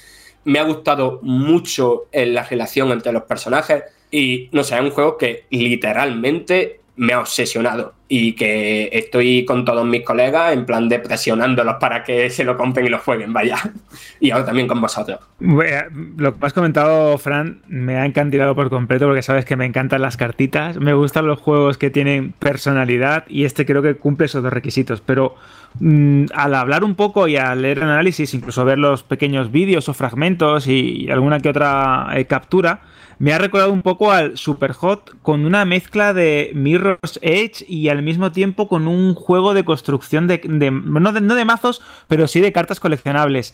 me 0.45 0.59
ha 0.59 0.63
gustado 0.63 1.19
mucho 1.21 2.05
en 2.11 2.33
la 2.33 2.43
relación 2.43 2.91
entre 2.91 3.11
los 3.11 3.23
personajes 3.23 3.83
y 4.09 4.49
no 4.51 4.63
sé, 4.63 4.75
es 4.75 4.81
un 4.81 4.91
juego 4.91 5.17
que 5.17 5.45
literalmente 5.49 6.79
me 6.97 7.13
ha 7.13 7.19
obsesionado 7.19 7.93
y 8.07 8.33
que 8.33 8.89
estoy 8.93 9.45
con 9.45 9.65
todos 9.65 9.85
mis 9.85 10.03
colegas 10.03 10.53
en 10.53 10.65
plan 10.65 10.87
de 10.87 10.99
presionándolos 10.99 11.75
para 11.79 12.03
que 12.03 12.29
se 12.29 12.43
lo 12.43 12.55
compren 12.55 12.85
y 12.85 12.89
lo 12.89 12.99
jueguen, 12.99 13.33
vaya. 13.33 13.57
Y 14.19 14.31
ahora 14.31 14.45
también 14.45 14.67
con 14.67 14.79
vosotros. 14.79 15.19
Lo 15.39 16.39
que 16.39 16.45
has 16.45 16.53
comentado, 16.53 17.17
Fran, 17.17 17.61
me 17.67 17.97
ha 17.97 18.05
encantado 18.05 18.55
por 18.55 18.69
completo 18.69 19.07
porque 19.07 19.21
sabes 19.21 19.43
que 19.43 19.55
me 19.55 19.65
encantan 19.65 20.01
las 20.01 20.15
cartitas, 20.15 20.77
me 20.77 20.93
gustan 20.93 21.27
los 21.27 21.39
juegos 21.39 21.77
que 21.77 21.89
tienen 21.89 22.31
personalidad 22.31 23.25
y 23.27 23.43
este 23.43 23.65
creo 23.65 23.81
que 23.81 23.95
cumple 23.95 24.27
esos 24.27 24.41
dos 24.41 24.53
requisitos, 24.53 25.01
pero 25.01 25.35
mm, 25.79 26.25
al 26.33 26.55
hablar 26.55 26.83
un 26.83 26.95
poco 26.95 27.27
y 27.27 27.35
al 27.35 27.61
leer 27.61 27.79
el 27.79 27.83
análisis, 27.83 28.33
incluso 28.33 28.63
ver 28.63 28.77
los 28.77 29.03
pequeños 29.03 29.51
vídeos 29.51 29.89
o 29.89 29.93
fragmentos 29.93 30.67
y 30.67 31.09
alguna 31.11 31.39
que 31.39 31.49
otra 31.49 32.07
eh, 32.15 32.25
captura, 32.25 32.81
me 33.17 33.33
ha 33.33 33.37
recordado 33.37 33.71
un 33.71 33.81
poco 33.81 34.11
al 34.11 34.37
Superhot 34.37 35.21
con 35.21 35.45
una 35.45 35.65
mezcla 35.65 36.13
de 36.13 36.51
Mirror's 36.53 37.19
Edge 37.21 37.65
y 37.67 37.89
al 37.89 38.01
mismo 38.01 38.31
tiempo 38.31 38.67
con 38.67 38.87
un 38.87 39.15
juego 39.15 39.53
de 39.53 39.63
construcción 39.63 40.27
de, 40.27 40.41
no, 40.45 41.11
de 41.11 41.45
mazos, 41.45 41.81
pero 42.07 42.27
sí 42.27 42.41
de 42.41 42.51
cartas 42.51 42.79
coleccionables. 42.79 43.53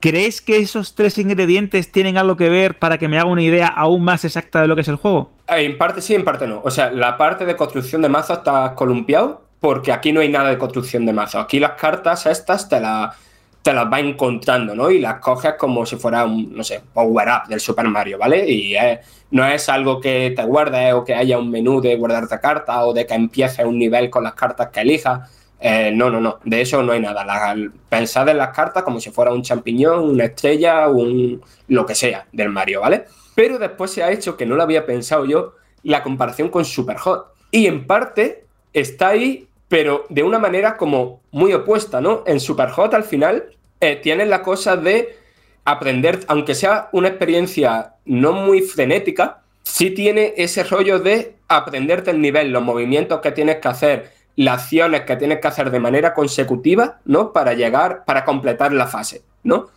¿Crees 0.00 0.42
que 0.42 0.58
esos 0.58 0.94
tres 0.94 1.16
ingredientes 1.18 1.90
tienen 1.90 2.18
algo 2.18 2.36
que 2.36 2.50
ver 2.50 2.78
para 2.78 2.98
que 2.98 3.08
me 3.08 3.18
haga 3.18 3.30
una 3.30 3.42
idea 3.42 3.68
aún 3.68 4.04
más 4.04 4.24
exacta 4.24 4.60
de 4.60 4.68
lo 4.68 4.74
que 4.74 4.82
es 4.82 4.88
el 4.88 4.96
juego? 4.96 5.32
Eh, 5.48 5.64
en 5.64 5.78
parte 5.78 6.02
sí, 6.02 6.14
en 6.14 6.24
parte 6.24 6.46
no. 6.46 6.60
O 6.62 6.70
sea, 6.70 6.90
la 6.90 7.16
parte 7.16 7.46
de 7.46 7.56
construcción 7.56 8.02
de 8.02 8.10
mazos 8.10 8.38
está 8.38 8.74
columpiado 8.74 9.44
porque 9.60 9.92
aquí 9.92 10.12
no 10.12 10.20
hay 10.20 10.28
nada 10.28 10.50
de 10.50 10.58
construcción 10.58 11.06
de 11.06 11.14
mazos. 11.14 11.42
Aquí 11.42 11.58
las 11.58 11.72
cartas 11.72 12.26
estas 12.26 12.68
te 12.68 12.80
las 12.80 13.16
te 13.64 13.72
las 13.72 13.90
va 13.90 13.98
encontrando, 13.98 14.74
¿no? 14.74 14.90
Y 14.90 14.98
las 14.98 15.20
coges 15.20 15.54
como 15.54 15.86
si 15.86 15.96
fuera 15.96 16.26
un, 16.26 16.54
no 16.54 16.62
sé, 16.62 16.82
power 16.92 17.28
up 17.28 17.48
del 17.48 17.60
Super 17.60 17.88
Mario, 17.88 18.18
¿vale? 18.18 18.46
Y 18.46 18.74
no 19.30 19.46
es 19.46 19.70
algo 19.70 20.02
que 20.02 20.34
te 20.36 20.44
guardes 20.44 20.92
o 20.92 21.02
que 21.02 21.14
haya 21.14 21.38
un 21.38 21.50
menú 21.50 21.80
de 21.80 21.96
guardarte 21.96 22.38
cartas 22.40 22.76
o 22.82 22.92
de 22.92 23.06
que 23.06 23.14
empieces 23.14 23.64
un 23.64 23.78
nivel 23.78 24.10
con 24.10 24.22
las 24.22 24.34
cartas 24.34 24.68
que 24.68 24.80
elijas. 24.80 25.30
Eh, 25.58 25.90
no, 25.94 26.10
no, 26.10 26.20
no, 26.20 26.40
de 26.44 26.60
eso 26.60 26.82
no 26.82 26.92
hay 26.92 27.00
nada. 27.00 27.24
La, 27.24 27.56
pensad 27.88 28.28
en 28.28 28.36
las 28.36 28.54
cartas 28.54 28.82
como 28.82 29.00
si 29.00 29.10
fuera 29.10 29.32
un 29.32 29.40
champiñón, 29.40 30.10
una 30.10 30.24
estrella, 30.24 30.86
un 30.88 31.40
lo 31.68 31.86
que 31.86 31.94
sea 31.94 32.26
del 32.32 32.50
Mario, 32.50 32.82
¿vale? 32.82 33.06
Pero 33.34 33.58
después 33.58 33.90
se 33.90 34.02
ha 34.02 34.10
hecho, 34.10 34.36
que 34.36 34.44
no 34.44 34.56
lo 34.56 34.62
había 34.62 34.84
pensado 34.84 35.24
yo, 35.24 35.54
la 35.82 36.02
comparación 36.02 36.50
con 36.50 36.66
Superhot. 36.66 37.32
Y 37.50 37.66
en 37.66 37.86
parte 37.86 38.44
está 38.74 39.08
ahí 39.08 39.48
pero 39.74 40.06
de 40.08 40.22
una 40.22 40.38
manera 40.38 40.76
como 40.76 41.20
muy 41.32 41.52
opuesta, 41.52 42.00
¿no? 42.00 42.22
En 42.28 42.38
Superhot 42.38 42.94
al 42.94 43.02
final 43.02 43.46
eh, 43.80 43.96
tienes 43.96 44.28
la 44.28 44.40
cosa 44.40 44.76
de 44.76 45.18
aprender, 45.64 46.20
aunque 46.28 46.54
sea 46.54 46.90
una 46.92 47.08
experiencia 47.08 47.94
no 48.04 48.34
muy 48.34 48.60
frenética, 48.60 49.42
sí 49.64 49.90
tiene 49.90 50.32
ese 50.36 50.62
rollo 50.62 51.00
de 51.00 51.34
aprenderte 51.48 52.12
el 52.12 52.20
nivel, 52.20 52.52
los 52.52 52.62
movimientos 52.62 53.20
que 53.20 53.32
tienes 53.32 53.56
que 53.56 53.66
hacer, 53.66 54.12
las 54.36 54.62
acciones 54.62 55.00
que 55.00 55.16
tienes 55.16 55.40
que 55.40 55.48
hacer 55.48 55.72
de 55.72 55.80
manera 55.80 56.14
consecutiva, 56.14 57.00
¿no? 57.04 57.32
Para 57.32 57.54
llegar, 57.54 58.04
para 58.04 58.24
completar 58.24 58.72
la 58.72 58.86
fase, 58.86 59.22
¿no? 59.42 59.70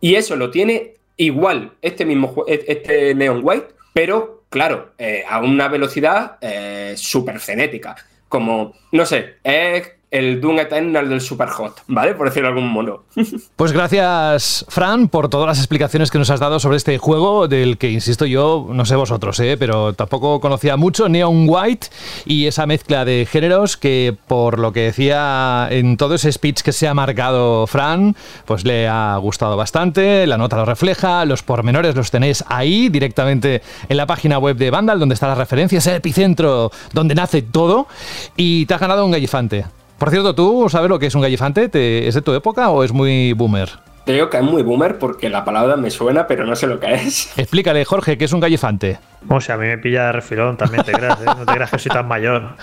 Y 0.00 0.16
eso 0.16 0.34
lo 0.34 0.50
tiene 0.50 0.94
igual 1.16 1.74
este 1.80 2.04
mismo 2.04 2.44
e-, 2.48 2.64
este 2.66 3.14
Neon 3.14 3.38
White, 3.40 3.68
pero 3.92 4.42
claro, 4.50 4.94
eh, 4.98 5.22
a 5.28 5.38
una 5.38 5.68
velocidad 5.68 6.38
eh, 6.40 6.94
súper 6.96 7.38
frenética 7.38 7.94
como, 8.34 8.72
no 8.90 9.06
sé, 9.06 9.36
es 9.44 9.92
el 10.14 10.40
Doom 10.40 10.60
Eternal 10.60 11.08
del 11.08 11.20
Superhot, 11.20 11.82
¿vale? 11.88 12.14
Por 12.14 12.28
decirlo 12.28 12.48
de 12.48 12.54
algún 12.54 12.70
modo. 12.70 13.04
Pues 13.56 13.72
gracias, 13.72 14.64
Fran, 14.68 15.08
por 15.08 15.28
todas 15.28 15.46
las 15.46 15.58
explicaciones 15.58 16.10
que 16.10 16.18
nos 16.18 16.28
has 16.30 16.40
dado 16.40 16.58
sobre 16.58 16.76
este 16.76 16.98
juego, 16.98 17.48
del 17.48 17.78
que, 17.78 17.90
insisto 17.90 18.26
yo, 18.26 18.66
no 18.70 18.84
sé 18.84 18.96
vosotros, 18.96 19.38
¿eh? 19.40 19.56
pero 19.58 19.92
tampoco 19.92 20.40
conocía 20.40 20.76
mucho, 20.76 21.08
Neon 21.08 21.46
White, 21.48 21.88
y 22.26 22.46
esa 22.46 22.66
mezcla 22.66 23.04
de 23.04 23.26
géneros 23.30 23.76
que, 23.76 24.16
por 24.26 24.58
lo 24.58 24.72
que 24.72 24.80
decía 24.80 25.68
en 25.70 25.96
todo 25.96 26.14
ese 26.14 26.30
speech 26.30 26.62
que 26.62 26.72
se 26.72 26.88
ha 26.88 26.94
marcado 26.94 27.66
Fran, 27.66 28.16
pues 28.44 28.64
le 28.64 28.88
ha 28.88 29.16
gustado 29.16 29.56
bastante, 29.56 30.26
la 30.26 30.36
nota 30.36 30.56
lo 30.56 30.64
refleja, 30.64 31.24
los 31.24 31.42
pormenores 31.42 31.94
los 31.94 32.10
tenéis 32.10 32.44
ahí, 32.48 32.88
directamente 32.88 33.62
en 33.88 33.96
la 33.96 34.06
página 34.06 34.38
web 34.38 34.56
de 34.56 34.70
Vandal, 34.70 35.00
donde 35.00 35.14
está 35.14 35.28
la 35.28 35.36
referencia, 35.36 35.78
es 35.78 35.86
el 35.86 35.94
epicentro 35.94 36.70
donde 36.92 37.14
nace 37.14 37.42
todo, 37.42 37.86
y 38.36 38.66
te 38.66 38.74
has 38.74 38.80
ganado 38.80 39.04
un 39.04 39.12
gallifante. 39.12 39.64
Por 39.98 40.10
cierto, 40.10 40.34
¿tú 40.34 40.66
sabes 40.68 40.90
lo 40.90 40.98
que 40.98 41.06
es 41.06 41.14
un 41.14 41.22
gallifante? 41.22 41.70
¿Es 42.06 42.14
de 42.14 42.22
tu 42.22 42.34
época 42.34 42.70
o 42.70 42.82
es 42.82 42.92
muy 42.92 43.32
boomer? 43.32 43.70
Creo 44.04 44.28
que 44.28 44.36
es 44.36 44.42
muy 44.42 44.62
boomer 44.62 44.98
porque 44.98 45.30
la 45.30 45.46
palabra 45.46 45.76
me 45.76 45.90
suena, 45.90 46.26
pero 46.26 46.44
no 46.44 46.54
sé 46.56 46.66
lo 46.66 46.78
que 46.78 46.92
es. 46.92 47.32
Explícale, 47.38 47.84
Jorge, 47.86 48.18
¿qué 48.18 48.26
es 48.26 48.32
un 48.32 48.40
gallifante? 48.40 48.98
O 49.28 49.40
sea, 49.40 49.54
a 49.54 49.58
mí 49.58 49.66
me 49.66 49.78
pilla 49.78 50.06
de 50.06 50.12
refilón 50.12 50.58
también, 50.58 50.84
te 50.84 50.92
creas, 50.92 51.18
¿eh? 51.22 51.24
No 51.24 51.46
te 51.46 51.54
creas 51.54 51.70
que 51.70 51.78
soy 51.78 51.90
tan 51.90 52.06
mayor. 52.06 52.56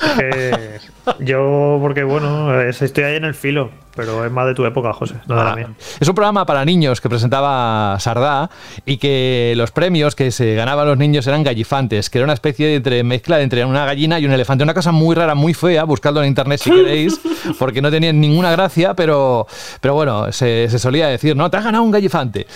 yo, 1.20 1.80
porque 1.82 2.04
bueno, 2.04 2.62
estoy 2.62 3.04
ahí 3.04 3.16
en 3.16 3.26
el 3.26 3.34
filo 3.34 3.72
pero 3.96 4.26
es 4.26 4.32
más 4.32 4.46
de 4.46 4.54
tu 4.54 4.66
época, 4.66 4.94
José, 4.94 5.16
no 5.28 5.36
de 5.36 5.44
la 5.44 5.52
ah, 5.52 5.56
mía. 5.56 5.70
Es 6.00 6.08
un 6.08 6.16
programa 6.16 6.46
para 6.46 6.64
niños 6.66 7.02
que 7.02 7.10
presentaba 7.10 7.98
Sardá 8.00 8.50
y 8.86 8.98
que 8.98 9.54
los 9.56 9.72
premios 9.72 10.16
que 10.16 10.32
se 10.32 10.56
ganaban 10.56 10.88
los 10.88 10.98
niños 10.98 11.28
eran 11.28 11.44
gallifantes, 11.44 12.10
que 12.10 12.20
era 12.20 12.26
una 12.26 12.34
especie 12.34 12.80
de 12.80 13.04
mezcla 13.04 13.42
entre 13.42 13.66
una 13.66 13.86
gallina 13.86 14.20
y 14.20 14.26
un 14.26 14.32
elefante. 14.32 14.64
Una 14.64 14.74
cosa 14.74 14.92
muy 14.92 15.16
rara, 15.16 15.36
muy 15.36 15.54
fea, 15.54 15.84
buscadlo 15.84 16.22
en 16.22 16.30
internet 16.30 16.62
si 16.62 16.72
queréis, 16.72 17.20
porque 17.60 17.82
no 17.82 17.92
tenían 17.92 18.20
ninguna 18.20 18.52
gracia, 18.52 18.94
pero, 18.94 19.48
pero 19.80 19.94
bueno, 19.94 20.32
se, 20.32 20.68
solía 20.80 21.08
decir, 21.08 21.36
¿no? 21.36 21.50
Te 21.50 21.58
has 21.58 21.64
ganado 21.64 21.84
un 21.84 21.92
gallifante. 21.92 22.48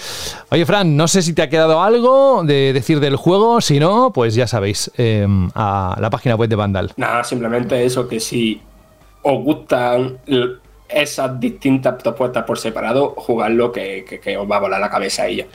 Oye, 0.50 0.66
Fran, 0.66 0.96
no 0.96 1.08
sé 1.08 1.22
si 1.22 1.34
te 1.34 1.42
ha 1.42 1.50
quedado 1.50 1.82
algo 1.82 2.44
de 2.44 2.74
decir 2.74 3.00
del 3.00 3.16
juego, 3.16 3.62
si 3.62 3.80
no, 3.80 4.12
pues 4.14 4.36
ya 4.36 4.48
sabéis, 4.48 4.92
em, 4.98 5.50
a 5.56 5.98
la 6.00 6.10
página 6.10 6.36
web 6.36 6.50
de 6.50 6.56
Vandal. 6.56 6.92
Nada, 6.98 7.24
simplemente 7.24 7.84
eso, 7.84 8.08
que 8.08 8.20
si 8.20 8.62
os 9.22 9.44
gustan 9.44 10.20
esas 10.96 11.40
distintas 11.40 12.02
propuestas 12.02 12.46
por 12.46 12.58
separado, 12.58 13.14
jugarlo 13.18 13.72
que, 13.72 14.20
que, 14.24 14.38
os 14.38 14.50
va 14.50 14.56
a 14.56 14.60
volar 14.60 14.80
la 14.80 14.90
cabeza 14.90 15.24
a 15.24 15.28
ella. 15.28 15.46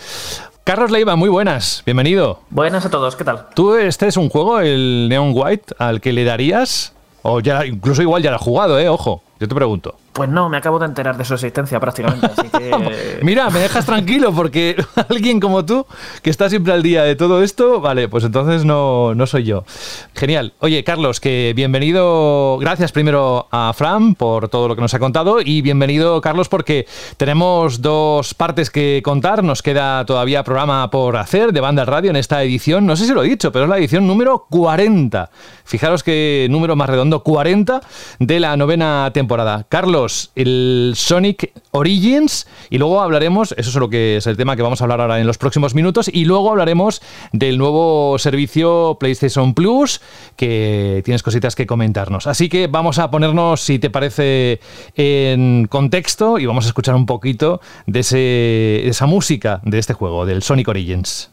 Carlos 0.64 0.90
Leiva, 0.90 1.16
muy 1.16 1.30
buenas, 1.30 1.82
bienvenido. 1.86 2.40
Buenas 2.50 2.84
a 2.84 2.90
todos, 2.90 3.16
¿qué 3.16 3.24
tal? 3.24 3.46
¿Tú 3.54 3.74
este 3.74 4.06
es 4.06 4.18
un 4.18 4.28
juego, 4.28 4.60
el 4.60 5.08
Neon 5.08 5.32
White, 5.34 5.74
al 5.78 6.02
que 6.02 6.12
le 6.12 6.24
darías? 6.24 6.92
O 7.22 7.40
ya, 7.40 7.64
incluso 7.64 8.02
igual 8.02 8.22
ya 8.22 8.30
lo 8.30 8.36
has 8.36 8.42
jugado, 8.42 8.78
¿eh? 8.78 8.88
Ojo, 8.90 9.22
yo 9.40 9.48
te 9.48 9.54
pregunto. 9.54 9.96
Pues 10.12 10.28
no, 10.28 10.50
me 10.50 10.58
acabo 10.58 10.78
de 10.78 10.84
enterar 10.84 11.16
de 11.16 11.24
su 11.24 11.32
existencia 11.32 11.80
prácticamente, 11.80 12.26
así 12.26 12.48
que... 12.50 13.20
Mira, 13.22 13.48
me 13.48 13.60
dejas 13.60 13.86
tranquilo 13.86 14.34
porque 14.34 14.76
alguien 15.08 15.40
como 15.40 15.64
tú, 15.64 15.86
que 16.20 16.28
está 16.28 16.50
siempre 16.50 16.74
al 16.74 16.82
día 16.82 17.04
de 17.04 17.16
todo 17.16 17.42
esto, 17.42 17.80
vale, 17.80 18.06
pues 18.06 18.24
entonces 18.24 18.66
no, 18.66 19.14
no 19.14 19.26
soy 19.26 19.44
yo. 19.44 19.64
Genial. 20.14 20.52
Oye, 20.58 20.84
Carlos, 20.84 21.20
que 21.20 21.54
bienvenido, 21.56 22.58
gracias 22.58 22.92
primero 22.92 23.48
a 23.50 23.72
Fran 23.72 24.14
por 24.14 24.50
todo 24.50 24.68
lo 24.68 24.76
que 24.76 24.82
nos 24.82 24.92
ha 24.92 24.98
contado 24.98 25.40
y 25.40 25.62
bienvenido, 25.62 26.20
Carlos, 26.20 26.50
porque 26.50 26.86
tenemos 27.16 27.80
dos 27.80 28.34
partes 28.34 28.68
que 28.68 29.00
contar, 29.02 29.42
nos 29.42 29.62
queda 29.62 30.04
todavía 30.04 30.44
programa 30.44 30.90
por 30.90 31.16
hacer 31.16 31.54
de 31.54 31.62
Banda 31.62 31.86
Radio 31.86 32.10
en 32.10 32.16
esta 32.16 32.42
edición, 32.42 32.84
no 32.84 32.94
sé 32.94 33.06
si 33.06 33.14
lo 33.14 33.22
he 33.22 33.28
dicho, 33.28 33.52
pero 33.52 33.64
es 33.64 33.70
la 33.70 33.78
edición 33.78 34.06
número 34.06 34.46
40. 34.50 35.30
Fijaros 35.64 36.02
qué 36.02 36.46
número 36.50 36.76
más 36.76 36.90
redondo, 36.90 37.22
40 37.22 37.80
de 38.18 38.40
la 38.40 38.54
novena 38.58 39.10
temporada. 39.14 39.29
Carlos, 39.68 40.32
el 40.34 40.94
Sonic 40.96 41.52
Origins 41.70 42.48
y 42.68 42.78
luego 42.78 43.00
hablaremos, 43.00 43.54
eso 43.56 43.70
es 43.70 43.76
lo 43.76 43.88
que 43.88 44.16
es 44.16 44.26
el 44.26 44.36
tema 44.36 44.56
que 44.56 44.62
vamos 44.62 44.80
a 44.80 44.84
hablar 44.84 45.00
ahora 45.00 45.20
en 45.20 45.26
los 45.26 45.38
próximos 45.38 45.72
minutos 45.72 46.10
y 46.12 46.24
luego 46.24 46.50
hablaremos 46.50 47.00
del 47.32 47.56
nuevo 47.56 48.18
servicio 48.18 48.96
PlayStation 48.98 49.54
Plus 49.54 50.00
que 50.34 51.02
tienes 51.04 51.22
cositas 51.22 51.54
que 51.54 51.64
comentarnos. 51.64 52.26
Así 52.26 52.48
que 52.48 52.66
vamos 52.66 52.98
a 52.98 53.12
ponernos, 53.12 53.60
si 53.60 53.78
te 53.78 53.88
parece, 53.88 54.60
en 54.96 55.68
contexto 55.68 56.40
y 56.40 56.46
vamos 56.46 56.64
a 56.64 56.68
escuchar 56.68 56.96
un 56.96 57.06
poquito 57.06 57.60
de, 57.86 58.00
ese, 58.00 58.16
de 58.16 58.88
esa 58.88 59.06
música 59.06 59.60
de 59.62 59.78
este 59.78 59.94
juego, 59.94 60.26
del 60.26 60.42
Sonic 60.42 60.66
Origins. 60.66 61.30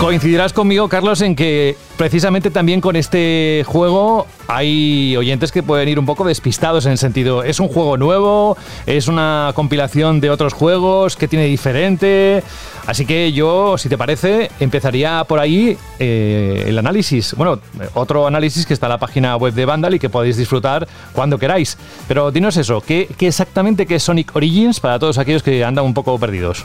Coincidirás 0.00 0.52
conmigo, 0.52 0.88
Carlos, 0.88 1.20
en 1.22 1.34
que 1.34 1.76
precisamente 1.96 2.52
también 2.52 2.80
con 2.80 2.94
este 2.94 3.64
juego 3.66 4.28
hay 4.46 5.16
oyentes 5.16 5.50
que 5.50 5.64
pueden 5.64 5.88
ir 5.88 5.98
un 5.98 6.06
poco 6.06 6.24
despistados 6.24 6.86
en 6.86 6.92
el 6.92 6.98
sentido, 6.98 7.42
es 7.42 7.58
un 7.58 7.66
juego 7.66 7.96
nuevo, 7.96 8.56
es 8.86 9.08
una 9.08 9.50
compilación 9.56 10.20
de 10.20 10.30
otros 10.30 10.52
juegos, 10.52 11.16
que 11.16 11.26
tiene 11.26 11.46
diferente? 11.46 12.44
Así 12.86 13.06
que 13.06 13.32
yo, 13.32 13.76
si 13.76 13.88
te 13.88 13.98
parece, 13.98 14.52
empezaría 14.60 15.24
por 15.24 15.40
ahí 15.40 15.76
eh, 15.98 16.66
el 16.68 16.78
análisis. 16.78 17.34
Bueno, 17.34 17.58
otro 17.94 18.28
análisis 18.28 18.66
que 18.66 18.74
está 18.74 18.86
en 18.86 18.90
la 18.92 18.98
página 18.98 19.36
web 19.36 19.52
de 19.52 19.64
Vandal 19.64 19.94
y 19.94 19.98
que 19.98 20.08
podéis 20.08 20.36
disfrutar 20.36 20.86
cuando 21.12 21.38
queráis. 21.38 21.76
Pero 22.06 22.30
dinos 22.30 22.56
eso, 22.56 22.80
¿qué, 22.80 23.08
qué 23.18 23.26
exactamente 23.26 23.84
qué 23.84 23.96
es 23.96 24.04
Sonic 24.04 24.34
Origins 24.36 24.78
para 24.78 25.00
todos 25.00 25.18
aquellos 25.18 25.42
que 25.42 25.64
andan 25.64 25.84
un 25.84 25.92
poco 25.92 26.16
perdidos? 26.20 26.64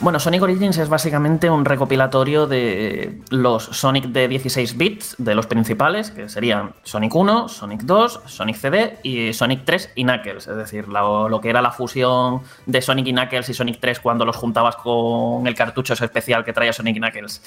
Bueno, 0.00 0.18
Sonic 0.18 0.42
Origins 0.42 0.76
es 0.78 0.88
básicamente 0.88 1.48
un 1.48 1.64
recopilatorio 1.64 2.46
de 2.46 3.20
los 3.30 3.64
Sonic 3.64 4.06
de 4.06 4.28
16 4.28 4.76
bits, 4.76 5.14
de 5.18 5.34
los 5.34 5.46
principales, 5.46 6.10
que 6.10 6.28
serían 6.28 6.74
Sonic 6.82 7.14
1, 7.14 7.48
Sonic 7.48 7.82
2, 7.82 8.20
Sonic 8.26 8.56
CD 8.56 8.98
y 9.02 9.32
Sonic 9.32 9.64
3 9.64 9.92
y 9.94 10.04
Knuckles. 10.04 10.48
Es 10.48 10.56
decir, 10.56 10.88
lo, 10.88 11.40
que 11.40 11.48
era 11.48 11.62
la 11.62 11.70
fusión 11.70 12.42
de 12.66 12.82
Sonic 12.82 13.06
y 13.06 13.12
Knuckles 13.12 13.48
y 13.48 13.54
Sonic 13.54 13.78
3 13.80 14.00
cuando 14.00 14.24
los 14.24 14.36
juntabas 14.36 14.76
con 14.76 15.46
el 15.46 15.54
cartucho 15.54 15.94
especial 15.94 16.44
que 16.44 16.52
traía 16.52 16.72
Sonic 16.72 16.96
y 16.96 17.00
Knuckles. 17.00 17.42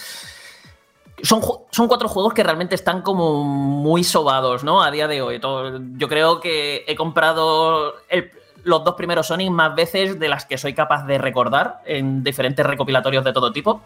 Son, 1.24 1.42
son, 1.72 1.88
cuatro 1.88 2.08
juegos 2.08 2.34
que 2.34 2.44
realmente 2.44 2.76
están 2.76 3.02
como 3.02 3.44
muy 3.44 4.04
sobados, 4.04 4.64
¿no? 4.64 4.84
A 4.84 4.92
día 4.92 5.08
de 5.08 5.22
hoy. 5.22 5.40
Todo, 5.40 5.80
yo 5.96 6.08
creo 6.08 6.40
que 6.40 6.86
he 6.88 6.96
comprado 6.96 7.96
el, 8.08 8.32
los 8.68 8.84
dos 8.84 8.96
primeros 8.96 9.28
Sonic 9.28 9.50
más 9.50 9.74
veces 9.76 10.20
de 10.20 10.30
las 10.30 10.46
que 10.46 10.58
soy 10.58 10.74
capaz 10.74 11.06
de 11.06 11.18
recordar 11.18 11.82
en 11.86 12.24
diferentes 12.24 12.66
recopilatorios 12.66 13.24
de 13.24 13.34
todo 13.34 13.52
tipo. 13.52 13.82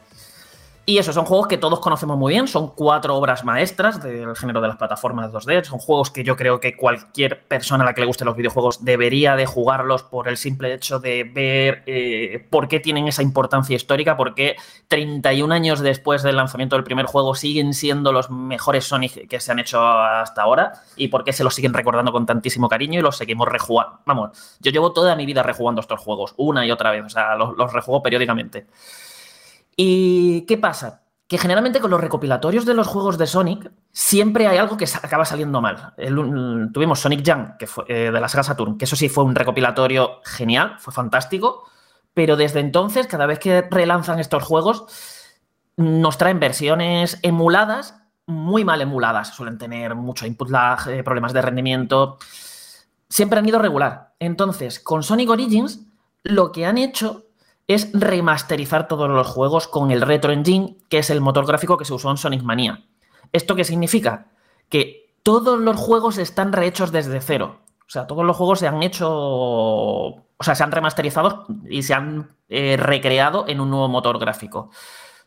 Y 0.84 0.97
eso, 0.97 1.13
son 1.13 1.25
juegos 1.25 1.47
que 1.47 1.59
todos 1.59 1.79
conocemos 1.79 2.17
muy 2.17 2.34
bien, 2.34 2.47
son 2.47 2.69
cuatro 2.69 3.15
obras 3.15 3.43
maestras 3.43 4.01
del 4.01 4.36
género 4.36 4.61
de 4.61 4.67
las 4.67 4.77
plataformas 4.77 5.32
2D, 5.32 5.63
son 5.63 5.77
juegos 5.77 6.09
que 6.09 6.23
yo 6.23 6.36
creo 6.36 6.59
que 6.59 6.75
cualquier 6.75 7.43
persona 7.43 7.84
a 7.84 7.88
la 7.88 7.93
que 7.93 8.01
le 8.01 8.07
gusten 8.07 8.25
los 8.25 8.36
videojuegos 8.36 8.84
debería 8.84 9.36
de 9.36 9.45
jugarlos 9.45 10.01
por 10.01 10.27
el 10.27 10.38
simple 10.38 10.73
hecho 10.73 10.99
de 10.99 11.23
ver 11.23 11.84
eh, 11.86 12.47
por 12.49 12.67
qué 12.67 12.79
tienen 12.79 13.07
esa 13.07 13.21
importancia 13.21 13.75
histórica, 13.75 14.17
por 14.17 14.34
qué 14.34 14.55
31 14.88 15.53
años 15.53 15.82
después 15.82 16.23
del 16.23 16.38
lanzamiento 16.38 16.75
del 16.75 16.84
primer 16.84 17.05
juego 17.05 17.36
siguen 17.36 17.75
siendo 17.75 18.11
los 18.11 18.32
mejores 18.32 18.86
Sonic 18.86 19.27
que 19.27 19.39
se 19.39 19.51
han 19.51 19.59
hecho 19.59 19.88
hasta 19.88 20.41
ahora 20.41 20.73
y 20.95 21.09
por 21.09 21.23
qué 21.23 21.32
se 21.32 21.43
los 21.43 21.53
siguen 21.53 21.73
recordando 21.73 22.11
con 22.11 22.25
tantísimo 22.25 22.67
cariño 22.67 22.99
y 22.99 23.03
los 23.03 23.17
seguimos 23.17 23.47
rejugando. 23.47 23.99
Vamos, 24.07 24.57
yo 24.59 24.71
llevo 24.71 24.93
toda 24.93 25.15
mi 25.15 25.27
vida 25.27 25.43
rejugando 25.43 25.79
estos 25.79 25.99
juegos, 25.99 26.34
una 26.38 26.65
y 26.65 26.71
otra 26.71 26.89
vez, 26.89 27.05
o 27.05 27.09
sea, 27.09 27.36
los, 27.36 27.55
los 27.55 27.71
rejuego 27.71 28.01
periódicamente. 28.01 28.65
¿Y 29.84 30.41
qué 30.41 30.59
pasa? 30.59 31.01
Que 31.27 31.39
generalmente 31.39 31.79
con 31.79 31.89
los 31.89 31.99
recopilatorios 31.99 32.67
de 32.67 32.75
los 32.75 32.86
juegos 32.86 33.17
de 33.17 33.25
Sonic 33.25 33.71
siempre 33.91 34.45
hay 34.45 34.59
algo 34.59 34.77
que 34.77 34.86
acaba 34.86 35.25
saliendo 35.25 35.59
mal. 35.59 35.95
Tuvimos 36.71 36.99
Sonic 36.99 37.25
Jam, 37.25 37.57
que 37.57 37.65
fue 37.65 37.86
eh, 37.88 38.11
de 38.11 38.21
la 38.21 38.27
saga 38.27 38.43
Saturn, 38.43 38.77
que 38.77 38.86
eso 38.86 38.95
sí 38.95 39.09
fue 39.09 39.23
un 39.23 39.34
recopilatorio 39.34 40.21
genial, 40.23 40.75
fue 40.77 40.93
fantástico, 40.93 41.63
pero 42.13 42.36
desde 42.36 42.59
entonces, 42.59 43.07
cada 43.07 43.25
vez 43.25 43.39
que 43.39 43.63
relanzan 43.71 44.19
estos 44.19 44.43
juegos, 44.43 44.86
nos 45.77 46.15
traen 46.19 46.39
versiones 46.39 47.17
emuladas, 47.23 47.95
muy 48.27 48.63
mal 48.63 48.82
emuladas, 48.82 49.34
suelen 49.34 49.57
tener 49.57 49.95
mucho 49.95 50.27
input 50.27 50.51
lag, 50.51 50.88
eh, 50.89 51.03
problemas 51.03 51.34
de 51.34 51.41
rendimiento, 51.41 52.19
siempre 53.09 53.39
han 53.39 53.49
ido 53.49 53.57
regular. 53.57 54.13
Entonces, 54.19 54.79
con 54.79 55.01
Sonic 55.01 55.32
Origins, 55.32 55.88
lo 56.21 56.51
que 56.51 56.67
han 56.67 56.77
hecho 56.77 57.30
es 57.74 57.89
remasterizar 57.93 58.88
todos 58.88 59.09
los 59.09 59.28
juegos 59.28 59.67
con 59.67 59.91
el 59.91 60.01
Retro 60.01 60.32
Engine, 60.32 60.78
que 60.89 60.99
es 60.99 61.09
el 61.09 61.22
motor 61.22 61.45
gráfico 61.45 61.78
que 61.78 61.86
se 61.86 61.93
usó 61.93 62.09
en 62.11 62.17
Sonic 62.17 62.43
Mania. 62.43 62.84
¿Esto 63.32 63.55
qué 63.55 63.63
significa? 63.63 64.28
Que 64.69 65.15
todos 65.24 65.59
los 65.59 65.78
juegos 65.78 66.17
están 66.17 66.53
rehechos 66.53 66.91
desde 66.91 67.22
cero. 67.22 67.61
O 67.88 67.89
sea, 67.89 68.07
todos 68.07 68.26
los 68.26 68.38
juegos 68.38 68.59
se 68.59 68.67
han 68.67 68.84
hecho. 68.84 69.09
O 69.09 70.43
sea, 70.43 70.55
se 70.55 70.63
han 70.63 70.72
remasterizado 70.72 71.45
y 71.69 71.84
se 71.84 71.93
han 71.93 72.32
eh, 72.49 72.78
recreado 72.78 73.45
en 73.47 73.59
un 73.59 73.69
nuevo 73.69 73.88
motor 73.89 74.17
gráfico. 74.17 74.72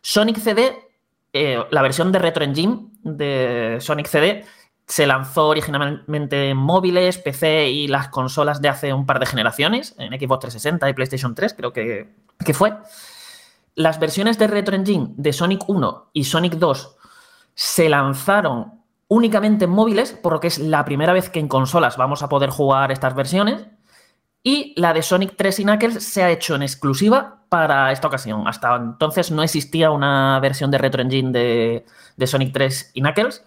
Sonic 0.01 0.39
CD, 0.39 0.89
eh, 1.33 1.63
la 1.71 1.83
versión 1.83 2.11
de 2.11 2.19
Retro 2.19 2.45
Engine 2.45 2.89
de 3.03 3.79
Sonic 3.81 4.07
CD, 4.07 4.45
se 4.87 5.07
lanzó 5.07 5.49
originalmente 5.49 6.51
en 6.51 6.57
móviles, 6.57 7.19
PC 7.19 7.71
y 7.71 7.89
las 7.89 8.09
consolas 8.09 8.61
de 8.61 8.69
hace 8.69 8.93
un 8.93 9.07
par 9.07 9.19
de 9.19 9.27
generaciones, 9.27 9.95
en 9.99 10.09
Xbox 10.13 10.41
360 10.41 10.91
y 10.91 10.93
PlayStation 10.93 11.35
3, 11.35 11.55
creo 11.55 11.73
que, 11.73 12.15
que 12.45 12.55
fue. 12.55 12.75
Las 13.75 13.99
versiones 13.99 14.39
de 14.39 14.47
Retro 14.47 14.77
Engine 14.77 15.15
de 15.17 15.33
Sonic 15.33 15.69
1 15.69 16.11
y 16.13 16.25
Sonic 16.25 16.55
2 16.55 16.97
se 17.55 17.89
lanzaron 17.89 18.85
únicamente 19.09 19.65
en 19.65 19.71
móviles, 19.71 20.13
por 20.13 20.35
lo 20.35 20.41
que 20.41 20.49
es 20.49 20.59
la 20.59 20.85
primera 20.85 21.13
vez 21.13 21.31
que 21.31 21.41
en 21.41 21.49
consolas 21.49 21.97
vamos 21.97 22.23
a 22.23 22.29
poder 22.29 22.51
jugar 22.51 22.93
estas 22.93 23.15
versiones. 23.15 23.67
Y 24.43 24.75
la 24.77 24.93
de 24.93 25.03
Sonic 25.03 25.37
3 25.37 25.61
y 25.61 25.65
Knuckles 25.65 26.05
se 26.05 26.23
ha 26.23 26.31
hecho 26.31 26.55
en 26.55 26.63
exclusiva 26.63 27.45
para 27.49 27.91
esta 27.93 28.09
ocasión. 28.09 28.47
Hasta 28.47 28.77
entonces 28.77 29.31
no 29.31 29.43
existía 29.43 29.91
una 29.91 30.39
versión 30.41 30.71
de 30.71 30.79
Retro 30.79 31.01
Engine 31.01 31.33
de, 31.33 31.87
de 32.17 32.27
Sonic 32.27 32.53
3 32.53 32.91
y 32.95 33.01
Knuckles. 33.01 33.43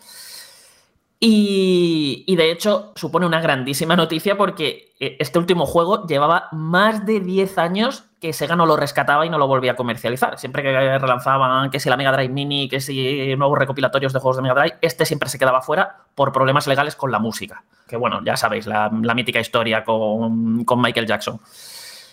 Y, 1.19 2.35
de 2.35 2.51
hecho 2.51 2.93
supone 2.95 3.25
una 3.25 3.41
grandísima 3.41 3.95
noticia 3.95 4.37
porque 4.37 4.93
eh, 4.99 5.17
este 5.19 5.39
último 5.39 5.65
juego 5.65 6.05
llevaba 6.05 6.47
más 6.51 7.07
de 7.07 7.19
10 7.19 7.57
años 7.57 8.03
que 8.21 8.33
Sega 8.33 8.55
no 8.55 8.67
lo 8.67 8.77
rescataba 8.77 9.25
y 9.25 9.29
no 9.29 9.39
lo 9.39 9.47
volvía 9.47 9.71
a 9.71 9.75
comercializar. 9.75 10.37
Siempre 10.37 10.61
que 10.61 10.71
relanzaban 10.99 11.71
que 11.71 11.79
si 11.79 11.89
la 11.89 11.97
Mega 11.97 12.11
Drive 12.11 12.33
Mini, 12.33 12.69
que 12.69 12.81
si 12.81 13.35
nuevos 13.35 13.57
recopilatorios 13.57 14.13
de 14.13 14.19
juegos 14.19 14.37
de 14.37 14.43
Mega 14.43 14.55
Drive, 14.55 14.77
este 14.81 15.05
siempre 15.05 15.29
se 15.29 15.39
quedaba 15.39 15.61
fuera 15.61 16.03
por 16.13 16.31
problemas 16.31 16.67
legales 16.67 16.95
con 16.95 17.11
la 17.11 17.19
música. 17.19 17.63
Que 17.87 17.97
bueno, 17.97 18.21
ya 18.23 18.37
sabéis, 18.37 18.67
la, 18.67 18.91
la 19.01 19.13
mítica 19.15 19.39
historia 19.39 19.83
con, 19.83 20.65
con 20.65 20.81
Michael 20.81 21.07
Jackson 21.07 21.39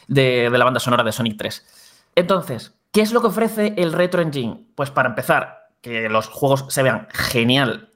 de, 0.08 0.50
de 0.50 0.58
la 0.58 0.64
banda 0.64 0.80
sonora 0.80 1.04
de 1.04 1.12
Sonic 1.12 1.36
3. 1.38 2.10
Entonces, 2.16 2.74
¿qué 2.92 3.02
es 3.02 3.12
lo 3.12 3.20
que 3.20 3.28
ofrece 3.28 3.74
el 3.76 3.92
Retro 3.92 4.22
Engine? 4.22 4.64
Pues 4.74 4.90
para 4.90 5.08
empezar, 5.10 5.68
que 5.84 6.08
los 6.08 6.28
juegos 6.28 6.64
se 6.68 6.82
vean 6.82 7.08
genial 7.12 7.90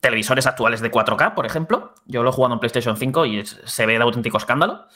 televisores 0.00 0.46
actuales 0.46 0.80
de 0.80 0.90
4K, 0.90 1.34
por 1.34 1.46
ejemplo. 1.46 1.94
Yo 2.06 2.22
lo 2.22 2.30
he 2.30 2.32
jugado 2.32 2.54
en 2.54 2.60
PlayStation 2.60 2.96
5 2.96 3.26
y 3.26 3.44
se 3.44 3.86
ve 3.86 3.94
de 3.94 4.02
auténtico 4.02 4.36
escándalo. 4.36 4.86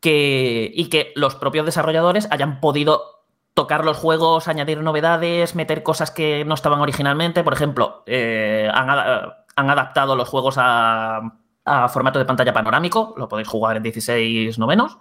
Que, 0.00 0.70
y 0.74 0.88
que 0.88 1.12
los 1.16 1.34
propios 1.34 1.66
desarrolladores 1.66 2.28
hayan 2.30 2.60
podido 2.60 3.24
tocar 3.54 3.84
los 3.84 3.96
juegos, 3.96 4.48
añadir 4.48 4.82
novedades, 4.82 5.54
meter 5.54 5.82
cosas 5.82 6.10
que 6.10 6.44
no 6.44 6.54
estaban 6.54 6.80
originalmente. 6.80 7.42
Por 7.42 7.54
ejemplo, 7.54 8.02
eh, 8.06 8.68
han, 8.72 9.70
adaptado 9.70 10.14
los 10.14 10.28
juegos 10.28 10.56
a, 10.58 11.38
a, 11.64 11.88
formato 11.88 12.18
de 12.18 12.26
pantalla 12.26 12.52
panorámico, 12.52 13.14
lo 13.16 13.28
podéis 13.28 13.48
jugar 13.48 13.78
en 13.78 13.84
16 13.84 14.58
novenos. 14.58 14.98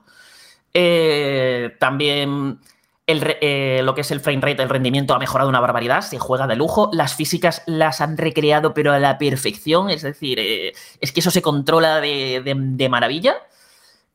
Eh, 0.74 1.76
también 1.80 2.60
el, 3.08 3.38
eh, 3.42 3.82
lo 3.84 3.94
que 3.94 4.02
es 4.02 4.12
el 4.12 4.20
frame 4.20 4.42
rate, 4.42 4.64
el 4.64 4.70
rendimiento 4.70 5.14
ha 5.14 5.20
mejorado 5.20 5.50
una 5.50 5.60
barbaridad, 5.60 6.02
se 6.02 6.18
juega 6.18 6.48
de 6.48 6.56
lujo, 6.56 6.90
las 6.92 7.16
físicas 7.16 7.62
las 7.68 8.02
han 8.02 8.18
recreado 8.18 8.74
pero 8.74 8.94
a 8.94 9.00
la 9.00 9.18
perfección, 9.18 9.90
es 9.92 10.02
decir, 10.02 10.40
eh, 10.40 10.74
es 11.00 11.12
que 11.12 11.20
eso 11.20 11.30
se 11.32 11.42
controla 11.42 12.02
de, 12.02 12.42
de, 12.44 12.56
de, 12.58 12.90
maravilla. 12.90 13.36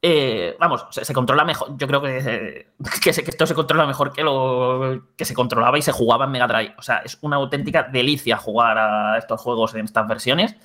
eh, 0.03 0.57
vamos, 0.59 0.87
se, 0.91 1.15
controla 1.15 1.45
mejor. 1.45 1.77
Yo 1.77 1.87
creo 1.87 2.03
que, 2.03 2.67
que, 3.03 3.13
se, 3.13 3.23
que, 3.25 3.31
esto 3.31 3.47
se 3.47 3.55
controla 3.55 3.87
mejor 3.87 4.13
que 4.13 4.23
lo 4.25 5.03
que 5.17 5.25
se 5.25 5.35
controlaba 5.35 5.79
y 5.79 5.83
se 5.83 5.93
jugaba 5.93 6.25
en 6.27 6.33
Mega 6.33 6.47
Drive. 6.49 6.75
O 6.79 6.83
sea, 6.83 6.99
es 6.99 7.19
una 7.23 7.37
auténtica 7.37 7.85
delicia 7.85 8.37
jugar 8.39 8.79
a 8.79 9.19
estos 9.19 9.41
juegos 9.41 9.75
en 9.75 9.85
estas 9.85 10.09
versiones. 10.09 10.57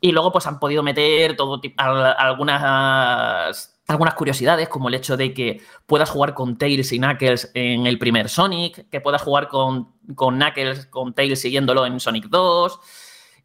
Y 0.00 0.12
luego, 0.12 0.32
pues 0.32 0.46
han 0.46 0.60
podido 0.60 0.82
meter 0.82 1.36
todo 1.36 1.60
tipo, 1.60 1.82
algunas 1.82 3.77
algunas 3.88 4.14
curiosidades, 4.14 4.68
como 4.68 4.88
el 4.88 4.94
hecho 4.94 5.16
de 5.16 5.32
que 5.32 5.62
puedas 5.86 6.10
jugar 6.10 6.34
con 6.34 6.58
Tails 6.58 6.92
y 6.92 6.98
Knuckles 6.98 7.50
en 7.54 7.86
el 7.86 7.98
primer 7.98 8.28
Sonic, 8.28 8.88
que 8.90 9.00
puedas 9.00 9.22
jugar 9.22 9.48
con, 9.48 9.94
con 10.14 10.36
Knuckles, 10.36 10.86
con 10.86 11.14
Tails 11.14 11.40
siguiéndolo 11.40 11.86
en 11.86 11.98
Sonic 11.98 12.26
2. 12.26 12.80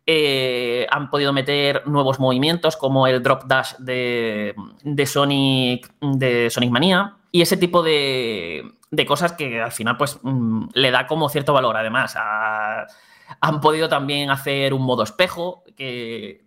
Eh, 0.06 0.86
han 0.92 1.10
podido 1.10 1.32
meter 1.32 1.88
nuevos 1.88 2.20
movimientos 2.20 2.76
como 2.76 3.08
el 3.08 3.24
drop 3.24 3.46
dash 3.46 3.76
de, 3.78 4.54
de 4.84 5.06
Sonic 5.06 5.94
de 6.02 6.50
Sonic 6.50 6.72
Mania 6.72 7.16
y 7.32 7.42
ese 7.42 7.56
tipo 7.56 7.82
de, 7.82 8.70
de 8.92 9.06
cosas 9.06 9.32
que 9.32 9.62
al 9.62 9.72
final 9.72 9.96
pues 9.96 10.20
mm, 10.22 10.66
le 10.74 10.92
da 10.92 11.08
como 11.08 11.30
cierto 11.30 11.54
valor 11.54 11.78
además 11.78 12.18
han 12.18 13.62
podido 13.62 13.88
también 13.88 14.30
hacer 14.30 14.74
un 14.74 14.82
modo 14.82 15.04
espejo 15.04 15.64
que 15.78 16.44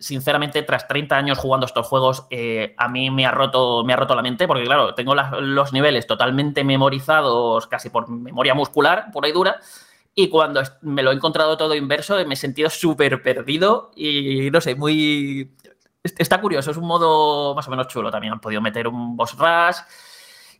sinceramente, 0.00 0.62
tras 0.62 0.88
30 0.88 1.16
años 1.16 1.38
jugando 1.38 1.66
estos 1.66 1.86
juegos, 1.86 2.26
eh, 2.30 2.74
a 2.76 2.88
mí 2.88 3.10
me 3.10 3.26
ha, 3.26 3.30
roto, 3.30 3.84
me 3.84 3.92
ha 3.92 3.96
roto 3.96 4.14
la 4.14 4.22
mente, 4.22 4.46
porque 4.46 4.64
claro, 4.64 4.94
tengo 4.94 5.14
los 5.14 5.72
niveles 5.72 6.06
totalmente 6.06 6.64
memorizados, 6.64 7.66
casi 7.66 7.90
por 7.90 8.08
memoria 8.08 8.54
muscular, 8.54 9.10
pura 9.12 9.28
y 9.28 9.32
dura, 9.32 9.60
y 10.20 10.28
cuando 10.30 10.60
me 10.80 11.04
lo 11.04 11.12
he 11.12 11.14
encontrado 11.14 11.56
todo 11.56 11.76
inverso, 11.76 12.16
me 12.26 12.34
he 12.34 12.36
sentido 12.36 12.68
súper 12.70 13.22
perdido 13.22 13.92
y 13.94 14.50
no 14.50 14.60
sé, 14.60 14.74
muy... 14.74 15.54
Está 16.02 16.40
curioso, 16.40 16.72
es 16.72 16.76
un 16.76 16.88
modo 16.88 17.54
más 17.54 17.68
o 17.68 17.70
menos 17.70 17.86
chulo. 17.86 18.10
También 18.10 18.32
han 18.32 18.40
podido 18.40 18.60
meter 18.60 18.88
un 18.88 19.16
boss 19.16 19.36
rush. 19.38 19.76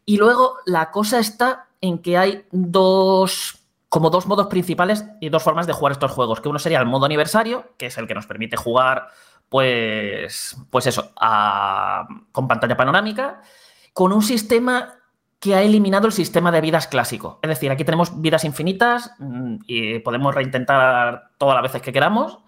Y 0.05 0.17
luego 0.17 0.59
la 0.65 0.93
cosa 0.93 1.19
está 1.19 1.67
en 1.81 1.99
que 1.99 2.17
hay 2.17 2.45
dos 2.53 3.58
como 3.89 4.11
dos 4.11 4.27
modos 4.27 4.49
principales 4.49 5.05
y 5.21 5.29
dos 5.29 5.43
formas 5.43 5.67
de 5.67 5.73
jugar 5.73 5.93
estos 5.93 6.11
juegos. 6.11 6.41
Que 6.41 6.49
uno 6.49 6.59
sería 6.59 6.81
el 6.81 6.87
modo 6.87 7.07
aniversario, 7.07 7.73
que 7.79 7.87
es 7.87 7.99
el 7.99 8.07
que 8.07 8.15
nos 8.15 8.27
permite 8.27 8.57
jugar, 8.57 9.09
pues, 9.49 10.57
pues 10.71 10.87
eso, 10.87 11.13
a, 11.21 12.07
con 12.33 12.49
pantalla 12.49 12.77
panorámica, 12.77 13.41
con 13.93 14.13
un 14.13 14.23
sistema 14.23 14.95
que 15.41 15.55
ha 15.55 15.63
eliminado 15.63 16.07
el 16.07 16.13
sistema 16.13 16.51
de 16.51 16.61
vidas 16.61 16.89
clásico. 16.89 17.39
Es 17.43 17.49
decir, 17.49 17.71
aquí 17.71 17.85
tenemos 17.85 18.21
vidas 18.21 18.45
infinitas 18.45 19.13
mm, 19.19 19.57
y 19.67 19.99
podemos 20.01 20.35
reintentar 20.35 21.31
todas 21.39 21.55
las 21.55 21.63
veces 21.63 21.83
que 21.83 21.93
queramos. 21.93 22.39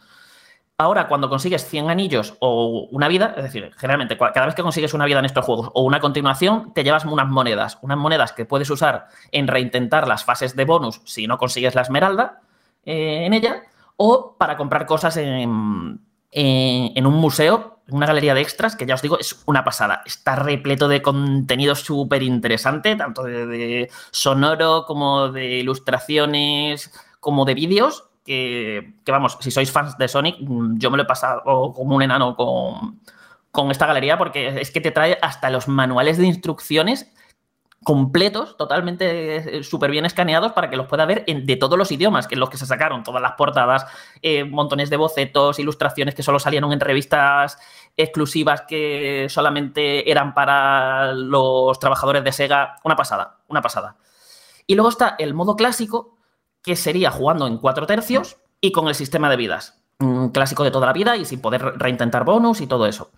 Ahora, 0.80 1.08
cuando 1.08 1.28
consigues 1.28 1.66
100 1.66 1.90
anillos 1.90 2.36
o 2.38 2.88
una 2.90 3.06
vida, 3.06 3.34
es 3.36 3.42
decir, 3.42 3.70
generalmente 3.76 4.16
cada 4.16 4.46
vez 4.46 4.54
que 4.54 4.62
consigues 4.62 4.94
una 4.94 5.04
vida 5.04 5.18
en 5.18 5.26
estos 5.26 5.44
juegos 5.44 5.70
o 5.74 5.82
una 5.82 6.00
continuación, 6.00 6.72
te 6.72 6.82
llevas 6.82 7.04
unas 7.04 7.28
monedas. 7.28 7.76
Unas 7.82 7.98
monedas 7.98 8.32
que 8.32 8.46
puedes 8.46 8.70
usar 8.70 9.08
en 9.30 9.46
reintentar 9.46 10.08
las 10.08 10.24
fases 10.24 10.56
de 10.56 10.64
bonus 10.64 11.02
si 11.04 11.26
no 11.26 11.36
consigues 11.36 11.74
la 11.74 11.82
esmeralda 11.82 12.40
eh, 12.86 13.26
en 13.26 13.34
ella, 13.34 13.64
o 13.98 14.36
para 14.38 14.56
comprar 14.56 14.86
cosas 14.86 15.18
en, 15.18 16.00
un 16.32 17.14
museo, 17.14 17.80
una 17.90 18.06
galería 18.06 18.32
de 18.32 18.40
extras, 18.40 18.74
que 18.74 18.86
ya 18.86 18.94
os 18.94 19.02
digo, 19.02 19.18
es 19.18 19.42
una 19.44 19.62
pasada. 19.64 20.00
Está 20.06 20.34
repleto 20.34 20.88
de 20.88 21.02
contenido 21.02 21.74
súper 21.74 22.22
interesante, 22.22 22.96
tanto 22.96 23.24
de, 23.24 23.46
de 23.46 23.90
sonoro 24.12 24.86
como 24.86 25.28
de 25.28 25.58
ilustraciones, 25.58 26.90
como 27.20 27.44
de 27.44 27.52
vídeos 27.52 28.09
que, 28.24 28.94
vamos, 29.06 29.38
si 29.40 29.50
sois 29.50 29.70
fans 29.72 29.96
de 29.98 30.08
Sonic, 30.08 30.36
yo 30.78 30.90
me 30.90 30.96
lo 30.96 31.02
he 31.02 31.06
pasado 31.06 31.42
como 31.72 31.96
un 31.96 32.02
enano 32.02 32.36
con, 32.36 33.00
con 33.50 33.70
esta 33.70 33.86
galería 33.86 34.18
porque 34.18 34.60
es 34.60 34.70
que 34.70 34.80
te 34.80 34.90
trae 34.90 35.18
hasta 35.22 35.50
los 35.50 35.68
manuales 35.68 36.18
de 36.18 36.26
instrucciones 36.26 37.12
completos, 37.82 38.56
totalmente 38.58 39.58
eh, 39.58 39.64
súper 39.64 39.90
bien 39.90 40.04
escaneados 40.04 40.52
para 40.52 40.68
que 40.68 40.76
los 40.76 40.86
pueda 40.86 41.06
ver 41.06 41.24
de 41.24 41.56
todos 41.56 41.78
los 41.78 41.90
idiomas, 41.90 42.26
que 42.26 42.34
en 42.34 42.40
los 42.40 42.50
que 42.50 42.58
se 42.58 42.66
sacaron 42.66 43.02
todas 43.02 43.22
las 43.22 43.32
portadas, 43.32 43.86
eh, 44.20 44.44
montones 44.44 44.90
de 44.90 44.96
bocetos, 44.98 45.58
ilustraciones 45.58 46.14
que 46.14 46.22
solo 46.22 46.38
salieron 46.38 46.72
en 46.72 46.80
revistas 46.80 47.58
exclusivas 47.96 48.62
que 48.62 49.26
solamente 49.30 50.10
eran 50.10 50.34
para 50.34 51.12
los 51.12 51.78
trabajadores 51.78 52.22
de 52.22 52.32
Sega. 52.32 52.76
Una 52.84 52.96
pasada, 52.96 53.38
una 53.48 53.62
pasada. 53.62 53.96
Y 54.66 54.74
luego 54.74 54.90
está 54.90 55.16
el 55.18 55.32
modo 55.32 55.56
clásico, 55.56 56.18
que 56.62 56.76
sería 56.76 57.10
jugando 57.10 57.46
en 57.46 57.58
cuatro 57.58 57.86
tercios 57.86 58.36
y 58.60 58.72
con 58.72 58.88
el 58.88 58.94
sistema 58.94 59.30
de 59.30 59.36
vidas. 59.36 59.82
Un 59.98 60.30
clásico 60.30 60.64
de 60.64 60.70
toda 60.70 60.86
la 60.86 60.92
vida 60.92 61.16
y 61.16 61.24
sin 61.24 61.40
poder 61.40 61.78
reintentar 61.78 62.24
bonus 62.24 62.60
y 62.60 62.66
todo 62.66 62.86
eso. 62.86 63.10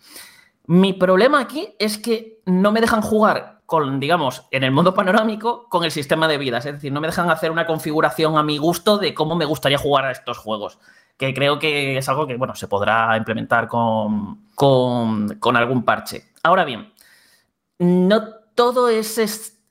Mi 0.66 0.92
problema 0.92 1.40
aquí 1.40 1.74
es 1.78 1.98
que 1.98 2.40
no 2.46 2.72
me 2.72 2.80
dejan 2.80 3.02
jugar 3.02 3.62
con, 3.66 4.00
digamos, 4.00 4.46
en 4.50 4.64
el 4.64 4.70
modo 4.70 4.94
panorámico 4.94 5.68
con 5.68 5.84
el 5.84 5.90
sistema 5.90 6.28
de 6.28 6.38
vidas. 6.38 6.66
Es 6.66 6.74
decir, 6.74 6.92
no 6.92 7.00
me 7.00 7.08
dejan 7.08 7.30
hacer 7.30 7.50
una 7.50 7.66
configuración 7.66 8.36
a 8.36 8.42
mi 8.42 8.58
gusto 8.58 8.98
de 8.98 9.14
cómo 9.14 9.34
me 9.34 9.44
gustaría 9.44 9.78
jugar 9.78 10.04
a 10.04 10.12
estos 10.12 10.38
juegos. 10.38 10.78
Que 11.16 11.34
creo 11.34 11.58
que 11.58 11.98
es 11.98 12.08
algo 12.08 12.26
que, 12.26 12.36
bueno, 12.36 12.54
se 12.54 12.68
podrá 12.68 13.16
implementar 13.16 13.68
con, 13.68 14.48
con, 14.54 15.36
con 15.38 15.56
algún 15.56 15.84
parche. 15.84 16.32
Ahora 16.42 16.64
bien, 16.64 16.92
no 17.78 18.22
todo 18.54 18.88
es, 18.88 19.18
es 19.18 19.61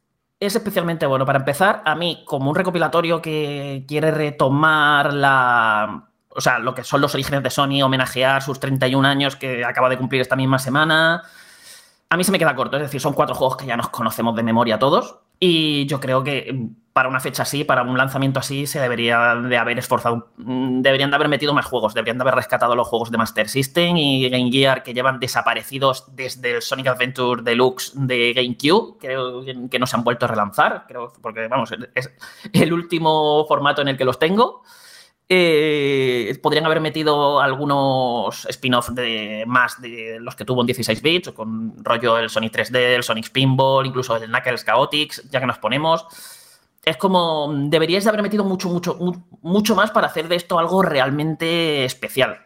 es 0.41 0.55
especialmente 0.55 1.05
bueno. 1.05 1.25
Para 1.25 1.39
empezar, 1.39 1.83
a 1.85 1.95
mí, 1.95 2.23
como 2.25 2.49
un 2.49 2.55
recopilatorio 2.55 3.21
que 3.21 3.85
quiere 3.87 4.11
retomar 4.11 5.13
la. 5.13 6.07
O 6.29 6.41
sea, 6.41 6.57
lo 6.59 6.73
que 6.73 6.83
son 6.83 6.99
los 6.99 7.13
orígenes 7.13 7.43
de 7.43 7.49
Sony, 7.49 7.83
homenajear 7.83 8.41
sus 8.41 8.59
31 8.59 9.07
años 9.07 9.35
que 9.35 9.63
acaba 9.63 9.87
de 9.87 9.97
cumplir 9.97 10.21
esta 10.21 10.35
misma 10.35 10.57
semana. 10.57 11.21
A 12.09 12.17
mí 12.17 12.23
se 12.23 12.31
me 12.31 12.39
queda 12.39 12.55
corto, 12.55 12.77
es 12.77 12.83
decir, 12.83 12.99
son 12.99 13.13
cuatro 13.13 13.35
juegos 13.35 13.55
que 13.55 13.67
ya 13.67 13.77
nos 13.77 13.89
conocemos 13.89 14.35
de 14.35 14.43
memoria 14.43 14.79
todos. 14.79 15.19
Y 15.39 15.85
yo 15.85 15.99
creo 15.99 16.23
que 16.23 16.69
para 16.93 17.07
una 17.07 17.21
fecha 17.21 17.43
así, 17.43 17.63
para 17.63 17.83
un 17.83 17.97
lanzamiento 17.97 18.39
así, 18.39 18.67
se 18.67 18.79
debería 18.79 19.35
de 19.35 19.57
haber 19.57 19.79
esforzado, 19.79 20.29
deberían 20.37 21.09
de 21.09 21.15
haber 21.15 21.29
metido 21.29 21.53
más 21.53 21.65
juegos, 21.65 21.93
deberían 21.93 22.17
de 22.17 22.23
haber 22.23 22.35
rescatado 22.35 22.75
los 22.75 22.87
juegos 22.87 23.11
de 23.11 23.17
Master 23.17 23.47
System 23.47 23.95
y 23.95 24.29
Game 24.29 24.51
Gear 24.51 24.83
que 24.83 24.93
llevan 24.93 25.19
desaparecidos 25.19 26.05
desde 26.15 26.55
el 26.55 26.61
Sonic 26.61 26.87
Adventure 26.87 27.43
Deluxe 27.43 27.93
de 27.95 28.33
GameCube, 28.33 28.97
creo 28.99 29.43
que 29.69 29.79
no 29.79 29.87
se 29.87 29.95
han 29.95 30.03
vuelto 30.03 30.25
a 30.25 30.29
relanzar, 30.29 30.85
creo, 30.87 31.13
porque 31.21 31.47
vamos, 31.47 31.71
es 31.95 32.11
el 32.51 32.73
último 32.73 33.45
formato 33.47 33.81
en 33.81 33.87
el 33.87 33.97
que 33.97 34.05
los 34.05 34.19
tengo. 34.19 34.63
Eh, 35.33 36.37
podrían 36.43 36.65
haber 36.65 36.81
metido 36.81 37.39
algunos 37.39 38.45
spin-off 38.49 38.89
de 38.89 39.45
más 39.47 39.81
de 39.81 40.17
los 40.19 40.35
que 40.35 40.43
tuvo 40.43 40.59
en 40.59 40.67
16 40.67 41.01
bits, 41.01 41.31
con 41.31 41.81
rollo 41.81 42.17
el 42.17 42.29
Sonic 42.29 42.53
3D, 42.53 42.75
el 42.75 43.03
Sonic 43.03 43.27
Spinball, 43.27 43.85
incluso 43.85 44.17
el 44.17 44.29
Knuckles 44.29 44.65
Chaotix, 44.65 45.29
ya 45.29 45.39
que 45.39 45.45
nos 45.45 45.57
ponemos. 45.57 46.05
Es 46.83 46.97
como, 46.97 47.53
deberíais 47.53 48.03
de 48.03 48.09
haber 48.09 48.23
metido 48.23 48.43
mucho, 48.43 48.69
mucho, 48.69 48.97
mucho 49.41 49.75
más 49.75 49.91
para 49.91 50.07
hacer 50.07 50.27
de 50.27 50.35
esto 50.35 50.57
algo 50.57 50.81
realmente 50.81 51.85
especial. 51.85 52.39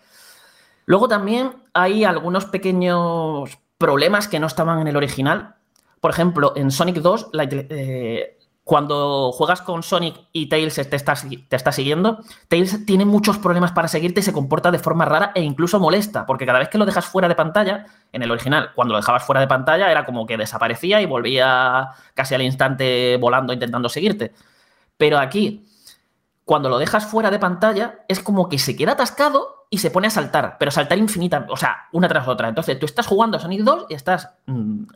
Luego 0.85 1.07
también 1.07 1.51
hay 1.73 2.03
algunos 2.03 2.45
pequeños 2.45 3.57
problemas 3.77 4.27
que 4.27 4.39
no 4.39 4.47
estaban 4.47 4.79
en 4.79 4.87
el 4.87 4.97
original. 4.97 5.55
Por 5.99 6.11
ejemplo, 6.11 6.53
en 6.55 6.69
Sonic 6.69 6.97
2, 6.97 7.29
la, 7.31 7.47
eh, 7.49 8.37
cuando 8.65 9.31
juegas 9.31 9.61
con 9.61 9.83
Sonic 9.83 10.15
y 10.31 10.49
Tails 10.49 10.73
te 10.73 10.95
está, 10.95 11.13
te 11.13 11.55
está, 11.55 11.71
siguiendo, 11.71 12.19
Tails 12.47 12.83
tiene 12.87 13.05
muchos 13.05 13.37
problemas 13.37 13.71
para 13.73 13.87
seguirte 13.87 14.21
y 14.21 14.23
se 14.23 14.33
comporta 14.33 14.71
de 14.71 14.79
forma 14.79 15.05
rara 15.05 15.31
e 15.35 15.43
incluso 15.43 15.79
molesta, 15.79 16.25
porque 16.25 16.47
cada 16.47 16.57
vez 16.57 16.69
que 16.69 16.79
lo 16.79 16.87
dejas 16.87 17.05
fuera 17.05 17.27
de 17.27 17.35
pantalla, 17.35 17.85
en 18.11 18.23
el 18.23 18.31
original, 18.31 18.71
cuando 18.73 18.93
lo 18.93 18.99
dejabas 18.99 19.23
fuera 19.23 19.39
de 19.39 19.47
pantalla 19.47 19.91
era 19.91 20.03
como 20.03 20.25
que 20.25 20.35
desaparecía 20.35 20.99
y 20.99 21.05
volvía 21.05 21.89
casi 22.15 22.33
al 22.33 22.41
instante 22.41 23.17
volando 23.17 23.53
intentando 23.53 23.87
seguirte. 23.87 24.33
Pero 24.97 25.19
aquí, 25.19 25.63
cuando 26.45 26.69
lo 26.69 26.77
dejas 26.77 27.05
fuera 27.05 27.31
de 27.31 27.39
pantalla, 27.39 28.05
es 28.07 28.19
como 28.19 28.47
que 28.47 28.59
se 28.59 28.75
queda 28.75 28.91
atascado 28.91 29.65
y 29.71 29.79
se 29.79 29.89
pone 29.89 30.07
a 30.07 30.11
saltar, 30.11 30.57
pero 30.59 30.69
saltar 30.69 30.97
infinita, 30.99 31.47
o 31.49 31.57
sea, 31.57 31.87
una 31.91 32.07
tras 32.07 32.27
otra. 32.27 32.47
Entonces, 32.47 32.79
tú 32.79 32.85
estás 32.85 33.07
jugando 33.07 33.37
a 33.37 33.39
Sonic 33.39 33.61
2 33.61 33.87
y 33.89 33.95
estás 33.95 34.29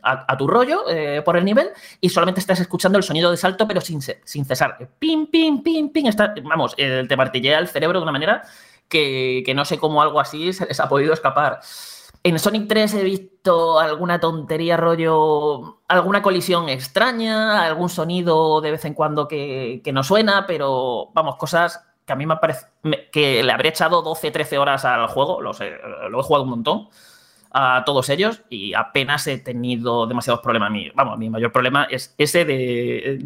a, 0.02 0.32
a, 0.32 0.36
tu 0.38 0.46
rollo 0.46 0.88
eh, 0.88 1.22
por 1.22 1.36
el 1.36 1.44
nivel 1.44 1.70
y 2.00 2.08
solamente 2.08 2.40
estás 2.40 2.60
escuchando 2.60 2.98
el 2.98 3.04
sonido 3.04 3.32
de 3.32 3.36
salto, 3.36 3.66
pero 3.66 3.80
sin, 3.80 4.00
sin 4.00 4.44
cesar. 4.44 4.78
Pim, 5.00 5.26
pim, 5.26 5.62
pim, 5.62 5.90
pim. 5.90 6.06
Está, 6.06 6.34
vamos, 6.44 6.74
eh, 6.78 7.04
te 7.08 7.16
martillea 7.16 7.58
el 7.58 7.66
cerebro 7.66 7.98
de 7.98 8.04
una 8.04 8.12
manera 8.12 8.42
que, 8.88 9.42
que 9.44 9.52
no 9.52 9.64
sé 9.64 9.76
cómo 9.76 10.02
algo 10.02 10.20
así 10.20 10.52
se 10.52 10.66
les 10.66 10.78
ha 10.78 10.88
podido 10.88 11.12
escapar. 11.12 11.60
En 12.22 12.38
Sonic 12.38 12.68
3 12.68 12.94
he 12.94 13.04
visto 13.04 13.78
alguna 13.78 14.20
tontería, 14.20 14.76
rollo, 14.76 15.80
alguna 15.88 16.20
colisión 16.20 16.68
extraña, 16.68 17.64
algún 17.64 17.88
sonido 17.88 18.60
de 18.60 18.72
vez 18.72 18.84
en 18.84 18.92
cuando 18.92 19.26
que, 19.26 19.82
no 19.92 20.02
suena, 20.02 20.46
pero 20.46 21.08
vamos, 21.14 21.36
cosas 21.36 21.82
que 22.04 22.12
a 22.12 22.16
mí 22.16 22.26
me 22.26 22.36
parece 22.36 22.66
que 23.10 23.42
le 23.42 23.52
habré 23.52 23.70
echado 23.70 24.02
12, 24.02 24.30
13 24.30 24.58
horas 24.58 24.84
al 24.84 25.06
juego, 25.06 25.40
lo, 25.40 25.54
sé, 25.54 25.72
lo 26.10 26.20
he 26.20 26.22
jugado 26.22 26.44
un 26.44 26.50
montón 26.50 26.88
a 27.52 27.82
todos 27.84 28.08
ellos 28.10 28.42
y 28.50 28.74
apenas 28.74 29.26
he 29.26 29.38
tenido 29.38 30.06
demasiados 30.06 30.40
problemas. 30.40 30.70
Mi, 30.70 30.90
vamos, 30.90 31.18
mi 31.18 31.30
mayor 31.30 31.52
problema 31.52 31.84
es 31.84 32.14
ese 32.18 32.44
de 32.44 33.18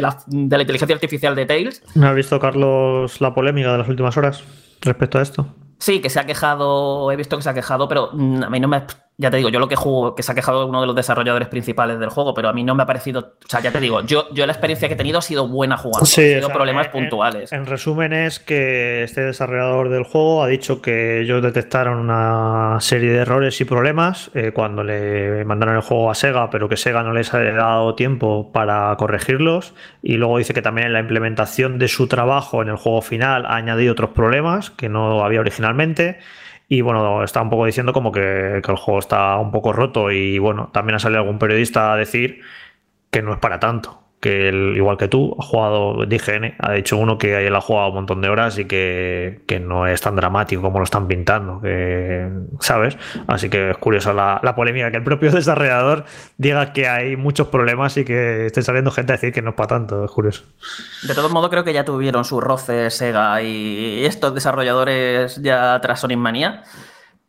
la 0.00 0.16
inteligencia 0.30 0.94
artificial 0.94 1.34
de 1.34 1.46
Tails. 1.46 1.82
¿No 1.96 2.06
ha 2.06 2.12
visto, 2.12 2.38
Carlos, 2.38 3.20
la 3.20 3.34
polémica 3.34 3.72
de 3.72 3.78
las 3.78 3.88
últimas 3.88 4.16
horas 4.16 4.44
respecto 4.80 5.18
a 5.18 5.22
esto? 5.22 5.54
Sí, 5.82 6.00
que 6.00 6.10
se 6.10 6.20
ha 6.20 6.26
quejado, 6.26 7.10
he 7.10 7.16
visto 7.16 7.36
que 7.36 7.42
se 7.42 7.50
ha 7.50 7.54
quejado, 7.54 7.88
pero 7.88 8.10
a 8.12 8.14
mí 8.14 8.60
no 8.60 8.68
me, 8.68 8.86
ya 9.22 9.30
te 9.30 9.38
digo, 9.38 9.48
yo 9.48 9.58
lo 9.58 9.68
que 9.68 9.76
juego, 9.76 10.14
que 10.14 10.22
se 10.22 10.32
ha 10.32 10.34
quejado 10.34 10.66
uno 10.66 10.80
de 10.82 10.86
los 10.86 10.94
desarrolladores 10.96 11.48
principales 11.48 11.98
del 11.98 12.10
juego, 12.10 12.34
pero 12.34 12.48
a 12.50 12.52
mí 12.52 12.62
no 12.64 12.74
me 12.74 12.82
ha 12.82 12.86
parecido, 12.86 13.20
o 13.20 13.48
sea, 13.48 13.60
ya 13.60 13.70
te 13.72 13.80
digo, 13.80 14.02
yo, 14.02 14.26
yo 14.34 14.44
la 14.44 14.52
experiencia 14.52 14.88
que 14.88 14.94
he 14.94 14.96
tenido 14.96 15.18
ha 15.18 15.22
sido 15.22 15.48
buena 15.48 15.76
jugando, 15.78 16.04
Sí, 16.04 16.20
ha 16.20 16.24
o 16.24 16.28
sido 16.36 16.46
sea, 16.48 16.54
problemas 16.56 16.86
en- 16.86 16.92
puntuales. 16.92 17.52
En 17.52 17.64
resumen 17.66 18.12
es 18.12 18.40
que 18.40 19.04
este 19.04 19.22
desarrollador 19.22 19.88
del 19.88 20.04
juego 20.04 20.42
ha 20.42 20.48
dicho 20.48 20.82
que 20.82 21.20
ellos 21.20 21.40
detectaron 21.42 21.98
una 21.98 22.76
serie 22.80 23.12
de 23.12 23.18
errores 23.18 23.60
y 23.60 23.64
problemas 23.64 24.30
eh, 24.34 24.50
cuando 24.52 24.82
le 24.84 25.44
mandaron 25.44 25.76
el 25.76 25.82
juego 25.82 26.10
a 26.10 26.14
Sega, 26.14 26.50
pero 26.50 26.68
que 26.68 26.76
Sega 26.76 27.02
no 27.02 27.12
les 27.12 27.32
ha 27.32 27.40
dado 27.42 27.94
tiempo 27.94 28.50
para 28.52 28.94
corregirlos. 28.96 29.74
Y 30.02 30.16
luego 30.16 30.38
dice 30.38 30.52
que 30.54 30.62
también 30.62 30.88
en 30.88 30.92
la 30.94 31.00
implementación 31.00 31.78
de 31.78 31.88
su 31.88 32.08
trabajo 32.08 32.62
en 32.62 32.68
el 32.68 32.76
juego 32.76 33.02
final 33.02 33.46
ha 33.46 33.56
añadido 33.56 33.92
otros 33.92 34.10
problemas 34.10 34.70
que 34.70 34.88
no 34.88 35.24
había 35.24 35.40
originalmente. 35.40 36.18
Y 36.68 36.80
bueno, 36.80 37.22
está 37.22 37.42
un 37.42 37.50
poco 37.50 37.66
diciendo 37.66 37.92
como 37.92 38.12
que, 38.12 38.60
que 38.64 38.70
el 38.70 38.78
juego 38.78 38.98
está 38.98 39.36
un 39.38 39.50
poco 39.50 39.72
roto 39.72 40.10
y 40.10 40.38
bueno, 40.38 40.70
también 40.72 40.96
ha 40.96 40.98
salido 40.98 41.20
algún 41.20 41.38
periodista 41.38 41.92
a 41.92 41.96
decir 41.96 42.40
que 43.10 43.22
no 43.22 43.32
es 43.34 43.38
para 43.40 43.60
tanto. 43.60 44.01
Que 44.22 44.48
él, 44.48 44.74
igual 44.76 44.96
que 44.96 45.08
tú, 45.08 45.36
ha 45.36 45.42
jugado 45.42 46.06
DGN, 46.06 46.54
ha 46.60 46.72
dicho 46.74 46.96
uno 46.96 47.18
que 47.18 47.44
él 47.44 47.56
ha 47.56 47.60
jugado 47.60 47.88
un 47.88 47.94
montón 47.96 48.20
de 48.20 48.28
horas 48.28 48.56
y 48.56 48.66
que, 48.66 49.42
que 49.48 49.58
no 49.58 49.88
es 49.88 50.00
tan 50.00 50.14
dramático 50.14 50.62
como 50.62 50.78
lo 50.78 50.84
están 50.84 51.08
pintando, 51.08 51.60
que, 51.60 52.30
¿sabes? 52.60 52.96
Así 53.26 53.50
que 53.50 53.70
es 53.70 53.76
curiosa 53.78 54.12
la, 54.12 54.38
la 54.40 54.54
polémica, 54.54 54.92
que 54.92 54.98
el 54.98 55.02
propio 55.02 55.30
desarrollador 55.32 56.04
diga 56.38 56.72
que 56.72 56.86
hay 56.86 57.16
muchos 57.16 57.48
problemas 57.48 57.96
y 57.96 58.04
que 58.04 58.46
esté 58.46 58.62
saliendo 58.62 58.92
gente 58.92 59.12
a 59.12 59.16
decir 59.16 59.32
que 59.32 59.42
no 59.42 59.50
es 59.50 59.56
para 59.56 59.66
tanto, 59.66 60.04
es 60.04 60.10
curioso. 60.12 60.44
De 61.02 61.14
todos 61.16 61.32
modos, 61.32 61.50
creo 61.50 61.64
que 61.64 61.72
ya 61.72 61.84
tuvieron 61.84 62.24
su 62.24 62.40
roce 62.40 62.90
Sega 62.90 63.42
y 63.42 64.04
estos 64.04 64.34
desarrolladores 64.34 65.42
ya 65.42 65.80
tras 65.80 65.98
Sonic 65.98 66.18
Manía. 66.18 66.62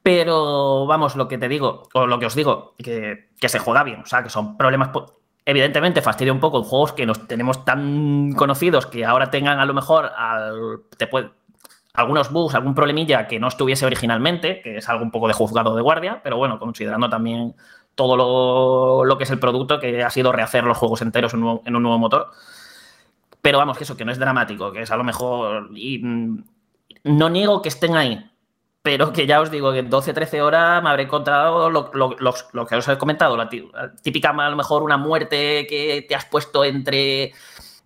Pero 0.03 0.85
vamos, 0.85 1.15
lo 1.15 1.29
que 1.29 1.37
te 1.37 1.47
digo, 1.47 1.87
o 1.93 2.07
lo 2.07 2.19
que 2.19 2.25
os 2.25 2.35
digo, 2.35 2.75
que, 2.77 3.29
que 3.39 3.49
se 3.49 3.59
juega 3.59 3.83
bien. 3.83 4.01
O 4.01 4.05
sea, 4.05 4.21
que 4.21 4.29
son 4.29 4.57
problemas. 4.57 4.89
Evidentemente, 5.45 6.01
fastidia 6.01 6.31
un 6.31 6.39
poco 6.39 6.59
en 6.59 6.63
juegos 6.63 6.93
que 6.93 7.05
nos 7.05 7.27
tenemos 7.27 7.65
tan 7.65 8.31
conocidos 8.33 8.85
que 8.85 9.03
ahora 9.05 9.29
tengan 9.29 9.59
a 9.59 9.65
lo 9.65 9.73
mejor 9.73 10.09
algunos 11.93 12.31
bugs, 12.31 12.55
algún 12.55 12.73
problemilla 12.73 13.27
que 13.27 13.39
no 13.39 13.47
estuviese 13.47 13.85
originalmente, 13.85 14.61
que 14.61 14.77
es 14.77 14.89
algo 14.89 15.03
un 15.03 15.11
poco 15.11 15.27
de 15.27 15.33
juzgado 15.33 15.75
de 15.75 15.81
guardia, 15.81 16.21
pero 16.23 16.37
bueno, 16.37 16.59
considerando 16.59 17.09
también 17.09 17.55
todo 17.95 19.03
lo, 19.05 19.17
que 19.17 19.25
es 19.25 19.31
el 19.31 19.39
producto, 19.39 19.79
que 19.79 20.01
ha 20.03 20.09
sido 20.09 20.31
rehacer 20.31 20.63
los 20.63 20.77
juegos 20.77 21.01
enteros 21.01 21.33
en 21.33 21.39
un 21.39 21.45
nuevo- 21.45 21.61
en 21.65 21.75
un 21.75 21.83
nuevo 21.83 21.99
motor. 21.99 22.31
Pero 23.41 23.57
vamos, 23.57 23.77
que 23.77 23.83
eso, 23.83 23.97
que 23.97 24.05
no 24.05 24.11
es 24.11 24.17
dramático, 24.19 24.71
que 24.71 24.81
es 24.83 24.91
a 24.91 24.95
lo 24.97 25.03
mejor. 25.03 25.69
Y, 25.75 25.99
mm, 25.99 26.43
no 27.03 27.29
niego 27.29 27.61
que 27.61 27.69
estén 27.69 27.95
ahí, 27.95 28.25
pero 28.83 29.13
que 29.13 29.25
ya 29.25 29.39
os 29.41 29.49
digo 29.49 29.71
que 29.71 29.79
en 29.79 29.89
12, 29.89 30.13
13 30.13 30.41
horas 30.41 30.83
me 30.83 30.89
habré 30.89 31.03
encontrado 31.03 31.69
lo, 31.69 31.89
lo- 31.93 32.15
los- 32.19 32.47
lo 32.51 32.65
que 32.67 32.75
os 32.75 32.87
he 32.87 32.97
comentado, 32.97 33.37
la 33.37 33.49
tí- 33.49 33.69
la 33.73 33.93
típica, 33.95 34.29
a 34.31 34.49
lo 34.49 34.57
mejor 34.57 34.83
una 34.83 34.97
muerte 34.97 35.65
que 35.67 36.05
te 36.07 36.13
has 36.15 36.25
puesto 36.25 36.65
entre, 36.65 37.31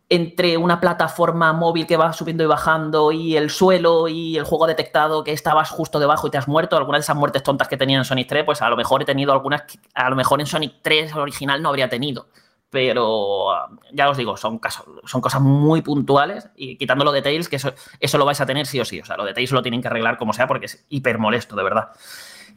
entre 0.10 0.58
una 0.58 0.80
plataforma 0.82 1.54
móvil 1.54 1.86
que 1.86 1.98
va 1.98 2.14
subiendo 2.14 2.44
y 2.44 2.48
bajando 2.48 3.12
y 3.12 3.38
el 3.38 3.52
suelo 3.52 4.08
y 4.08 4.38
el 4.38 4.44
juego 4.44 4.66
detectado 4.66 5.24
que 5.24 5.34
estabas 5.34 5.70
justo 5.70 6.00
debajo 6.00 6.28
y 6.28 6.32
te 6.32 6.40
has 6.40 6.48
muerto. 6.48 6.76
Algunas 6.78 7.00
de 7.02 7.04
esas 7.04 7.16
muertes 7.16 7.44
tontas 7.44 7.68
que 7.68 7.78
tenía 7.78 7.98
en 8.00 8.06
Sonic 8.06 8.28
3, 8.28 8.44
pues 8.46 8.62
a 8.64 8.70
lo 8.70 8.76
mejor 8.76 9.04
he 9.04 9.06
tenido 9.06 9.32
algunas 9.34 9.64
que 9.64 9.78
a 9.94 10.10
lo 10.10 10.16
mejor 10.16 10.40
en 10.42 10.48
Sonic 10.48 10.76
3 10.82 11.14
original 11.16 11.62
no 11.62 11.70
habría 11.70 11.90
tenido 11.90 12.28
pero 12.70 13.54
ya 13.94 14.10
os 14.10 14.18
digo, 14.18 14.36
son, 14.36 14.60
casos, 14.60 14.86
son 15.06 15.22
cosas 15.22 15.42
muy 15.42 15.82
puntuales 15.82 16.50
y 16.56 16.78
quitando 16.78 17.06
lo 17.06 17.12
de 17.12 17.22
Tails, 17.22 17.48
que 17.48 17.56
eso, 17.56 17.74
eso 18.00 18.18
lo 18.18 18.26
vais 18.26 18.42
a 18.42 18.46
tener 18.46 18.66
sí 18.66 18.80
o 18.80 18.86
sí. 18.86 19.00
O 19.00 19.06
sea, 19.06 19.18
lo 19.18 19.26
de 19.26 19.34
Tails 19.34 19.52
lo 19.52 19.62
tienen 19.62 19.82
que 19.82 19.88
arreglar 19.88 20.18
como 20.18 20.34
sea 20.34 20.48
porque 20.48 20.66
es 20.66 20.86
hiper 20.90 21.18
molesto, 21.18 21.56
de 21.56 21.64
verdad. 21.64 21.92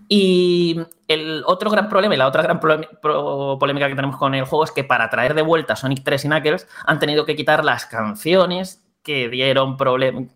Y 0.09 0.81
el 1.07 1.45
otro 1.47 1.71
gran 1.71 1.89
problema 1.89 2.15
y 2.15 2.19
la 2.19 2.27
otra 2.27 2.43
gran 2.43 2.59
polémica 2.59 3.89
que 3.89 3.95
tenemos 3.95 4.17
con 4.17 4.35
el 4.35 4.45
juego 4.45 4.65
es 4.65 4.73
que 4.73 4.83
para 4.83 5.09
traer 5.09 5.35
de 5.35 5.43
vuelta 5.43 5.77
Sonic 5.77 6.03
3 6.03 6.25
y 6.25 6.29
Knuckles 6.29 6.69
han 6.85 6.99
tenido 6.99 7.25
que 7.25 7.37
quitar 7.37 7.65
las 7.65 7.87
canciones 7.87 8.85
que 9.03 9.29
dieron 9.29 9.77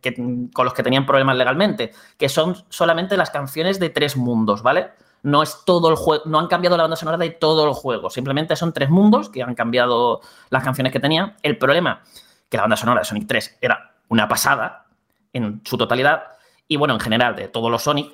que, 0.00 0.14
con 0.52 0.64
los 0.64 0.74
que 0.74 0.82
tenían 0.82 1.06
problemas 1.06 1.36
legalmente, 1.36 1.92
que 2.18 2.28
son 2.28 2.56
solamente 2.68 3.16
las 3.16 3.30
canciones 3.30 3.78
de 3.78 3.90
tres 3.90 4.16
mundos, 4.16 4.62
¿vale? 4.62 4.92
No 5.24 5.42
es 5.42 5.62
todo 5.64 5.90
el 5.90 5.96
juego, 5.96 6.22
no 6.26 6.38
han 6.38 6.46
cambiado 6.46 6.76
la 6.76 6.84
banda 6.84 6.96
sonora 6.96 7.18
de 7.18 7.30
todo 7.30 7.66
el 7.66 7.72
juego, 7.72 8.10
simplemente 8.10 8.54
son 8.56 8.72
tres 8.72 8.90
mundos 8.90 9.30
que 9.30 9.42
han 9.42 9.54
cambiado 9.54 10.20
las 10.50 10.62
canciones 10.62 10.92
que 10.92 11.00
tenían. 11.00 11.34
El 11.42 11.58
problema 11.58 12.02
que 12.48 12.58
la 12.58 12.62
banda 12.64 12.76
sonora 12.76 13.00
de 13.00 13.06
Sonic 13.06 13.26
3 13.26 13.58
era 13.60 13.96
una 14.08 14.28
pasada 14.28 14.86
en 15.32 15.62
su 15.64 15.76
totalidad 15.76 16.24
y 16.68 16.76
bueno, 16.76 16.94
en 16.94 17.00
general 17.00 17.34
de 17.36 17.48
todos 17.48 17.70
los 17.70 17.82
Sonic. 17.82 18.12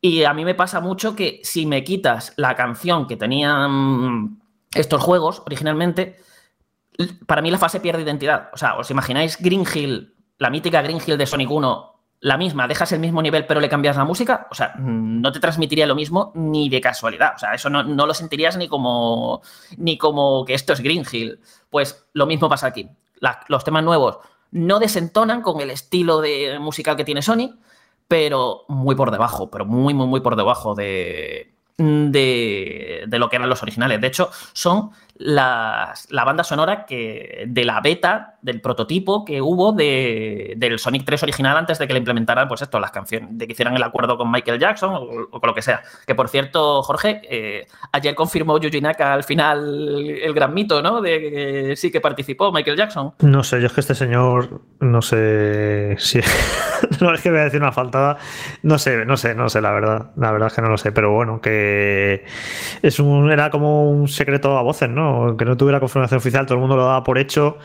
Y 0.00 0.24
a 0.24 0.32
mí 0.32 0.44
me 0.44 0.54
pasa 0.54 0.80
mucho 0.80 1.14
que 1.14 1.40
si 1.44 1.66
me 1.66 1.84
quitas 1.84 2.32
la 2.36 2.54
canción 2.56 3.06
que 3.06 3.16
tenían 3.16 4.40
estos 4.74 5.02
juegos 5.02 5.42
originalmente, 5.44 6.16
para 7.26 7.42
mí 7.42 7.50
la 7.50 7.58
fase 7.58 7.80
pierde 7.80 8.02
identidad. 8.02 8.48
O 8.52 8.56
sea, 8.56 8.76
¿os 8.76 8.90
imagináis 8.90 9.36
Green 9.40 9.64
Hill, 9.72 10.14
la 10.38 10.50
mítica 10.50 10.80
Green 10.82 11.00
Hill 11.06 11.18
de 11.18 11.26
Sonic 11.26 11.50
1, 11.50 11.99
la 12.22 12.36
misma, 12.36 12.68
dejas 12.68 12.92
el 12.92 13.00
mismo 13.00 13.22
nivel 13.22 13.46
pero 13.46 13.60
le 13.60 13.68
cambias 13.68 13.96
la 13.96 14.04
música? 14.04 14.46
O 14.50 14.54
sea, 14.54 14.74
no 14.78 15.32
te 15.32 15.40
transmitiría 15.40 15.86
lo 15.86 15.94
mismo 15.94 16.32
ni 16.34 16.68
de 16.68 16.80
casualidad. 16.80 17.32
O 17.34 17.38
sea, 17.38 17.54
eso 17.54 17.70
no, 17.70 17.82
no 17.82 18.06
lo 18.06 18.12
sentirías 18.14 18.56
ni 18.58 18.68
como, 18.68 19.40
ni 19.78 19.96
como 19.96 20.44
que 20.44 20.54
esto 20.54 20.72
es 20.74 20.80
Green 20.80 21.04
Hill. 21.10 21.40
Pues 21.70 22.06
lo 22.12 22.26
mismo 22.26 22.48
pasa 22.48 22.66
aquí. 22.66 22.88
La- 23.20 23.40
los 23.48 23.64
temas 23.64 23.84
nuevos 23.84 24.18
no 24.52 24.78
desentonan 24.80 25.42
con 25.42 25.60
el 25.60 25.70
estilo 25.70 26.20
de 26.20 26.58
musical 26.58 26.96
que 26.96 27.04
tiene 27.04 27.22
Sonic, 27.22 27.54
pero 28.08 28.64
muy 28.68 28.94
por 28.96 29.10
debajo, 29.12 29.50
pero 29.50 29.64
muy, 29.64 29.94
muy, 29.94 30.06
muy 30.06 30.20
por 30.20 30.34
debajo 30.36 30.74
de, 30.74 31.52
de, 31.78 33.04
de 33.06 33.18
lo 33.18 33.28
que 33.28 33.36
eran 33.36 33.48
los 33.48 33.62
originales. 33.62 34.00
De 34.00 34.08
hecho, 34.08 34.30
son 34.52 34.90
las, 35.20 36.10
la 36.10 36.24
banda 36.24 36.42
sonora 36.42 36.86
que 36.86 37.44
de 37.46 37.64
la 37.66 37.82
beta, 37.82 38.38
del 38.40 38.62
prototipo 38.62 39.22
que 39.26 39.42
hubo 39.42 39.72
de, 39.72 40.54
del 40.56 40.78
Sonic 40.78 41.04
3 41.04 41.22
original 41.24 41.58
antes 41.58 41.78
de 41.78 41.86
que 41.86 41.92
le 41.92 41.98
implementaran, 41.98 42.48
pues 42.48 42.62
esto, 42.62 42.80
las 42.80 42.90
canciones, 42.90 43.28
de 43.32 43.46
que 43.46 43.52
hicieran 43.52 43.76
el 43.76 43.82
acuerdo 43.82 44.16
con 44.16 44.30
Michael 44.30 44.58
Jackson 44.58 44.94
o, 44.94 45.28
con 45.28 45.46
lo 45.46 45.54
que 45.54 45.60
sea. 45.60 45.82
Que 46.06 46.14
por 46.14 46.30
cierto, 46.30 46.82
Jorge, 46.82 47.20
eh, 47.28 47.66
ayer 47.92 48.14
confirmó 48.14 48.58
Yuji 48.58 48.80
Naka 48.80 49.12
al 49.12 49.22
final 49.24 50.08
el 50.22 50.32
gran 50.32 50.54
mito, 50.54 50.80
¿no? 50.80 51.02
De 51.02 51.20
que 51.20 51.76
sí 51.76 51.92
que 51.92 52.00
participó 52.00 52.50
Michael 52.50 52.78
Jackson. 52.78 53.12
No 53.20 53.44
sé, 53.44 53.60
yo 53.60 53.66
es 53.66 53.74
que 53.74 53.80
este 53.80 53.94
señor, 53.94 54.62
no 54.80 55.02
sé 55.02 55.96
si. 55.98 56.20
no 57.02 57.12
es 57.12 57.20
que 57.20 57.30
voy 57.30 57.40
a 57.40 57.44
decir 57.44 57.60
una 57.60 57.72
faltada. 57.72 58.16
No 58.62 58.78
sé, 58.78 59.04
no 59.04 59.18
sé, 59.18 59.34
no 59.34 59.50
sé, 59.50 59.60
la 59.60 59.72
verdad. 59.72 60.12
La 60.16 60.32
verdad 60.32 60.46
es 60.46 60.54
que 60.54 60.62
no 60.62 60.70
lo 60.70 60.78
sé, 60.78 60.92
pero 60.92 61.12
bueno, 61.12 61.42
que 61.42 62.24
es 62.80 62.98
un, 63.00 63.30
era 63.30 63.50
como 63.50 63.90
un 63.90 64.08
secreto 64.08 64.56
a 64.56 64.62
voces, 64.62 64.88
¿no? 64.88 65.09
Que 65.38 65.44
no 65.44 65.56
tuviera 65.56 65.80
confirmación 65.80 66.18
oficial, 66.18 66.46
todo 66.46 66.54
el 66.54 66.60
mundo 66.60 66.76
lo 66.76 66.84
daba 66.84 67.02
por 67.04 67.18
hecho. 67.18 67.58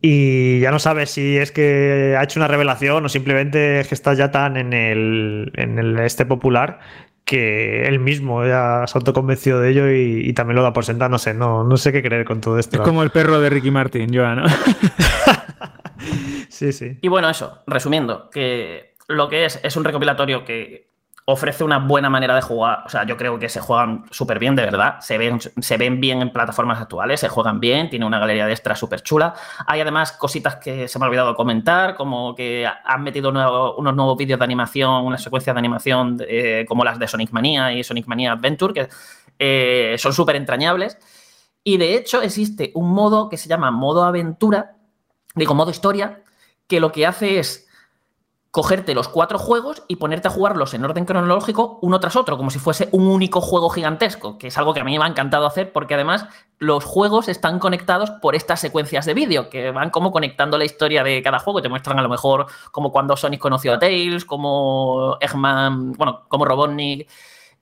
Y 0.00 0.60
ya 0.60 0.72
no 0.72 0.80
sabes 0.80 1.10
si 1.10 1.36
es 1.36 1.52
que 1.52 2.16
ha 2.18 2.24
hecho 2.24 2.40
una 2.40 2.48
revelación 2.48 3.04
o 3.04 3.08
simplemente 3.08 3.80
es 3.80 3.88
que 3.88 3.94
está 3.94 4.14
ya 4.14 4.32
tan 4.32 4.56
en 4.56 4.72
el, 4.72 5.52
en 5.54 5.78
el 5.78 5.98
este 6.00 6.26
popular 6.26 6.80
que 7.24 7.84
él 7.84 8.00
mismo 8.00 8.44
ya 8.44 8.84
se 8.86 8.96
ha 8.96 8.98
autoconvencido 8.98 9.60
de 9.60 9.70
ello 9.70 9.90
y, 9.90 10.28
y 10.28 10.32
también 10.32 10.56
lo 10.56 10.62
da 10.62 10.72
por 10.72 10.84
sentado. 10.84 11.08
No 11.08 11.18
sé, 11.18 11.34
no, 11.34 11.62
no 11.62 11.76
sé 11.76 11.92
qué 11.92 12.02
creer 12.02 12.24
con 12.24 12.40
todo 12.40 12.58
esto. 12.58 12.76
Es 12.76 12.82
como 12.82 13.04
el 13.04 13.10
perro 13.10 13.40
de 13.40 13.48
Ricky 13.48 13.70
Martin, 13.70 14.12
Joan, 14.14 14.42
¿no? 14.42 14.44
Sí, 16.48 16.72
sí. 16.72 16.98
Y 17.00 17.08
bueno, 17.08 17.30
eso, 17.30 17.62
resumiendo, 17.66 18.28
que 18.30 18.94
lo 19.08 19.28
que 19.28 19.44
es 19.44 19.60
es 19.62 19.76
un 19.76 19.84
recopilatorio 19.84 20.44
que 20.44 20.91
ofrece 21.24 21.62
una 21.62 21.78
buena 21.78 22.10
manera 22.10 22.34
de 22.34 22.42
jugar. 22.42 22.82
O 22.84 22.88
sea, 22.88 23.04
yo 23.04 23.16
creo 23.16 23.38
que 23.38 23.48
se 23.48 23.60
juegan 23.60 24.04
súper 24.10 24.38
bien, 24.38 24.56
de 24.56 24.62
verdad. 24.62 24.96
Se 25.00 25.18
ven, 25.18 25.40
se 25.40 25.76
ven 25.76 26.00
bien 26.00 26.20
en 26.20 26.32
plataformas 26.32 26.80
actuales, 26.80 27.20
se 27.20 27.28
juegan 27.28 27.60
bien, 27.60 27.88
tiene 27.90 28.04
una 28.04 28.18
galería 28.18 28.46
de 28.46 28.52
extras 28.52 28.78
súper 28.78 29.02
chula. 29.02 29.34
Hay 29.66 29.80
además 29.80 30.12
cositas 30.12 30.56
que 30.56 30.88
se 30.88 30.98
me 30.98 31.04
ha 31.04 31.08
olvidado 31.08 31.34
comentar, 31.36 31.94
como 31.94 32.34
que 32.34 32.66
han 32.66 33.02
metido 33.02 33.30
nuevo- 33.30 33.76
unos 33.76 33.94
nuevos 33.94 34.16
vídeos 34.16 34.38
de 34.38 34.44
animación, 34.44 35.04
unas 35.04 35.22
secuencias 35.22 35.54
de 35.54 35.58
animación 35.58 36.18
eh, 36.26 36.64
como 36.66 36.84
las 36.84 36.98
de 36.98 37.06
Sonic 37.06 37.30
Mania 37.30 37.72
y 37.72 37.84
Sonic 37.84 38.06
Mania 38.06 38.32
Adventure, 38.32 38.74
que 38.74 38.88
eh, 39.38 39.96
son 39.98 40.12
súper 40.12 40.36
entrañables. 40.36 40.98
Y 41.62 41.76
de 41.76 41.94
hecho 41.94 42.20
existe 42.20 42.72
un 42.74 42.90
modo 42.92 43.28
que 43.28 43.36
se 43.36 43.48
llama 43.48 43.70
modo 43.70 44.04
aventura, 44.04 44.74
digo 45.36 45.54
modo 45.54 45.70
historia, 45.70 46.22
que 46.66 46.80
lo 46.80 46.90
que 46.90 47.06
hace 47.06 47.38
es 47.38 47.68
cogerte 48.52 48.94
los 48.94 49.08
cuatro 49.08 49.38
juegos 49.38 49.82
y 49.88 49.96
ponerte 49.96 50.28
a 50.28 50.30
jugarlos 50.30 50.74
en 50.74 50.84
orden 50.84 51.06
cronológico 51.06 51.78
uno 51.80 51.98
tras 52.00 52.16
otro, 52.16 52.36
como 52.36 52.50
si 52.50 52.58
fuese 52.58 52.90
un 52.92 53.06
único 53.06 53.40
juego 53.40 53.70
gigantesco, 53.70 54.36
que 54.36 54.48
es 54.48 54.58
algo 54.58 54.74
que 54.74 54.80
a 54.80 54.84
mí 54.84 54.98
me 54.98 55.04
ha 55.04 55.08
encantado 55.08 55.46
hacer 55.46 55.72
porque 55.72 55.94
además 55.94 56.26
los 56.58 56.84
juegos 56.84 57.28
están 57.28 57.58
conectados 57.58 58.10
por 58.10 58.34
estas 58.34 58.60
secuencias 58.60 59.06
de 59.06 59.14
vídeo, 59.14 59.48
que 59.48 59.70
van 59.70 59.88
como 59.88 60.12
conectando 60.12 60.58
la 60.58 60.66
historia 60.66 61.02
de 61.02 61.22
cada 61.22 61.38
juego. 61.38 61.62
Te 61.62 61.70
muestran 61.70 61.98
a 61.98 62.02
lo 62.02 62.10
mejor 62.10 62.46
como 62.70 62.92
cuando 62.92 63.16
Sonic 63.16 63.40
conoció 63.40 63.72
a 63.72 63.78
Tails, 63.78 64.26
como 64.26 65.16
Eggman, 65.18 65.92
bueno, 65.92 66.24
como 66.28 66.44
Robotnik 66.44 67.08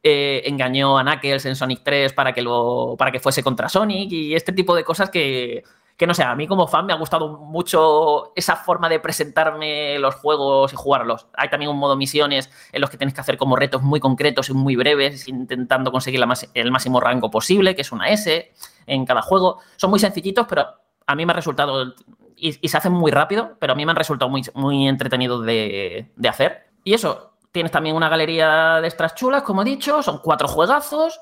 eh, 0.02 0.42
engañó 0.46 0.98
a 0.98 1.04
Knuckles 1.04 1.46
en 1.46 1.54
Sonic 1.54 1.82
3 1.84 2.14
para 2.14 2.32
que, 2.32 2.42
lo, 2.42 2.96
para 2.98 3.12
que 3.12 3.20
fuese 3.20 3.44
contra 3.44 3.68
Sonic 3.68 4.10
y 4.10 4.34
este 4.34 4.52
tipo 4.52 4.74
de 4.74 4.82
cosas 4.82 5.08
que, 5.08 5.62
que 6.00 6.06
no 6.06 6.14
sé, 6.14 6.22
a 6.22 6.34
mí 6.34 6.46
como 6.46 6.66
fan 6.66 6.86
me 6.86 6.94
ha 6.94 6.96
gustado 6.96 7.36
mucho 7.36 8.32
esa 8.34 8.56
forma 8.56 8.88
de 8.88 9.00
presentarme 9.00 9.98
los 9.98 10.14
juegos 10.14 10.72
y 10.72 10.76
jugarlos. 10.76 11.26
Hay 11.34 11.50
también 11.50 11.70
un 11.70 11.76
modo 11.76 11.94
misiones 11.94 12.50
en 12.72 12.80
los 12.80 12.88
que 12.88 12.96
tienes 12.96 13.12
que 13.12 13.20
hacer 13.20 13.36
como 13.36 13.54
retos 13.54 13.82
muy 13.82 14.00
concretos 14.00 14.48
y 14.48 14.54
muy 14.54 14.76
breves, 14.76 15.28
intentando 15.28 15.92
conseguir 15.92 16.18
el 16.54 16.70
máximo 16.70 17.00
rango 17.00 17.30
posible, 17.30 17.74
que 17.74 17.82
es 17.82 17.92
una 17.92 18.08
S 18.08 18.50
en 18.86 19.04
cada 19.04 19.20
juego. 19.20 19.58
Son 19.76 19.90
muy 19.90 19.98
sencillitos, 19.98 20.46
pero 20.48 20.68
a 21.06 21.14
mí 21.14 21.26
me 21.26 21.32
ha 21.32 21.36
resultado, 21.36 21.92
y, 22.34 22.56
y 22.62 22.68
se 22.68 22.78
hacen 22.78 22.92
muy 22.92 23.10
rápido, 23.10 23.58
pero 23.58 23.74
a 23.74 23.76
mí 23.76 23.84
me 23.84 23.92
han 23.92 23.96
resultado 23.96 24.30
muy, 24.30 24.40
muy 24.54 24.88
entretenidos 24.88 25.44
de, 25.44 26.10
de 26.16 26.28
hacer. 26.30 26.70
Y 26.82 26.94
eso, 26.94 27.34
tienes 27.52 27.72
también 27.72 27.94
una 27.94 28.08
galería 28.08 28.80
de 28.80 28.88
extras 28.88 29.14
chulas, 29.14 29.42
como 29.42 29.60
he 29.60 29.66
dicho, 29.66 30.02
son 30.02 30.20
cuatro 30.24 30.48
juegazos. 30.48 31.20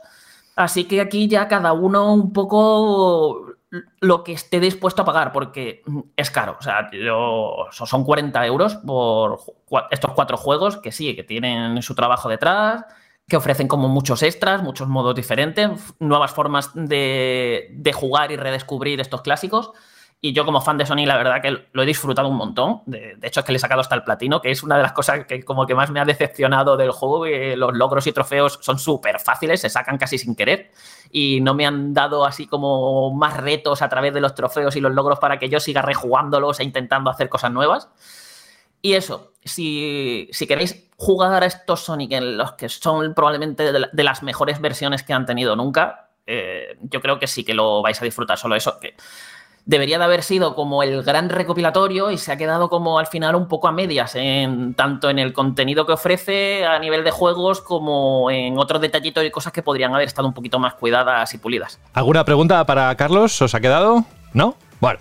Así 0.55 0.85
que 0.85 1.01
aquí 1.01 1.27
ya 1.27 1.49
cada 1.49 1.73
uno 1.73 2.15
un 2.15 2.33
poco 2.33 3.58
lo 4.01 4.25
que 4.25 4.33
esté 4.33 4.61
dispuesto 4.61 5.03
a 5.03 5.05
pagar, 5.05 5.33
porque 5.33 5.83
es 6.17 6.31
caro. 6.31 6.57
O 6.59 6.63
sea, 6.63 6.89
son 7.71 8.05
40 8.05 8.47
euros 8.47 8.77
por 8.77 9.41
estos 9.91 10.13
cuatro 10.13 10.37
juegos 10.37 10.79
que 10.79 10.93
sí, 10.93 11.15
que 11.15 11.25
tienen 11.25 11.83
su 11.83 11.95
trabajo 11.95 12.29
detrás, 12.29 12.85
que 13.29 13.37
ofrecen 13.37 13.69
como 13.69 13.89
muchos 13.89 14.23
extras, 14.23 14.63
muchos 14.63 14.89
modos 14.89 15.15
diferentes, 15.15 15.95
nuevas 15.99 16.33
formas 16.33 16.71
de, 16.75 17.69
de 17.73 17.93
jugar 17.93 18.33
y 18.33 18.37
redescubrir 18.37 19.01
estos 19.01 19.21
clásicos. 19.21 19.73
Y 20.21 20.33
yo 20.33 20.45
como 20.45 20.61
fan 20.61 20.77
de 20.77 20.85
Sony, 20.85 21.07
la 21.07 21.17
verdad 21.17 21.41
que 21.41 21.69
lo 21.71 21.83
he 21.83 21.87
disfrutado 21.87 22.29
un 22.29 22.37
montón. 22.37 22.83
De, 22.87 23.17
hecho, 23.23 23.41
es 23.41 23.47
que 23.47 23.53
le 23.53 23.59
he 23.59 23.61
sacado 23.61 23.81
hasta 23.81 23.95
el 23.95 24.03
platino, 24.03 24.41
que 24.41 24.51
es 24.51 24.65
una 24.65 24.77
de 24.77 24.83
las 24.83 24.93
cosas 24.93 25.27
que 25.27 25.45
como 25.45 25.65
que 25.65 25.77
más 25.77 25.91
me 25.91 26.01
ha 26.01 26.05
decepcionado 26.05 26.77
del 26.77 26.91
juego. 26.91 27.25
los 27.57 27.77
logros 27.77 28.05
y 28.09 28.13
trofeos 28.13 28.59
son 28.61 28.81
súper 28.81 29.21
fáciles, 29.21 29.61
se 29.61 29.71
sacan 29.71 29.97
casi 29.97 30.19
sin 30.19 30.35
querer. 30.35 30.73
Y 31.13 31.41
no 31.41 31.55
me 31.55 31.67
han 31.67 31.95
dado 31.95 32.25
así 32.25 32.49
como 32.49 33.15
más 33.15 33.37
retos 33.37 33.81
a 33.81 33.89
través 33.89 34.13
de 34.13 34.21
los 34.21 34.35
trofeos 34.35 34.75
y 34.75 34.81
los 34.81 34.93
logros 34.93 35.21
para 35.21 35.39
que 35.39 35.49
yo 35.49 35.61
siga 35.61 35.83
rejugándolos 35.83 36.59
e 36.59 36.65
intentando 36.65 37.11
hacer 37.11 37.29
cosas 37.29 37.53
nuevas. 37.53 37.89
Y 38.83 38.95
eso, 38.95 39.33
si, 39.45 40.29
si 40.33 40.49
queréis 40.49 40.89
jugar 40.97 41.45
a 41.45 41.47
estos 41.47 41.81
Sonic 41.81 42.13
en 42.13 42.37
los 42.37 42.53
que 42.53 42.69
son 42.69 43.15
probablemente 43.15 43.73
de 43.73 44.03
las 44.05 44.23
mejores 44.25 44.61
versiones 44.61 45.05
que 45.05 45.13
han 45.13 45.27
tenido 45.27 45.55
nunca, 45.55 46.09
eh, 46.31 46.77
yo 46.83 47.01
creo 47.01 47.19
que 47.19 47.27
sí 47.27 47.43
que 47.43 47.55
lo 47.55 47.81
vais 47.81 48.01
a 48.01 48.05
disfrutar. 48.05 48.37
Solo 48.37 48.55
eso, 48.55 48.79
que 48.79 48.95
debería 49.69 49.99
de 49.99 50.05
haber 50.05 50.23
sido 50.23 50.55
como 50.55 50.83
el 50.83 51.03
gran 51.03 51.29
recopilatorio 51.29 52.11
y 52.11 52.17
se 52.17 52.33
ha 52.33 52.39
quedado 52.39 52.71
como 52.71 52.99
al 52.99 53.07
final 53.07 53.35
un 53.35 53.49
poco 53.49 53.69
a 53.69 53.73
medias, 53.73 54.17
tanto 54.75 55.11
en 55.11 55.19
el 55.19 55.35
contenido 55.35 55.85
que 55.85 55.93
ofrece 55.93 56.65
a 56.65 56.79
nivel 56.79 57.05
de 57.05 57.11
juegos 57.11 57.61
como 57.61 58.31
en 58.31 58.59
otros 58.59 58.81
detallitos 58.81 59.23
y 59.27 59.31
cosas 59.31 59.53
que 59.53 59.63
podrían 59.63 59.95
haber 59.95 60.09
estado 60.09 60.27
un 60.27 60.33
poquito 60.33 60.59
más 60.59 60.73
cuidadas 60.73 61.35
y 61.35 61.39
pulidas. 61.39 61.79
¿Alguna 61.93 62.25
pregunta 62.25 62.65
para 62.65 62.95
Carlos? 62.97 63.43
¿Os 63.43 63.55
ha 63.55 63.61
quedado? 63.61 64.07
¿No? 64.33 64.57
Bueno, 64.81 65.01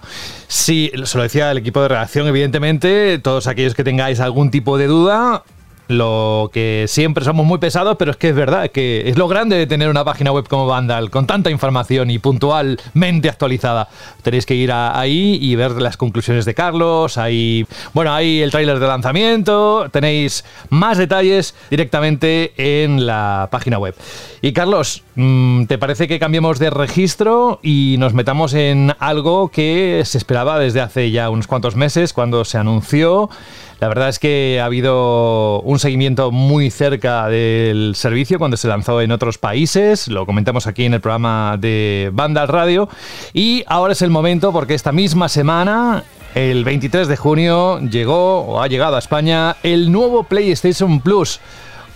sí, 0.49 0.91
se 1.02 1.18
lo 1.18 1.23
decía 1.23 1.49
el 1.49 1.60
equipo 1.60 1.81
de 1.81 1.88
redacción, 1.88 2.27
evidentemente, 2.27 3.19
todos 3.19 3.48
aquellos 3.48 3.73
que 3.73 3.85
tengáis 3.85 4.19
algún 4.19 4.52
tipo 4.52 4.77
de 4.77 4.88
duda, 4.88 5.44
lo 5.88 6.49
que 6.53 6.85
siempre 6.88 7.23
somos 7.23 7.45
muy 7.45 7.59
pesados, 7.59 7.95
pero 7.97 8.11
es 8.11 8.18
que 8.18 8.30
es 8.30 8.35
verdad, 8.35 8.69
que 8.69 9.09
es 9.09 9.18
lo 9.18 9.27
grande 9.27 9.57
de 9.57 9.68
tener 9.68 9.89
una 9.89 10.03
página 10.03 10.31
web 10.31 10.47
como 10.47 10.68
Vandal, 10.68 11.09
con 11.09 11.27
tanta 11.27 11.49
información 11.49 12.09
y 12.11 12.19
puntualmente 12.19 13.30
actualizada. 13.30 13.88
Tenéis 14.22 14.45
que 14.45 14.55
ir 14.55 14.72
ahí 14.72 15.38
y 15.41 15.55
ver 15.55 15.72
las 15.81 15.97
conclusiones 15.97 16.45
de 16.45 16.53
Carlos, 16.53 17.18
hay, 17.18 17.65
bueno, 17.93 18.14
hay 18.14 18.41
el 18.41 18.51
tráiler 18.51 18.80
de 18.80 18.88
lanzamiento, 18.88 19.88
tenéis 19.91 20.43
más 20.69 20.97
detalles 20.97 21.55
directamente 21.69 22.53
en 22.57 23.05
la 23.05 23.47
página 23.51 23.80
web. 23.80 23.95
Y 24.41 24.53
Carlos, 24.53 25.03
mm, 25.15 25.65
¿te 25.65 25.77
parece 25.77 26.07
que 26.07 26.19
cambiemos 26.19 26.59
de 26.59 26.69
registro 26.69 27.59
y 27.64 27.95
nos 27.99 28.14
metamos 28.14 28.53
en 28.53 28.93
algo 28.99 29.49
que 29.49 30.03
se 30.05 30.18
esperaba 30.18 30.59
desde 30.59 30.81
hace 30.81 31.11
ya 31.11 31.30
unos 31.30 31.47
cuantos 31.47 31.76
meses 31.76 32.14
cuando 32.14 32.45
se 32.45 32.57
anunció? 32.57 33.30
La 33.79 33.87
verdad 33.89 34.09
es 34.09 34.17
que 34.17 34.59
ha 34.59 34.65
habido 34.65 35.61
un 35.61 35.77
seguimiento 35.77 36.31
muy 36.31 36.71
cerca 36.71 37.27
del 37.27 37.93
servicio 37.95 38.39
cuando 38.39 38.57
se 38.57 38.67
lanzó 38.67 39.01
en 39.01 39.11
otros 39.11 39.37
países, 39.37 40.07
lo 40.07 40.25
comentamos 40.25 40.65
aquí 40.65 40.85
en 40.85 40.95
el 40.95 41.01
programa 41.01 41.57
de 41.59 42.09
Banda 42.11 42.47
Radio, 42.47 42.89
y 43.33 43.63
ahora 43.67 43.93
es 43.93 44.01
el 44.01 44.09
momento 44.09 44.51
porque 44.51 44.73
esta 44.73 44.91
misma 44.91 45.29
semana, 45.29 46.03
el 46.33 46.63
23 46.63 47.07
de 47.07 47.17
junio, 47.17 47.79
llegó 47.79 48.39
o 48.39 48.61
ha 48.63 48.67
llegado 48.67 48.95
a 48.95 48.99
España 48.99 49.57
el 49.61 49.91
nuevo 49.91 50.23
PlayStation 50.23 50.99
Plus 50.99 51.39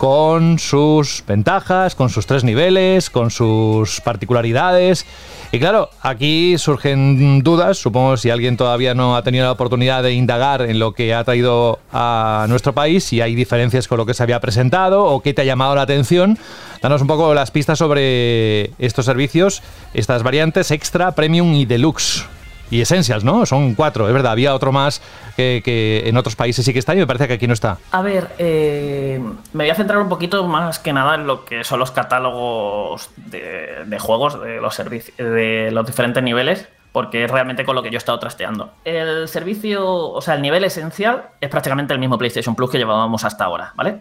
con 0.02 0.58
sus 0.58 1.22
ventajas, 1.28 1.94
con 1.94 2.10
sus 2.10 2.26
tres 2.26 2.42
niveles, 2.42 3.08
con 3.08 3.30
sus 3.30 4.00
particularidades. 4.00 5.06
Y 5.52 5.60
claro, 5.60 5.90
aquí 6.00 6.58
surgen 6.58 7.44
dudas, 7.44 7.78
supongo 7.78 8.16
si 8.16 8.28
alguien 8.28 8.56
todavía 8.56 8.94
no 8.94 9.14
ha 9.14 9.22
tenido 9.22 9.44
la 9.44 9.52
oportunidad 9.52 10.02
de 10.02 10.12
indagar 10.14 10.62
en 10.62 10.80
lo 10.80 10.90
que 10.90 11.14
ha 11.14 11.22
traído 11.22 11.78
a 11.92 12.46
nuestro 12.48 12.72
país, 12.72 13.04
si 13.04 13.20
hay 13.20 13.36
diferencias 13.36 13.86
con 13.86 13.96
lo 13.96 14.04
que 14.04 14.12
se 14.12 14.24
había 14.24 14.40
presentado 14.40 15.04
o 15.04 15.22
qué 15.22 15.34
te 15.34 15.42
ha 15.42 15.44
llamado 15.44 15.76
la 15.76 15.82
atención. 15.82 16.36
Danos 16.80 17.00
un 17.00 17.06
poco 17.06 17.32
las 17.32 17.52
pistas 17.52 17.78
sobre 17.78 18.72
estos 18.80 19.04
servicios, 19.04 19.62
estas 19.94 20.24
variantes 20.24 20.72
extra, 20.72 21.12
premium 21.12 21.54
y 21.54 21.64
deluxe. 21.64 22.24
Y 22.72 22.80
Essentials, 22.80 23.22
¿no? 23.22 23.44
Son 23.44 23.74
cuatro, 23.74 24.08
es 24.08 24.14
verdad. 24.14 24.32
Había 24.32 24.54
otro 24.54 24.72
más 24.72 25.02
que, 25.36 26.02
en 26.06 26.16
otros 26.16 26.36
países 26.36 26.64
sí 26.64 26.72
que 26.72 26.78
está 26.78 26.94
y 26.94 26.98
me 26.98 27.06
parece 27.06 27.28
que 27.28 27.34
aquí 27.34 27.46
no 27.46 27.54
está. 27.54 27.78
A 27.90 28.02
ver, 28.02 28.28
eh, 28.38 29.20
me 29.52 29.64
voy 29.64 29.70
a 29.70 29.74
centrar 29.74 30.00
un 30.00 30.08
poquito 30.08 30.46
más 30.46 30.78
que 30.78 30.92
nada 30.92 31.14
en 31.14 31.26
lo 31.26 31.44
que 31.44 31.64
son 31.64 31.78
los 31.78 31.90
catálogos 31.90 33.10
de, 33.16 33.98
juegos 33.98 34.40
de 34.40 34.60
los, 34.60 34.78
servici- 34.78 35.14
de 35.16 35.70
los 35.70 35.86
diferentes 35.86 36.22
niveles, 36.22 36.68
porque 36.92 37.24
es 37.24 37.30
realmente 37.30 37.64
con 37.64 37.74
lo 37.74 37.82
que 37.82 37.90
yo 37.90 37.96
he 37.96 37.98
estado 37.98 38.18
trasteando. 38.18 38.72
El 38.84 39.28
servicio, 39.28 39.86
o 39.88 40.20
sea, 40.20 40.34
el 40.34 40.42
nivel 40.42 40.64
esencial 40.64 41.30
es 41.40 41.48
prácticamente 41.48 41.94
el 41.94 42.00
mismo 42.00 42.18
PlayStation 42.18 42.54
Plus 42.54 42.70
que 42.70 42.78
llevábamos 42.78 43.24
hasta 43.24 43.44
ahora, 43.44 43.72
¿vale? 43.76 44.00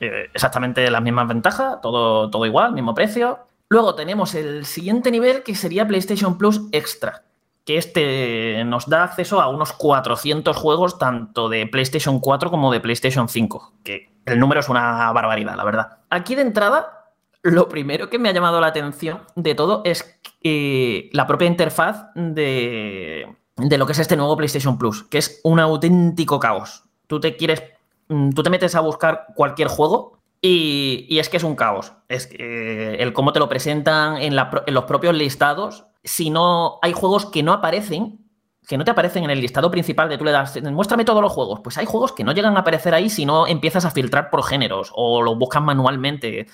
Eh, 0.00 0.30
exactamente 0.32 0.90
las 0.90 1.02
mismas 1.02 1.28
ventajas, 1.28 1.80
todo, 1.82 2.30
todo 2.30 2.46
igual, 2.46 2.72
mismo 2.72 2.94
precio. 2.94 3.40
Luego 3.68 3.94
tenemos 3.94 4.34
el 4.34 4.64
siguiente 4.64 5.10
nivel 5.10 5.42
que 5.42 5.54
sería 5.54 5.86
PlayStation 5.86 6.38
Plus 6.38 6.62
Extra, 6.72 7.22
que 7.70 7.78
este 7.78 8.64
nos 8.64 8.88
da 8.88 9.04
acceso 9.04 9.40
a 9.40 9.48
unos 9.48 9.72
400 9.72 10.56
juegos 10.56 10.98
tanto 10.98 11.48
de 11.48 11.68
PlayStation 11.68 12.18
4 12.18 12.50
como 12.50 12.72
de 12.72 12.80
PlayStation 12.80 13.28
5, 13.28 13.74
que 13.84 14.10
el 14.26 14.40
número 14.40 14.58
es 14.58 14.68
una 14.68 15.12
barbaridad, 15.12 15.54
la 15.54 15.62
verdad. 15.62 15.98
Aquí 16.10 16.34
de 16.34 16.42
entrada, 16.42 17.12
lo 17.42 17.68
primero 17.68 18.10
que 18.10 18.18
me 18.18 18.28
ha 18.28 18.32
llamado 18.32 18.60
la 18.60 18.66
atención 18.66 19.20
de 19.36 19.54
todo 19.54 19.82
es 19.84 20.18
eh, 20.42 21.10
la 21.12 21.28
propia 21.28 21.46
interfaz 21.46 22.06
de, 22.16 23.36
de 23.56 23.78
lo 23.78 23.86
que 23.86 23.92
es 23.92 24.00
este 24.00 24.16
nuevo 24.16 24.36
PlayStation 24.36 24.76
Plus, 24.76 25.04
que 25.04 25.18
es 25.18 25.40
un 25.44 25.60
auténtico 25.60 26.40
caos. 26.40 26.82
Tú 27.06 27.20
te 27.20 27.36
quieres, 27.36 27.62
mm, 28.08 28.30
tú 28.30 28.42
te 28.42 28.50
metes 28.50 28.74
a 28.74 28.80
buscar 28.80 29.26
cualquier 29.36 29.68
juego 29.68 30.18
y, 30.42 31.06
y 31.08 31.20
es 31.20 31.28
que 31.28 31.36
es 31.36 31.44
un 31.44 31.54
caos. 31.54 31.92
Es 32.08 32.28
eh, 32.32 32.96
el 32.98 33.12
cómo 33.12 33.32
te 33.32 33.38
lo 33.38 33.48
presentan 33.48 34.16
en 34.16 34.34
los 34.34 34.84
propios 34.86 35.14
listados. 35.14 35.84
Si 36.02 36.30
no 36.30 36.78
hay 36.82 36.92
juegos 36.92 37.26
que 37.26 37.42
no 37.42 37.52
aparecen, 37.52 38.20
que 38.66 38.78
no 38.78 38.84
te 38.84 38.92
aparecen 38.92 39.24
en 39.24 39.30
el 39.30 39.40
listado 39.40 39.70
principal 39.70 40.08
de 40.08 40.16
tú 40.16 40.24
le 40.24 40.30
das, 40.30 40.60
muéstrame 40.62 41.04
todos 41.04 41.22
los 41.22 41.32
juegos. 41.32 41.60
Pues 41.60 41.76
hay 41.78 41.86
juegos 41.86 42.12
que 42.12 42.22
no 42.24 42.32
llegan 42.32 42.56
a 42.56 42.60
aparecer 42.60 42.94
ahí 42.94 43.10
si 43.10 43.26
no 43.26 43.46
empiezas 43.46 43.84
a 43.84 43.90
filtrar 43.90 44.30
por 44.30 44.44
géneros 44.44 44.92
o 44.94 45.22
lo 45.22 45.34
buscas 45.34 45.62
manualmente. 45.62 46.46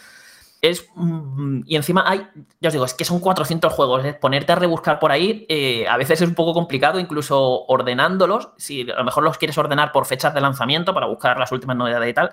Es, 0.63 0.89
mm, 0.95 1.61
y 1.67 1.77
encima 1.77 2.05
hay, 2.07 2.27
ya 2.61 2.69
os 2.69 2.73
digo, 2.73 2.87
es 2.87 2.95
que 2.95 3.05
son 3.05 3.21
400 3.21 3.73
juegos. 3.73 4.05
¿eh? 4.05 4.15
Ponerte 4.15 4.53
a 4.53 4.57
rebuscar 4.57 4.99
por 4.99 5.13
ahí 5.13 5.45
eh, 5.49 5.87
a 5.87 5.97
veces 5.99 6.23
es 6.23 6.29
un 6.29 6.35
poco 6.35 6.55
complicado, 6.55 6.99
incluso 6.99 7.67
ordenándolos. 7.67 8.49
Si 8.57 8.91
a 8.91 8.97
lo 8.97 9.05
mejor 9.05 9.23
los 9.23 9.37
quieres 9.37 9.59
ordenar 9.59 9.93
por 9.93 10.07
fechas 10.07 10.33
de 10.33 10.41
lanzamiento 10.41 10.95
para 10.95 11.07
buscar 11.07 11.39
las 11.39 11.53
últimas 11.53 11.77
novedades 11.77 12.11
y 12.11 12.15
tal. 12.15 12.33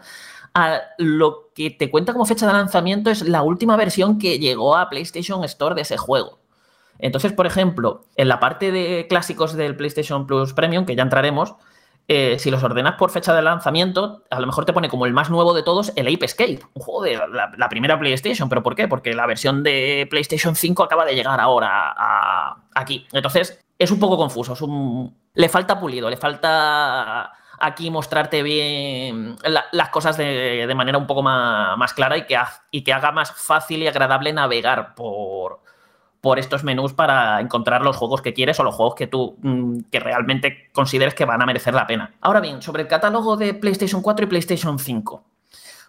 lo 0.98 1.52
que 1.53 1.72
te 1.72 1.91
cuenta 1.91 2.14
como 2.14 2.26
fecha 2.26 2.48
de 2.48 2.53
lanzamiento 2.53 3.10
es 3.10 3.22
la 3.27 3.44
última 3.44 3.76
versión 3.76 4.18
que 4.18 4.40
llegó 4.40 4.77
a 4.77 4.90
PlayStation 4.90 5.44
Store 5.44 5.76
de 5.76 5.81
ese 5.81 5.98
juego. 5.98 6.42
Entonces, 6.99 7.33
por 7.33 7.45
ejemplo, 7.45 8.05
en 8.15 8.27
la 8.27 8.39
parte 8.39 8.71
de 8.71 9.07
clásicos 9.09 9.53
del 9.53 9.75
PlayStation 9.75 10.25
Plus 10.25 10.53
Premium, 10.53 10.85
que 10.85 10.95
ya 10.95 11.03
entraremos, 11.03 11.55
eh, 12.07 12.37
si 12.37 12.51
los 12.51 12.63
ordenas 12.63 12.95
por 12.95 13.11
fecha 13.11 13.33
de 13.33 13.41
lanzamiento, 13.41 14.23
a 14.29 14.39
lo 14.39 14.45
mejor 14.47 14.65
te 14.65 14.73
pone 14.73 14.89
como 14.89 15.05
el 15.05 15.13
más 15.13 15.29
nuevo 15.29 15.53
de 15.53 15.63
todos 15.63 15.93
el 15.95 16.13
Ape 16.13 16.25
Escape, 16.25 16.59
un 16.73 16.81
juego 16.81 17.01
de 17.01 17.17
la, 17.57 17.69
primera 17.69 17.97
PlayStation. 17.97 18.49
¿Pero 18.49 18.61
por 18.61 18.75
qué? 18.75 18.87
Porque 18.87 19.13
la 19.13 19.25
versión 19.25 19.63
de 19.63 20.07
PlayStation 20.09 20.55
5 20.55 20.83
acaba 20.83 21.05
de 21.05 21.15
llegar 21.15 21.39
ahora 21.39 22.57
aquí. 22.75 23.07
Entonces, 23.13 23.59
es 23.79 23.91
un 23.91 23.99
poco 23.99 24.17
confuso. 24.17 24.55
le 25.33 25.49
falta 25.49 25.79
pulido, 25.79 26.09
le 26.09 26.17
falta 26.17 27.31
aquí 27.59 27.89
mostrarte 27.89 28.43
bien 28.43 29.37
la- 29.43 29.65
las 29.71 29.89
cosas 29.89 30.17
de, 30.17 30.65
de 30.67 30.75
manera 30.75 30.97
un 30.97 31.07
poco 31.07 31.23
más, 31.23 31.77
más 31.77 31.93
clara 31.93 32.17
y 32.17 32.83
que 32.83 32.93
haga 32.93 33.11
más 33.11 33.31
fácil 33.31 33.81
y 33.81 33.87
agradable 33.87 34.33
navegar 34.33 34.93
por, 34.95 35.62
por 36.23 36.39
estos 36.39 36.63
menús 36.63 36.93
para 36.93 37.41
encontrar 37.41 37.81
los 37.81 37.97
juegos 37.97 38.21
que 38.21 38.33
quieres 38.33 38.57
o 38.57 38.63
los 38.63 38.73
juegos 38.75 38.95
que 38.95 39.07
tú 39.07 39.35
mm, 39.41 39.79
que 39.91 39.99
realmente 39.99 40.69
consideres 40.71 41.13
que 41.15 41.25
van 41.25 41.41
a 41.41 41.45
merecer 41.45 41.73
la 41.73 41.85
pena. 41.85 42.13
Ahora 42.21 42.39
bien, 42.39 42.61
sobre 42.61 42.83
el 42.83 42.87
catálogo 42.87 43.35
de 43.35 43.53
PlayStation 43.53 44.01
4 44.01 44.23
y 44.23 44.29
PlayStation 44.29 44.79
5. 44.79 45.21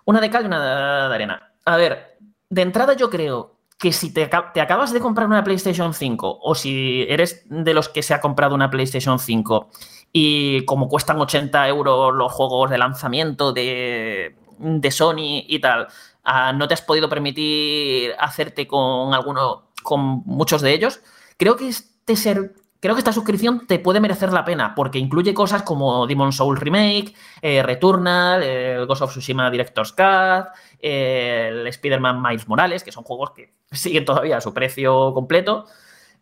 Una 0.06 0.20
de 0.20 0.30
cal 0.30 0.42
y 0.42 0.46
una 0.46 1.08
de 1.08 1.14
arena. 1.14 1.52
A 1.64 1.76
ver, 1.76 2.18
de 2.50 2.62
entrada 2.62 2.94
yo 2.94 3.10
creo 3.10 3.54
que 3.78 3.92
si 3.92 4.12
te, 4.12 4.24
aca- 4.24 4.50
te 4.52 4.60
acabas 4.60 4.92
de 4.92 4.98
comprar 4.98 5.28
una 5.28 5.44
PlayStation 5.44 5.94
5 5.94 6.40
o 6.42 6.54
si 6.56 7.06
eres 7.08 7.46
de 7.48 7.72
los 7.72 7.88
que 7.88 8.02
se 8.02 8.12
ha 8.12 8.20
comprado 8.20 8.56
una 8.56 8.70
PlayStation 8.70 9.20
5 9.20 9.68
y 10.12 10.64
como 10.64 10.88
cuestan 10.88 11.20
80 11.20 11.68
euros 11.68 12.12
los 12.12 12.32
juegos 12.32 12.70
de 12.70 12.78
lanzamiento 12.78 13.52
de, 13.52 14.34
de 14.58 14.90
Sony 14.90 15.44
y 15.46 15.60
tal, 15.60 15.86
ah, 16.24 16.52
no 16.52 16.66
te 16.66 16.74
has 16.74 16.82
podido 16.82 17.08
permitir 17.08 18.14
hacerte 18.18 18.66
con 18.66 19.14
alguno, 19.14 19.68
con 19.84 20.24
muchos 20.26 20.62
de 20.62 20.72
ellos, 20.74 21.00
creo 21.36 21.54
que 21.54 21.68
este 21.68 22.16
ser, 22.16 22.54
creo 22.80 22.96
que 22.96 23.00
esta 23.00 23.12
suscripción 23.12 23.68
te 23.68 23.78
puede 23.78 24.00
merecer 24.00 24.32
la 24.32 24.44
pena 24.44 24.74
porque 24.74 24.98
incluye 24.98 25.32
cosas 25.32 25.62
como 25.62 26.08
Demon 26.08 26.32
Soul 26.32 26.56
Remake, 26.56 27.14
eh, 27.40 27.62
Returnal, 27.62 28.86
Ghost 28.88 29.02
of 29.02 29.10
Tsushima 29.12 29.50
Director's 29.50 29.92
Cut, 29.92 30.48
el 30.80 31.66
Spider-Man 31.68 32.20
Miles 32.20 32.48
Morales, 32.48 32.82
que 32.82 32.90
son 32.90 33.04
juegos 33.04 33.30
que 33.30 33.54
siguen 33.70 34.04
todavía 34.04 34.38
a 34.38 34.40
su 34.40 34.52
precio 34.52 35.14
completo 35.14 35.66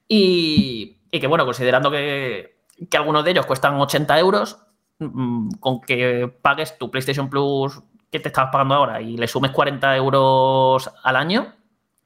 y, 0.06 0.98
y 1.10 1.20
que 1.20 1.26
bueno, 1.26 1.46
considerando 1.46 1.90
que, 1.90 2.56
que 2.90 2.96
algunos 2.96 3.24
de 3.24 3.30
ellos 3.30 3.46
cuestan 3.46 3.80
80 3.80 4.18
euros, 4.18 4.58
mm, 4.98 5.50
con 5.60 5.80
que 5.80 6.32
pagues 6.42 6.76
tu 6.78 6.90
PlayStation 6.90 7.28
Plus 7.30 7.80
que 8.10 8.20
te 8.20 8.28
estabas 8.28 8.50
pagando 8.52 8.74
ahora 8.74 9.00
y 9.00 9.16
le 9.16 9.26
sumes 9.26 9.52
40 9.52 9.96
euros 9.96 10.90
al 11.02 11.16
año, 11.16 11.54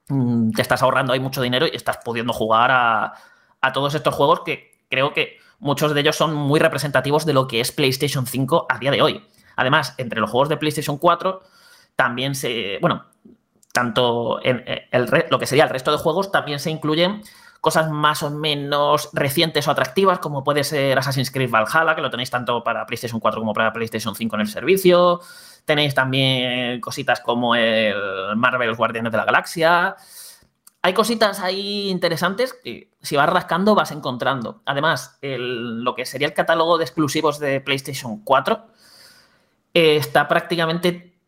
mm, 0.09 0.53
te 0.53 0.63
estás 0.63 0.83
ahorrando 0.83 1.13
ahí 1.13 1.21
mucho 1.21 1.43
dinero 1.43 1.67
y 1.67 1.75
estás 1.75 1.99
pudiendo 2.05 2.33
jugar 2.33 2.71
a, 2.71 3.15
a 3.61 3.73
todos 3.73 3.95
estos 3.95 4.15
juegos 4.15 4.41
que 4.41 4.73
creo 4.89 5.13
que 5.13 5.39
muchos 5.59 5.95
de 5.95 6.01
ellos 6.01 6.17
son 6.17 6.35
muy 6.35 6.61
representativos 6.61 7.27
de 7.27 7.33
lo 7.33 7.47
que 7.47 7.61
es 7.61 7.73
PlayStation 7.73 8.27
5 8.27 8.67
a 8.69 8.79
día 8.79 8.91
de 8.91 9.03
hoy. 9.03 9.27
Además, 9.57 9.95
entre 9.99 10.21
los 10.21 10.31
juegos 10.31 10.49
de 10.49 10.57
PlayStation 10.57 10.99
4 10.99 11.43
también 11.97 12.35
se, 12.35 12.79
bueno, 12.81 13.07
tanto 13.73 14.45
en 14.45 14.63
eh, 14.67 14.89
el 14.91 15.07
lo 15.31 15.39
que 15.39 15.47
sería 15.47 15.65
el 15.65 15.71
resto 15.71 15.93
de 15.93 15.99
juegos 15.99 16.31
también 16.31 16.59
se 16.61 16.71
incluyen 16.71 17.23
cosas 17.61 17.91
más 17.91 18.23
o 18.23 18.31
menos 18.31 19.11
recientes 19.13 19.67
o 19.67 19.71
atractivas, 19.71 20.19
como 20.19 20.45
puede 20.45 20.63
ser 20.63 20.99
Assassin's 20.99 21.31
Creed 21.31 21.51
Valhalla, 21.51 21.95
que 21.97 22.01
lo 22.01 22.11
tenéis 22.11 22.31
tanto 22.31 22.63
para 22.63 22.87
PlayStation 22.87 23.19
4 23.19 23.41
como 23.41 23.53
para 23.53 23.73
PlayStation 23.73 24.15
5 24.15 24.37
en 24.37 24.41
el 24.43 24.49
servicio. 24.49 25.21
Tenéis 25.67 25.95
también 25.95 26.81
cositas 26.81 27.21
como 27.21 27.55
el 27.55 28.37
Marvel 28.37 28.75
Guardianes 28.75 29.13
de 29.13 29.19
la 29.19 29.25
Galaxia. 29.27 29.97
Hay 30.81 30.95
cositas 30.95 31.41
ahí 31.41 31.91
interesantes 31.91 32.55
que 32.55 32.93
si 33.03 33.17
vas 33.17 33.29
rascando 33.29 33.75
vas 33.75 33.91
encontrando. 33.91 34.63
Además, 34.65 35.19
lo 35.21 35.95
que 35.95 36.07
sería 36.07 36.29
el 36.29 36.35
catálogo 36.35 36.79
de 36.79 36.85
exclusivos 36.85 37.39
de 37.39 37.61
PlayStation 37.61 38.23
4 38.23 38.67
eh, 39.75 39.97
está 39.97 40.29
prácticamente 40.29 41.19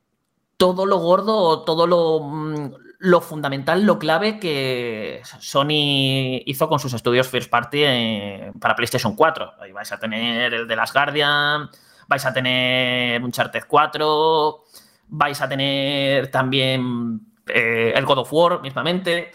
todo 0.57 0.87
lo 0.87 0.99
gordo 0.99 1.65
todo 1.65 1.87
lo, 1.87 2.21
mm, 2.21 2.73
lo 2.99 3.21
fundamental, 3.21 3.85
lo 3.85 3.99
clave 3.99 4.41
que 4.41 5.23
Sony 5.41 6.43
hizo 6.47 6.69
con 6.69 6.81
sus 6.81 6.93
estudios 6.95 7.29
First 7.29 7.51
Party 7.51 7.83
eh, 7.85 8.53
para 8.61 8.75
PlayStation 8.75 9.15
4. 9.15 9.55
Ahí 9.61 9.73
vais 9.73 9.91
a 9.93 9.99
tener 9.99 10.53
el 10.53 10.67
de 10.67 10.77
Las 10.77 10.93
Guardian, 10.93 11.71
vais 12.09 12.25
a 12.25 12.33
tener 12.33 13.23
Uncharted 13.23 13.65
4, 13.69 14.65
vais 15.09 15.41
a 15.41 15.49
tener 15.49 16.31
también 16.31 17.21
eh, 17.47 17.93
el 17.95 18.05
God 18.05 18.19
of 18.19 18.33
War 18.33 18.61
mismamente. 18.63 19.31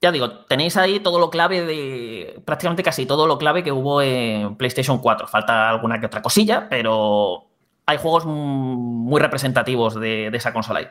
Ya 0.00 0.12
digo, 0.12 0.44
tenéis 0.46 0.76
ahí 0.76 1.00
todo 1.00 1.18
lo 1.18 1.30
clave 1.30 1.62
de. 1.64 2.40
prácticamente 2.44 2.82
casi 2.82 3.06
todo 3.06 3.26
lo 3.26 3.38
clave 3.38 3.62
que 3.62 3.72
hubo 3.72 4.00
en 4.02 4.56
PlayStation 4.56 4.98
4. 4.98 5.26
Falta 5.26 5.68
alguna 5.68 5.98
que 6.00 6.06
otra 6.06 6.22
cosilla, 6.22 6.68
pero 6.68 7.46
hay 7.86 7.98
juegos 7.98 8.24
muy 8.26 9.20
representativos 9.20 9.94
de, 9.94 10.30
de 10.30 10.38
esa 10.38 10.52
consola 10.52 10.80
ahí. 10.80 10.88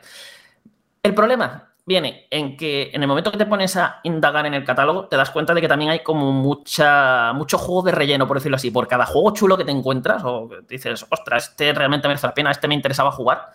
El 1.02 1.14
problema 1.14 1.75
viene 1.86 2.26
en 2.30 2.56
que 2.56 2.90
en 2.92 3.00
el 3.00 3.08
momento 3.08 3.30
que 3.30 3.38
te 3.38 3.46
pones 3.46 3.76
a 3.76 4.00
indagar 4.02 4.44
en 4.44 4.54
el 4.54 4.64
catálogo, 4.64 5.06
te 5.06 5.16
das 5.16 5.30
cuenta 5.30 5.54
de 5.54 5.60
que 5.60 5.68
también 5.68 5.92
hay 5.92 6.00
como 6.00 6.32
mucha, 6.32 7.32
mucho 7.32 7.58
juego 7.58 7.82
de 7.82 7.92
relleno, 7.92 8.26
por 8.26 8.38
decirlo 8.38 8.56
así. 8.56 8.72
Por 8.72 8.88
cada 8.88 9.06
juego 9.06 9.32
chulo 9.32 9.56
que 9.56 9.64
te 9.64 9.70
encuentras, 9.70 10.22
o 10.24 10.50
dices, 10.68 11.06
ostras, 11.08 11.50
este 11.50 11.72
realmente 11.72 12.08
merece 12.08 12.26
la 12.26 12.34
pena, 12.34 12.50
este 12.50 12.66
me 12.66 12.74
interesaba 12.74 13.12
jugar, 13.12 13.52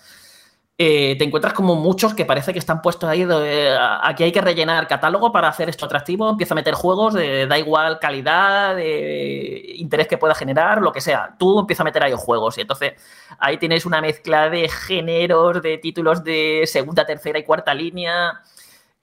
eh, 0.83 1.15
te 1.15 1.25
encuentras 1.25 1.53
como 1.53 1.75
muchos 1.75 2.15
que 2.15 2.25
parece 2.25 2.53
que 2.53 2.57
están 2.59 2.81
puestos 2.81 3.07
ahí. 3.07 3.23
eh, 3.29 3.77
aquí 4.01 4.23
hay 4.23 4.31
que 4.31 4.41
rellenar 4.41 4.87
catálogo 4.87 5.31
para 5.31 5.47
hacer 5.47 5.69
esto 5.69 5.85
atractivo. 5.85 6.27
Empieza 6.27 6.55
a 6.55 6.55
meter 6.55 6.73
juegos, 6.73 7.13
de, 7.13 7.45
da 7.45 7.59
igual 7.59 7.99
calidad, 7.99 8.75
interés 8.79 10.07
que 10.07 10.17
pueda 10.17 10.33
generar, 10.33 10.81
lo 10.81 10.91
que 10.91 10.99
sea. 10.99 11.35
Tú 11.37 11.59
empieza 11.59 11.83
a 11.83 11.85
meter 11.85 12.03
ahí 12.03 12.13
juegos. 12.17 12.57
Y 12.57 12.61
entonces 12.61 12.93
ahí 13.37 13.57
tienes 13.57 13.85
una 13.85 14.01
mezcla 14.01 14.49
de 14.49 14.67
géneros, 14.69 15.61
de 15.61 15.77
títulos 15.77 16.23
de 16.23 16.63
segunda, 16.65 17.05
tercera 17.05 17.37
y 17.37 17.43
cuarta 17.43 17.73
línea. 17.75 18.41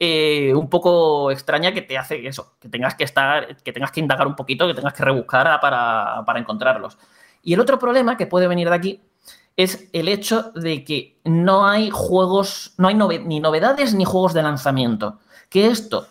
eh, 0.01 0.55
un 0.55 0.69
poco 0.71 1.31
extraña 1.31 1.73
que 1.73 1.83
te 1.83 1.99
hace 1.99 2.27
eso, 2.27 2.55
que 2.61 2.69
tengas 2.69 2.95
que 2.95 3.05
estar, 3.05 3.57
que 3.59 3.73
tengas 3.73 3.93
que 3.93 4.01
indagar 4.01 4.27
un 4.27 4.37
poquito, 4.37 4.67
que 4.67 4.75
tengas 4.75 4.95
que 4.95 5.05
rebuscar 5.05 5.61
para 5.61 6.39
encontrarlos. 6.39 6.99
Y 7.43 7.55
el 7.55 7.61
otro 7.61 7.79
problema 7.79 8.17
que 8.17 8.27
puede 8.27 8.49
venir 8.49 8.69
de 8.69 8.77
aquí 8.77 9.01
es 9.59 9.89
el 9.93 10.07
hecho 10.07 10.53
de 10.55 10.85
que 10.85 11.19
no 11.25 11.67
hay 11.67 11.91
juegos, 11.91 12.75
no 12.79 12.87
hay 12.87 12.95
ni 12.95 13.41
novedades 13.41 13.93
ni 13.93 14.05
juegos 14.05 14.33
de 14.33 14.45
lanzamiento. 14.45 15.19
Que 15.51 15.67
esto 15.67 16.07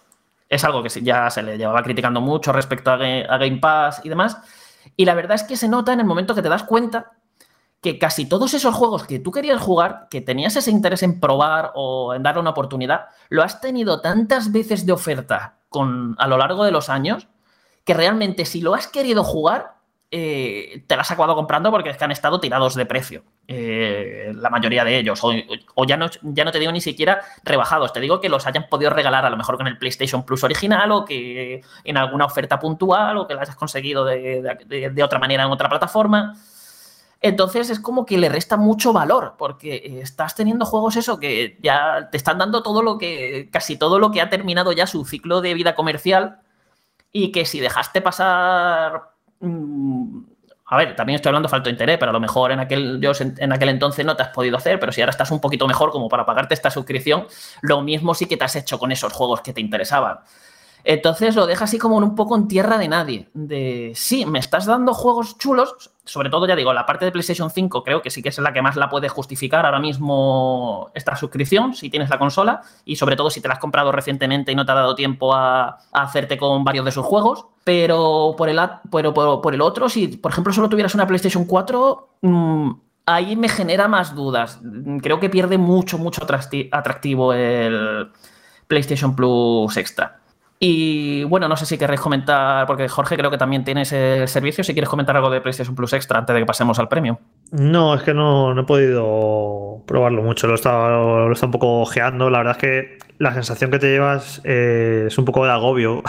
es 0.49 0.65
algo 0.65 0.83
que 0.83 0.89
ya 1.01 1.29
se 1.29 1.41
le 1.41 1.57
llevaba 1.57 1.81
criticando 1.81 2.19
mucho 2.19 2.51
respecto 2.51 2.91
a, 2.91 2.95
a 2.95 3.37
Game 3.37 3.59
Pass 3.59 4.01
y 4.03 4.09
demás. 4.09 4.37
Y 4.97 5.05
la 5.05 5.15
verdad 5.15 5.35
es 5.35 5.43
que 5.43 5.55
se 5.55 5.69
nota 5.69 5.93
en 5.93 6.01
el 6.01 6.05
momento 6.05 6.35
que 6.35 6.41
te 6.41 6.49
das 6.49 6.63
cuenta 6.63 7.13
que 7.79 7.97
casi 7.97 8.25
todos 8.25 8.53
esos 8.53 8.75
juegos 8.75 9.07
que 9.07 9.19
tú 9.19 9.31
querías 9.31 9.61
jugar, 9.61 10.07
que 10.09 10.19
tenías 10.19 10.57
ese 10.57 10.71
interés 10.71 11.01
en 11.03 11.21
probar 11.21 11.71
o 11.73 12.13
en 12.13 12.23
darle 12.23 12.41
una 12.41 12.49
oportunidad, 12.49 13.05
lo 13.29 13.43
has 13.43 13.61
tenido 13.61 14.01
tantas 14.01 14.51
veces 14.51 14.85
de 14.85 14.91
oferta 14.91 15.59
con, 15.69 16.17
a 16.19 16.27
lo 16.27 16.37
largo 16.37 16.65
de 16.65 16.71
los 16.71 16.89
años 16.89 17.29
que 17.85 17.93
realmente 17.93 18.43
si 18.43 18.59
lo 18.59 18.73
has 18.73 18.87
querido 18.87 19.23
jugar, 19.23 19.76
eh, 20.09 20.83
te 20.87 20.95
lo 20.95 21.01
has 21.01 21.11
acabado 21.11 21.35
comprando 21.35 21.69
porque 21.69 21.89
es 21.89 21.97
que 21.97 22.05
han 22.05 22.11
estado 22.11 22.39
tirados 22.39 22.75
de 22.75 22.85
precio. 22.85 23.23
eh, 23.47 24.31
la 24.35 24.49
mayoría 24.49 24.83
de 24.83 24.97
ellos. 24.99 25.19
O, 25.23 25.85
ya, 25.85 25.97
no, 25.97 26.09
ya 26.21 26.45
no 26.45 26.51
te 26.51 26.59
digo 26.59 26.71
ni 26.71 26.81
siquiera 26.81 27.21
rebajados. 27.43 27.91
Te 27.93 27.99
digo 27.99 28.19
que 28.21 28.29
los 28.29 28.45
hayan 28.47 28.67
podido 28.69 28.91
regalar 28.91 29.25
a 29.25 29.29
lo 29.29 29.37
mejor 29.37 29.57
con 29.57 29.67
el 29.67 29.77
PlayStation 29.77 30.23
Plus 30.25 30.43
original 30.43 30.91
o 30.91 31.05
que 31.05 31.61
en 31.83 31.97
alguna 31.97 32.25
oferta 32.25 32.59
puntual 32.59 33.17
o 33.17 33.27
que 33.27 33.33
la 33.35 33.41
hayas 33.41 33.55
conseguido 33.55 34.05
de, 34.05 34.41
de- 34.65 34.89
de 34.89 35.03
otra 35.03 35.19
manera 35.19 35.43
en 35.43 35.51
otra 35.51 35.69
plataforma. 35.69 36.35
Entonces 37.19 37.69
es 37.71 37.79
como 37.79 38.05
que 38.05 38.17
le 38.17 38.29
resta 38.29 38.57
mucho 38.57 38.93
valor, 38.93 39.35
porque 39.39 39.99
estás 40.01 40.35
teniendo 40.35 40.65
juegos 40.65 40.95
eso 40.97 41.19
que 41.19 41.57
ya 41.61 42.09
te 42.11 42.17
están 42.17 42.37
dando 42.37 42.61
todo 42.61 42.83
lo 42.83 42.97
que, 42.99 43.49
casi 43.51 43.75
todo 43.75 43.97
lo 43.97 44.11
que 44.11 44.21
ha 44.21 44.29
terminado 44.29 44.71
ya 44.71 44.85
su 44.85 45.03
ciclo 45.03 45.41
de 45.41 45.55
vida 45.55 45.73
comercial 45.73 46.39
y 47.11 47.31
que 47.31 47.45
si 47.45 47.59
dejaste 47.59 48.01
pasar... 48.01 49.16
mm, 49.39 50.19
a 50.69 50.77
ver, 50.77 50.95
también 50.95 51.15
estoy 51.15 51.29
hablando 51.29 51.47
falta 51.47 51.65
de 51.65 51.71
interés, 51.71 51.97
pero 51.97 52.09
a 52.09 52.13
lo 52.13 52.19
mejor 52.19 52.51
en 52.51 52.59
aquel, 52.59 53.01
en 53.37 53.53
aquel 53.53 53.69
entonces 53.69 54.05
no 54.05 54.17
te 54.17 54.23
has 54.23 54.29
podido 54.29 54.57
hacer, 54.57 54.79
pero 54.79 54.91
si 54.91 55.01
ahora 55.01 55.11
estás 55.11 55.31
un 55.31 55.39
poquito 55.39 55.65
mejor 55.65 55.91
como 55.91 56.09
para 56.09 56.25
pagarte 56.25 56.53
esta 56.53 56.69
suscripción, 56.69 57.25
lo 57.61 57.81
mismo 57.81 58.13
sí 58.13 58.25
que 58.25 58.35
te 58.35 58.43
has 58.43 58.55
hecho 58.57 58.77
con 58.77 58.91
esos 58.91 59.13
juegos 59.13 59.41
que 59.41 59.53
te 59.53 59.61
interesaban. 59.61 60.19
Entonces 60.89 61.35
lo 61.35 61.45
deja 61.45 61.65
así 61.65 61.77
como 61.77 61.97
un 61.97 62.15
poco 62.15 62.37
en 62.37 62.47
tierra 62.47 62.77
de 62.77 62.87
nadie. 62.87 63.27
De 63.33 63.91
sí, 63.93 64.25
me 64.25 64.39
estás 64.39 64.65
dando 64.65 64.93
juegos 64.93 65.37
chulos. 65.37 65.91
Sobre 66.05 66.29
todo, 66.29 66.47
ya 66.47 66.55
digo, 66.55 66.71
la 66.71 66.85
parte 66.85 67.03
de 67.03 67.11
PlayStation 67.11 67.49
5 67.49 67.83
creo 67.83 68.01
que 68.01 68.09
sí 68.09 68.23
que 68.23 68.29
es 68.29 68.37
la 68.37 68.53
que 68.53 68.61
más 68.61 68.77
la 68.77 68.87
puede 68.87 69.09
justificar 69.09 69.65
ahora 69.65 69.81
mismo 69.81 70.89
esta 70.95 71.17
suscripción, 71.17 71.73
si 71.73 71.89
tienes 71.89 72.09
la 72.09 72.17
consola. 72.17 72.61
Y 72.85 72.95
sobre 72.95 73.17
todo 73.17 73.29
si 73.29 73.41
te 73.41 73.49
la 73.49 73.55
has 73.55 73.59
comprado 73.59 73.91
recientemente 73.91 74.53
y 74.53 74.55
no 74.55 74.65
te 74.65 74.71
ha 74.71 74.75
dado 74.75 74.95
tiempo 74.95 75.33
a, 75.35 75.77
hacerte 75.91 76.37
con 76.37 76.63
varios 76.63 76.85
de 76.85 76.93
sus 76.93 77.05
juegos. 77.05 77.47
Pero 77.65 78.33
por 78.37 78.47
el, 78.47 79.61
otro, 79.61 79.89
si 79.89 80.07
por 80.07 80.31
ejemplo 80.31 80.53
solo 80.53 80.69
tuvieras 80.69 80.95
una 80.95 81.05
PlayStation 81.05 81.43
4, 81.43 82.09
mm, 82.21 82.71
ahí 83.07 83.35
me 83.35 83.49
genera 83.49 83.89
más 83.89 84.15
dudas. 84.15 84.61
Creo 85.01 85.19
que 85.19 85.29
pierde 85.29 85.57
mucho, 85.57 85.97
mucho 85.97 86.21
atracti- 86.25 86.69
atractivo 86.71 87.33
el 87.33 88.09
PlayStation 88.69 89.17
Plus 89.17 89.75
Extra. 89.75 90.21
Y 90.59 91.23
bueno, 91.25 91.47
no 91.47 91.55
sé 91.55 91.67
si 91.67 91.77
queréis 91.77 92.01
comentar, 92.01 92.65
porque 92.65 92.87
Jorge 92.87 93.15
creo 93.15 93.29
que 93.29 93.37
también 93.37 93.63
tienes 93.63 93.91
el 93.93 94.27
servicio, 94.27 94.63
si 94.63 94.73
quieres 94.73 94.89
comentar 94.89 95.15
algo 95.15 95.29
de 95.29 95.39
PlayStation 95.39 95.75
Plus 95.75 95.93
Extra 95.93 96.17
antes 96.17 96.33
de 96.33 96.39
que 96.39 96.45
pasemos 96.47 96.79
al 96.79 96.87
premio. 96.87 97.19
No, 97.51 97.93
es 97.93 98.01
que 98.01 98.13
no, 98.13 98.55
no 98.55 98.61
he 98.61 98.65
podido 98.65 99.83
probarlo 99.85 100.23
mucho, 100.23 100.47
lo 100.47 100.53
he 100.53 100.55
estado, 100.55 101.25
lo 101.25 101.29
he 101.29 101.33
estado 101.33 101.47
un 101.47 101.51
poco 101.51 101.81
ojeando. 101.81 102.31
La 102.31 102.39
verdad 102.39 102.57
es 102.57 102.57
que 102.57 102.97
la 103.19 103.33
sensación 103.33 103.69
que 103.69 103.79
te 103.79 103.87
llevas 103.87 104.41
eh, 104.43 105.05
es 105.07 105.17
un 105.17 105.25
poco 105.25 105.45
de 105.45 105.51
agobio 105.51 106.01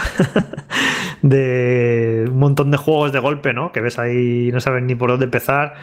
de 1.21 2.25
un 2.27 2.39
montón 2.39 2.71
de 2.71 2.77
juegos 2.77 3.11
de 3.11 3.19
golpe, 3.19 3.53
¿no? 3.53 3.71
Que 3.71 3.81
ves 3.81 3.99
ahí 3.99 4.47
y 4.47 4.51
no 4.51 4.59
sabes 4.59 4.83
ni 4.83 4.95
por 4.95 5.11
dónde 5.11 5.25
empezar. 5.25 5.75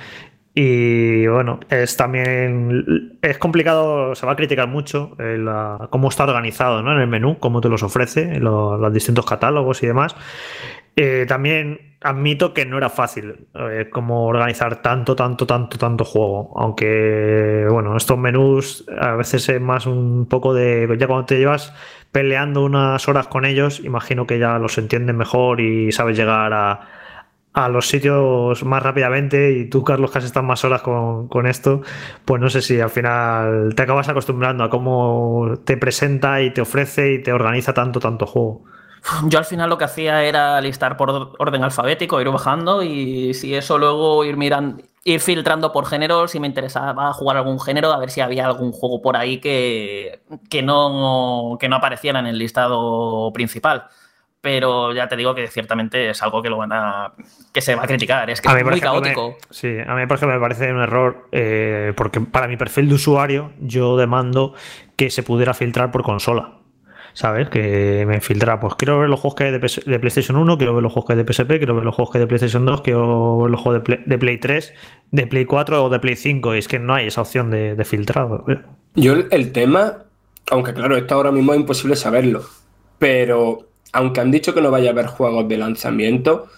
Y 0.59 1.27
bueno, 1.27 1.61
es 1.69 1.99
también 1.99 3.19
es 3.21 3.37
complicado, 3.37 4.15
se 4.15 4.25
va 4.25 4.33
a 4.33 4.37
criticar 4.37 4.67
mucho 4.69 5.15
eh, 5.19 5.37
la- 5.37 5.89
cómo 5.91 6.09
está 6.09 6.25
organizado 6.25 6.83
¿no? 6.83 6.93
en 6.93 6.99
el 7.03 7.09
menú, 7.09 7.37
cómo 7.39 7.61
te 7.61 7.69
los 7.69 7.83
ofrece, 7.83 8.41
lo- 8.41 8.79
los 8.79 8.91
distintos 8.91 9.27
catálogos 9.27 9.83
y 9.83 9.87
demás. 9.89 10.17
Eh, 10.97 11.27
también 11.29 11.99
admito 12.01 12.55
que 12.55 12.65
no 12.65 12.79
era 12.79 12.89
fácil 12.89 13.49
eh, 13.55 13.89
como 13.93 14.25
organizar 14.27 14.81
tanto, 14.81 15.15
tanto, 15.15 15.47
tanto, 15.47 15.77
tanto 15.77 16.05
juego. 16.07 16.55
Aunque, 16.57 17.67
bueno, 17.71 17.95
estos 17.95 18.17
menús 18.17 18.87
a 18.99 19.13
veces 19.15 19.47
es 19.51 19.61
más 19.61 19.85
un 19.87 20.25
poco 20.27 20.55
de. 20.55 20.89
Ya 20.99 21.07
cuando 21.07 21.27
te 21.27 21.37
llevas 21.39 21.75
peleando 22.13 22.65
unas 22.65 23.07
horas 23.09 23.29
con 23.29 23.45
ellos, 23.45 23.81
imagino 23.85 24.27
que 24.27 24.39
ya 24.39 24.59
los 24.59 24.79
entiendes 24.79 25.15
mejor 25.15 25.61
y 25.61 25.93
sabes 25.93 26.17
llegar 26.17 26.51
a, 26.55 26.81
a 27.57 27.71
los 27.71 27.89
sitios 27.89 28.63
más 28.65 28.83
rápidamente 28.83 29.53
y 29.53 29.71
tú, 29.71 29.83
Carlos, 29.83 30.11
que 30.11 30.19
has 30.19 30.25
estado 30.25 30.45
más 30.45 30.63
horas 30.67 30.83
con, 30.83 31.27
con, 31.29 31.47
esto, 31.47 31.81
pues 32.27 32.39
no 32.39 32.51
sé 32.51 32.61
si 32.61 32.79
al 32.79 32.91
final 32.91 33.73
te 33.75 33.83
acabas 33.83 34.11
acostumbrando 34.11 34.63
a 34.63 34.69
cómo 34.69 35.55
te 35.65 35.79
presenta 35.79 36.43
y 36.43 36.53
te 36.53 36.61
ofrece 36.61 37.15
y 37.15 37.23
te 37.23 37.33
organiza 37.33 37.73
tanto, 37.73 37.99
tanto 37.99 38.27
juego. 38.27 38.65
Yo 39.25 39.39
al 39.39 39.47
final 39.47 39.71
lo 39.71 39.79
que 39.79 39.85
hacía 39.85 40.23
era 40.23 40.61
listar 40.61 40.99
por 40.99 41.35
orden 41.39 41.65
alfabético, 41.65 42.21
ir 42.21 42.29
bajando 42.29 42.83
y 42.83 43.33
si 43.33 43.55
eso 43.55 43.79
luego 43.79 44.23
ir 44.27 44.37
mirando, 44.37 44.83
ir 45.05 45.21
filtrando 45.21 45.73
por 45.73 45.87
género, 45.87 46.29
si 46.29 46.39
me 46.39 46.49
interesaba 46.49 47.11
jugar 47.15 47.39
algún 47.39 47.59
género, 47.59 47.91
a 47.91 47.99
ver 47.99 48.11
si 48.11 48.21
había 48.21 48.45
algún 48.45 48.73
juego 48.73 49.01
por 49.01 49.17
ahí 49.17 49.41
que, 49.41 50.21
que, 50.51 50.63
no, 50.63 51.57
que 51.59 51.71
no 51.71 51.77
apareciera 51.77 52.19
en 52.19 52.27
el 52.27 52.37
listado 52.37 53.33
principal 53.33 53.87
pero 54.47 54.95
ya 54.95 55.09
te 55.09 55.17
digo 55.17 55.35
que 55.35 55.49
ciertamente 55.49 56.09
es 56.09 56.23
algo 56.23 56.41
que 56.41 56.49
lo 56.49 56.57
van 56.57 56.73
a 56.73 57.13
que 57.53 57.61
se 57.61 57.75
va 57.75 57.83
a 57.83 57.87
criticar 57.89 58.31
es 58.31 58.41
que 58.41 58.47
es 58.47 58.65
muy 58.65 58.81
caótico 58.81 59.37
sí 59.51 59.77
a 59.85 59.93
mí 59.97 60.07
por 60.07 60.19
ejemplo 60.19 60.37
me 60.37 60.41
parece 60.41 60.73
un 60.73 60.81
error 60.81 61.27
eh, 61.33 61.93
porque 61.97 62.21
para 62.21 62.47
mi 62.47 62.57
perfil 62.57 62.89
de 62.89 62.95
usuario 62.95 63.51
yo 63.59 63.97
demando 63.97 64.55
que 64.95 65.11
se 65.11 65.25
pudiera 65.25 65.53
filtrar 65.53 65.91
por 65.91 66.05
consola 66.05 66.59
¿sabes? 67.13 67.49
Que 67.49 68.05
me 68.07 68.21
filtra, 68.21 68.61
pues 68.61 68.75
quiero 68.75 69.01
ver 69.01 69.09
los 69.09 69.19
juegos 69.19 69.37
que 69.37 69.45
hay 69.45 69.51
de, 69.51 69.59
de, 69.59 69.99
PlayStation 69.99 70.37
1, 70.37 70.59
quiero 70.59 70.75
ver 70.75 70.83
los 70.83 70.93
juegos 70.93 71.07
que 71.07 71.13
hay 71.15 71.25
de 71.25 71.33
PSP, 71.33 71.49
quiero 71.57 71.75
ver 71.75 71.85
los 71.85 71.95
juegos 71.95 72.13
que 72.13 72.19
hay 72.19 72.21
de 72.25 72.27
PlayStation 72.27 72.67
2, 72.67 72.83
quiero 72.83 73.39
ver 73.39 73.51
los 73.51 73.61
juegos 73.63 73.81
de 73.81 73.85
Play, 73.85 74.05
de 74.05 74.19
Play 74.19 74.37
3, 74.37 74.75
de 75.13 75.27
Play 75.27 75.47
4 75.47 75.83
o 75.83 75.89
de 75.89 75.99
Play 75.99 76.15
5, 76.15 76.55
y 76.55 76.59
es 76.59 76.69
que 76.69 76.79
no 76.79 76.93
hay 76.93 77.07
esa 77.07 77.23
opción 77.23 77.51
de, 77.51 77.75
de 77.75 77.85
filtrado. 77.87 78.45
Yo 78.95 79.15
el 79.31 79.53
tema, 79.53 80.05
aunque 80.51 80.75
claro, 80.75 80.95
esto 80.99 81.15
ahora 81.15 81.33
mismo 81.33 81.55
es 81.55 81.61
imposible 81.61 81.97
saberlo, 81.97 82.43
pero 82.99 83.66
aunque 83.93 84.21
han 84.21 84.31
dicho 84.31 84.55
que 84.55 84.61
no 84.61 84.71
vaya 84.71 84.91
a 84.91 84.93
haber 84.93 85.07
juegos 85.07 85.49
de 85.49 85.57
lanzamiento, 85.57 86.49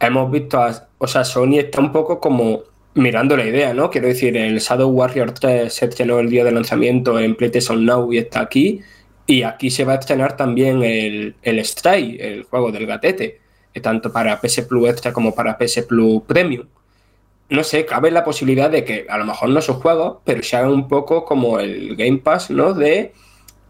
hemos 0.00 0.30
visto, 0.30 0.58
a, 0.58 0.88
o 0.98 1.06
sea, 1.06 1.24
Sony 1.24 1.58
está 1.58 1.80
un 1.80 1.92
poco 1.92 2.20
como 2.20 2.62
mirando 2.94 3.36
la 3.36 3.46
idea, 3.46 3.72
¿no? 3.72 3.90
Quiero 3.90 4.08
decir, 4.08 4.36
el 4.36 4.58
Shadow 4.58 4.90
Warrior 4.90 5.32
3 5.32 5.72
se 5.72 5.86
estrenó 5.86 6.18
el 6.18 6.28
día 6.28 6.44
de 6.44 6.52
lanzamiento 6.52 7.18
en 7.18 7.34
PlayStation 7.34 7.84
Now 7.84 8.12
y 8.12 8.18
está 8.18 8.40
aquí, 8.40 8.80
y 9.26 9.42
aquí 9.44 9.70
se 9.70 9.84
va 9.84 9.94
a 9.94 9.96
estrenar 9.96 10.36
también 10.36 10.82
el, 10.82 11.36
el 11.42 11.64
Stray, 11.64 12.18
el 12.20 12.42
juego 12.44 12.72
del 12.72 12.86
gatete, 12.86 13.40
tanto 13.80 14.12
para 14.12 14.40
PS 14.40 14.62
Plus 14.62 14.88
Extra 14.90 15.12
como 15.12 15.34
para 15.34 15.56
PS 15.56 15.82
Plus 15.88 16.22
Premium. 16.26 16.66
No 17.48 17.64
sé, 17.64 17.84
cabe 17.86 18.10
la 18.10 18.24
posibilidad 18.24 18.70
de 18.70 18.84
que 18.84 19.06
a 19.08 19.18
lo 19.18 19.24
mejor 19.24 19.50
no 19.50 19.60
son 19.60 19.80
juegos, 19.80 20.18
pero 20.24 20.42
se 20.42 20.56
haga 20.56 20.70
un 20.70 20.88
poco 20.88 21.24
como 21.24 21.58
el 21.60 21.96
Game 21.96 22.18
Pass, 22.18 22.50
¿no? 22.50 22.74
De 22.74 23.12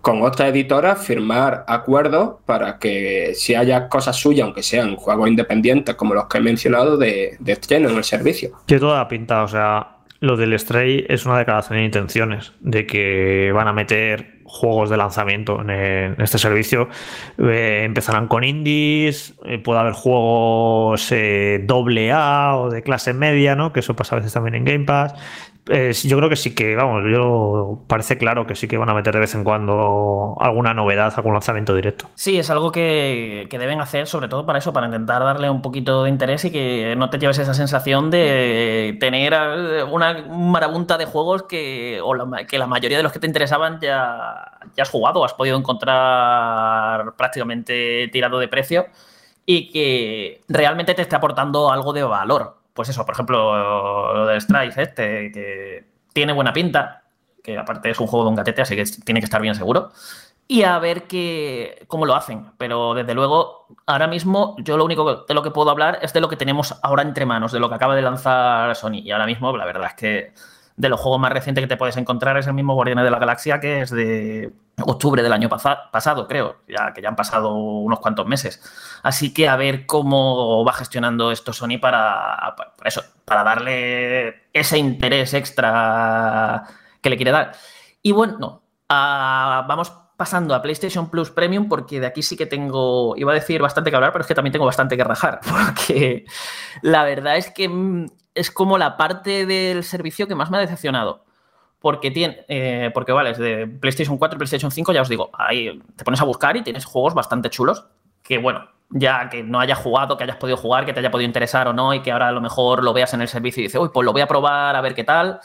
con 0.03 0.21
otra 0.23 0.49
editora 0.49 0.97
firmar 0.97 1.65
acuerdos 1.67 2.41
para 2.45 2.79
que 2.79 3.33
si 3.35 3.55
haya 3.55 3.89
cosas 3.89 4.17
suyas, 4.17 4.45
aunque 4.45 4.63
sean 4.63 4.97
juegos 4.97 5.29
independientes 5.29 5.95
como 5.95 6.13
los 6.13 6.27
que 6.27 6.39
he 6.39 6.41
mencionado, 6.41 6.99
de, 6.99 7.37
de 7.39 7.53
estreno 7.53 7.89
en 7.89 7.97
el 7.97 8.05
servicio. 8.05 8.51
Que 8.67 8.79
toda 8.79 9.07
pinta, 9.09 9.45
o 9.45 9.49
sea, 9.49 9.97
lo 10.23 10.37
del 10.37 10.59
Stray 10.59 11.07
es 11.09 11.25
una 11.25 11.39
declaración 11.39 11.79
de 11.79 11.85
intenciones, 11.85 12.53
de 12.61 12.87
que 12.87 13.51
van 13.53 13.69
a 13.69 13.73
meter 13.73 14.43
juegos 14.45 14.91
de 14.91 14.97
lanzamiento 14.97 15.61
en, 15.63 16.21
este 16.21 16.39
servicio. 16.39 16.89
Eh, 17.39 17.83
empezarán 17.85 18.29
con 18.29 18.45
indies, 18.45 19.35
eh, 19.45 19.59
puede 19.59 19.81
haber 19.81 19.95
juegos 19.95 21.11
eh, 21.11 21.61
doble 21.65 22.13
A 22.13 22.57
o 22.57 22.71
de 22.71 22.83
clase 22.83 23.15
media, 23.15 23.57
¿no? 23.57 23.73
Que 23.73 23.81
eso 23.81 23.97
pasa 23.97 24.15
a 24.15 24.19
veces 24.19 24.33
también 24.33 24.55
en 24.55 24.65
Game 24.65 24.85
Pass. 24.85 25.15
Yo 25.65 26.17
creo 26.17 26.29
que 26.29 26.35
sí 26.35 26.57
que, 26.57 26.75
vamos, 26.75 27.05
yo 27.09 27.79
parece 27.87 28.19
claro 28.19 28.47
que 28.49 28.57
sí 28.57 28.67
que 28.67 28.77
van 28.79 28.89
a 28.89 28.95
meter 28.95 29.15
de 29.15 29.21
vez 29.21 29.35
en 29.37 29.45
cuando 29.45 30.37
alguna 30.41 30.75
novedad, 30.75 31.13
algún 31.17 31.35
lanzamiento 31.35 31.73
directo. 31.73 32.09
Sí, 32.17 32.37
es 32.37 32.51
algo 32.51 32.73
que, 32.73 33.47
deben 33.49 33.81
hacer, 33.81 34.09
sobre 34.09 34.27
todo 34.27 34.45
para 34.45 34.59
eso, 34.59 34.73
para 34.73 34.87
intentar 34.87 35.23
darle 35.23 35.49
un 35.49 35.63
poquito 35.63 36.03
de 36.03 36.11
interés 36.11 36.45
y 36.45 36.51
que 36.51 36.97
no 36.97 37.11
te 37.11 37.19
lleves 37.19 37.39
esa 37.39 37.55
sensación 37.55 38.11
de 38.11 38.97
tener 38.99 39.35
una 39.89 40.25
marabunta 40.29 40.99
de 40.99 41.07
juegos 41.07 41.45
que, 41.45 42.01
o 42.03 42.15
la, 42.15 42.45
que 42.45 42.59
la 42.59 42.67
mayoría 42.67 42.97
de 42.97 43.05
los 43.05 43.13
que 43.13 43.21
te 43.21 43.29
interesaban 43.29 43.79
ya, 43.81 44.59
ya 44.77 44.83
has 44.83 44.91
jugado 44.91 45.25
has 45.25 45.35
podido 45.35 45.57
encontrar 45.57 47.15
prácticamente 47.17 48.09
tirado 48.09 48.41
de 48.41 48.49
precio 48.49 48.87
y 49.47 49.71
que 49.71 50.41
realmente 50.49 50.95
te 50.95 51.03
esté 51.03 51.15
aportando 51.15 51.71
algo 51.71 51.93
de 51.93 52.03
valor 52.03 52.62
pues 52.75 52.89
eso, 52.89 53.05
por 53.05 53.15
ejemplo, 53.15 54.15
lo 54.15 54.27
del 54.27 54.41
Strife 54.41 54.83
este, 54.83 55.33
que 55.33 55.85
tiene 56.13 56.33
buena 56.33 56.53
pinta, 56.53 57.05
que 57.43 57.59
aparte 57.59 57.91
es 57.91 58.01
un 58.01 58.07
juego 58.07 58.25
de 58.25 58.31
un 58.31 58.37
gatete, 58.37 58.63
así 58.63 58.77
que 58.77 58.85
tiene 59.05 59.21
que 59.21 59.27
estar 59.27 59.43
bien 59.43 59.55
seguro. 59.55 59.91
Y 60.49 60.65
a 60.65 60.79
ver 60.79 61.05
qué, 61.05 61.85
cómo 61.87 62.05
lo 62.05 62.15
hacen. 62.15 62.53
Pero 62.59 62.95
desde 62.95 63.15
luego, 63.15 63.67
ahora 63.87 64.07
mismo, 64.07 64.57
yo 64.59 64.77
lo 64.77 64.85
único 64.85 65.25
de 65.27 65.35
lo 65.35 65.43
que 65.43 65.51
puedo 65.51 65.71
hablar 65.71 65.99
es 66.03 66.13
de 66.13 66.21
lo 66.21 66.29
que 66.29 66.37
tenemos 66.37 66.79
ahora 66.83 67.03
entre 67.03 67.25
manos, 67.25 67.53
de 67.53 67.61
lo 67.61 67.69
que 67.69 67.77
acaba 67.77 67.95
de 67.95 68.03
lanzar 68.03 68.75
Sony. 68.77 69.01
Y 69.03 69.13
ahora 69.13 69.27
mismo, 69.27 69.57
la 69.57 69.65
verdad 69.65 69.87
es 69.87 69.95
que 69.95 70.33
de 70.77 70.89
los 70.89 71.01
juegos 71.01 71.21
más 71.21 71.33
recientes 71.33 71.63
que 71.63 71.69
te 71.69 71.77
puedes 71.77 71.97
encontrar 71.97 72.37
es 72.37 72.47
el 72.47 72.55
mismo 72.55 72.75
Guardianes 72.75 73.05
de 73.05 73.11
la 73.11 73.19
Galaxia, 73.19 73.61
que 73.61 73.83
es 73.83 73.91
de 73.91 74.53
octubre 74.81 75.23
del 75.23 75.33
año 75.33 75.49
pasado, 75.49 76.27
creo, 76.27 76.57
ya 76.69 76.93
que 76.93 77.03
ya 77.03 77.09
han 77.09 77.17
pasado 77.17 77.55
unos 77.55 78.01
cuantos 78.01 78.27
meses. 78.27 78.63
Así 79.03 79.33
que 79.35 79.49
a 79.49 79.57
ver 79.57 79.87
cómo 79.87 80.65
va 80.65 80.73
gestionando 80.73 81.31
esto 81.31 81.53
Sony 81.53 81.79
para, 81.81 82.55
para 82.57 82.89
eso, 82.89 83.03
para 83.25 83.45
darle 83.45 84.49
ese 84.53 84.79
interés 84.79 85.35
extra 85.35 86.65
que 87.01 87.11
le 87.11 87.17
quiere 87.17 87.33
dar. 87.33 87.53
Y 88.03 88.13
bueno, 88.13 88.63
vamos 88.89 89.93
pasando 90.17 90.55
a 90.55 90.63
PlayStation 90.63 91.11
Plus 91.11 91.31
Premium 91.31 91.69
porque 91.69 92.01
de 92.01 92.07
aquí 92.07 92.23
sí 92.23 92.37
que 92.37 92.47
tengo, 92.47 93.15
iba 93.17 93.33
a 93.33 93.35
decir 93.35 93.61
bastante 93.61 93.91
que 93.91 93.97
hablar, 93.97 94.13
pero 94.13 94.23
es 94.23 94.29
que 94.29 94.35
también 94.35 94.53
tengo 94.53 94.67
bastante 94.67 94.97
que 94.97 95.05
rajar, 95.05 95.41
porque 95.49 96.25
la 96.81 97.05
verdad 97.05 97.37
es 97.37 97.51
que 97.51 97.69
mm, 97.69 98.07
es 98.35 98.51
como 98.51 98.79
la 98.79 98.97
parte 98.97 99.47
del 99.47 99.85
servicio 99.85 100.27
que 100.27 100.35
más 100.35 100.51
me 100.51 100.59
ha 100.59 100.61
decepcionado. 100.61 101.25
Porque 101.81 102.11
tiene, 102.11 102.45
eh, 102.49 102.91
porque 102.95 103.13
vale, 103.13 103.31
es 103.31 103.39
de 103.39 103.67
PlayStation 103.67 104.17
4 104.17 104.37
y 104.37 104.39
PlayStation 104.39 104.71
5, 104.71 104.93
ya 104.93 105.03
os 105.03 105.09
digo, 105.09 105.31
ahí 105.33 105.83
te 105.97 106.05
pones 106.05 106.21
a 106.21 106.25
buscar 106.25 106.57
y 106.57 106.63
tienes 106.63 106.85
juegos 106.85 107.13
bastante 107.13 107.51
chulos. 107.51 107.87
Que 108.23 108.39
bueno, 108.39 108.69
ya 108.91 109.29
que 109.29 109.43
no 109.43 109.59
hayas 109.59 109.79
jugado, 109.79 110.17
que 110.17 110.25
hayas 110.25 110.37
podido 110.37 110.57
jugar, 110.57 110.85
que 110.87 110.93
te 110.93 111.01
haya 111.01 111.11
podido 111.11 111.27
interesar 111.27 111.67
o 111.67 111.73
no, 111.73 111.93
y 111.93 112.01
que 112.01 112.13
ahora 112.13 112.29
a 112.29 112.33
lo 112.33 112.41
mejor 112.41 112.85
lo 112.85 112.93
veas 112.93 113.13
en 113.15 113.23
el 113.23 113.29
servicio 113.29 113.61
y 113.61 113.65
dices, 113.65 113.81
uy, 113.81 113.91
pues 113.93 114.05
lo 114.05 114.13
voy 114.13 114.23
a 114.23 114.29
probar 114.29 114.77
a 114.77 114.81
ver 114.81 114.95
qué 114.95 115.03
tal. 115.03 115.41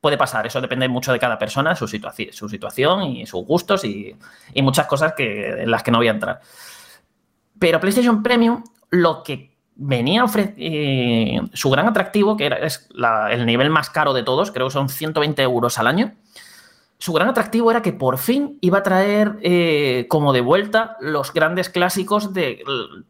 Puede 0.00 0.16
pasar, 0.16 0.46
eso 0.46 0.60
depende 0.60 0.88
mucho 0.88 1.12
de 1.12 1.18
cada 1.18 1.38
persona, 1.38 1.74
su, 1.74 1.88
situación, 1.88 2.32
su 2.32 2.48
situación 2.48 3.02
y 3.04 3.26
sus 3.26 3.44
gustos 3.44 3.84
y, 3.84 4.16
y 4.52 4.62
muchas 4.62 4.86
cosas 4.86 5.14
que, 5.14 5.62
en 5.62 5.70
las 5.70 5.82
que 5.82 5.90
no 5.90 5.98
voy 5.98 6.08
a 6.08 6.12
entrar. 6.12 6.40
Pero 7.58 7.80
PlayStation 7.80 8.22
Premium, 8.22 8.62
lo 8.90 9.22
que 9.22 9.51
venía 9.76 10.24
eh, 10.56 11.40
su 11.52 11.70
gran 11.70 11.88
atractivo, 11.88 12.36
que 12.36 12.46
era, 12.46 12.56
es 12.58 12.88
el 13.30 13.46
nivel 13.46 13.70
más 13.70 13.90
caro 13.90 14.12
de 14.12 14.22
todos, 14.22 14.50
creo 14.50 14.68
que 14.68 14.72
son 14.72 14.88
120 14.88 15.42
euros 15.42 15.78
al 15.78 15.86
año. 15.86 16.12
Su 16.98 17.12
gran 17.12 17.28
atractivo 17.28 17.68
era 17.72 17.82
que 17.82 17.92
por 17.92 18.16
fin 18.16 18.58
iba 18.60 18.78
a 18.78 18.82
traer 18.84 19.36
eh, 19.42 20.06
como 20.08 20.32
de 20.32 20.40
vuelta 20.40 20.96
los 21.00 21.32
grandes 21.32 21.68
clásicos 21.68 22.32
de 22.32 22.62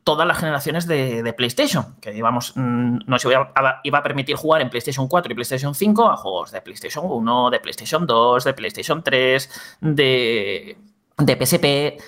todas 0.02 0.26
las 0.26 0.38
generaciones 0.38 0.86
de, 0.86 1.34
PlayStation, 1.36 1.96
que 2.00 2.16
íbamos, 2.16 2.54
mm, 2.56 3.00
no 3.06 3.18
se 3.18 3.28
iba 3.28 3.52
a, 3.54 3.80
iba 3.84 3.98
a, 3.98 4.02
permitir 4.02 4.36
jugar 4.36 4.62
en 4.62 4.70
PlayStation 4.70 5.08
4 5.08 5.32
y 5.32 5.34
PlayStation 5.34 5.74
5 5.74 6.08
a 6.08 6.16
juegos 6.16 6.52
de 6.52 6.62
PlayStation 6.62 7.04
1, 7.06 7.50
de 7.50 7.60
PlayStation 7.60 8.06
2, 8.06 8.44
de 8.44 8.54
PlayStation 8.54 9.02
3, 9.02 9.76
de, 9.82 10.78
de 11.18 11.46
PSP. 11.46 12.02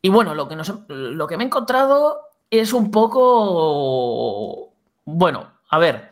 Y 0.00 0.08
bueno, 0.08 0.34
lo 0.34 0.48
que, 0.48 0.56
lo 0.88 1.26
que 1.26 1.36
me 1.36 1.44
he 1.44 1.46
encontrado 1.46 2.25
es 2.50 2.72
un 2.72 2.90
poco... 2.90 4.72
Bueno, 5.04 5.52
a 5.70 5.78
ver, 5.78 6.10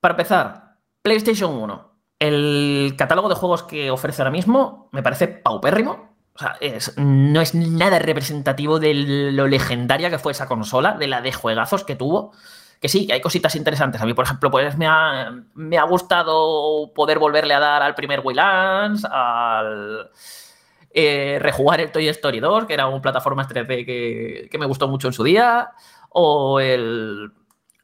para 0.00 0.12
empezar, 0.12 0.76
PlayStation 1.02 1.54
1. 1.54 1.90
El 2.18 2.94
catálogo 2.98 3.28
de 3.28 3.34
juegos 3.34 3.62
que 3.62 3.90
ofrece 3.90 4.22
ahora 4.22 4.30
mismo 4.30 4.88
me 4.92 5.02
parece 5.02 5.28
paupérrimo. 5.28 6.10
O 6.34 6.38
sea, 6.38 6.56
no 6.96 7.40
es 7.40 7.54
nada 7.54 7.98
representativo 7.98 8.78
de 8.78 8.94
lo 9.32 9.46
legendaria 9.46 10.10
que 10.10 10.18
fue 10.18 10.32
esa 10.32 10.46
consola, 10.46 10.92
de 10.92 11.06
la 11.06 11.20
de 11.22 11.32
juegazos 11.32 11.84
que 11.84 11.96
tuvo. 11.96 12.32
Que 12.80 12.88
sí, 12.88 13.06
que 13.06 13.14
hay 13.14 13.20
cositas 13.20 13.56
interesantes. 13.56 14.00
A 14.00 14.06
mí, 14.06 14.14
por 14.14 14.24
ejemplo, 14.24 14.50
pues 14.50 14.76
me 14.78 14.86
ha, 14.86 15.32
me 15.54 15.76
ha 15.76 15.84
gustado 15.84 16.92
poder 16.94 17.18
volverle 17.18 17.52
a 17.52 17.60
dar 17.60 17.82
al 17.82 17.94
primer 17.94 18.20
Waylands, 18.20 19.04
al 19.04 20.10
eh, 20.92 21.38
rejugar 21.40 21.80
el 21.80 21.92
Toy 21.92 22.08
Story 22.08 22.40
2, 22.40 22.66
que 22.66 22.74
era 22.74 22.88
un 22.88 23.00
plataforma 23.00 23.46
3D 23.48 24.48
que, 24.50 24.58
me 24.58 24.66
gustó 24.66 24.88
mucho 24.88 25.08
en 25.08 25.12
su 25.12 25.24
día, 25.24 25.70
o 26.10 26.60
el, 26.60 27.30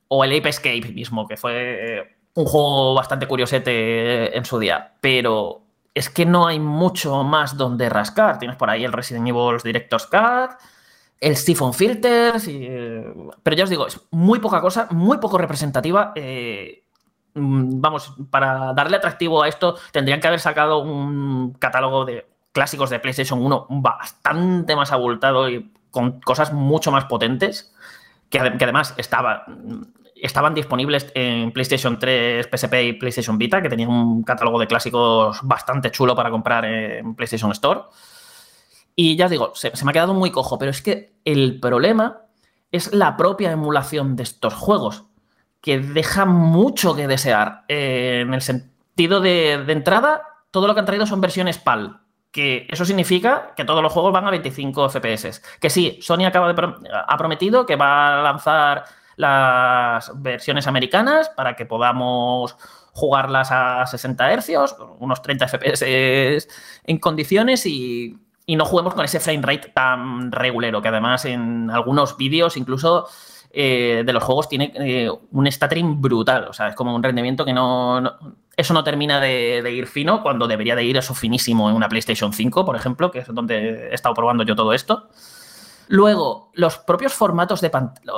o 0.08 0.24
el 0.24 0.38
Ape 0.38 0.48
Escape 0.48 0.92
mismo, 0.92 1.26
que 1.26 1.36
fue 1.36 2.16
un 2.34 2.44
juego 2.44 2.94
bastante 2.94 3.26
curiosete 3.26 4.36
en 4.36 4.44
su 4.44 4.58
día, 4.58 4.94
pero 5.00 5.62
es 5.96 6.10
que 6.10 6.26
no 6.26 6.46
hay 6.46 6.60
mucho 6.60 7.24
más 7.24 7.56
donde 7.56 7.88
rascar. 7.88 8.38
Tienes 8.38 8.58
por 8.58 8.68
ahí 8.68 8.84
el 8.84 8.92
Resident 8.92 9.26
Evil 9.26 9.56
Director's 9.64 10.06
Cut, 10.06 10.58
el 11.18 11.36
Siphon 11.36 11.72
Filters, 11.72 12.46
pero 13.42 13.56
ya 13.56 13.64
os 13.64 13.70
digo, 13.70 13.86
es 13.86 13.98
muy 14.10 14.38
poca 14.38 14.60
cosa, 14.60 14.88
muy 14.90 15.16
poco 15.16 15.38
representativa. 15.38 16.12
Eh, 16.14 16.84
mm, 17.32 17.80
vamos, 17.80 18.14
para 18.30 18.74
darle 18.74 18.98
atractivo 18.98 19.42
a 19.42 19.48
esto, 19.48 19.78
tendrían 19.90 20.20
que 20.20 20.26
haber 20.26 20.40
sacado 20.40 20.80
un 20.80 21.54
catálogo 21.54 22.04
de 22.04 22.26
clásicos 22.56 22.88
de 22.88 22.98
PlayStation 23.00 23.44
1 23.44 23.66
bastante 23.68 24.74
más 24.74 24.92
abultado 24.92 25.50
y 25.50 25.70
con 25.90 26.22
cosas 26.22 26.54
mucho 26.54 26.90
más 26.90 27.04
potentes, 27.04 27.74
que, 28.30 28.40
ade- 28.40 28.56
que 28.56 28.64
además 28.64 28.94
estaba, 28.96 29.44
estaban 30.14 30.54
disponibles 30.54 31.12
en 31.14 31.52
PlayStation 31.52 31.98
3, 31.98 32.46
PSP 32.50 32.74
y 32.82 32.92
PlayStation 32.94 33.36
Vita, 33.36 33.60
que 33.60 33.68
tenían 33.68 33.90
un 33.90 34.22
catálogo 34.22 34.58
de 34.58 34.66
clásicos 34.66 35.38
bastante 35.42 35.90
chulo 35.90 36.16
para 36.16 36.30
comprar 36.30 36.64
en 36.64 37.14
PlayStation 37.14 37.52
Store. 37.52 37.80
Y 38.94 39.16
ya 39.16 39.26
os 39.26 39.30
digo, 39.30 39.52
se, 39.54 39.76
se 39.76 39.84
me 39.84 39.90
ha 39.90 39.92
quedado 39.92 40.14
muy 40.14 40.30
cojo, 40.30 40.58
pero 40.58 40.70
es 40.70 40.80
que 40.80 41.12
el 41.26 41.60
problema 41.60 42.22
es 42.72 42.94
la 42.94 43.18
propia 43.18 43.52
emulación 43.52 44.16
de 44.16 44.22
estos 44.22 44.54
juegos, 44.54 45.04
que 45.60 45.78
deja 45.78 46.24
mucho 46.24 46.96
que 46.96 47.06
desear. 47.06 47.64
Eh, 47.68 48.20
en 48.22 48.32
el 48.32 48.40
sentido 48.40 49.20
de, 49.20 49.62
de 49.66 49.72
entrada, 49.74 50.22
todo 50.50 50.66
lo 50.66 50.72
que 50.74 50.80
han 50.80 50.86
traído 50.86 51.04
son 51.06 51.20
versiones 51.20 51.58
PAL, 51.58 52.00
que 52.36 52.66
eso 52.68 52.84
significa 52.84 53.54
que 53.56 53.64
todos 53.64 53.82
los 53.82 53.90
juegos 53.90 54.12
van 54.12 54.26
a 54.26 54.30
25 54.30 54.90
FPS. 54.90 55.40
Que 55.58 55.70
sí, 55.70 55.98
Sony 56.02 56.26
acaba 56.26 56.52
de 56.52 56.74
ha 56.92 57.16
prometido 57.16 57.64
que 57.64 57.76
va 57.76 58.20
a 58.20 58.22
lanzar 58.22 58.84
las 59.16 60.12
versiones 60.20 60.66
americanas 60.66 61.30
para 61.30 61.56
que 61.56 61.64
podamos 61.64 62.58
jugarlas 62.92 63.48
a 63.50 63.86
60 63.86 64.36
Hz, 64.36 64.76
unos 64.98 65.22
30 65.22 65.48
FPS 65.48 66.46
en 66.84 66.98
condiciones 66.98 67.64
y, 67.64 68.18
y 68.44 68.56
no 68.56 68.66
juguemos 68.66 68.92
con 68.92 69.06
ese 69.06 69.18
frame 69.18 69.40
rate 69.40 69.70
tan 69.70 70.30
regulero, 70.30 70.82
que 70.82 70.88
además 70.88 71.24
en 71.24 71.70
algunos 71.70 72.18
vídeos 72.18 72.58
incluso 72.58 73.08
eh, 73.58 74.02
de 74.04 74.12
los 74.12 74.22
juegos 74.22 74.50
tiene 74.50 74.70
eh, 74.74 75.10
un 75.30 75.50
stuttering 75.50 75.98
brutal, 76.02 76.48
o 76.48 76.52
sea, 76.52 76.68
es 76.68 76.74
como 76.74 76.94
un 76.94 77.02
rendimiento 77.02 77.42
que 77.42 77.54
no... 77.54 78.02
eso 78.54 78.74
no 78.74 78.84
termina 78.84 79.18
de, 79.18 79.62
de 79.62 79.72
ir 79.72 79.86
fino 79.86 80.22
cuando 80.22 80.46
debería 80.46 80.76
de 80.76 80.84
ir 80.84 80.98
eso 80.98 81.14
finísimo 81.14 81.70
en 81.70 81.74
una 81.74 81.88
PlayStation 81.88 82.34
5, 82.34 82.66
por 82.66 82.76
ejemplo, 82.76 83.10
que 83.10 83.20
es 83.20 83.26
donde 83.28 83.88
he 83.88 83.94
estado 83.94 84.14
probando 84.14 84.44
yo 84.44 84.54
todo 84.54 84.74
esto. 84.74 85.08
Luego, 85.88 86.50
los 86.54 86.78
propios 86.78 87.12
formatos 87.12 87.60
de 87.60 87.70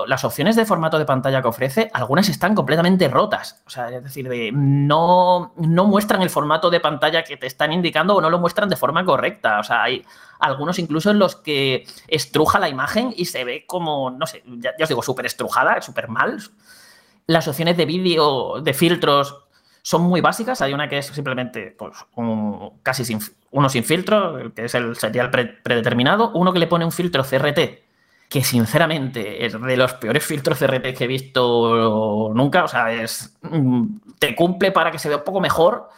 las 0.07 0.25
opciones 0.25 0.57
de 0.57 0.65
formato 0.65 0.99
de 0.99 1.05
pantalla 1.05 1.43
que 1.43 1.49
ofrece, 1.49 1.91
algunas 1.93 2.29
están 2.29 2.55
completamente 2.55 3.09
rotas. 3.09 3.63
O 3.67 3.71
sea, 3.71 3.91
es 3.91 4.03
decir, 4.03 4.29
de, 4.29 4.51
no, 4.53 5.53
no 5.57 5.85
muestran 5.85 6.23
el 6.23 6.31
formato 6.31 6.71
de 6.71 6.81
pantalla 6.81 7.25
que 7.25 7.37
te 7.37 7.47
están 7.47 7.73
indicando 7.73 8.15
o 8.17 8.21
no 8.21 8.31
lo 8.31 8.39
muestran 8.39 8.71
de 8.71 8.77
forma 8.77 9.05
correcta. 9.05 9.61
O 9.61 9.65
sea, 9.65 9.83
hay 9.83 10.05
algunos 10.41 10.79
incluso 10.79 11.11
en 11.11 11.19
los 11.19 11.37
que 11.37 11.87
estruja 12.07 12.59
la 12.59 12.71
imagen 12.71 13.13
y 13.15 13.27
se 13.27 13.45
ve 13.45 13.65
como, 13.67 14.11
no 14.11 14.27
sé, 14.27 14.43
ya, 14.47 14.73
ya 14.79 14.85
os 14.85 14.89
digo, 14.89 15.03
súper 15.03 15.27
estrujada, 15.27 15.83
súper 15.83 16.09
mal. 16.09 16.39
Las 17.27 17.49
opciones 17.49 17.77
de 17.77 17.85
vídeo, 17.85 18.61
de 18.63 18.73
filtros, 18.73 19.48
son 19.89 20.03
muy 20.03 20.21
básicas. 20.21 20.61
Hay 20.61 20.75
una 20.75 20.87
que 20.87 20.99
es 20.99 21.07
simplemente 21.07 21.75
pues, 21.79 21.97
un, 22.17 22.73
casi 22.83 23.07
sin, 23.07 23.21
uno 23.53 23.71
sin 23.71 23.85
filtro, 23.85 24.53
que 24.55 24.67
es 24.67 24.75
el, 24.75 24.95
pre- 25.31 25.47
predeterminado, 25.63 26.31
uno 26.35 26.53
que 26.53 26.59
le 26.59 26.67
pone 26.67 26.85
un 26.85 26.93
filtro 26.93 27.25
CRT, 27.25 27.59
que 28.29 28.45
sinceramente 28.45 29.47
es 29.47 29.59
de 29.59 29.77
los 29.79 29.95
peores 29.95 30.23
filtros 30.27 30.59
CRT 30.59 30.95
que 30.95 31.05
he 31.05 31.07
visto 31.07 32.33
nunca. 32.35 32.65
O 32.65 32.69
sea, 32.69 32.93
es 32.93 33.35
mm, 33.41 33.85
te 34.19 34.35
cumple 34.37 34.73
para 34.73 34.91
que 34.91 34.99
se 34.99 35.09
vea 35.09 35.17
un 35.19 35.25
poco 35.25 35.41
mejor, 35.41 35.89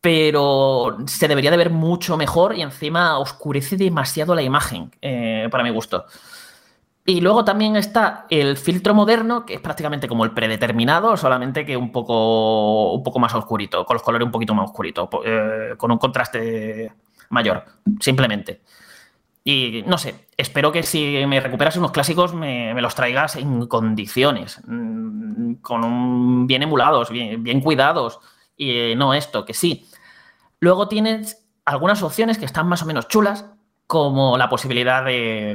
pero 0.00 0.96
se 1.06 1.28
debería 1.28 1.50
de 1.50 1.56
ver 1.58 1.70
mucho 1.70 2.16
mejor 2.16 2.54
y 2.56 2.62
encima 2.62 3.18
oscurece 3.18 3.76
demasiado 3.76 4.34
la 4.34 4.42
imagen, 4.42 4.90
eh, 5.02 5.48
para 5.50 5.64
mi 5.64 5.70
gusto. 5.70 6.06
Y 7.06 7.20
luego 7.20 7.44
también 7.44 7.76
está 7.76 8.26
el 8.28 8.56
filtro 8.56 8.94
moderno, 8.94 9.46
que 9.46 9.54
es 9.54 9.60
prácticamente 9.60 10.06
como 10.06 10.24
el 10.24 10.32
predeterminado, 10.32 11.16
solamente 11.16 11.64
que 11.64 11.76
un 11.76 11.90
poco, 11.90 12.92
un 12.92 13.02
poco 13.02 13.18
más 13.18 13.34
oscurito, 13.34 13.84
con 13.84 13.94
los 13.94 14.02
colores 14.02 14.26
un 14.26 14.32
poquito 14.32 14.54
más 14.54 14.68
oscuritos, 14.68 15.08
eh, 15.24 15.74
con 15.76 15.90
un 15.90 15.98
contraste 15.98 16.92
mayor, 17.30 17.64
simplemente. 18.00 18.60
Y 19.42 19.82
no 19.86 19.96
sé, 19.96 20.26
espero 20.36 20.70
que 20.70 20.82
si 20.82 21.24
me 21.26 21.40
recuperas 21.40 21.76
unos 21.76 21.92
clásicos 21.92 22.34
me, 22.34 22.78
los 22.80 22.94
traigas 22.94 23.36
en 23.36 23.66
condiciones, 23.66 24.60
mm, 24.66 25.54
con 25.54 26.46
bien 26.46 26.62
emulados, 26.62 27.10
bien, 27.10 27.60
cuidados, 27.62 28.20
y 28.56 28.94
no 28.96 29.14
esto, 29.14 29.46
que 29.46 29.54
sí. 29.54 29.88
Luego 30.60 30.88
tienes 30.88 31.46
algunas 31.64 32.02
opciones 32.02 32.36
que 32.36 32.44
están 32.44 32.68
más 32.68 32.82
o 32.82 32.86
menos 32.86 33.08
chulas, 33.08 33.46
como 33.90 34.38
la 34.38 34.48
posibilidad 34.48 35.04
de 35.04 35.50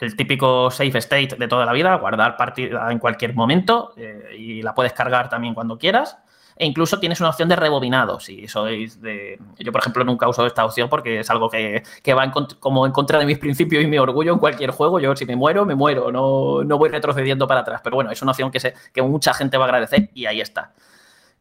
el 0.00 0.16
típico 0.16 0.70
save 0.70 0.98
state 1.00 1.36
de 1.38 1.48
toda 1.48 1.66
la 1.66 1.74
vida, 1.74 1.94
guardar 1.96 2.34
partida 2.38 2.90
en 2.90 2.98
cualquier 2.98 3.34
momento 3.34 3.92
eh, 3.98 4.34
y 4.38 4.62
la 4.62 4.74
puedes 4.74 4.94
cargar 4.94 5.28
también 5.28 5.52
cuando 5.52 5.76
quieras. 5.76 6.16
E 6.56 6.64
incluso 6.64 6.98
tienes 6.98 7.20
una 7.20 7.28
opción 7.28 7.48
de 7.50 7.56
rebobinado, 7.56 8.20
si 8.20 8.48
sois 8.48 9.02
de... 9.02 9.38
Yo, 9.58 9.70
por 9.70 9.82
ejemplo, 9.82 10.02
nunca 10.02 10.26
uso 10.28 10.46
esta 10.46 10.64
opción 10.64 10.88
porque 10.88 11.18
es 11.20 11.28
algo 11.28 11.50
que, 11.50 11.82
que 12.02 12.14
va 12.14 12.24
en 12.24 12.30
cont- 12.30 12.58
como 12.58 12.86
en 12.86 12.92
contra 12.92 13.18
de 13.18 13.26
mis 13.26 13.38
principios 13.38 13.84
y 13.84 13.86
mi 13.86 13.98
orgullo 13.98 14.32
en 14.32 14.38
cualquier 14.38 14.70
juego. 14.70 14.98
Yo, 14.98 15.14
si 15.14 15.26
me 15.26 15.36
muero, 15.36 15.66
me 15.66 15.74
muero, 15.74 16.10
no, 16.10 16.64
no 16.64 16.78
voy 16.78 16.88
retrocediendo 16.88 17.46
para 17.46 17.60
atrás. 17.60 17.80
Pero 17.84 17.96
bueno, 17.96 18.10
es 18.12 18.22
una 18.22 18.30
opción 18.30 18.50
que, 18.50 18.60
sé, 18.60 18.72
que 18.94 19.02
mucha 19.02 19.34
gente 19.34 19.58
va 19.58 19.64
a 19.64 19.68
agradecer 19.68 20.08
y 20.14 20.24
ahí 20.24 20.40
está. 20.40 20.72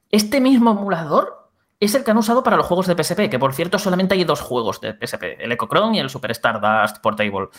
Este 0.10 0.42
mismo 0.42 0.72
emulador 0.72 1.43
es 1.86 1.96
el 1.96 2.04
que 2.04 2.12
han 2.12 2.18
usado 2.18 2.44
para 2.44 2.58
los 2.58 2.66
juegos 2.66 2.88
de 2.88 3.02
PSP, 3.02 3.30
que 3.30 3.40
por 3.40 3.54
cierto 3.54 3.80
solamente 3.80 4.16
hay 4.16 4.24
dos 4.24 4.42
juegos 4.42 4.82
de 4.82 4.94
PSP, 4.94 5.38
el 5.40 5.52
Echocron 5.52 5.96
y 5.96 6.00
el 6.00 6.10
Super 6.10 6.32
Stardust 6.32 6.98
Portable. 7.00 7.50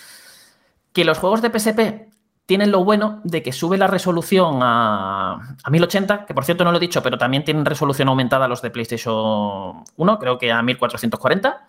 Que 0.93 1.05
los 1.05 1.19
juegos 1.19 1.43
de 1.43 1.51
PSP 1.51 2.09
tienen 2.47 2.71
lo 2.71 2.85
bueno 2.85 3.21
de 3.25 3.43
que 3.43 3.53
sube 3.53 3.79
la 3.79 3.87
resolución 3.87 4.59
a, 4.63 5.57
a 5.63 5.71
1080, 5.71 6.27
que 6.27 6.35
por 6.35 6.45
cierto 6.45 6.65
no 6.65 6.71
lo 6.71 6.77
he 6.77 6.81
dicho, 6.81 7.03
pero 7.03 7.19
también 7.19 7.45
tienen 7.45 7.65
resolución 7.65 8.09
aumentada 8.09 8.49
los 8.49 8.61
de 8.63 8.71
PlayStation 8.71 9.83
1, 9.97 10.19
creo 10.19 10.39
que 10.39 10.53
a 10.53 10.63
1440. 10.63 11.67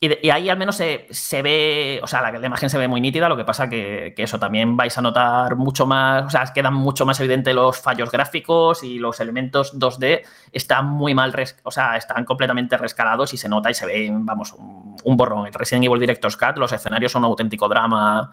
Y, 0.00 0.30
ahí 0.30 0.48
al 0.48 0.56
menos 0.56 0.76
se, 0.76 1.08
se 1.10 1.42
ve, 1.42 1.98
o 2.04 2.06
sea, 2.06 2.30
la, 2.30 2.46
imagen 2.46 2.70
se 2.70 2.78
ve 2.78 2.86
muy 2.86 3.00
nítida, 3.00 3.28
lo 3.28 3.36
que 3.36 3.44
pasa 3.44 3.68
que, 3.68 4.14
eso 4.16 4.38
también 4.38 4.76
vais 4.76 4.96
a 4.96 5.02
notar 5.02 5.56
mucho 5.56 5.86
más, 5.86 6.24
o 6.24 6.30
sea, 6.30 6.44
quedan 6.54 6.74
mucho 6.74 7.04
más 7.04 7.18
evidentes 7.18 7.52
los 7.52 7.80
fallos 7.80 8.08
gráficos 8.12 8.84
y 8.84 9.00
los 9.00 9.18
elementos 9.18 9.76
2D 9.76 10.22
están 10.52 10.86
muy 10.86 11.14
mal, 11.14 11.32
res- 11.32 11.58
o 11.64 11.72
sea, 11.72 11.96
están 11.96 12.24
completamente 12.24 12.76
rescalados 12.78 13.34
y 13.34 13.38
se 13.38 13.48
nota 13.48 13.72
y 13.72 13.74
se 13.74 13.86
ve, 13.86 14.08
vamos, 14.12 14.52
un, 14.52 15.16
borrón. 15.16 15.52
Resident 15.52 15.86
Evil 15.86 15.98
Director's 15.98 16.36
Cut, 16.36 16.58
los 16.58 16.70
escenarios 16.72 17.10
son 17.10 17.24
un 17.24 17.30
auténtico 17.30 17.68
drama 17.68 18.30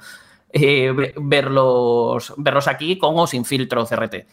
eh, 0.52 0.92
ve- 0.96 1.16
verlos, 1.18 2.32
verlos 2.38 2.68
aquí 2.68 3.00
con 3.00 3.18
o 3.18 3.26
sin 3.26 3.44
filtro 3.44 3.84
CRT. 3.88 4.28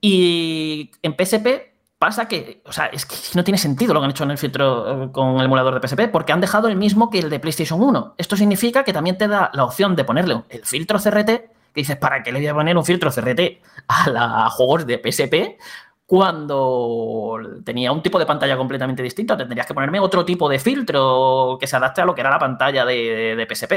Y 0.00 0.90
en 1.02 1.14
PSP 1.14 1.69
pasa 2.00 2.26
que, 2.26 2.62
o 2.64 2.72
sea, 2.72 2.86
es 2.86 3.04
que 3.04 3.14
no 3.34 3.44
tiene 3.44 3.58
sentido 3.58 3.92
lo 3.92 4.00
que 4.00 4.04
han 4.06 4.10
hecho 4.12 4.24
en 4.24 4.30
el 4.30 4.38
filtro 4.38 5.04
eh, 5.04 5.12
con 5.12 5.36
el 5.38 5.44
emulador 5.44 5.78
de 5.78 5.86
PSP, 5.86 6.08
porque 6.10 6.32
han 6.32 6.40
dejado 6.40 6.66
el 6.68 6.76
mismo 6.76 7.10
que 7.10 7.18
el 7.18 7.28
de 7.28 7.38
PlayStation 7.38 7.82
1. 7.82 8.14
Esto 8.16 8.36
significa 8.38 8.84
que 8.84 8.94
también 8.94 9.18
te 9.18 9.28
da 9.28 9.50
la 9.52 9.64
opción 9.64 9.94
de 9.94 10.04
ponerle 10.04 10.42
el 10.48 10.64
filtro 10.64 10.98
CRT, 10.98 11.26
que 11.26 11.50
dices, 11.74 11.98
¿para 11.98 12.22
qué 12.22 12.32
le 12.32 12.38
voy 12.38 12.48
a 12.48 12.54
poner 12.54 12.74
un 12.74 12.86
filtro 12.86 13.10
CRT 13.10 13.40
a, 13.88 14.08
la, 14.08 14.48
juegos 14.48 14.86
de 14.86 14.96
PSP? 14.96 15.60
Cuando 16.06 17.38
tenía 17.66 17.92
un 17.92 18.02
tipo 18.02 18.18
de 18.18 18.24
pantalla 18.24 18.56
completamente 18.56 19.02
distinto, 19.02 19.36
tendrías 19.36 19.66
que 19.66 19.74
ponerme 19.74 20.00
otro 20.00 20.24
tipo 20.24 20.48
de 20.48 20.58
filtro 20.58 21.58
que 21.60 21.66
se 21.66 21.76
adapte 21.76 22.00
a 22.00 22.06
lo 22.06 22.14
que 22.14 22.22
era 22.22 22.30
la 22.30 22.38
pantalla 22.38 22.86
de, 22.86 23.36
de 23.36 23.54
PSP. 23.54 23.74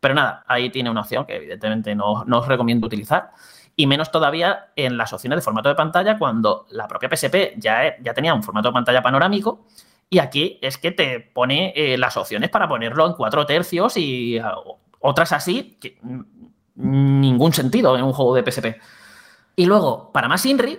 Pero 0.00 0.12
nada, 0.12 0.44
ahí 0.46 0.68
tiene 0.68 0.90
una 0.90 1.00
opción 1.00 1.24
que 1.24 1.36
evidentemente 1.36 1.94
no, 1.94 2.26
no 2.26 2.40
os 2.40 2.46
recomiendo 2.46 2.86
utilizar 2.86 3.30
y 3.76 3.86
menos 3.86 4.10
todavía 4.10 4.72
en 4.76 4.96
las 4.96 5.12
opciones 5.12 5.38
de 5.38 5.42
formato 5.42 5.68
de 5.68 5.74
pantalla 5.74 6.18
cuando 6.18 6.66
la 6.70 6.86
propia 6.86 7.08
PSP 7.08 7.54
ya, 7.56 7.96
ya 8.00 8.14
tenía 8.14 8.34
un 8.34 8.42
formato 8.42 8.68
de 8.68 8.74
pantalla 8.74 9.02
panorámico 9.02 9.66
y 10.10 10.18
aquí 10.18 10.58
es 10.62 10.78
que 10.78 10.92
te 10.92 11.20
pone 11.20 11.72
eh, 11.74 11.98
las 11.98 12.16
opciones 12.16 12.50
para 12.50 12.68
ponerlo 12.68 13.06
en 13.06 13.14
4 13.14 13.46
tercios 13.46 13.96
y 13.96 14.38
uh, 14.38 14.76
otras 15.00 15.32
así, 15.32 15.76
que 15.80 15.98
ningún 16.76 17.52
sentido 17.52 17.96
en 17.96 18.04
un 18.04 18.12
juego 18.12 18.34
de 18.34 18.50
PSP. 18.50 18.80
Y 19.56 19.66
luego, 19.66 20.12
para 20.12 20.28
más 20.28 20.44
INRI, 20.46 20.78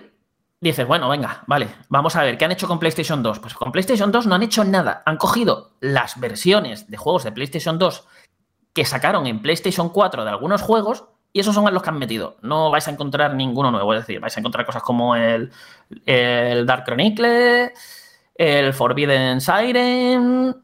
dices, 0.60 0.86
bueno, 0.86 1.08
venga, 1.08 1.44
vale, 1.46 1.68
vamos 1.88 2.16
a 2.16 2.22
ver, 2.22 2.38
¿qué 2.38 2.44
han 2.44 2.52
hecho 2.52 2.68
con 2.68 2.78
PlayStation 2.78 3.22
2? 3.22 3.38
Pues 3.40 3.54
con 3.54 3.72
PlayStation 3.72 4.10
2 4.10 4.26
no 4.26 4.34
han 4.34 4.42
hecho 4.42 4.64
nada, 4.64 5.02
han 5.04 5.16
cogido 5.16 5.72
las 5.80 6.18
versiones 6.18 6.90
de 6.90 6.96
juegos 6.96 7.24
de 7.24 7.32
PlayStation 7.32 7.78
2 7.78 8.06
que 8.72 8.84
sacaron 8.84 9.26
en 9.26 9.40
PlayStation 9.40 9.88
4 9.88 10.24
de 10.24 10.30
algunos 10.30 10.60
juegos 10.60 11.04
y 11.36 11.40
esos 11.40 11.54
son 11.54 11.70
los 11.70 11.82
que 11.82 11.90
han 11.90 11.98
metido. 11.98 12.38
No 12.40 12.70
vais 12.70 12.88
a 12.88 12.90
encontrar 12.90 13.34
ninguno 13.34 13.70
nuevo. 13.70 13.92
Es 13.92 14.00
decir, 14.00 14.20
vais 14.20 14.34
a 14.34 14.40
encontrar 14.40 14.64
cosas 14.64 14.82
como 14.82 15.14
el, 15.14 15.52
el 16.06 16.64
Dark 16.64 16.84
Chronicle, 16.86 17.74
el 18.36 18.72
Forbidden 18.72 19.42
Siren 19.42 20.56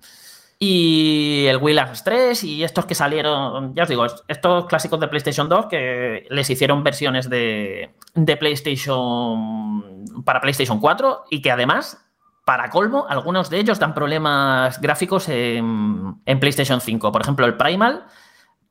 y 0.58 1.44
el 1.46 1.58
Wheelers 1.58 2.02
3 2.04 2.44
y 2.44 2.64
estos 2.64 2.86
que 2.86 2.94
salieron, 2.94 3.74
ya 3.74 3.82
os 3.82 3.88
digo, 3.90 4.06
estos 4.26 4.64
clásicos 4.64 4.98
de 4.98 5.08
PlayStation 5.08 5.46
2 5.46 5.66
que 5.66 6.26
les 6.30 6.48
hicieron 6.48 6.82
versiones 6.82 7.28
de, 7.28 7.94
de 8.14 8.36
PlayStation 8.38 10.06
para 10.24 10.40
PlayStation 10.40 10.80
4 10.80 11.24
y 11.28 11.42
que 11.42 11.50
además 11.50 12.02
para 12.46 12.70
colmo, 12.70 13.06
algunos 13.08 13.50
de 13.50 13.58
ellos 13.58 13.78
dan 13.78 13.94
problemas 13.94 14.80
gráficos 14.80 15.28
en, 15.28 16.16
PlayStation 16.40 16.80
5. 16.80 17.12
Por 17.12 17.20
ejemplo, 17.20 17.44
el 17.44 17.58
Primal 17.58 18.06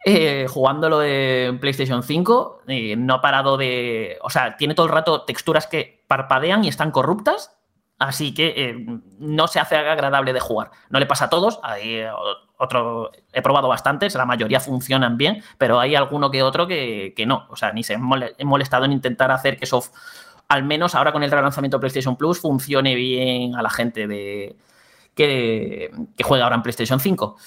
eh, 0.06 0.48
jugándolo 0.50 1.04
en 1.04 1.60
PlayStation 1.60 2.04
5. 2.04 2.64
eh, 2.68 2.96
no 2.96 3.16
ha 3.16 3.22
parado 3.22 3.58
de. 3.58 4.18
O 4.22 4.30
sea, 4.30 4.58
tiene 4.58 4.74
todo 4.74 4.88
el 4.88 4.92
rato 4.92 5.24
texturas 5.24 5.68
que 5.68 6.04
parpadean 6.08 6.64
y 6.64 6.68
están 6.68 6.92
corruptas. 6.92 7.56
Así 8.02 8.34
que 8.34 8.54
eh, 8.58 8.86
no 9.20 9.48
se 9.48 9.60
hace 9.60 9.76
agradable 9.76 10.34
de 10.34 10.40
jugar. 10.40 10.72
No 10.90 11.00
le 11.00 11.06
pasa 11.06 11.26
a 11.26 11.30
todos. 11.30 11.60
Hay 11.62 11.98
eh, 11.98 12.10
otro, 12.58 13.12
he 13.32 13.44
probado 13.44 13.68
bastantes, 13.68 14.16
la 14.16 14.26
mayoría 14.26 14.60
funcionan 14.60 15.18
bien, 15.18 15.44
pero 15.60 15.80
hay 15.80 15.94
alguno 15.94 16.32
que 16.32 16.42
otro 16.42 16.66
que, 16.66 17.14
que 17.16 17.28
no. 17.28 17.46
O 17.50 17.56
sea, 17.56 17.72
ni 17.74 17.84
se 17.84 17.94
han 17.94 18.02
molestado 18.02 18.86
en 18.86 18.92
intentar 18.92 19.30
hacer 19.30 19.56
que 19.56 19.66
eso, 19.66 19.84
al 20.48 20.64
menos 20.64 20.96
ahora 20.96 21.12
con 21.12 21.22
el 21.22 21.30
relanzamiento 21.30 21.78
de 21.78 21.82
PlayStation 21.82 22.16
Plus, 22.16 22.40
funcione 22.40 22.96
bien 22.96 23.56
a 23.56 23.62
la 23.62 23.70
gente 23.70 24.08
de, 24.08 24.56
que, 25.14 25.92
que 26.18 26.24
juega 26.24 26.46
ahora 26.46 26.56
en 26.56 26.64
PlayStation 26.64 27.00
5. 27.00 27.38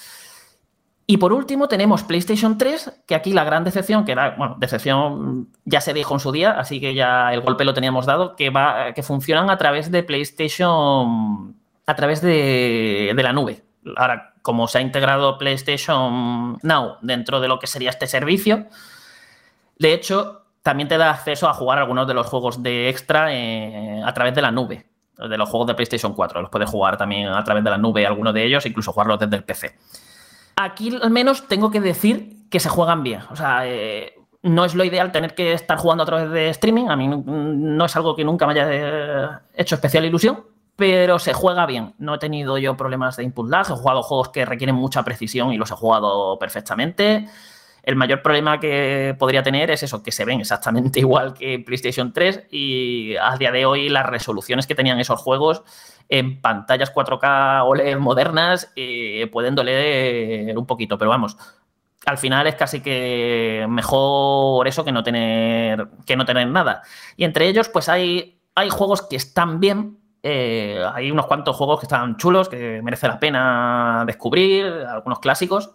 Y 1.07 1.19
por 1.19 1.33
último 1.35 1.69
tenemos 1.69 2.03
PlayStation 2.03 2.57
3, 2.57 3.03
que 3.07 3.15
aquí 3.15 3.33
la 3.33 3.45
gran 3.45 3.63
decepción, 3.63 4.05
que 4.07 4.13
era, 4.13 4.31
bueno, 4.37 4.57
decepción 4.59 5.49
ya 5.65 5.83
se 5.83 5.93
dijo 5.93 6.15
en 6.15 6.21
su 6.21 6.33
día, 6.33 6.53
así 6.53 6.81
que 6.81 6.95
ya 6.95 7.33
el 7.35 7.43
golpe 7.43 7.65
lo 7.65 7.75
teníamos 7.75 8.07
dado, 8.07 8.37
que 8.37 8.49
va, 8.49 8.95
funcionan 9.03 9.51
a 9.51 9.59
través 9.59 9.91
de 9.91 10.03
PlayStation, 10.03 11.55
a 11.87 11.95
través 11.95 12.23
de, 12.23 13.13
de 13.15 13.23
la 13.23 13.35
nube. 13.35 13.63
Ahora, 13.97 14.33
como 14.41 14.67
se 14.67 14.79
ha 14.79 14.81
integrado 14.81 15.37
PlayStation 15.37 16.59
Now 16.63 16.97
dentro 17.03 17.41
de 17.41 17.49
lo 17.49 17.59
que 17.59 17.67
sería 17.67 17.91
este 17.91 18.07
servicio, 18.07 18.67
de 19.79 19.93
hecho, 19.93 20.47
también 20.63 20.89
te 20.89 20.97
da 20.97 21.11
acceso 21.11 21.49
a 21.49 21.53
jugar 21.53 21.79
algunos 21.79 22.07
de 22.07 22.15
los 22.15 22.27
juegos 22.27 22.63
de 22.63 22.89
extra 22.89 23.35
eh, 23.35 24.01
a 24.03 24.15
través 24.15 24.35
de 24.35 24.41
la 24.41 24.51
nube, 24.51 24.87
de 25.19 25.37
los 25.37 25.51
juegos 25.51 25.67
de 25.67 25.75
PlayStation 25.75 26.15
4. 26.15 26.41
Los 26.41 26.51
puedes 26.51 26.71
jugar 26.71 26.97
también 26.97 27.29
a 27.29 27.45
través 27.45 27.63
de 27.63 27.69
la 27.69 27.77
nube, 27.77 28.07
algunos 28.07 28.33
de 28.33 28.45
ellos, 28.45 28.65
incluso 28.65 28.91
jugarlos 28.93 29.19
desde 29.19 29.37
el 29.37 29.45
PC. 29.45 29.77
Aquí 30.57 30.97
al 31.01 31.11
menos 31.11 31.49
tengo 31.49 31.71
que 31.71 31.81
decir 31.81 32.49
que 32.51 32.61
se 32.61 32.69
juegan 32.69 33.03
bien. 33.03 33.21
O 33.31 33.37
sea, 33.37 33.67
eh, 33.67 34.15
no 34.43 34.65
es 34.65 34.75
lo 34.75 34.85
ideal 34.85 35.11
tener 35.11 35.35
que 35.35 35.53
estar 35.53 35.79
jugando 35.79 36.03
a 36.03 36.07
través 36.07 36.31
de 36.31 36.51
streaming. 36.51 36.89
A 36.89 36.97
mí 36.97 37.09
no, 37.09 37.23
no 37.27 37.85
es 37.85 37.97
algo 37.97 38.15
que 38.15 38.25
nunca 38.25 38.47
me 38.47 38.53
haya 38.53 38.69
eh, 38.71 39.29
hecho 39.55 39.75
especial 39.75 40.05
ilusión, 40.05 40.45
pero 40.77 41.19
se 41.19 41.33
juega 41.33 41.67
bien. 41.67 41.95
No 41.99 42.15
he 42.15 42.19
tenido 42.19 42.59
yo 42.59 42.77
problemas 42.77 43.17
de 43.17 43.25
input 43.25 43.49
lag. 43.49 43.67
He 43.69 43.75
jugado 43.75 44.03
juegos 44.03 44.29
que 44.29 44.45
requieren 44.45 44.77
mucha 44.77 45.03
precisión 45.03 45.53
y 45.53 45.57
los 45.57 45.71
he 45.71 45.75
jugado 45.75 46.39
perfectamente. 46.39 47.27
El 47.85 47.97
mayor 47.97 48.23
problema 48.23 48.59
que 48.59 49.15
podría 49.19 49.43
tener 49.43 49.71
es 49.71 49.83
eso, 49.83 50.03
que 50.03 50.11
se 50.11 50.25
ven 50.25 50.41
exactamente 50.41 51.01
igual 51.01 51.35
que 51.35 51.59
PlayStation 51.59 52.13
3 52.13 52.47
y 52.51 53.15
a 53.17 53.37
día 53.37 53.53
de 53.53 53.67
hoy 53.67 53.89
las 53.89 54.07
resoluciones 54.07 54.67
que 54.67 54.75
tenían 54.75 54.99
esos 54.99 55.21
juegos 55.21 55.63
en 56.09 56.41
pantallas 56.41 56.93
4K 56.93 57.65
OLED 57.67 57.99
modernas 57.99 58.73
eh, 58.75 59.29
pueden 59.31 59.55
doler 59.55 60.57
un 60.57 60.67
poquito, 60.67 60.99
pero 60.99 61.11
vamos, 61.11 61.37
al 62.07 62.19
final 62.19 62.47
es 62.47 62.55
casi 62.55 62.81
que 62.81 63.67
mejor 63.69 64.67
eso 64.69 64.85
que 64.85 64.93
no 64.93 65.03
tener, 65.03 65.89
que 66.07 66.17
no 66.17 66.25
tener 66.25 66.49
nada. 66.49 66.83
Y 67.17 67.25
entre 67.25 67.49
ellos, 67.49 67.69
pues 67.69 67.89
hay, 67.89 68.41
hay 68.55 68.69
juegos 68.69 69.03
que 69.03 69.17
están 69.17 69.61
bien. 69.61 69.99
eh, 70.23 70.83
hay 70.95 71.11
unos 71.11 71.27
cuantos 71.27 71.57
juegos 71.57 71.81
que 71.81 71.87
están 71.87 72.17
chulos, 72.17 72.49
que 72.49 72.81
merece 72.83 73.09
la 73.09 73.21
pena 73.21 74.05
descubrir, 74.07 74.67
algunos 74.67 75.19
clásicos. 75.19 75.75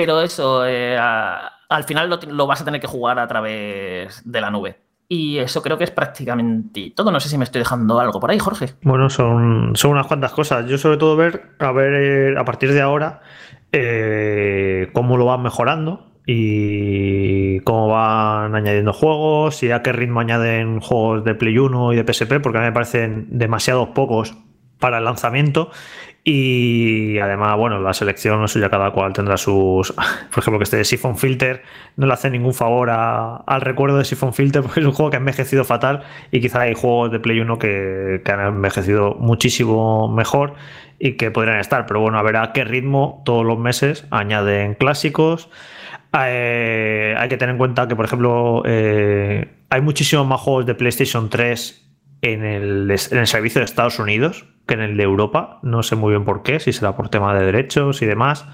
Pero 0.00 0.22
eso, 0.22 0.66
eh, 0.66 0.96
al 0.96 1.84
final 1.84 2.08
lo, 2.08 2.18
lo 2.26 2.46
vas 2.46 2.62
a 2.62 2.64
tener 2.64 2.80
que 2.80 2.86
jugar 2.86 3.18
a 3.18 3.28
través 3.28 4.22
de 4.24 4.40
la 4.40 4.50
nube. 4.50 4.78
Y 5.08 5.36
eso 5.36 5.60
creo 5.60 5.76
que 5.76 5.84
es 5.84 5.90
prácticamente 5.90 6.90
todo. 6.96 7.12
No 7.12 7.20
sé 7.20 7.28
si 7.28 7.36
me 7.36 7.44
estoy 7.44 7.58
dejando 7.58 8.00
algo 8.00 8.18
por 8.18 8.30
ahí, 8.30 8.38
Jorge. 8.38 8.70
Bueno, 8.80 9.10
son, 9.10 9.72
son 9.74 9.90
unas 9.90 10.06
cuantas 10.06 10.32
cosas. 10.32 10.66
Yo 10.66 10.78
sobre 10.78 10.96
todo 10.96 11.16
ver, 11.16 11.50
a 11.58 11.70
ver, 11.72 11.92
eh, 11.94 12.38
a 12.38 12.46
partir 12.46 12.72
de 12.72 12.80
ahora, 12.80 13.20
eh, 13.72 14.88
cómo 14.94 15.18
lo 15.18 15.26
van 15.26 15.42
mejorando 15.42 16.12
y 16.24 17.60
cómo 17.60 17.88
van 17.88 18.54
añadiendo 18.54 18.94
juegos 18.94 19.62
y 19.62 19.70
a 19.70 19.82
qué 19.82 19.92
ritmo 19.92 20.20
añaden 20.20 20.80
juegos 20.80 21.24
de 21.24 21.34
Play 21.34 21.58
1 21.58 21.92
y 21.92 21.96
de 21.96 22.10
PSP, 22.10 22.40
porque 22.40 22.56
a 22.56 22.62
mí 22.62 22.68
me 22.68 22.72
parecen 22.72 23.26
demasiados 23.30 23.90
pocos 23.90 24.34
para 24.78 24.96
el 24.96 25.04
lanzamiento. 25.04 25.70
Y 26.22 27.18
además, 27.18 27.56
bueno, 27.56 27.80
la 27.80 27.94
selección, 27.94 28.44
eso 28.44 28.58
ya 28.58 28.68
cada 28.68 28.90
cual 28.90 29.12
tendrá 29.14 29.36
sus. 29.38 29.92
Por 30.30 30.38
ejemplo, 30.38 30.58
que 30.58 30.64
este 30.64 30.76
de 30.76 30.84
Siphon 30.84 31.16
Filter 31.16 31.62
no 31.96 32.06
le 32.06 32.12
hace 32.12 32.28
ningún 32.28 32.52
favor 32.52 32.90
a- 32.90 33.36
al 33.36 33.60
recuerdo 33.62 33.96
de 33.96 34.04
Siphon 34.04 34.34
Filter, 34.34 34.62
porque 34.62 34.80
es 34.80 34.86
un 34.86 34.92
juego 34.92 35.10
que 35.10 35.16
ha 35.16 35.20
envejecido 35.20 35.64
fatal. 35.64 36.02
Y 36.30 36.40
quizá 36.40 36.60
hay 36.62 36.74
juegos 36.74 37.10
de 37.10 37.20
Play 37.20 37.40
1 37.40 37.58
que, 37.58 38.22
han 38.26 38.40
envejecido 38.40 39.14
muchísimo 39.14 40.08
mejor 40.12 40.54
y 40.98 41.12
que 41.12 41.30
podrían 41.30 41.58
estar. 41.58 41.86
Pero 41.86 42.00
bueno, 42.00 42.18
a 42.18 42.22
ver 42.22 42.36
a 42.36 42.52
qué 42.52 42.64
ritmo 42.64 43.22
todos 43.24 43.44
los 43.44 43.58
meses 43.58 44.06
añaden 44.10 44.74
clásicos. 44.74 45.48
Eh, 46.22 47.14
hay 47.16 47.28
que 47.30 47.38
tener 47.38 47.54
en 47.54 47.58
cuenta 47.58 47.88
que, 47.88 47.96
por 47.96 48.04
ejemplo, 48.04 48.62
eh, 48.66 49.48
hay 49.70 49.80
muchísimos 49.80 50.26
más 50.26 50.40
juegos 50.40 50.66
de 50.66 50.74
PlayStation 50.74 51.30
3 51.30 51.86
en 52.22 52.44
el, 52.44 52.90
en 53.10 53.18
el 53.18 53.26
servicio 53.26 53.60
de 53.60 53.64
Estados 53.64 53.98
Unidos 53.98 54.44
que 54.70 54.74
en 54.74 54.80
el 54.82 54.96
de 54.96 55.02
Europa. 55.02 55.58
No 55.62 55.82
sé 55.82 55.96
muy 55.96 56.12
bien 56.12 56.24
por 56.24 56.42
qué, 56.44 56.60
si 56.60 56.72
será 56.72 56.96
por 56.96 57.08
tema 57.08 57.34
de 57.34 57.44
derechos 57.44 58.02
y 58.02 58.06
demás. 58.06 58.46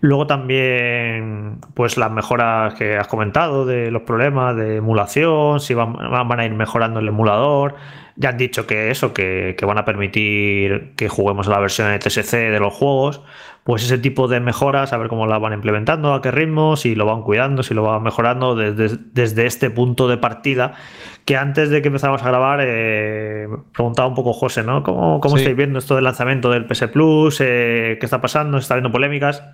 Luego 0.00 0.26
también, 0.26 1.60
pues 1.74 1.96
las 1.96 2.12
mejoras 2.12 2.74
que 2.74 2.98
has 2.98 3.08
comentado 3.08 3.64
de 3.64 3.90
los 3.90 4.02
problemas 4.02 4.54
de 4.54 4.76
emulación, 4.76 5.58
si 5.58 5.72
van, 5.72 5.94
van 5.94 6.38
a 6.38 6.44
ir 6.44 6.52
mejorando 6.52 7.00
el 7.00 7.08
emulador. 7.08 7.74
Ya 8.20 8.30
han 8.30 8.36
dicho 8.36 8.66
que 8.66 8.90
eso, 8.90 9.14
que, 9.14 9.54
que 9.56 9.64
van 9.64 9.78
a 9.78 9.84
permitir 9.84 10.92
que 10.96 11.08
juguemos 11.08 11.46
a 11.46 11.52
la 11.52 11.60
versión 11.60 11.96
TSC 11.98 12.32
de 12.50 12.58
los 12.58 12.74
juegos. 12.74 13.22
Pues 13.62 13.84
ese 13.84 13.98
tipo 13.98 14.26
de 14.28 14.40
mejoras, 14.40 14.92
a 14.92 14.96
ver 14.96 15.08
cómo 15.08 15.26
las 15.26 15.40
van 15.40 15.52
implementando, 15.52 16.14
a 16.14 16.20
qué 16.22 16.30
ritmo, 16.30 16.74
si 16.76 16.94
lo 16.94 17.04
van 17.06 17.22
cuidando, 17.22 17.62
si 17.62 17.74
lo 17.74 17.82
van 17.82 18.02
mejorando 18.02 18.56
desde, 18.56 18.96
desde 19.12 19.46
este 19.46 19.70
punto 19.70 20.08
de 20.08 20.16
partida. 20.16 20.72
Que 21.26 21.36
antes 21.36 21.68
de 21.70 21.80
que 21.82 21.88
empezáramos 21.88 22.22
a 22.22 22.28
grabar, 22.28 22.60
eh, 22.62 23.46
preguntaba 23.72 24.08
un 24.08 24.14
poco 24.14 24.32
José, 24.32 24.62
¿no? 24.64 24.82
¿Cómo, 24.82 25.20
cómo 25.20 25.36
Sí. 25.36 25.42
estáis 25.42 25.56
viendo 25.56 25.78
esto 25.78 25.94
del 25.94 26.04
lanzamiento 26.04 26.50
del 26.50 26.64
PS 26.66 26.88
Plus? 26.88 27.40
Eh, 27.40 27.98
¿Qué 28.00 28.06
está 28.06 28.20
pasando? 28.20 28.56
¿Está 28.58 28.74
habiendo 28.74 28.90
polémicas? 28.90 29.44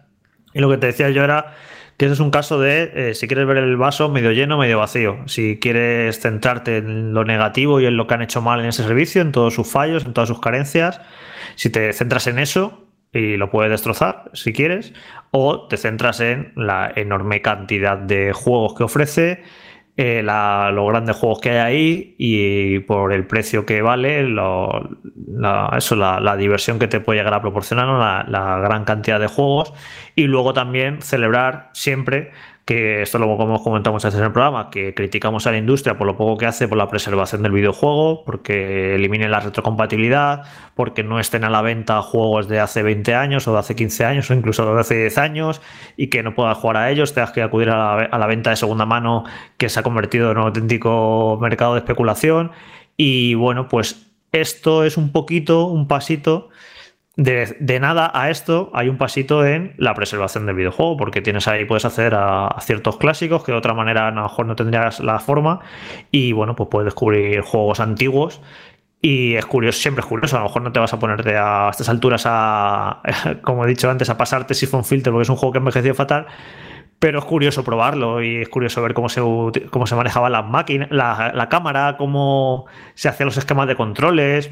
Y 0.54 0.60
lo 0.60 0.70
que 0.70 0.76
te 0.78 0.86
decía 0.86 1.10
yo 1.10 1.24
era 1.24 1.52
que 1.96 2.06
ese 2.06 2.14
es 2.14 2.20
un 2.20 2.30
caso 2.30 2.58
de 2.58 2.92
eh, 2.94 3.14
si 3.14 3.26
quieres 3.28 3.46
ver 3.46 3.58
el 3.58 3.76
vaso 3.76 4.08
medio 4.08 4.32
lleno, 4.32 4.58
medio 4.58 4.78
vacío. 4.78 5.18
Si 5.26 5.58
quieres 5.60 6.20
centrarte 6.20 6.78
en 6.78 7.14
lo 7.14 7.24
negativo 7.24 7.80
y 7.80 7.86
en 7.86 7.96
lo 7.96 8.06
que 8.06 8.14
han 8.14 8.22
hecho 8.22 8.42
mal 8.42 8.60
en 8.60 8.66
ese 8.66 8.82
servicio, 8.82 9.22
en 9.22 9.32
todos 9.32 9.54
sus 9.54 9.70
fallos, 9.70 10.04
en 10.04 10.12
todas 10.12 10.28
sus 10.28 10.40
carencias, 10.40 11.00
si 11.54 11.70
te 11.70 11.92
centras 11.92 12.26
en 12.26 12.38
eso 12.38 12.84
y 13.12 13.36
lo 13.36 13.50
puedes 13.50 13.70
destrozar 13.70 14.30
si 14.32 14.52
quieres, 14.52 14.92
o 15.30 15.68
te 15.68 15.76
centras 15.76 16.20
en 16.20 16.52
la 16.56 16.92
enorme 16.96 17.42
cantidad 17.42 17.96
de 17.96 18.32
juegos 18.32 18.74
que 18.74 18.82
ofrece, 18.82 19.42
eh, 19.96 20.22
la- 20.24 20.70
los 20.72 20.88
grandes 20.88 21.16
juegos 21.16 21.40
que 21.40 21.50
hay 21.50 21.58
ahí 21.58 22.14
y 22.18 22.78
por 22.80 23.12
el 23.12 23.26
precio 23.26 23.64
que 23.64 23.80
vale, 23.82 24.24
lo- 24.24 24.90
la, 25.28 25.72
eso, 25.76 25.94
la, 25.96 26.36
diversión 26.36 26.78
que 26.78 26.88
te 26.88 27.00
puede 27.00 27.18
llegar 27.20 27.34
a 27.34 27.40
proporcionar, 27.40 28.26
la 28.28 28.58
gran 28.58 28.84
cantidad 28.84 29.20
de 29.20 29.28
juegos. 29.28 29.72
Y 30.16 30.24
luego 30.24 30.52
también 30.52 31.00
celebrar 31.02 31.70
siempre 31.74 32.32
que 32.64 33.02
esto 33.02 33.18
lo 33.18 33.26
hemos 33.34 33.62
comentado 33.62 33.92
muchas 33.92 34.12
veces 34.12 34.20
en 34.20 34.26
el 34.26 34.32
programa, 34.32 34.70
que 34.70 34.94
criticamos 34.94 35.46
a 35.46 35.50
la 35.50 35.58
industria 35.58 35.98
por 35.98 36.06
lo 36.06 36.16
poco 36.16 36.38
que 36.38 36.46
hace 36.46 36.66
por 36.66 36.78
la 36.78 36.88
preservación 36.88 37.42
del 37.42 37.52
videojuego, 37.52 38.24
porque 38.24 38.94
eliminen 38.94 39.30
la 39.30 39.40
retrocompatibilidad, 39.40 40.44
porque 40.74 41.02
no 41.02 41.20
estén 41.20 41.44
a 41.44 41.50
la 41.50 41.60
venta 41.60 42.00
juegos 42.00 42.48
de 42.48 42.60
hace 42.60 42.82
20 42.82 43.14
años 43.14 43.46
o 43.48 43.52
de 43.52 43.58
hace 43.58 43.76
15 43.76 44.04
años 44.06 44.30
o 44.30 44.34
incluso 44.34 44.74
de 44.74 44.80
hace 44.80 44.94
10 44.94 45.18
años 45.18 45.60
y 45.96 46.06
que 46.06 46.22
no 46.22 46.34
puedas 46.34 46.56
jugar 46.56 46.78
a 46.78 46.90
ellos, 46.90 47.12
tengas 47.12 47.32
que 47.32 47.42
acudir 47.42 47.68
a 47.68 47.76
la, 47.76 48.04
a 48.04 48.18
la 48.18 48.26
venta 48.26 48.50
de 48.50 48.56
segunda 48.56 48.86
mano 48.86 49.24
que 49.58 49.68
se 49.68 49.80
ha 49.80 49.82
convertido 49.82 50.30
en 50.30 50.38
un 50.38 50.44
auténtico 50.44 51.38
mercado 51.40 51.74
de 51.74 51.80
especulación. 51.80 52.50
Y 52.96 53.34
bueno, 53.34 53.68
pues 53.68 54.10
esto 54.32 54.84
es 54.84 54.96
un 54.96 55.12
poquito, 55.12 55.66
un 55.66 55.86
pasito 55.86 56.48
de, 57.16 57.78
nada 57.80 58.10
a 58.12 58.30
esto 58.30 58.70
hay 58.74 58.88
un 58.88 58.98
pasito 58.98 59.46
en 59.46 59.74
la 59.78 59.94
preservación 59.94 60.46
del 60.46 60.56
videojuego, 60.56 60.96
porque 60.96 61.22
tienes 61.22 61.46
ahí, 61.46 61.64
puedes 61.64 61.84
acceder 61.84 62.14
a, 62.16 62.56
ciertos 62.60 62.96
clásicos 62.96 63.44
que 63.44 63.52
de 63.52 63.58
otra 63.58 63.72
manera 63.72 64.08
a 64.08 64.10
lo 64.10 64.22
mejor 64.22 64.46
no 64.46 64.56
tendrías 64.56 64.98
la 65.00 65.20
forma, 65.20 65.60
y 66.10 66.32
bueno, 66.32 66.56
pues 66.56 66.68
puedes 66.70 66.86
descubrir 66.86 67.40
juegos 67.42 67.80
antiguos. 67.80 68.40
Y 69.00 69.34
es 69.34 69.44
curioso, 69.44 69.78
siempre 69.80 70.00
es 70.00 70.06
curioso. 70.06 70.36
A 70.36 70.40
lo 70.40 70.46
mejor 70.46 70.62
no 70.62 70.72
te 70.72 70.80
vas 70.80 70.94
a 70.94 70.98
ponerte 70.98 71.36
a, 71.36 71.68
estas 71.70 71.90
alturas 71.90 72.24
a, 72.26 73.02
como 73.42 73.64
he 73.64 73.68
dicho 73.68 73.90
antes, 73.90 74.08
a 74.08 74.16
pasarte 74.16 74.54
Siphon 74.54 74.82
Filter 74.82 75.12
porque 75.12 75.24
es 75.24 75.28
un 75.28 75.36
juego 75.36 75.52
que 75.52 75.58
ha 75.58 75.60
envejecido 75.60 75.94
fatal. 75.94 76.26
Pero 76.98 77.18
es 77.18 77.24
curioso 77.26 77.64
probarlo 77.64 78.22
y 78.22 78.40
es 78.40 78.48
curioso 78.48 78.80
ver 78.80 78.94
cómo 78.94 79.10
se, 79.10 79.20
cómo 79.70 79.86
se 79.86 79.94
manejaban 79.94 80.32
las 80.32 80.46
máquinas, 80.46 80.88
la, 80.90 81.32
la 81.34 81.50
cámara, 81.50 81.96
cómo 81.98 82.64
se 82.94 83.10
hacían 83.10 83.26
los 83.26 83.36
esquemas 83.36 83.68
de 83.68 83.76
controles. 83.76 84.50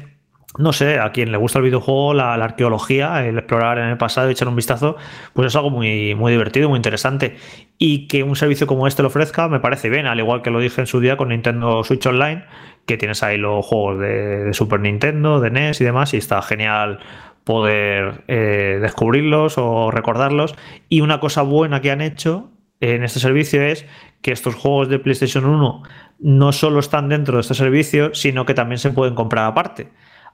No 0.57 0.71
sé, 0.71 0.99
a 0.99 1.11
quien 1.11 1.31
le 1.31 1.37
gusta 1.37 1.59
el 1.59 1.65
videojuego, 1.65 2.13
la, 2.13 2.35
arqueología, 2.35 3.25
el 3.25 3.39
explorar 3.39 3.79
en 3.79 3.85
el 3.85 3.97
pasado 3.97 4.29
y 4.29 4.33
echar 4.33 4.47
un 4.47 4.55
vistazo, 4.55 4.97
pues 5.33 5.47
es 5.47 5.55
algo 5.55 5.71
muy, 5.71 6.13
muy 6.13 6.31
divertido, 6.31 6.69
muy 6.69 6.77
interesante. 6.77 7.37
Y 7.79 8.07
que 8.07 8.23
un 8.23 8.35
servicio 8.35 8.67
como 8.67 8.85
este 8.85 9.01
lo 9.01 9.07
ofrezca 9.07 9.47
me 9.47 9.59
parece 9.59 9.89
bien, 9.89 10.05
al 10.05 10.19
igual 10.19 10.43
que 10.43 10.51
lo 10.51 10.59
dije 10.59 10.81
en 10.81 10.87
su 10.87 10.99
día 10.99 11.17
con 11.17 11.29
Nintendo 11.29 11.83
Switch 11.83 12.05
Online, 12.05 12.45
que 12.85 12.97
tienes 12.97 13.23
ahí 13.23 13.37
los 13.37 13.65
juegos 13.65 13.99
de, 13.99 14.43
de 14.45 14.53
Super 14.53 14.79
Nintendo, 14.79 15.39
de 15.39 15.49
NES 15.49 15.81
y 15.81 15.85
demás, 15.85 16.13
y 16.13 16.17
está 16.17 16.41
genial 16.43 16.99
poder 17.43 18.23
eh, 18.27 18.79
descubrirlos 18.81 19.57
o 19.57 19.91
recordarlos. 19.91 20.55
Y 20.89 21.01
una 21.01 21.19
cosa 21.19 21.41
buena 21.41 21.81
que 21.81 21.91
han 21.91 22.01
hecho 22.01 22.51
en 22.79 23.03
este 23.03 23.19
servicio 23.19 23.61
es 23.61 23.85
que 24.21 24.31
estos 24.31 24.55
juegos 24.55 24.89
de 24.89 24.99
PlayStation 24.99 25.45
1 25.45 25.83
no 26.19 26.51
solo 26.51 26.79
están 26.79 27.09
dentro 27.09 27.35
de 27.35 27.41
este 27.41 27.53
servicio, 27.53 28.13
sino 28.13 28.45
que 28.45 28.53
también 28.53 28.79
se 28.79 28.91
pueden 28.91 29.15
comprar 29.15 29.45
aparte. 29.45 29.89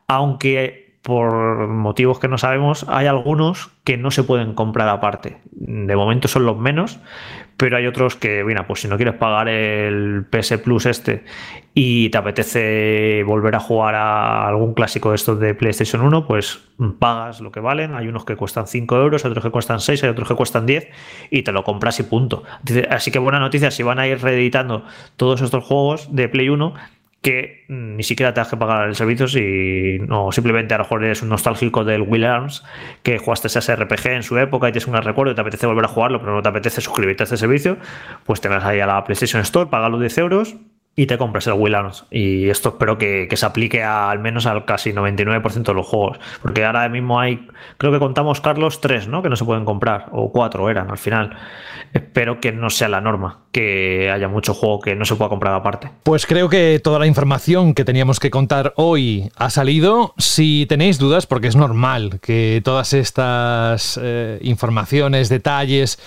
Aunque 0.10 0.90
por 1.02 1.68
motivos 1.68 2.20
que 2.20 2.28
no 2.28 2.38
sabemos, 2.38 2.86
hay 2.90 3.08
algunos 3.08 3.72
que 3.84 3.96
no 3.96 4.12
se 4.12 4.24
pueden 4.24 4.54
comprar 4.54 4.90
aparte. 4.90 5.38
De 5.52 5.96
momento 5.96 6.28
son 6.28 6.46
los 6.46 6.58
menos, 6.58 7.00
pero 7.58 7.78
hay 7.78 7.88
otros 7.88 8.16
que, 8.16 8.44
bueno, 8.44 8.66
pues 8.68 8.82
si 8.82 8.88
no 8.88 8.98
quieres 8.98 9.16
pagar 9.16 9.48
el 9.50 10.26
PS 10.30 10.58
Plus 10.58 10.86
este 10.86 11.24
y 11.74 12.10
te 12.10 12.18
apetece 12.18 13.24
volver 13.24 13.56
a 13.56 13.60
jugar 13.60 13.96
a 13.96 14.48
algún 14.48 14.74
clásico 14.74 15.10
de 15.10 15.16
estos 15.16 15.40
de 15.40 15.54
PlayStation 15.54 16.02
1, 16.02 16.28
pues 16.28 16.60
pagas 17.00 17.40
lo 17.40 17.52
que 17.52 17.60
valen. 17.60 17.96
Hay 17.96 18.08
unos 18.08 18.26
que 18.26 18.36
cuestan 18.36 18.68
5 18.68 18.98
euros, 18.98 19.24
otros 19.26 19.44
que 19.44 19.52
cuestan 19.52 19.80
6, 19.80 20.04
hay 20.04 20.10
otros 20.10 20.28
que 20.28 20.36
cuestan 20.36 20.66
10 20.66 20.90
y 21.32 21.44
te 21.44 21.52
lo 21.52 21.64
compras 21.64 22.00
y 22.00 22.04
punto. 22.04 22.44
Así 22.90 23.12
que 23.12 23.20
buena 23.20 23.40
noticia, 23.40 23.72
si 23.72 23.84
van 23.84 24.00
a 24.00 24.08
ir 24.08 24.22
reeditando 24.22 24.84
todos 25.16 25.42
estos 25.42 25.64
juegos 25.64 26.14
de 26.14 26.28
Play 26.30 26.50
1, 26.50 26.74
que 27.22 27.66
ni 27.68 28.04
siquiera 28.04 28.34
te 28.34 28.40
has 28.40 28.48
que 28.48 28.56
pagar 28.56 28.88
el 28.88 28.96
servicio 28.96 29.28
si 29.28 30.00
no 30.08 30.32
simplemente 30.32 30.74
a 30.74 30.78
lo 30.78 30.86
mejor 30.86 31.04
eres 31.04 31.22
un 31.22 31.30
nostálgico 31.30 31.84
del 31.84 32.02
Will 32.02 32.24
Arms 32.24 32.64
que 33.04 33.18
jugaste 33.18 33.48
ese 33.48 33.76
RPG 33.76 34.08
en 34.08 34.24
su 34.24 34.38
época 34.38 34.70
y 34.70 34.72
tienes 34.72 34.88
un 34.88 34.96
recuerdo 34.96 35.34
y 35.34 35.36
te 35.36 35.42
apetece 35.42 35.68
volver 35.68 35.86
a 35.86 35.90
jugarlo 35.90 36.20
pero 36.20 36.34
no 36.34 36.42
te 36.42 36.48
apetece 36.48 36.80
suscribirte 36.80 37.24
a 37.24 37.26
este 37.26 37.36
servicio 37.36 37.78
pues 38.26 38.40
te 38.40 38.48
ahí 38.48 38.80
a 38.80 38.88
la 38.88 39.04
PlayStation 39.04 39.42
Store 39.42 39.70
pagas 39.70 39.92
los 39.92 40.00
10 40.00 40.18
euros 40.20 40.56
y 41.00 41.06
te 41.06 41.18
compras 41.18 41.48
el 41.48 41.54
Will 41.54 41.76
Arms. 41.76 42.04
Y 42.12 42.50
esto 42.50 42.70
espero 42.70 42.98
que, 42.98 43.30
se 43.34 43.46
aplique 43.46 43.82
al 43.86 44.20
menos 44.20 44.46
al 44.46 44.66
casi 44.66 44.92
99% 44.92 45.64
de 45.64 45.74
los 45.74 45.88
juegos. 45.88 46.20
Porque 46.42 46.66
ahora 46.66 46.90
mismo 46.90 47.22
hay, 47.22 47.48
creo 47.78 47.94
que 47.94 48.00
contamos, 48.00 48.42
Carlos, 48.42 48.82
tres, 48.82 49.08
¿no? 49.08 49.22
Que 49.22 49.30
no 49.30 49.38
se 49.38 49.46
pueden 49.46 49.64
comprar. 49.64 50.08
O 50.12 50.30
cuatro 50.34 50.70
eran 50.70 50.92
al 50.92 50.98
final. 50.98 51.38
Espero 51.94 52.42
que 52.42 52.52
no 52.52 52.70
sea 52.70 52.90
la 52.90 53.00
norma, 53.00 53.46
que 53.54 54.12
haya 54.12 54.28
mucho 54.28 54.54
juego 54.54 54.82
que 54.82 54.94
no 54.98 55.06
se 55.06 55.16
pueda 55.16 55.30
comprar 55.30 55.54
aparte. 55.54 55.90
Pues 56.04 56.26
creo 56.26 56.50
que 56.50 56.82
toda 56.84 57.00
la 57.00 57.08
información 57.08 57.74
que 57.74 57.86
teníamos 57.86 58.20
que 58.20 58.30
contar 58.30 58.74
hoy 58.76 59.32
ha 59.38 59.50
salido. 59.50 60.14
Si 60.18 60.66
tenéis 60.68 61.00
dudas, 61.00 61.26
porque 61.28 61.48
es 61.48 61.56
normal 61.56 62.20
que 62.22 62.62
todas 62.62 62.92
estas 62.92 63.98
eh, 64.04 64.38
informaciones, 64.42 65.30
detalles, 65.30 65.98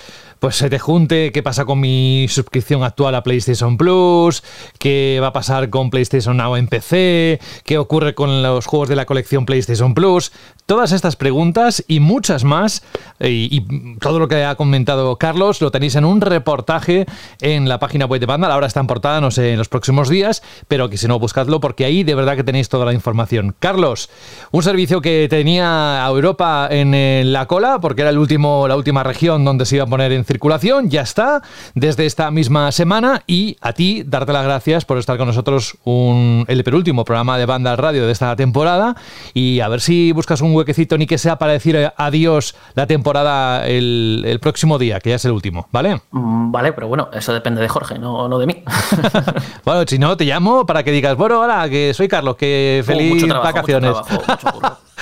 pues 0.42 0.56
se 0.56 0.68
te 0.68 0.80
junte 0.80 1.30
qué 1.30 1.40
pasa 1.40 1.64
con 1.64 1.78
mi 1.78 2.26
suscripción 2.28 2.82
actual 2.82 3.14
a 3.14 3.22
PlayStation 3.22 3.76
Plus, 3.76 4.42
qué 4.80 5.20
va 5.22 5.28
a 5.28 5.32
pasar 5.32 5.70
con 5.70 5.88
PlayStation 5.88 6.36
Now 6.36 6.56
en 6.56 6.66
PC, 6.66 7.38
qué 7.64 7.78
ocurre 7.78 8.16
con 8.16 8.42
los 8.42 8.66
juegos 8.66 8.88
de 8.88 8.96
la 8.96 9.06
colección 9.06 9.46
PlayStation 9.46 9.94
Plus. 9.94 10.32
Todas 10.66 10.90
estas 10.90 11.14
preguntas 11.14 11.84
y 11.86 12.00
muchas 12.00 12.42
más, 12.42 12.82
y, 13.20 13.60
todo 14.00 14.18
lo 14.18 14.26
que 14.26 14.44
ha 14.44 14.56
comentado 14.56 15.16
Carlos, 15.16 15.60
lo 15.60 15.70
tenéis 15.70 15.94
en 15.94 16.04
un 16.04 16.20
reportaje 16.20 17.06
en 17.40 17.68
la 17.68 17.78
página 17.78 18.06
web 18.06 18.18
de 18.18 18.26
Vandal. 18.26 18.50
Ahora 18.50 18.66
está 18.66 18.80
en 18.80 18.88
portada, 18.88 19.20
no 19.20 19.30
sé, 19.30 19.52
en 19.52 19.58
los 19.58 19.68
próximos 19.68 20.08
días, 20.08 20.42
pero 20.66 20.90
que 20.90 20.96
si 20.96 21.06
no, 21.06 21.20
buscadlo 21.20 21.60
porque 21.60 21.84
ahí 21.84 22.02
de 22.02 22.16
verdad 22.16 22.34
que 22.34 22.42
tenéis 22.42 22.68
toda 22.68 22.84
la 22.84 22.92
información. 22.92 23.54
Carlos, 23.60 24.10
un 24.50 24.64
servicio 24.64 25.00
que 25.02 25.28
tenía 25.30 26.04
a 26.04 26.08
Europa 26.08 26.66
en 26.68 27.32
la 27.32 27.46
cola, 27.46 27.78
porque 27.80 28.00
era 28.00 28.10
el 28.10 28.18
último, 28.18 28.66
la 28.66 28.74
última 28.74 29.04
región 29.04 29.44
donde 29.44 29.66
se 29.66 29.76
iba 29.76 29.84
a 29.84 29.88
poner 29.88 30.10
en 30.10 30.24
circulación, 30.32 30.88
ya 30.88 31.02
está, 31.02 31.42
desde 31.74 32.06
esta 32.06 32.30
misma 32.30 32.72
semana, 32.72 33.22
y 33.26 33.58
a 33.60 33.74
ti 33.74 34.02
darte 34.02 34.32
las 34.32 34.44
gracias 34.44 34.86
por 34.86 34.96
estar 34.96 35.18
con 35.18 35.26
nosotros 35.26 35.76
un, 35.84 36.46
el 36.48 36.64
penúltimo 36.64 37.04
programa 37.04 37.36
de 37.36 37.44
Banda 37.44 37.76
Radio 37.76 38.06
de 38.06 38.12
esta 38.12 38.34
temporada, 38.34 38.96
y 39.34 39.60
a 39.60 39.68
ver 39.68 39.82
si 39.82 40.12
buscas 40.12 40.40
un 40.40 40.54
huequecito 40.54 40.96
ni 40.96 41.06
que 41.06 41.18
sea 41.18 41.36
para 41.36 41.52
decir 41.52 41.92
adiós 41.96 42.54
la 42.74 42.86
temporada 42.86 43.66
el, 43.66 44.38
próximo 44.40 44.78
día, 44.78 45.00
que 45.00 45.10
ya 45.10 45.16
es 45.16 45.24
el 45.26 45.32
último, 45.32 45.68
¿vale? 45.70 46.00
Mm, 46.10 46.50
vale, 46.50 46.72
pero 46.72 46.88
bueno, 46.88 47.10
eso 47.12 47.34
depende 47.34 47.60
de 47.60 47.68
Jorge, 47.68 47.98
no, 47.98 48.26
no 48.28 48.38
de 48.38 48.46
mí. 48.46 48.64
bueno, 49.64 49.84
si 49.86 49.98
no, 49.98 50.16
te 50.16 50.24
llamo 50.24 50.64
para 50.64 50.82
que 50.82 50.92
digas, 50.92 51.14
bueno, 51.16 51.40
hola, 51.40 51.68
que 51.68 51.92
soy 51.92 52.08
Carlos, 52.08 52.36
que 52.36 52.80
oh, 52.82 52.86
feliz 52.86 53.28
vacaciones. 53.28 53.96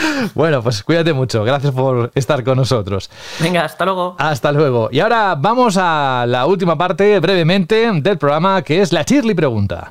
bueno, 0.34 0.62
pues 0.62 0.82
cuídate 0.82 1.12
mucho. 1.12 1.44
Gracias 1.44 1.72
por 1.72 2.10
estar 2.14 2.42
con 2.44 2.56
nosotros. 2.56 3.10
Venga, 3.40 3.64
hasta 3.64 3.84
luego. 3.84 4.16
Hasta 4.18 4.52
luego. 4.52 4.88
Y 4.92 5.00
ahora 5.00 5.34
vamos 5.36 5.76
a 5.78 6.24
la 6.26 6.46
última 6.46 6.76
parte, 6.76 7.18
brevemente, 7.20 7.90
del 7.92 8.18
programa, 8.18 8.62
que 8.62 8.80
es 8.80 8.92
la 8.92 9.04
Chirly 9.04 9.34
Pregunta. 9.34 9.90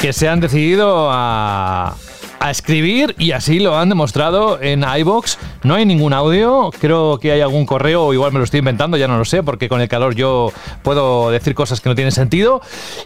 Que 0.00 0.12
se 0.12 0.28
han 0.28 0.40
decidido 0.40 1.08
a 1.12 1.94
a 2.42 2.50
escribir 2.50 3.14
y 3.18 3.30
así 3.30 3.60
lo 3.60 3.78
han 3.78 3.88
demostrado 3.88 4.60
en 4.60 4.82
iBox. 4.82 5.38
No 5.62 5.74
hay 5.76 5.86
ningún 5.86 6.12
audio, 6.12 6.70
creo 6.80 7.18
que 7.18 7.30
hay 7.30 7.40
algún 7.40 7.66
correo, 7.66 8.12
igual 8.12 8.32
me 8.32 8.38
lo 8.38 8.44
estoy 8.44 8.58
inventando, 8.58 8.96
ya 8.96 9.06
no 9.06 9.16
lo 9.16 9.24
sé, 9.24 9.44
porque 9.44 9.68
con 9.68 9.80
el 9.80 9.88
calor 9.88 10.16
yo 10.16 10.52
puedo 10.82 11.30
decir 11.30 11.54
cosas 11.54 11.80
que 11.80 11.88
no 11.88 11.94
tienen 11.94 12.10
sentido. 12.10 12.60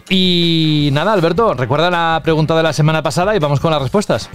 Y 0.09 0.89
nada, 0.91 1.13
Alberto, 1.13 1.53
recuerda 1.53 1.91
la 1.91 2.19
pregunta 2.23 2.57
de 2.57 2.63
la 2.63 2.73
semana 2.73 3.03
pasada 3.03 3.35
y 3.35 3.39
vamos 3.39 3.59
con 3.59 3.69
las 3.69 3.81
respuestas. 3.81 4.27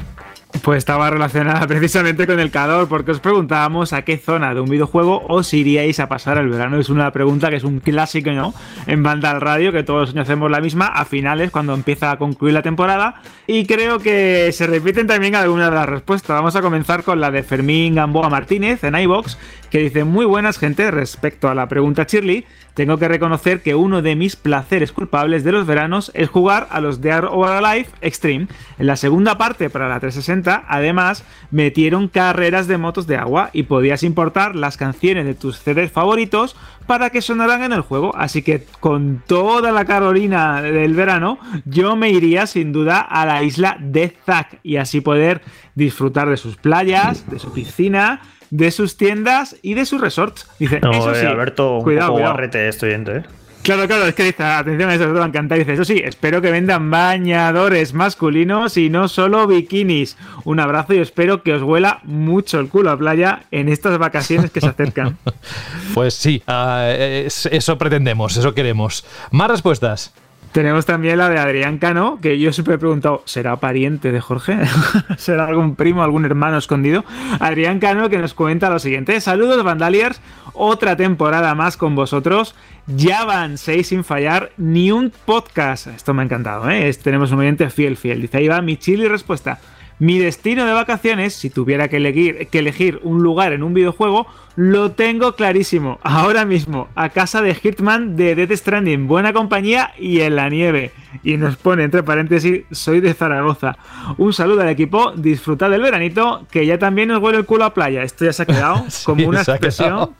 Pues 0.60 0.78
estaba 0.78 1.10
relacionada 1.10 1.66
precisamente 1.66 2.26
con 2.26 2.38
el 2.38 2.50
calor, 2.50 2.86
porque 2.86 3.10
os 3.10 3.20
preguntábamos 3.20 3.92
a 3.92 4.02
qué 4.02 4.18
zona 4.18 4.54
de 4.54 4.60
un 4.60 4.68
videojuego 4.68 5.24
os 5.28 5.52
iríais 5.54 5.98
a 5.98 6.08
pasar 6.08 6.38
el 6.38 6.48
verano. 6.48 6.78
Es 6.78 6.88
una 6.88 7.10
pregunta 7.10 7.50
que 7.50 7.56
es 7.56 7.64
un 7.64 7.80
clásico, 7.80 8.30
¿no? 8.30 8.54
En 8.86 9.02
banda 9.02 9.30
al 9.30 9.40
radio, 9.40 9.72
que 9.72 9.82
todos 9.82 10.00
los 10.00 10.10
años 10.10 10.28
hacemos 10.28 10.50
la 10.50 10.60
misma 10.60 10.86
a 10.86 11.04
finales, 11.04 11.50
cuando 11.50 11.74
empieza 11.74 12.10
a 12.10 12.18
concluir 12.18 12.54
la 12.54 12.62
temporada. 12.62 13.22
Y 13.46 13.66
creo 13.66 13.98
que 13.98 14.52
se 14.52 14.66
repiten 14.66 15.06
también 15.06 15.34
algunas 15.34 15.70
de 15.70 15.76
las 15.76 15.88
respuestas. 15.88 16.36
Vamos 16.36 16.54
a 16.54 16.62
comenzar 16.62 17.02
con 17.02 17.20
la 17.20 17.30
de 17.30 17.42
Fermín 17.42 17.94
Gamboa 17.94 18.28
Martínez 18.28 18.84
en 18.84 18.94
iBox, 18.94 19.38
que 19.70 19.78
dice: 19.78 20.04
Muy 20.04 20.26
buenas, 20.26 20.58
gente, 20.58 20.90
respecto 20.90 21.48
a 21.48 21.54
la 21.54 21.66
pregunta 21.66 22.04
Shirley. 22.08 22.44
Tengo 22.74 22.96
que 22.98 23.08
reconocer 23.08 23.60
que 23.60 23.74
uno 23.74 24.00
de 24.00 24.16
mis 24.16 24.34
placeres 24.34 24.92
culpables 24.92 25.44
de 25.44 25.52
los 25.52 25.66
veranos 25.66 26.10
es 26.14 26.30
jugar 26.30 26.68
a 26.70 26.80
los 26.80 27.02
Dead 27.02 27.24
or 27.24 27.50
Alive 27.50 27.88
Extreme. 28.00 28.46
En 28.78 28.86
la 28.86 28.96
segunda 28.96 29.36
parte 29.36 29.68
para 29.68 29.88
la 29.88 30.00
360, 30.00 30.41
además, 30.46 31.24
metieron 31.50 32.08
carreras 32.08 32.66
de 32.66 32.78
motos 32.78 33.06
de 33.06 33.16
agua 33.16 33.50
y 33.52 33.64
podías 33.64 34.02
importar 34.02 34.56
las 34.56 34.76
canciones 34.76 35.24
de 35.26 35.34
tus 35.34 35.58
CDs 35.58 35.90
favoritos 35.90 36.56
para 36.86 37.10
que 37.10 37.22
sonaran 37.22 37.62
en 37.62 37.72
el 37.72 37.82
juego. 37.82 38.14
Así 38.16 38.42
que 38.42 38.64
con 38.80 39.22
toda 39.26 39.72
la 39.72 39.84
Carolina 39.84 40.62
del 40.62 40.94
verano, 40.94 41.38
yo 41.64 41.96
me 41.96 42.10
iría 42.10 42.46
sin 42.46 42.72
duda 42.72 43.00
a 43.00 43.24
la 43.26 43.42
isla 43.42 43.76
de 43.80 44.14
Zack 44.26 44.58
y 44.62 44.76
así 44.76 45.00
poder 45.00 45.42
disfrutar 45.74 46.28
de 46.28 46.36
sus 46.36 46.56
playas, 46.56 47.30
de 47.30 47.38
su 47.38 47.52
piscina 47.52 48.20
de 48.52 48.70
sus 48.70 48.98
tiendas 48.98 49.56
y 49.62 49.72
de 49.72 49.86
sus 49.86 49.98
resorts. 49.98 50.46
Dice, 50.58 50.76
eso 50.76 51.12
eh, 51.12 51.20
sí, 51.20 51.26
Alberto, 51.26 51.78
cuidado, 51.82 52.12
poco 52.12 52.42
estoy 52.42 52.90
¿eh? 52.90 53.22
Claro, 53.62 53.86
claro, 53.86 54.06
es 54.06 54.14
que 54.14 54.24
dice, 54.24 54.42
atención 54.42 54.90
a 54.90 54.94
eso, 54.94 55.04
te 55.04 55.12
va 55.12 55.24
a 55.24 55.28
encantar. 55.28 55.56
Dice, 55.56 55.74
eso 55.74 55.84
sí, 55.84 56.00
espero 56.04 56.42
que 56.42 56.50
vendan 56.50 56.90
bañadores 56.90 57.94
masculinos 57.94 58.76
y 58.76 58.90
no 58.90 59.06
solo 59.06 59.46
bikinis. 59.46 60.16
Un 60.44 60.58
abrazo 60.58 60.94
y 60.94 60.98
espero 60.98 61.44
que 61.44 61.54
os 61.54 61.62
huela 61.62 62.00
mucho 62.02 62.58
el 62.58 62.68
culo 62.68 62.90
a 62.90 62.98
playa 62.98 63.44
en 63.52 63.68
estas 63.68 63.98
vacaciones 63.98 64.50
que 64.50 64.60
se 64.60 64.66
acercan. 64.66 65.16
pues 65.94 66.14
sí, 66.14 66.42
ah, 66.48 66.88
eso 66.90 67.78
pretendemos, 67.78 68.36
eso 68.36 68.52
queremos. 68.52 69.04
Más 69.30 69.48
respuestas. 69.48 70.12
Tenemos 70.52 70.84
también 70.84 71.16
la 71.16 71.30
de 71.30 71.38
Adrián 71.38 71.78
Cano, 71.78 72.18
que 72.20 72.38
yo 72.38 72.52
siempre 72.52 72.74
he 72.74 72.78
preguntado, 72.78 73.22
¿será 73.24 73.56
pariente 73.56 74.12
de 74.12 74.20
Jorge? 74.20 74.58
¿Será 75.16 75.46
algún 75.46 75.76
primo, 75.76 76.02
algún 76.02 76.26
hermano 76.26 76.58
escondido? 76.58 77.06
Adrián 77.40 77.80
Cano 77.80 78.10
que 78.10 78.18
nos 78.18 78.34
cuenta 78.34 78.68
lo 78.68 78.78
siguiente. 78.78 79.18
Saludos, 79.22 79.64
Vandaliers. 79.64 80.20
Otra 80.52 80.94
temporada 80.94 81.54
más 81.54 81.78
con 81.78 81.94
vosotros. 81.94 82.54
Ya 82.86 83.24
van 83.24 83.56
seis 83.56 83.86
sin 83.86 84.04
fallar, 84.04 84.52
ni 84.58 84.92
un 84.92 85.10
podcast. 85.24 85.86
Esto 85.86 86.12
me 86.12 86.20
ha 86.20 86.26
encantado, 86.26 86.68
¿eh? 86.68 86.92
tenemos 87.02 87.32
un 87.32 87.38
oyente 87.38 87.70
fiel, 87.70 87.96
fiel. 87.96 88.20
Dice, 88.20 88.36
ahí 88.36 88.48
va 88.48 88.60
mi 88.60 88.76
chile 88.76 89.06
y 89.06 89.08
respuesta. 89.08 89.58
Mi 89.98 90.18
destino 90.18 90.66
de 90.66 90.72
vacaciones, 90.74 91.32
si 91.32 91.48
tuviera 91.48 91.88
que 91.88 91.96
elegir, 91.96 92.48
que 92.48 92.58
elegir 92.58 93.00
un 93.04 93.22
lugar 93.22 93.52
en 93.52 93.62
un 93.62 93.72
videojuego, 93.72 94.26
lo 94.56 94.92
tengo 94.92 95.34
clarísimo. 95.34 95.98
Ahora 96.02 96.44
mismo, 96.44 96.88
a 96.94 97.08
casa 97.08 97.40
de 97.42 97.54
Hitman 97.54 98.16
de 98.16 98.34
Death 98.34 98.52
Stranding, 98.52 99.06
buena 99.08 99.32
compañía 99.32 99.92
y 99.98 100.20
en 100.20 100.36
la 100.36 100.48
nieve. 100.48 100.92
Y 101.22 101.36
nos 101.36 101.56
pone 101.56 101.84
entre 101.84 102.02
paréntesis, 102.02 102.62
soy 102.70 103.00
de 103.00 103.12
Zaragoza. 103.12 103.76
Un 104.16 104.32
saludo 104.32 104.62
al 104.62 104.68
equipo, 104.70 105.12
disfrutad 105.14 105.68
del 105.70 105.82
veranito, 105.82 106.46
que 106.50 106.64
ya 106.64 106.78
también 106.78 107.10
os 107.10 107.22
huele 107.22 107.38
el 107.38 107.44
culo 107.44 107.64
a 107.66 107.74
playa. 107.74 108.02
Esto 108.02 108.24
ya 108.24 108.32
se 108.32 108.42
ha 108.42 108.46
quedado 108.46 108.84
como 109.04 109.28
una 109.28 109.40
expresión 109.42 110.10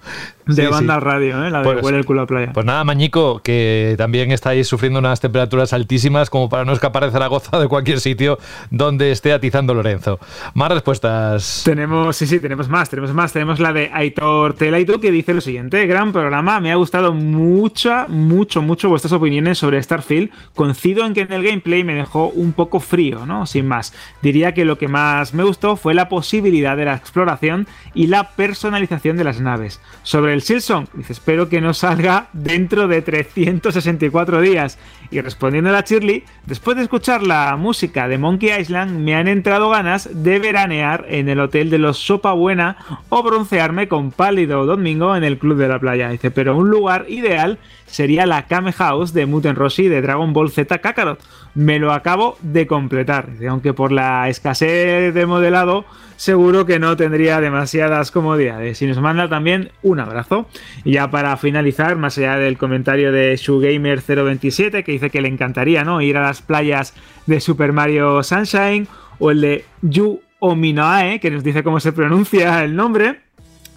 de 0.47 0.65
Sí, 0.65 0.69
banda 0.71 0.95
sí. 0.95 1.01
radio, 1.01 1.47
¿eh? 1.47 1.51
la 1.51 1.59
de 1.61 1.65
Pues- 1.65 1.83
huele 1.85 1.99
el 1.99 2.05
culo 2.05 2.23
a 2.23 2.27
playa. 2.27 2.53
Pues 2.53 2.67
nada, 2.67 2.85
Mañico, 2.85 3.41
que 3.43 3.95
también 3.97 4.33
estáis 4.33 4.69
sufriendo 4.69 4.99
unas 4.99 5.21
temperaturas 5.21 5.73
altísimas 5.73 6.29
como 6.29 6.49
para 6.51 6.65
no 6.67 6.73
escapar 6.73 7.05
de 7.07 7.11
Zaragoza 7.11 7.59
de 7.59 7.69
cualquier 7.69 7.99
sitio 8.01 8.39
donde 8.71 9.13
esté 9.13 9.33
atizando 9.33 9.73
Lorenzo. 9.73 10.19
Más 10.53 10.71
respuestas. 10.71 11.63
Tenemos, 11.65 12.17
sí, 12.17 12.27
sí, 12.27 12.39
tenemos 12.39 12.69
más, 12.69 12.91
tenemos 12.91 13.15
más. 13.15 13.33
Tenemos 13.33 13.61
la 13.61 13.73
de 13.73 13.91
Aitor 13.95 14.22
Telaitu 14.57 15.01
que 15.01 15.11
dice 15.11 15.35
lo 15.35 15.41
siguiente: 15.41 15.87
Gran 15.87 16.13
programa, 16.13 16.61
me 16.61 16.71
ha 16.71 16.77
gustado 16.77 17.13
mucho, 17.13 18.07
mucho, 18.09 18.63
mucho 18.63 18.89
vuestras 18.89 19.13
opiniones 19.13 19.59
sobre 19.59 19.83
Starfield. 19.83 20.31
Coincido 20.55 21.05
en 21.05 21.15
que 21.15 21.23
en 21.23 21.33
el 21.33 21.43
gameplay 21.43 21.83
me 21.83 21.95
dejó 21.95 22.29
un 22.29 22.53
poco 22.53 22.81
frío, 22.81 23.27
¿no? 23.27 23.47
Sin 23.47 23.67
más. 23.67 23.93
Diría 24.23 24.55
que 24.55 24.65
lo 24.65 24.79
que 24.79 24.89
más 24.89 25.35
me 25.35 25.43
gustó 25.43 25.77
fue 25.77 25.95
la 25.95 26.09
posibilidad 26.09 26.77
de 26.77 26.85
la 26.85 26.95
exploración 26.95 27.67
y 27.95 28.07
la 28.07 28.31
personalización 28.31 29.17
de 29.17 29.25
las 29.25 29.41
naves. 29.41 29.81
Sobre 30.03 30.35
el 30.35 30.43
Silsong, 30.43 30.87
dice, 30.95 31.13
espero 31.13 31.49
que 31.49 31.61
no 31.61 31.75
salga 31.75 32.29
dentro 32.33 32.89
de 32.89 33.03
364 33.03 34.41
días. 34.41 34.79
Y 35.11 35.21
respondiendo 35.21 35.71
a 35.71 35.75
la 35.75 35.83
Shirley, 35.83 36.25
después 36.47 36.77
de 36.77 36.85
escuchar 36.85 37.23
la 37.23 37.57
música 37.57 38.09
de 38.09 38.19
Monkey 38.19 38.51
Island, 38.59 38.99
me 38.99 39.15
han 39.15 39.29
entrado 39.29 39.69
ganas 39.69 40.09
de 40.11 40.39
veranear 40.39 41.05
en 41.09 41.29
el 41.29 41.41
hotel 41.41 41.69
de 41.69 41.79
los 41.79 41.99
Sopa 41.99 42.33
Buena 42.33 42.77
o 43.11 43.23
broncearme 43.23 43.89
con 43.89 44.12
pálido 44.13 44.67
domingo 44.67 45.17
en 45.17 45.25
el 45.25 45.39
club 45.39 45.59
de 45.59 45.69
la 45.69 45.79
playa. 45.79 46.09
Dice, 46.11 46.31
pero 46.31 46.57
un 46.57 46.71
lugar 46.71 47.07
ideal 47.09 47.59
sería 47.87 48.27
la 48.27 48.47
Kame 48.47 48.73
House 48.73 49.13
de 49.13 49.27
Muten 49.27 49.57
Rossi 49.57 49.89
de 49.89 50.01
Dragon 50.01 50.33
Ball 50.33 50.51
Z 50.51 50.79
Kakarot. 50.79 51.21
Me 51.55 51.79
lo 51.79 51.93
acabo 51.93 52.39
de 52.41 52.67
completar, 52.67 53.29
aunque 53.49 53.75
por 53.75 53.93
la 53.93 54.29
escasez 54.29 55.13
de 55.13 55.27
modelado 55.27 55.85
seguro 56.17 56.67
que 56.67 56.79
no 56.79 56.97
tendría 56.97 57.41
demasiadas 57.41 58.13
comodidades. 58.13 58.81
Y 58.81 58.87
nos 58.87 59.01
manda 59.01 59.29
también 59.29 59.71
un 59.83 59.99
abrazo. 59.99 60.47
Y 60.85 60.93
ya 60.93 61.11
para 61.11 61.37
finalizar, 61.37 61.97
más 61.97 62.17
allá 62.17 62.37
del 62.37 62.59
comentario 62.59 63.11
de 63.11 63.35
ShuGamer027 63.35 64.85
que 64.85 64.93
dice 64.93 65.11
que 65.11 65.21
le 65.21 65.29
encantaría 65.29 65.83
¿no? 65.83 66.01
ir 66.01 66.17
a 66.17 66.23
las 66.23 66.41
playas 66.41 66.95
de 67.27 67.41
Super 67.41 67.73
Mario 67.73 68.23
Sunshine 68.23 68.87
o 69.19 69.33
el 69.33 69.41
de 69.41 69.65
Yu 69.83 70.21
Ominoae 70.39 71.21
que 71.21 71.31
nos 71.31 71.45
dice 71.45 71.63
cómo 71.63 71.81
se 71.81 71.93
pronuncia 71.93 72.65
el 72.65 72.75
nombre 72.77 73.22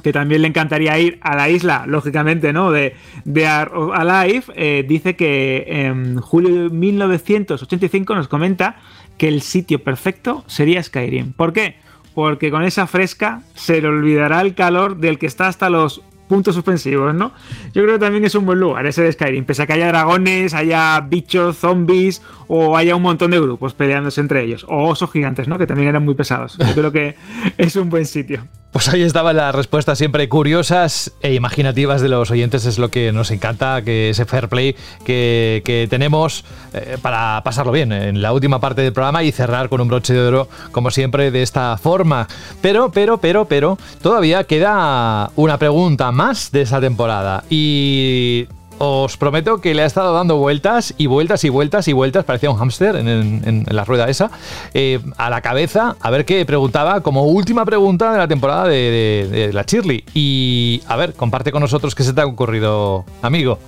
que 0.06 0.14
también 0.14 0.44
le 0.44 0.50
encantaría 0.50 1.00
ir 1.00 1.18
a 1.22 1.36
la 1.36 1.50
isla, 1.50 1.86
lógicamente, 1.88 2.54
¿no? 2.54 2.70
De, 2.70 2.94
de 3.24 3.48
Alive, 3.48 4.44
eh, 4.54 4.86
dice 4.88 5.16
que 5.16 5.66
en 5.68 6.22
julio 6.22 6.66
de 6.66 6.70
1985 6.70 8.14
nos 8.14 8.28
comenta 8.28 8.76
que 9.18 9.28
el 9.28 9.42
sitio 9.42 9.84
perfecto 9.84 10.44
sería 10.46 10.84
Skyrim. 10.84 11.34
¿Por 11.34 11.54
qué? 11.54 11.78
Porque 12.14 12.52
con 12.52 12.62
esa 12.62 12.86
fresca 12.86 13.42
se 13.56 13.82
le 13.82 13.88
olvidará 13.88 14.42
el 14.42 14.54
calor 14.54 14.98
del 14.98 15.18
que 15.18 15.26
está 15.26 15.48
hasta 15.48 15.72
los 15.72 16.04
puntos 16.28 16.54
suspensivos, 16.54 17.16
¿no? 17.16 17.32
Yo 17.74 17.82
creo 17.82 17.96
que 17.96 18.06
también 18.06 18.26
es 18.26 18.36
un 18.36 18.46
buen 18.46 18.60
lugar 18.60 18.86
ese 18.86 19.02
de 19.02 19.12
Skyrim, 19.12 19.46
pese 19.46 19.64
a 19.64 19.66
que 19.66 19.74
haya 19.74 19.88
dragones, 19.88 20.54
haya 20.54 21.00
bichos, 21.02 21.58
zombies 21.58 22.22
o 22.48 22.78
haya 22.78 22.96
un 22.96 23.02
montón 23.02 23.32
de 23.32 23.40
grupos 23.40 23.74
peleándose 23.74 24.22
entre 24.22 24.44
ellos, 24.44 24.68
o 24.70 24.88
osos 24.88 25.12
gigantes, 25.12 25.48
¿no? 25.48 25.58
Que 25.58 25.66
también 25.66 25.90
eran 25.90 26.06
muy 26.06 26.14
pesados. 26.14 26.60
Yo 26.60 26.76
creo 26.76 26.92
que 26.92 27.16
es 27.58 27.76
un 27.76 27.90
buen 27.90 28.06
sitio. 28.06 28.48
Pues 28.76 28.90
ahí 28.90 29.04
estaban 29.04 29.38
las 29.38 29.56
respuestas 29.56 29.98
siempre 29.98 30.28
curiosas 30.28 31.14
e 31.22 31.34
imaginativas 31.34 32.02
de 32.02 32.10
los 32.10 32.30
oyentes. 32.30 32.66
Es 32.66 32.78
lo 32.78 32.92
que 32.92 33.14
nos 33.14 33.32
encanta, 33.32 33.82
que 33.84 34.10
ese 34.10 34.26
fair 34.26 34.50
play 34.50 34.76
que, 35.06 35.62
que 35.64 35.88
tenemos 35.90 36.44
eh, 36.74 36.98
para 37.02 37.42
pasarlo 37.46 37.72
bien 37.72 37.94
en 37.94 38.22
la 38.22 38.34
última 38.34 38.60
parte 38.60 38.82
del 38.82 38.92
programa 38.92 39.24
y 39.24 39.32
cerrar 39.32 39.70
con 39.70 39.80
un 39.80 39.88
broche 39.88 40.14
de 40.14 40.28
oro, 40.28 40.50
como 40.74 40.92
siempre, 40.92 41.32
de 41.32 41.42
esta 41.42 41.78
forma. 41.78 42.28
Pero, 42.62 42.92
pero, 42.92 43.18
pero, 43.18 43.46
pero, 43.46 43.78
todavía 44.02 44.44
queda 44.44 45.32
una 45.38 45.58
pregunta 45.58 46.12
más 46.12 46.52
de 46.52 46.64
esa 46.64 46.82
temporada. 46.82 47.46
Y 47.50 48.50
os 48.78 49.18
prometo 49.18 49.62
que 49.62 49.74
le 49.74 49.84
ha 49.84 49.86
estado 49.86 50.14
dando 50.14 50.38
vueltas 50.38 50.94
y 50.98 51.08
vueltas 51.08 51.44
y 51.44 51.50
vueltas 51.50 51.88
y 51.88 51.94
vueltas, 51.94 52.26
parecía 52.26 52.50
un 52.50 52.58
hámster 52.58 52.96
en, 52.96 53.66
la 53.70 53.86
rueda 53.86 54.10
esa, 54.10 54.32
eh, 54.74 55.00
a 55.18 55.30
la 55.30 55.42
cabeza, 55.42 55.96
a 56.00 56.10
ver 56.10 56.26
qué 56.26 56.46
preguntaba 56.46 57.02
como 57.02 57.26
última 57.26 57.66
pregunta 57.66 58.12
de 58.12 58.18
la 58.18 58.28
temporada 58.28 58.68
de, 58.68 59.50
la 59.54 59.64
Shirley. 59.64 60.04
Y 60.14 60.82
a 60.88 60.96
ver, 60.96 61.14
comparte 61.14 61.52
con 61.52 61.62
nosotros 61.62 61.96
qué 61.96 62.04
se 62.04 62.14
te 62.14 62.22
ha 62.22 62.26
ocurrido, 62.26 63.06
amigo. 63.22 63.60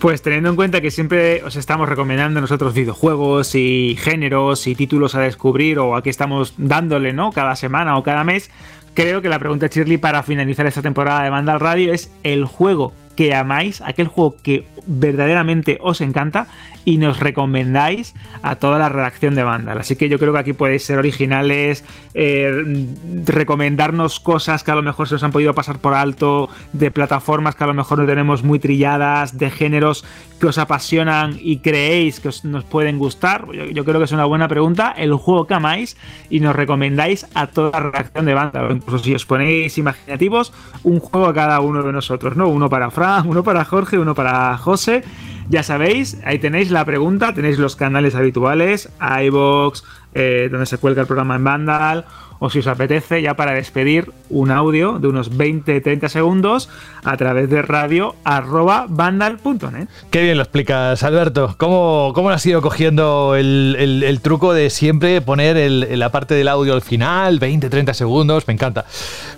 Pues 0.00 0.22
teniendo 0.22 0.48
en 0.50 0.56
cuenta 0.56 0.80
que 0.80 0.92
siempre 0.92 1.42
os 1.42 1.56
estamos 1.56 1.88
recomendando 1.88 2.40
nosotros 2.40 2.72
videojuegos 2.72 3.56
y 3.56 3.96
géneros 3.98 4.68
y 4.68 4.76
títulos 4.76 5.16
a 5.16 5.20
descubrir 5.20 5.80
o 5.80 5.96
a 5.96 6.02
qué 6.02 6.10
estamos 6.10 6.54
dándole, 6.56 7.12
¿no? 7.12 7.32
Cada 7.32 7.56
semana 7.56 7.98
o 7.98 8.04
cada 8.04 8.22
mes, 8.22 8.48
creo 8.94 9.22
que 9.22 9.28
la 9.28 9.40
pregunta 9.40 9.66
Shirley 9.66 9.98
para 9.98 10.22
finalizar 10.22 10.66
esta 10.66 10.82
temporada 10.82 11.24
de 11.24 11.30
Banda 11.30 11.52
al 11.52 11.60
Radio 11.60 11.92
es 11.92 12.12
el 12.22 12.44
juego 12.44 12.92
que 13.18 13.34
amáis, 13.34 13.82
aquel 13.82 14.06
juego 14.06 14.36
que 14.40 14.62
verdaderamente 14.86 15.76
os 15.82 16.00
encanta 16.00 16.46
y 16.88 16.96
nos 16.96 17.20
recomendáis 17.20 18.14
a 18.40 18.56
toda 18.56 18.78
la 18.78 18.88
redacción 18.88 19.34
de 19.34 19.42
Vandal. 19.42 19.76
Así 19.76 19.94
que 19.94 20.08
yo 20.08 20.18
creo 20.18 20.32
que 20.32 20.38
aquí 20.38 20.52
podéis 20.54 20.84
ser 20.84 20.98
originales, 20.98 21.84
eh, 22.14 22.86
recomendarnos 23.26 24.20
cosas 24.20 24.64
que 24.64 24.70
a 24.70 24.74
lo 24.74 24.82
mejor 24.82 25.06
se 25.06 25.16
os 25.16 25.22
han 25.22 25.30
podido 25.30 25.52
pasar 25.52 25.80
por 25.80 25.92
alto, 25.92 26.48
de 26.72 26.90
plataformas 26.90 27.56
que 27.56 27.64
a 27.64 27.66
lo 27.66 27.74
mejor 27.74 27.98
no 27.98 28.06
tenemos 28.06 28.42
muy 28.42 28.58
trilladas, 28.58 29.36
de 29.36 29.50
géneros 29.50 30.02
que 30.40 30.46
os 30.46 30.56
apasionan 30.56 31.36
y 31.38 31.58
creéis 31.58 32.20
que 32.20 32.28
os, 32.28 32.46
nos 32.46 32.64
pueden 32.64 32.98
gustar. 32.98 33.46
Yo, 33.52 33.84
creo 33.84 33.98
que 33.98 34.04
es 34.04 34.12
una 34.12 34.24
buena 34.24 34.48
pregunta. 34.48 34.94
El 34.96 35.12
juego 35.12 35.46
que 35.46 35.52
amáis 35.52 35.98
y 36.30 36.40
nos 36.40 36.56
recomendáis 36.56 37.26
a 37.34 37.48
toda 37.48 37.70
la 37.72 37.80
redacción 37.90 38.24
de 38.24 38.32
Vandal. 38.32 38.72
Incluso 38.72 39.04
si 39.04 39.14
os 39.14 39.26
ponéis 39.26 39.76
imaginativos, 39.76 40.54
un 40.84 41.00
juego 41.00 41.26
a 41.26 41.34
cada 41.34 41.60
uno 41.60 41.82
de 41.82 41.92
nosotros, 41.92 42.34
¿no? 42.34 42.48
Uno 42.48 42.70
para 42.70 42.90
Fran, 42.90 43.28
uno 43.28 43.44
para 43.44 43.66
Jorge, 43.66 43.98
uno 43.98 44.14
para 44.14 44.56
José. 44.56 45.04
Ya 45.50 45.62
sabéis, 45.62 46.18
ahí 46.24 46.38
tenéis 46.38 46.70
la 46.70 46.84
pregunta, 46.84 47.32
tenéis 47.32 47.58
los 47.58 47.74
canales 47.74 48.14
habituales, 48.14 48.90
iBox, 49.22 49.82
eh, 50.14 50.48
donde 50.50 50.66
se 50.66 50.76
cuelga 50.78 51.00
el 51.02 51.06
programa 51.06 51.36
en 51.36 51.44
Vandal, 51.44 52.04
o 52.40 52.50
si 52.50 52.60
os 52.60 52.66
apetece, 52.68 53.20
ya 53.22 53.34
para 53.34 53.52
despedir, 53.52 54.12
un 54.30 54.50
audio 54.52 54.98
de 55.00 55.08
unos 55.08 55.32
20-30 55.32 56.08
segundos 56.08 56.68
a 57.02 57.16
través 57.16 57.50
de 57.50 57.62
radio 57.62 58.14
arroba 58.24 58.86
vandal.net. 58.88 59.88
Qué 60.10 60.22
bien 60.22 60.36
lo 60.36 60.42
explicas, 60.44 61.02
Alberto. 61.02 61.56
¿Cómo, 61.58 62.12
cómo 62.14 62.30
has 62.30 62.44
ido 62.46 62.62
cogiendo 62.62 63.34
el, 63.34 63.74
el- 63.78 64.20
truco 64.20 64.52
de 64.52 64.70
siempre 64.70 65.20
poner 65.20 65.56
la 65.96 66.12
parte 66.12 66.34
del 66.34 66.46
audio 66.48 66.74
al 66.74 66.82
final, 66.82 67.38
20, 67.40 67.68
30 67.70 67.94
segundos? 67.94 68.46
Me 68.46 68.54
encanta. 68.54 68.84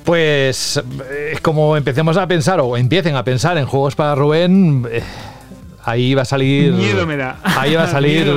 Pues 0.04 0.82
eh, 1.10 1.38
como 1.40 1.76
empecemos 1.76 2.16
a 2.16 2.26
pensar, 2.26 2.60
o 2.60 2.76
empiecen 2.76 3.14
a 3.16 3.24
pensar 3.24 3.56
en 3.56 3.64
juegos 3.66 3.94
para 3.94 4.14
Rubén, 4.14 4.86
eh, 4.90 5.02
ahí 5.84 6.14
va 6.14 6.22
a 6.22 6.24
salir. 6.24 6.72
Miedo 6.72 7.06
me 7.06 7.16
da. 7.16 7.38
Ahí 7.42 7.74
va 7.74 7.84
a 7.84 7.86
salir 7.90 8.28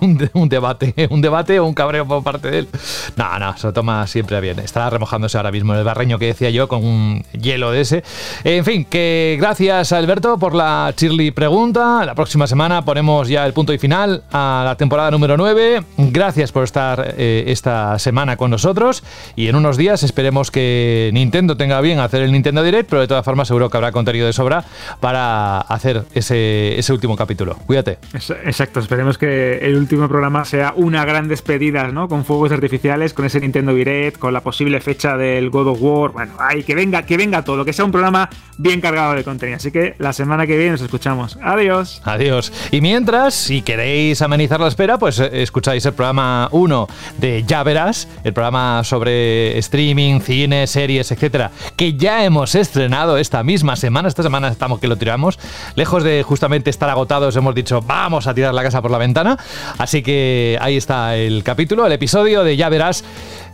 un, 0.00 0.30
un 0.32 0.48
debate, 0.48 1.08
un 1.10 1.20
debate 1.20 1.60
o 1.60 1.66
un 1.66 1.74
cabreo 1.74 2.06
por 2.06 2.22
parte 2.22 2.50
de 2.50 2.58
él. 2.60 2.68
No, 3.16 3.38
no, 3.38 3.56
se 3.56 3.66
lo 3.66 3.72
toma 3.72 4.06
siempre 4.06 4.40
bien. 4.40 4.58
Está 4.58 4.88
remojándose 4.90 5.36
ahora 5.36 5.50
mismo 5.50 5.72
en 5.72 5.80
el 5.80 5.84
barreño 5.84 6.18
que 6.18 6.26
decía 6.26 6.50
yo 6.50 6.68
con 6.68 6.84
un 6.84 7.24
hielo 7.32 7.70
de 7.70 7.80
ese. 7.80 8.04
En 8.44 8.64
fin, 8.64 8.84
que 8.84 9.36
gracias 9.40 9.92
Alberto 9.92 10.38
por 10.38 10.54
la 10.54 10.92
Shirley 10.96 11.30
pregunta. 11.30 12.04
La 12.04 12.14
próxima 12.14 12.46
semana 12.46 12.84
ponemos 12.84 13.28
ya 13.28 13.46
el 13.46 13.52
punto 13.52 13.72
y 13.72 13.78
final 13.78 14.22
a 14.32 14.62
la 14.64 14.76
temporada 14.76 15.10
número 15.10 15.36
9. 15.36 15.82
Gracias 15.96 16.52
por 16.52 16.64
estar 16.64 17.14
eh, 17.16 17.44
esta 17.48 17.98
semana 17.98 18.36
con 18.36 18.50
nosotros 18.50 19.02
y 19.36 19.48
en 19.48 19.56
unos 19.56 19.76
días 19.76 20.02
esperemos 20.02 20.50
que 20.50 21.10
Nintendo 21.12 21.56
tenga 21.56 21.80
bien 21.80 21.98
hacer 22.00 22.22
el 22.22 22.32
Nintendo 22.32 22.62
Direct, 22.62 22.88
pero 22.88 23.00
de 23.02 23.08
todas 23.08 23.24
formas 23.24 23.48
seguro 23.48 23.70
que 23.70 23.76
habrá 23.76 23.92
contenido 23.92 24.26
de 24.26 24.32
sobra 24.32 24.64
para 25.00 25.60
hacer 25.60 26.04
ese, 26.14 26.81
ese 26.82 26.92
último 26.92 27.16
capítulo. 27.16 27.56
Cuídate. 27.66 27.98
Exacto, 28.12 28.80
esperemos 28.80 29.16
que 29.16 29.58
el 29.58 29.76
último 29.76 30.08
programa 30.08 30.44
sea 30.44 30.74
una 30.76 31.04
gran 31.04 31.28
despedida, 31.28 31.88
¿no? 31.88 32.08
Con 32.08 32.24
fuegos 32.24 32.52
artificiales, 32.52 33.14
con 33.14 33.24
ese 33.24 33.40
Nintendo 33.40 33.72
Direct, 33.72 34.18
con 34.18 34.32
la 34.32 34.40
posible 34.40 34.80
fecha 34.80 35.16
del 35.16 35.50
God 35.50 35.68
of 35.68 35.78
War. 35.80 36.12
Bueno, 36.12 36.34
ay, 36.38 36.64
que 36.64 36.74
venga, 36.74 37.04
que 37.04 37.16
venga 37.16 37.44
todo, 37.44 37.64
que 37.64 37.72
sea 37.72 37.84
un 37.84 37.92
programa 37.92 38.28
bien 38.58 38.80
cargado 38.80 39.14
de 39.14 39.24
contenido. 39.24 39.56
Así 39.56 39.70
que 39.70 39.94
la 39.98 40.12
semana 40.12 40.46
que 40.46 40.56
viene 40.56 40.72
nos 40.72 40.80
escuchamos. 40.80 41.38
Adiós. 41.42 42.02
Adiós. 42.04 42.52
Y 42.70 42.80
mientras, 42.80 43.34
si 43.34 43.62
queréis 43.62 44.20
amenizar 44.22 44.60
la 44.60 44.68
espera, 44.68 44.98
pues 44.98 45.20
eh, 45.20 45.42
escucháis 45.42 45.86
el 45.86 45.92
programa 45.92 46.48
1 46.50 46.88
de 47.18 47.44
Ya 47.46 47.62
Verás, 47.62 48.08
el 48.24 48.32
programa 48.32 48.82
sobre 48.84 49.56
streaming, 49.58 50.20
cine, 50.20 50.66
series, 50.66 51.12
etcétera, 51.12 51.52
que 51.76 51.94
ya 51.94 52.24
hemos 52.24 52.54
estrenado 52.56 53.18
esta 53.18 53.42
misma 53.44 53.76
semana. 53.76 54.08
Esta 54.08 54.24
semana 54.24 54.48
estamos 54.48 54.80
que 54.80 54.88
lo 54.88 54.96
tiramos. 54.96 55.38
Lejos 55.76 56.02
de 56.02 56.24
justamente 56.24 56.71
estar 56.72 56.90
agotados, 56.90 57.36
hemos 57.36 57.54
dicho, 57.54 57.80
vamos 57.80 58.26
a 58.26 58.34
tirar 58.34 58.52
la 58.52 58.62
casa 58.62 58.82
por 58.82 58.90
la 58.90 58.98
ventana. 58.98 59.38
Así 59.78 60.02
que 60.02 60.58
ahí 60.60 60.76
está 60.76 61.16
el 61.16 61.44
capítulo, 61.44 61.86
el 61.86 61.92
episodio 61.92 62.42
de 62.42 62.56
Ya 62.56 62.68
Verás, 62.68 63.04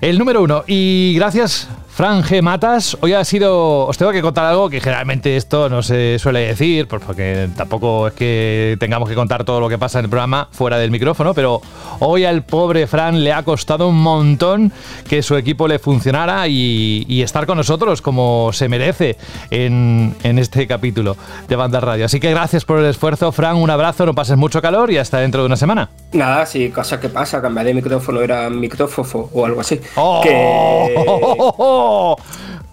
el 0.00 0.18
número 0.18 0.42
1. 0.42 0.64
Y 0.66 1.12
gracias. 1.16 1.68
Fran 1.98 2.22
G. 2.22 2.42
Matas, 2.42 2.96
hoy 3.00 3.14
ha 3.14 3.24
sido. 3.24 3.86
Os 3.86 3.98
tengo 3.98 4.12
que 4.12 4.22
contar 4.22 4.44
algo 4.44 4.70
que 4.70 4.80
generalmente 4.80 5.36
esto 5.36 5.68
no 5.68 5.82
se 5.82 6.20
suele 6.20 6.46
decir, 6.46 6.86
pues 6.86 7.02
porque 7.04 7.48
tampoco 7.56 8.06
es 8.06 8.14
que 8.14 8.76
tengamos 8.78 9.08
que 9.08 9.16
contar 9.16 9.42
todo 9.42 9.58
lo 9.58 9.68
que 9.68 9.78
pasa 9.78 9.98
en 9.98 10.04
el 10.04 10.08
programa 10.08 10.46
fuera 10.52 10.78
del 10.78 10.92
micrófono, 10.92 11.34
pero 11.34 11.60
hoy 11.98 12.24
al 12.24 12.44
pobre 12.44 12.86
Fran 12.86 13.24
le 13.24 13.32
ha 13.32 13.42
costado 13.42 13.88
un 13.88 14.00
montón 14.00 14.72
que 15.08 15.24
su 15.24 15.34
equipo 15.34 15.66
le 15.66 15.80
funcionara 15.80 16.46
y, 16.46 17.20
estar 17.20 17.46
con 17.46 17.56
nosotros 17.56 18.00
como 18.00 18.52
se 18.52 18.68
merece 18.68 19.16
en, 19.50 20.14
en 20.22 20.38
este 20.38 20.68
capítulo 20.68 21.16
de 21.48 21.56
Banda 21.56 21.80
Radio. 21.80 22.04
Así 22.04 22.20
que 22.20 22.30
gracias 22.30 22.64
por 22.64 22.78
el 22.78 22.86
esfuerzo, 22.86 23.32
Fran. 23.32 23.56
Un 23.56 23.70
abrazo, 23.70 24.06
no 24.06 24.14
pases 24.14 24.36
mucho 24.36 24.62
calor 24.62 24.92
y 24.92 24.98
hasta 24.98 25.18
dentro 25.18 25.40
de 25.40 25.46
una 25.46 25.56
semana. 25.56 25.90
Nada, 26.12 26.46
sí, 26.46 26.70
cosa 26.70 27.00
que 27.00 27.08
pasa, 27.08 27.42
cambiar 27.42 27.66
de 27.66 27.74
micrófono 27.74 28.20
era 28.20 28.48
micrófono 28.48 29.28
o 29.34 29.44
algo 29.44 29.62
así. 29.62 29.80
¡Oh! 29.96 30.20
Que... 30.22 31.87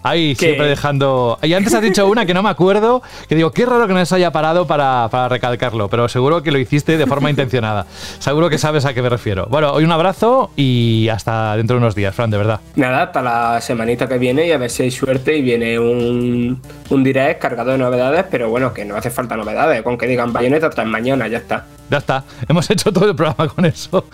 Ahí, 0.06 0.36
siempre 0.36 0.68
dejando. 0.68 1.36
Y 1.42 1.52
antes 1.54 1.74
has 1.74 1.82
dicho 1.82 2.06
una 2.06 2.26
que 2.26 2.32
no 2.32 2.40
me 2.40 2.48
acuerdo, 2.48 3.02
que 3.28 3.34
digo, 3.34 3.50
qué 3.50 3.66
raro 3.66 3.88
que 3.88 3.92
no 3.92 4.06
se 4.06 4.14
haya 4.14 4.30
parado 4.30 4.64
para, 4.64 5.08
para, 5.10 5.28
recalcarlo, 5.28 5.88
pero 5.88 6.08
seguro 6.08 6.44
que 6.44 6.52
lo 6.52 6.58
hiciste 6.58 6.96
de 6.96 7.06
forma 7.08 7.28
intencionada. 7.28 7.86
Seguro 8.20 8.48
que 8.48 8.56
sabes 8.56 8.84
a 8.84 8.94
qué 8.94 9.02
me 9.02 9.08
refiero. 9.08 9.46
Bueno, 9.50 9.72
hoy 9.72 9.82
un 9.82 9.90
abrazo 9.90 10.52
y 10.54 11.08
hasta 11.08 11.56
dentro 11.56 11.74
de 11.74 11.82
unos 11.82 11.96
días, 11.96 12.14
Fran, 12.14 12.30
de 12.30 12.36
verdad. 12.36 12.60
Nada, 12.76 13.02
hasta 13.02 13.20
la 13.20 13.60
semanita 13.60 14.06
que 14.06 14.18
viene 14.18 14.46
y 14.46 14.52
a 14.52 14.58
ver 14.58 14.70
si 14.70 14.84
hay 14.84 14.92
suerte 14.92 15.36
y 15.36 15.42
viene 15.42 15.76
un, 15.76 16.62
un 16.88 17.04
direct 17.04 17.42
cargado 17.42 17.72
de 17.72 17.78
novedades, 17.78 18.26
pero 18.30 18.48
bueno, 18.48 18.72
que 18.72 18.84
no 18.84 18.94
hace 18.94 19.10
falta 19.10 19.36
novedades, 19.36 19.82
con 19.82 19.98
que 19.98 20.06
digan 20.06 20.32
bayoneta 20.32 20.70
tras 20.70 20.86
mañana, 20.86 21.26
ya 21.26 21.38
está. 21.38 21.66
Ya 21.90 21.98
está, 21.98 22.24
hemos 22.48 22.68
hecho 22.70 22.92
todo 22.92 23.08
el 23.08 23.14
programa 23.14 23.48
con 23.48 23.64
eso. 23.64 24.06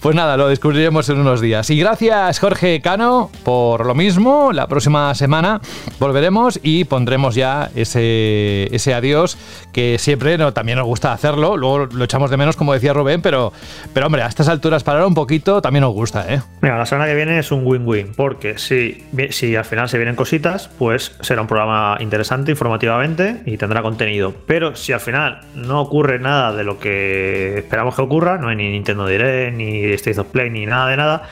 Pues 0.00 0.16
nada, 0.16 0.36
lo 0.36 0.48
descubriremos 0.48 1.08
en 1.10 1.18
unos 1.18 1.40
días. 1.40 1.68
Y 1.70 1.78
gracias 1.78 2.38
Jorge 2.38 2.80
Cano 2.80 3.30
por 3.44 3.84
lo 3.84 3.94
mismo. 3.94 4.52
La 4.52 4.66
próxima 4.66 5.14
semana 5.14 5.60
volveremos 5.98 6.58
y 6.62 6.84
pondremos 6.84 7.34
ya 7.34 7.70
ese, 7.74 8.74
ese 8.74 8.94
adiós 8.94 9.36
que 9.72 9.98
siempre 9.98 10.38
también 10.52 10.78
nos 10.78 10.86
gusta 10.86 11.12
hacerlo. 11.12 11.56
Luego 11.56 11.86
lo 11.86 12.04
echamos 12.04 12.30
de 12.30 12.36
menos, 12.36 12.56
como 12.56 12.72
decía 12.72 12.92
Rubén, 12.92 13.20
pero, 13.20 13.52
pero 13.92 14.06
hombre, 14.06 14.22
a 14.22 14.26
estas 14.26 14.48
alturas 14.48 14.82
parar 14.82 15.04
un 15.04 15.14
poquito 15.14 15.60
también 15.60 15.82
nos 15.82 15.92
gusta, 15.92 16.32
¿eh? 16.32 16.40
Mira, 16.62 16.78
la 16.78 16.86
semana 16.86 17.06
que 17.06 17.14
viene 17.14 17.38
es 17.38 17.52
un 17.52 17.66
win-win, 17.66 18.12
porque 18.16 18.58
si, 18.58 19.04
si 19.30 19.56
al 19.56 19.64
final 19.64 19.88
se 19.88 19.98
vienen 19.98 20.16
cositas, 20.16 20.68
pues 20.78 21.12
será 21.20 21.42
un 21.42 21.48
programa 21.48 21.96
interesante 22.00 22.50
informativamente 22.50 23.42
y 23.44 23.56
tendrá 23.56 23.82
contenido. 23.82 24.34
Pero 24.46 24.76
si 24.76 24.92
al 24.92 25.00
final 25.00 25.40
no 25.54 25.80
ocurre 25.80 26.18
nada 26.18 26.52
de 26.52 26.64
lo 26.64 26.78
que 26.78 27.09
esperamos 27.58 27.94
que 27.94 28.02
ocurra, 28.02 28.38
no 28.38 28.48
hay 28.48 28.56
ni 28.56 28.70
Nintendo 28.70 29.06
Direct, 29.06 29.56
ni 29.56 29.84
State 29.92 30.20
of 30.20 30.28
Play, 30.28 30.50
ni 30.50 30.66
nada 30.66 30.88
de 30.88 30.96
nada, 30.96 31.22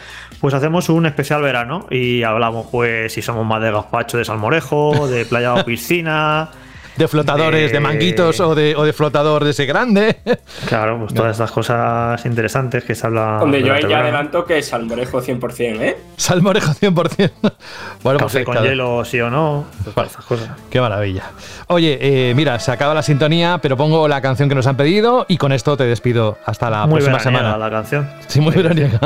pues 0.40 0.54
hacemos 0.54 0.88
un 0.88 1.06
especial 1.06 1.42
verano 1.42 1.86
y 1.90 2.22
hablamos 2.22 2.66
pues 2.70 3.12
si 3.12 3.22
somos 3.22 3.46
más 3.46 3.62
de 3.62 3.70
gazpacho 3.70 4.18
de 4.18 4.24
salmorejo, 4.24 5.08
de 5.08 5.24
playa 5.24 5.54
o 5.54 5.64
piscina 5.64 6.50
de 6.98 7.06
flotadores 7.06 7.70
de, 7.70 7.80
manguitos 7.80 8.40
o 8.40 8.54
de, 8.54 8.74
o 8.76 8.82
de 8.82 8.92
flotador 8.92 9.44
de 9.44 9.50
ese 9.50 9.64
grande. 9.66 10.18
Claro, 10.66 10.98
pues 10.98 11.14
todas 11.14 11.32
estas 11.32 11.50
cosas 11.50 12.24
interesantes 12.26 12.84
que 12.84 12.94
se 12.94 13.06
habla. 13.06 13.38
Donde 13.40 13.62
yo 13.62 13.72
ahí 13.72 13.84
ya 13.88 14.00
adelanto 14.00 14.44
que 14.44 14.60
salmorejo 14.62 15.22
100%, 15.22 15.80
¿eh? 15.80 15.96
Salmorejo 16.16 16.72
100%. 16.72 17.30
bueno, 18.02 18.18
pues 18.18 18.44
con 18.44 18.62
hielo, 18.62 19.04
sí 19.04 19.20
o 19.20 19.30
no. 19.30 19.64
Pues 19.94 20.08
estas 20.08 20.24
cosas. 20.24 20.50
Qué 20.68 20.80
maravilla. 20.80 21.30
Oye, 21.68 21.98
eh, 22.00 22.34
mira, 22.34 22.58
se 22.58 22.72
acaba 22.72 22.92
la 22.92 23.02
sintonía, 23.02 23.58
pero 23.62 23.76
pongo 23.76 24.08
la 24.08 24.20
canción 24.20 24.48
que 24.48 24.54
nos 24.54 24.66
han 24.66 24.76
pedido 24.76 25.26
y 25.28 25.38
con 25.38 25.52
esto 25.52 25.76
te 25.76 25.84
despido. 25.84 26.38
Hasta 26.44 26.70
la 26.70 26.86
próxima 26.86 27.18
semana. 27.18 27.56
la 27.56 27.70
canción. 27.70 28.10
Sí, 28.26 28.40
muy 28.40 28.54
veraniega. 28.54 29.00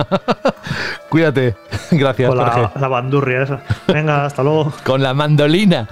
Cuídate. 1.09 1.55
Gracias, 1.91 2.29
con 2.29 2.39
la, 2.39 2.73
la 2.75 2.89
bandurria 2.89 3.43
esa. 3.43 3.61
Venga, 3.87 4.25
hasta 4.25 4.43
luego. 4.43 4.73
con 4.85 5.03
la 5.03 5.15
mandolina. 5.15 5.87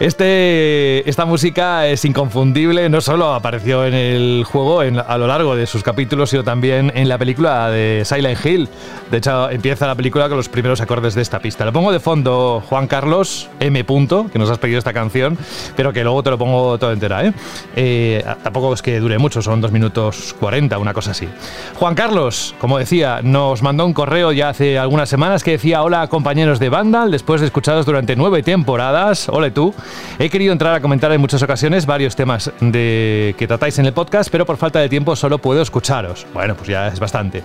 Este, 0.00 1.08
esta 1.08 1.24
música 1.24 1.86
es 1.86 2.04
inconfundible, 2.04 2.88
no 2.88 3.00
solo 3.00 3.32
apareció 3.32 3.84
en 3.86 3.94
el 3.94 4.44
juego 4.44 4.80
a 4.80 5.18
lo 5.18 5.26
largo 5.28 5.54
de 5.54 5.66
sus 5.66 5.84
capítulos, 5.84 6.30
sino 6.30 6.42
también 6.42 6.90
en 6.96 7.08
la 7.08 7.16
película 7.16 7.70
de 7.70 8.02
Silent 8.04 8.44
Hill. 8.44 8.68
De 9.10 9.18
hecho, 9.18 9.48
empieza 9.50 9.86
la 9.86 9.94
película 9.94 10.28
con 10.28 10.36
los 10.36 10.48
primeros 10.48 10.80
acordes 10.80 11.14
de 11.14 11.22
esta 11.22 11.38
pista. 11.38 11.64
Lo 11.64 11.72
pongo 11.72 11.92
de 11.92 12.00
fondo, 12.00 12.60
Juan 12.68 12.88
Carlos 12.88 13.48
M. 13.60 13.84
que 13.84 14.38
nos 14.38 14.50
has 14.50 14.58
pedido 14.58 14.78
esta 14.78 14.92
canción, 14.92 15.38
pero 15.76 15.92
que 15.92 16.02
luego 16.02 16.22
te 16.24 16.30
lo 16.30 16.38
pongo 16.38 16.76
todo 16.78 16.92
entera. 16.92 17.24
¿eh? 17.24 17.32
Eh, 17.76 18.24
tampoco 18.42 18.74
es 18.74 18.82
que 18.82 18.98
dure 18.98 19.18
mucho, 19.18 19.42
son 19.42 19.60
dos 19.60 19.70
minutos 19.70 20.34
40, 20.40 20.76
una 20.78 20.92
cosa 20.92 21.12
así. 21.12 21.28
Juan 21.76 21.94
Carlos, 21.94 22.54
como 22.58 22.78
decía, 22.78 23.20
nos 23.22 23.62
mandó 23.62 23.86
un 23.86 23.92
correo 23.92 24.32
ya 24.32 24.48
hace 24.48 24.78
algunas 24.78 25.08
semanas 25.08 25.44
que 25.44 25.52
decía: 25.52 25.82
Hola 25.82 26.08
compañeros 26.08 26.58
de 26.58 26.68
Vandal, 26.68 27.12
después 27.12 27.40
de 27.40 27.46
escucharos 27.46 27.86
durante 27.86 28.16
nueve 28.16 28.42
temporadas, 28.42 29.28
ole 29.28 29.52
tú. 29.52 29.72
He 30.18 30.28
querido 30.30 30.52
entrar 30.52 30.74
a 30.74 30.80
comentar 30.80 31.10
en 31.12 31.20
muchas 31.20 31.42
ocasiones 31.42 31.86
varios 31.86 32.16
temas 32.16 32.50
de, 32.60 33.34
que 33.38 33.46
tratáis 33.46 33.78
en 33.78 33.86
el 33.86 33.92
podcast, 33.92 34.30
pero 34.30 34.46
por 34.46 34.56
falta 34.56 34.80
de 34.80 34.88
tiempo 34.88 35.16
solo 35.16 35.38
puedo 35.38 35.62
escucharos. 35.62 36.26
Bueno, 36.32 36.54
pues 36.54 36.68
ya 36.68 36.88
es 36.88 37.00
bastante. 37.00 37.42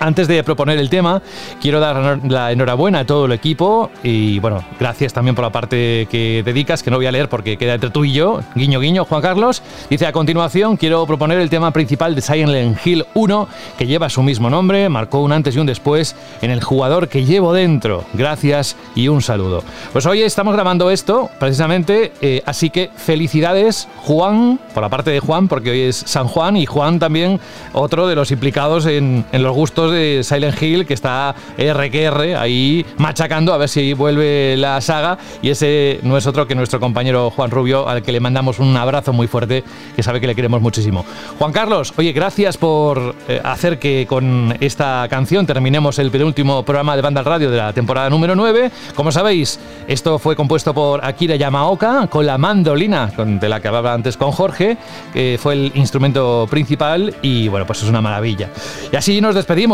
Antes 0.00 0.28
de 0.28 0.42
proponer 0.42 0.78
el 0.78 0.90
tema, 0.90 1.22
quiero 1.60 1.80
dar 1.80 2.20
la 2.28 2.52
enhorabuena 2.52 3.00
a 3.00 3.06
todo 3.06 3.26
el 3.26 3.32
equipo 3.32 3.90
y 4.02 4.38
bueno, 4.40 4.62
gracias 4.78 5.12
también 5.12 5.34
por 5.34 5.44
la 5.44 5.52
parte 5.52 6.06
que 6.10 6.42
dedicas, 6.44 6.82
que 6.82 6.90
no 6.90 6.96
voy 6.96 7.06
a 7.06 7.12
leer 7.12 7.28
porque 7.28 7.56
queda 7.56 7.74
entre 7.74 7.90
tú 7.90 8.04
y 8.04 8.12
yo. 8.12 8.40
Guiño, 8.54 8.80
guiño, 8.80 9.04
Juan 9.04 9.22
Carlos. 9.22 9.62
Dice 9.88 10.06
a 10.06 10.12
continuación, 10.12 10.76
quiero 10.76 11.06
proponer 11.06 11.38
el 11.38 11.48
tema 11.48 11.70
principal 11.70 12.14
de 12.14 12.20
Silent 12.20 12.78
Hill 12.84 13.04
1, 13.14 13.48
que 13.78 13.86
lleva 13.86 14.08
su 14.08 14.22
mismo 14.22 14.50
nombre, 14.50 14.88
marcó 14.88 15.20
un 15.20 15.32
antes 15.32 15.56
y 15.56 15.58
un 15.58 15.66
después 15.66 16.16
en 16.42 16.50
el 16.50 16.62
jugador 16.62 17.08
que 17.08 17.24
llevo 17.24 17.52
dentro. 17.52 18.04
Gracias 18.12 18.76
y 18.94 19.08
un 19.08 19.22
saludo. 19.22 19.62
Pues 19.92 20.04
hoy 20.06 20.22
estamos 20.22 20.54
grabando 20.54 20.90
esto, 20.90 21.30
precisamente, 21.38 22.12
eh, 22.20 22.42
así 22.44 22.70
que 22.70 22.90
felicidades, 22.96 23.88
Juan, 24.02 24.58
por 24.74 24.82
la 24.82 24.88
parte 24.88 25.10
de 25.10 25.20
Juan, 25.20 25.48
porque 25.48 25.70
hoy 25.70 25.80
es 25.82 25.96
San 25.96 26.28
Juan 26.28 26.56
y 26.56 26.66
Juan 26.66 26.98
también, 26.98 27.40
otro 27.72 28.06
de 28.06 28.16
los 28.16 28.30
implicados 28.30 28.86
en 28.86 29.24
los 29.32 29.54
gustos 29.54 29.83
de 29.90 30.22
Silent 30.22 30.60
Hill 30.60 30.86
que 30.86 30.94
está 30.94 31.34
RQR 31.58 32.36
ahí 32.36 32.84
machacando 32.98 33.52
a 33.52 33.58
ver 33.58 33.68
si 33.68 33.92
vuelve 33.92 34.56
la 34.56 34.80
saga 34.80 35.18
y 35.42 35.50
ese 35.50 36.00
no 36.02 36.16
es 36.16 36.26
otro 36.26 36.46
que 36.46 36.54
nuestro 36.54 36.80
compañero 36.80 37.30
Juan 37.30 37.50
Rubio 37.50 37.88
al 37.88 38.02
que 38.02 38.12
le 38.12 38.20
mandamos 38.20 38.58
un 38.58 38.76
abrazo 38.76 39.12
muy 39.12 39.26
fuerte 39.26 39.64
que 39.94 40.02
sabe 40.02 40.20
que 40.20 40.26
le 40.26 40.34
queremos 40.34 40.60
muchísimo. 40.60 41.04
Juan 41.38 41.52
Carlos, 41.52 41.92
oye, 41.96 42.12
gracias 42.12 42.56
por 42.56 43.14
eh, 43.28 43.40
hacer 43.42 43.78
que 43.78 44.06
con 44.08 44.56
esta 44.60 45.06
canción 45.08 45.46
terminemos 45.46 45.98
el 45.98 46.10
penúltimo 46.10 46.62
programa 46.62 46.96
de 46.96 47.02
Banda 47.02 47.22
Radio 47.22 47.50
de 47.50 47.56
la 47.56 47.72
temporada 47.72 48.10
número 48.10 48.34
9. 48.34 48.70
Como 48.94 49.12
sabéis, 49.12 49.58
esto 49.88 50.18
fue 50.18 50.36
compuesto 50.36 50.74
por 50.74 51.04
Akira 51.04 51.36
Yamaoka 51.36 52.06
con 52.08 52.26
la 52.26 52.38
mandolina 52.38 53.10
de 53.16 53.48
la 53.48 53.60
que 53.60 53.68
hablaba 53.68 53.92
antes 53.92 54.16
con 54.16 54.30
Jorge, 54.30 54.76
que 55.12 55.38
fue 55.40 55.54
el 55.54 55.72
instrumento 55.74 56.46
principal 56.50 57.14
y 57.22 57.48
bueno, 57.48 57.66
pues 57.66 57.82
es 57.82 57.88
una 57.88 58.00
maravilla. 58.00 58.50
Y 58.92 58.96
así 58.96 59.20
nos 59.20 59.34
despedimos 59.34 59.73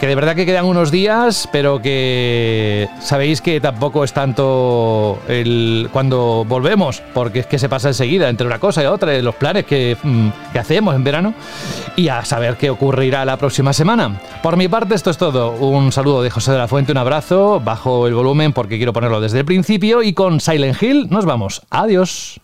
que 0.00 0.06
de 0.06 0.14
verdad 0.14 0.34
que 0.34 0.46
quedan 0.46 0.64
unos 0.64 0.90
días, 0.90 1.48
pero 1.52 1.80
que 1.80 2.88
sabéis 3.00 3.40
que 3.40 3.60
tampoco 3.60 4.04
es 4.04 4.12
tanto 4.12 5.18
el 5.28 5.88
cuando 5.92 6.44
volvemos, 6.46 7.02
porque 7.14 7.40
es 7.40 7.46
que 7.46 7.58
se 7.58 7.68
pasa 7.68 7.88
enseguida 7.88 8.28
entre 8.28 8.46
una 8.46 8.58
cosa 8.58 8.82
y 8.82 8.86
otra, 8.86 9.18
los 9.20 9.34
planes 9.34 9.64
que, 9.66 9.96
mm, 10.02 10.28
que 10.52 10.58
hacemos 10.58 10.94
en 10.94 11.04
verano, 11.04 11.34
y 11.96 12.08
a 12.08 12.24
saber 12.24 12.56
qué 12.56 12.70
ocurrirá 12.70 13.24
la 13.24 13.36
próxima 13.36 13.72
semana. 13.72 14.18
Por 14.42 14.56
mi 14.56 14.68
parte, 14.68 14.94
esto 14.94 15.10
es 15.10 15.18
todo. 15.18 15.52
Un 15.52 15.92
saludo 15.92 16.22
de 16.22 16.30
José 16.30 16.52
de 16.52 16.58
la 16.58 16.68
Fuente, 16.68 16.92
un 16.92 16.98
abrazo, 16.98 17.60
bajo 17.60 18.06
el 18.06 18.14
volumen 18.14 18.52
porque 18.52 18.76
quiero 18.76 18.92
ponerlo 18.92 19.20
desde 19.20 19.40
el 19.40 19.44
principio, 19.44 20.02
y 20.02 20.12
con 20.12 20.40
Silent 20.40 20.82
Hill 20.82 21.08
nos 21.10 21.24
vamos. 21.24 21.62
Adiós. 21.70 22.40